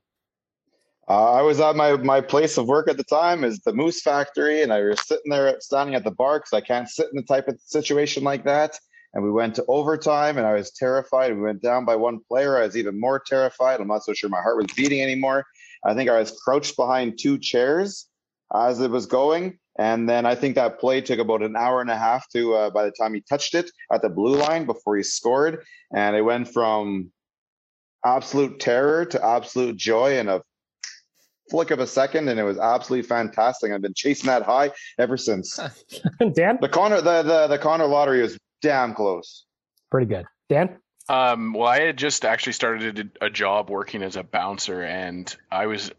Uh, 1.09 1.33
I 1.33 1.43
was 1.43 1.61
at 1.61 1.77
my, 1.77 1.97
my 1.97 2.21
place 2.21 2.57
of 2.57 2.67
work 2.67 2.89
at 2.89 2.97
the 2.97 3.05
time 3.05 3.45
is 3.45 3.61
the 3.61 3.73
Moose 3.73 4.03
Factory, 4.03 4.63
and 4.63 4.73
I 4.73 4.83
was 4.83 5.07
sitting 5.07 5.31
there 5.31 5.57
standing 5.61 5.95
at 5.95 6.05
the 6.05 6.11
bar 6.11 6.39
because 6.39 6.53
I 6.53 6.61
can't 6.61 6.89
sit 6.89 7.09
in 7.13 7.17
the 7.17 7.23
type 7.23 7.49
of 7.49 7.61
situation 7.61 8.25
like 8.25 8.45
that. 8.45 8.79
And 9.15 9.23
we 9.23 9.31
went 9.31 9.55
to 9.57 9.65
overtime, 9.69 10.39
and 10.39 10.47
I 10.47 10.55
was 10.55 10.71
terrified. 10.71 11.35
We 11.35 11.43
went 11.43 11.61
down 11.61 11.85
by 11.85 11.97
one 11.97 12.21
player. 12.29 12.57
I 12.57 12.65
was 12.65 12.77
even 12.77 12.99
more 12.99 13.21
terrified. 13.25 13.81
I'm 13.81 13.89
not 13.89 14.05
so 14.05 14.15
sure 14.15 14.31
my 14.31 14.41
heart 14.41 14.57
was 14.57 14.73
beating 14.75 15.03
anymore. 15.03 15.45
I 15.85 15.93
think 15.95 16.09
I 16.09 16.19
was 16.19 16.31
crouched 16.43 16.77
behind 16.77 17.19
two 17.19 17.39
chairs 17.39 18.07
as 18.55 18.81
it 18.81 18.91
was 18.91 19.07
going. 19.07 19.59
And 19.79 20.09
then 20.09 20.27
I 20.27 20.35
think 20.35 20.55
that 20.57 20.79
play 20.79 21.01
took 21.01 21.19
about 21.19 21.43
an 21.43 21.57
hour 21.57 21.81
and 21.81 21.91
a 21.91 21.97
half 21.97 22.29
to 22.31 22.55
uh, 22.55 22.71
by 22.71 22.85
the 22.85 22.93
time 22.93 23.15
he 23.15 23.23
touched 23.23 23.55
it 23.55 23.71
at 23.93 24.03
the 24.03 24.11
blue 24.11 24.37
line 24.37 24.67
before 24.67 24.97
he 24.97 25.03
scored. 25.03 25.65
And 25.95 26.15
it 26.15 26.23
went 26.23 26.49
from 26.53 27.11
absolute 28.05 28.61
terror 28.61 29.05
to 29.07 29.25
absolute 29.25 29.77
joy 29.77 30.19
in 30.19 30.29
a 30.29 30.43
flick 31.51 31.71
of 31.71 31.81
a 31.81 31.87
second, 31.87 32.29
and 32.29 32.39
it 32.39 32.45
was 32.45 32.59
absolutely 32.59 33.07
fantastic. 33.07 33.73
I've 33.73 33.83
been 33.83 33.95
chasing 33.95 34.27
that 34.27 34.43
high 34.43 34.71
ever 34.99 35.17
since. 35.17 35.59
Dan? 36.35 36.59
The 36.61 36.69
Connor 36.69 37.01
the, 37.01 37.23
the 37.23 37.47
the 37.49 37.59
Connor 37.59 37.87
lottery 37.87 38.23
was 38.23 38.39
damn 38.61 38.95
close. 38.95 39.45
Pretty 39.91 40.07
good. 40.07 40.25
Dan? 40.49 40.79
Um, 41.09 41.53
well, 41.53 41.69
I 41.69 41.81
had 41.81 41.97
just 41.99 42.25
actually 42.25 42.53
started 42.53 43.11
a 43.21 43.29
job 43.29 43.71
working 43.71 44.03
as 44.03 44.17
a 44.17 44.23
bouncer, 44.23 44.83
and 44.83 45.35
I 45.51 45.67
was 45.67 45.91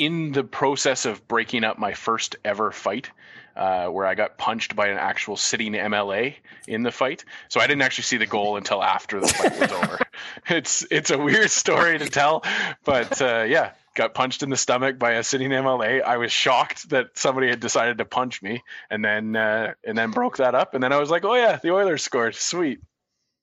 in 0.00 0.32
the 0.32 0.44
process 0.44 1.04
of 1.04 1.26
breaking 1.28 1.64
up 1.64 1.78
my 1.78 1.92
first 1.92 2.36
ever 2.44 2.70
fight. 2.72 3.10
Uh, 3.56 3.88
where 3.88 4.06
I 4.06 4.14
got 4.14 4.38
punched 4.38 4.76
by 4.76 4.86
an 4.86 4.96
actual 4.96 5.36
sitting 5.36 5.72
MLA 5.72 6.36
in 6.68 6.82
the 6.82 6.92
fight, 6.92 7.24
so 7.48 7.60
I 7.60 7.66
didn't 7.66 7.82
actually 7.82 8.04
see 8.04 8.16
the 8.16 8.24
goal 8.24 8.56
until 8.56 8.80
after 8.80 9.20
the 9.20 9.26
fight 9.26 9.58
was 9.58 9.72
over. 9.72 9.98
It's 10.48 10.86
it's 10.90 11.10
a 11.10 11.18
weird 11.18 11.50
story 11.50 11.98
to 11.98 12.08
tell, 12.08 12.44
but 12.84 13.20
uh, 13.20 13.44
yeah, 13.48 13.72
got 13.94 14.14
punched 14.14 14.42
in 14.42 14.50
the 14.50 14.56
stomach 14.56 14.98
by 14.98 15.12
a 15.12 15.22
sitting 15.22 15.50
MLA. 15.50 16.02
I 16.02 16.16
was 16.16 16.32
shocked 16.32 16.90
that 16.90 17.18
somebody 17.18 17.48
had 17.48 17.60
decided 17.60 17.98
to 17.98 18.04
punch 18.04 18.42
me, 18.42 18.62
and 18.90 19.04
then 19.04 19.36
uh, 19.36 19.74
and 19.84 19.96
then 19.96 20.10
broke 20.10 20.38
that 20.38 20.54
up, 20.54 20.74
and 20.74 20.82
then 20.82 20.92
I 20.92 20.98
was 20.98 21.10
like, 21.10 21.24
oh 21.24 21.34
yeah, 21.34 21.58
the 21.62 21.72
Oilers 21.72 22.02
scored, 22.02 22.34
sweet. 22.34 22.80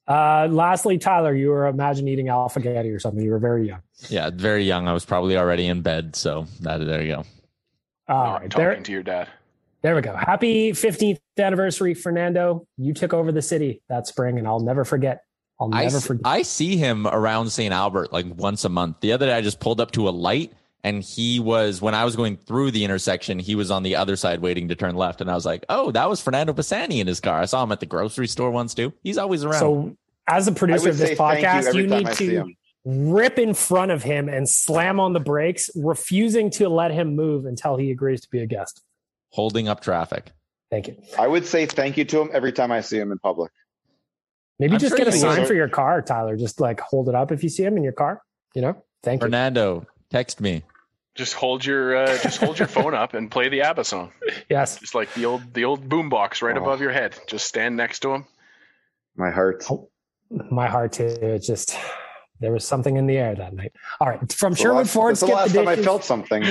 Uh, 0.08 0.48
lastly, 0.50 0.98
Tyler, 0.98 1.36
you 1.36 1.50
were 1.50 1.68
imagine 1.68 2.08
eating 2.08 2.28
alphagetti 2.28 2.96
or 2.96 3.00
something. 3.00 3.24
You 3.24 3.32
were 3.32 3.40
very 3.40 3.68
young. 3.68 3.82
Yeah, 4.10 4.30
very 4.34 4.64
young. 4.64 4.88
I 4.88 4.94
was 4.94 5.04
probably 5.06 5.38
already 5.38 5.68
in 5.68 5.82
bed, 5.82 6.16
so 6.16 6.46
that 6.62 6.78
there 6.86 7.02
you 7.02 7.16
go. 7.16 7.24
All 8.10 8.24
right, 8.24 8.42
right, 8.42 8.50
talking 8.50 8.64
there, 8.66 8.82
to 8.84 8.92
your 8.94 9.04
dad. 9.04 9.28
there 9.82 9.96
we 9.96 10.02
go. 10.02 10.16
Happy 10.16 10.72
15th 10.72 11.20
anniversary, 11.38 11.94
Fernando. 11.94 12.66
You 12.78 12.94
took 12.94 13.14
over 13.14 13.34
the 13.34 13.42
city 13.42 13.82
that 13.90 14.08
spring, 14.08 14.38
and 14.40 14.48
I'll 14.48 14.62
never 14.62 14.86
forget. 14.86 15.24
I'll 15.60 15.68
never 15.68 15.98
s- 15.98 16.08
forget. 16.08 16.22
I 16.26 16.44
see 16.44 16.78
him 16.78 17.06
around 17.06 17.50
St. 17.50 17.74
Albert 17.74 18.14
like 18.14 18.26
once 18.38 18.64
a 18.64 18.70
month. 18.70 19.02
The 19.02 19.12
other 19.12 19.26
day, 19.26 19.34
I 19.34 19.42
just 19.42 19.60
pulled 19.60 19.82
up 19.82 19.92
to 19.92 20.08
a 20.08 20.12
light 20.12 20.54
and 20.88 21.04
he 21.04 21.38
was, 21.42 21.82
when 21.82 21.94
I 21.94 22.06
was 22.06 22.16
going 22.16 22.38
through 22.38 22.72
the 22.72 22.86
intersection, 22.86 23.40
he 23.40 23.56
was 23.56 23.70
on 23.72 23.84
the 23.84 23.98
other 23.98 24.16
side 24.16 24.40
waiting 24.40 24.70
to 24.70 24.76
turn 24.76 24.96
left. 24.96 25.20
And 25.20 25.30
I 25.30 25.36
was 25.36 25.46
like, 25.46 25.66
oh, 25.68 25.92
that 25.92 26.10
was 26.10 26.22
Fernando 26.22 26.54
Pisani 26.54 27.02
in 27.02 27.08
his 27.08 27.20
car. 27.20 27.42
I 27.42 27.46
saw 27.46 27.62
him 27.62 27.74
at 27.74 27.82
the 27.82 27.86
grocery 27.86 28.28
store 28.28 28.52
once 28.52 28.74
too. 28.74 28.94
He's 29.04 29.18
always 29.18 29.44
around. 29.44 29.60
So, 29.60 29.98
as 30.30 30.48
a 30.48 30.54
producer 30.54 30.90
of 30.90 30.98
this 30.98 31.10
say 31.10 31.16
thank 31.16 31.42
you 31.42 31.46
podcast, 31.48 31.74
you, 31.74 31.88
need 31.88 32.08
to 32.14 32.54
rip 32.86 33.38
in 33.38 33.54
front 33.54 33.92
of 33.92 34.02
him 34.02 34.30
and 34.30 34.48
slam 34.48 34.98
on 34.98 35.12
the 35.12 35.20
brakes, 35.20 35.70
refusing 35.76 36.50
to 36.52 36.70
let 36.70 36.92
him 36.92 37.18
move 37.18 37.46
until 37.46 37.76
he 37.76 37.92
agrees 37.92 38.22
to 38.22 38.30
be 38.30 38.40
a 38.40 38.46
guest. 38.46 38.82
Holding 39.32 39.68
up 39.68 39.82
traffic. 39.82 40.32
Thank 40.72 40.88
you. 40.88 40.96
I 41.20 41.28
would 41.28 41.46
say 41.46 41.66
thank 41.66 41.98
you 41.98 42.06
to 42.06 42.22
him 42.22 42.30
every 42.32 42.54
time 42.54 42.72
I 42.72 42.80
see 42.80 42.98
him 42.98 43.12
in 43.12 43.20
public. 43.20 43.52
Maybe 44.58 44.74
I'm 44.74 44.80
just 44.80 44.92
sure 44.92 44.98
get 44.98 45.08
a 45.08 45.12
sign 45.12 45.46
for 45.46 45.54
your 45.54 45.70
car, 45.70 46.02
Tyler. 46.02 46.38
Just 46.38 46.62
like 46.62 46.80
hold 46.80 47.10
it 47.10 47.16
up 47.16 47.34
if 47.34 47.44
you 47.44 47.50
see 47.50 47.64
him 47.64 47.76
in 47.76 47.84
your 47.84 47.94
car. 47.94 48.22
You 48.56 48.62
know, 48.62 48.84
thank 49.04 49.22
you. 49.22 49.26
Fernando, 49.26 49.86
text 50.10 50.40
me. 50.40 50.64
Just 51.18 51.34
hold 51.34 51.66
your 51.66 51.96
uh, 51.98 52.18
just 52.20 52.40
hold 52.40 52.60
your 52.60 52.68
phone 52.68 52.94
up 52.94 53.14
and 53.16 53.30
play 53.30 53.50
the 53.50 53.62
ABBA 53.64 53.84
song. 53.84 54.12
Yes. 54.50 54.80
Just 54.80 54.94
like 54.96 55.12
the 55.16 55.26
old 55.26 55.54
the 55.54 55.66
old 55.66 55.90
boombox 55.90 56.42
right 56.42 56.56
Oh. 56.56 56.62
above 56.62 56.80
your 56.80 56.92
head. 56.92 57.18
Just 57.28 57.46
stand 57.48 57.76
next 57.76 58.00
to 58.02 58.14
him. 58.14 58.26
My 59.16 59.32
heart. 59.32 59.66
My 60.30 60.68
heart 60.68 60.94
too. 60.94 61.06
It 61.06 61.40
just 61.40 61.76
there 62.40 62.52
was 62.52 62.64
something 62.66 62.98
in 62.98 63.08
the 63.08 63.18
air 63.18 63.34
that 63.34 63.54
night. 63.54 63.72
All 64.00 64.08
right, 64.08 64.32
from 64.32 64.54
It's 64.54 64.62
Sherwood 64.62 64.84
last- 64.86 64.94
Ford, 64.94 65.12
it's 65.14 65.22
the 65.22 65.26
last 65.28 65.54
the 65.54 65.58
time 65.64 65.68
I 65.68 65.76
felt 65.76 66.04
something. 66.04 66.44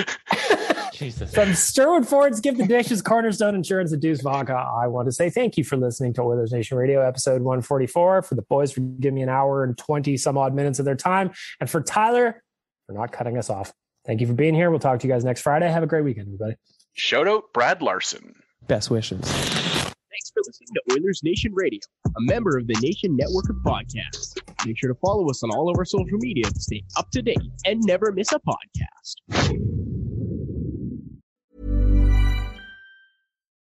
Jesus. 0.92 1.32
From 1.32 1.54
Sherwood 1.54 2.08
Ford, 2.08 2.34
skip 2.34 2.56
the 2.56 2.66
dishes, 2.66 3.02
Cornerstone 3.02 3.54
Insurance, 3.54 3.92
and 3.92 4.00
Deuce 4.02 4.20
Vodka. 4.22 4.54
I 4.54 4.88
want 4.88 5.06
to 5.06 5.12
say 5.12 5.30
thank 5.30 5.56
you 5.58 5.62
for 5.62 5.76
listening 5.76 6.12
to 6.14 6.22
Oilers 6.22 6.52
Nation 6.52 6.76
Radio, 6.78 7.06
episode 7.06 7.42
144. 7.42 8.22
For 8.22 8.34
the 8.34 8.42
boys 8.42 8.72
for 8.72 8.80
giving 8.80 9.14
me 9.14 9.22
an 9.22 9.28
hour 9.28 9.62
and 9.62 9.76
20 9.78 10.16
some 10.16 10.36
odd 10.38 10.54
minutes 10.54 10.78
of 10.80 10.84
their 10.86 10.96
time, 10.96 11.30
and 11.60 11.70
for 11.70 11.82
Tyler 11.82 12.42
for 12.86 12.92
not 12.94 13.12
cutting 13.12 13.36
us 13.38 13.48
off. 13.50 13.72
Thank 14.06 14.20
you 14.20 14.26
for 14.26 14.34
being 14.34 14.54
here. 14.54 14.70
We'll 14.70 14.78
talk 14.78 15.00
to 15.00 15.06
you 15.06 15.12
guys 15.12 15.24
next 15.24 15.42
Friday. 15.42 15.68
Have 15.68 15.82
a 15.82 15.86
great 15.86 16.04
weekend, 16.04 16.28
everybody. 16.28 16.54
Shout 16.94 17.26
out 17.26 17.52
Brad 17.52 17.82
Larsen. 17.82 18.34
Best 18.68 18.88
wishes. 18.88 19.20
Thanks 19.20 20.30
for 20.32 20.42
listening 20.46 20.68
to 20.74 20.94
Oilers 20.94 21.20
Nation 21.24 21.52
Radio, 21.54 21.80
a 22.04 22.20
member 22.20 22.56
of 22.56 22.68
the 22.68 22.76
Nation 22.80 23.16
Network 23.16 23.50
of 23.50 23.56
Podcasts. 23.64 24.38
Make 24.64 24.78
sure 24.78 24.92
to 24.92 24.98
follow 25.00 25.28
us 25.28 25.42
on 25.42 25.50
all 25.50 25.68
of 25.68 25.76
our 25.76 25.84
social 25.84 26.18
media 26.18 26.44
to 26.44 26.60
stay 26.60 26.82
up 26.96 27.10
to 27.10 27.22
date 27.22 27.36
and 27.66 27.80
never 27.82 28.12
miss 28.12 28.28
a 28.32 28.40
podcast. 28.40 29.60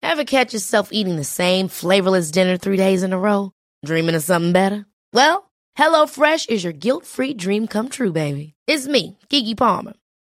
Ever 0.04 0.24
catch 0.24 0.54
yourself 0.54 0.90
eating 0.92 1.16
the 1.16 1.24
same 1.24 1.68
flavorless 1.68 2.30
dinner 2.30 2.58
three 2.58 2.78
days 2.78 3.04
in 3.04 3.12
a 3.12 3.20
row? 3.20 3.52
Dreaming 3.86 4.16
of 4.16 4.24
something 4.24 4.52
better? 4.52 4.86
Well, 5.14 5.52
HelloFresh 5.78 6.50
is 6.50 6.64
your 6.64 6.74
guilt-free 6.74 7.34
dream 7.34 7.68
come 7.68 7.90
true, 7.90 8.12
baby. 8.12 8.54
It's 8.68 8.88
me, 8.88 9.18
Keke 9.30 9.58
Palmer. 9.58 9.94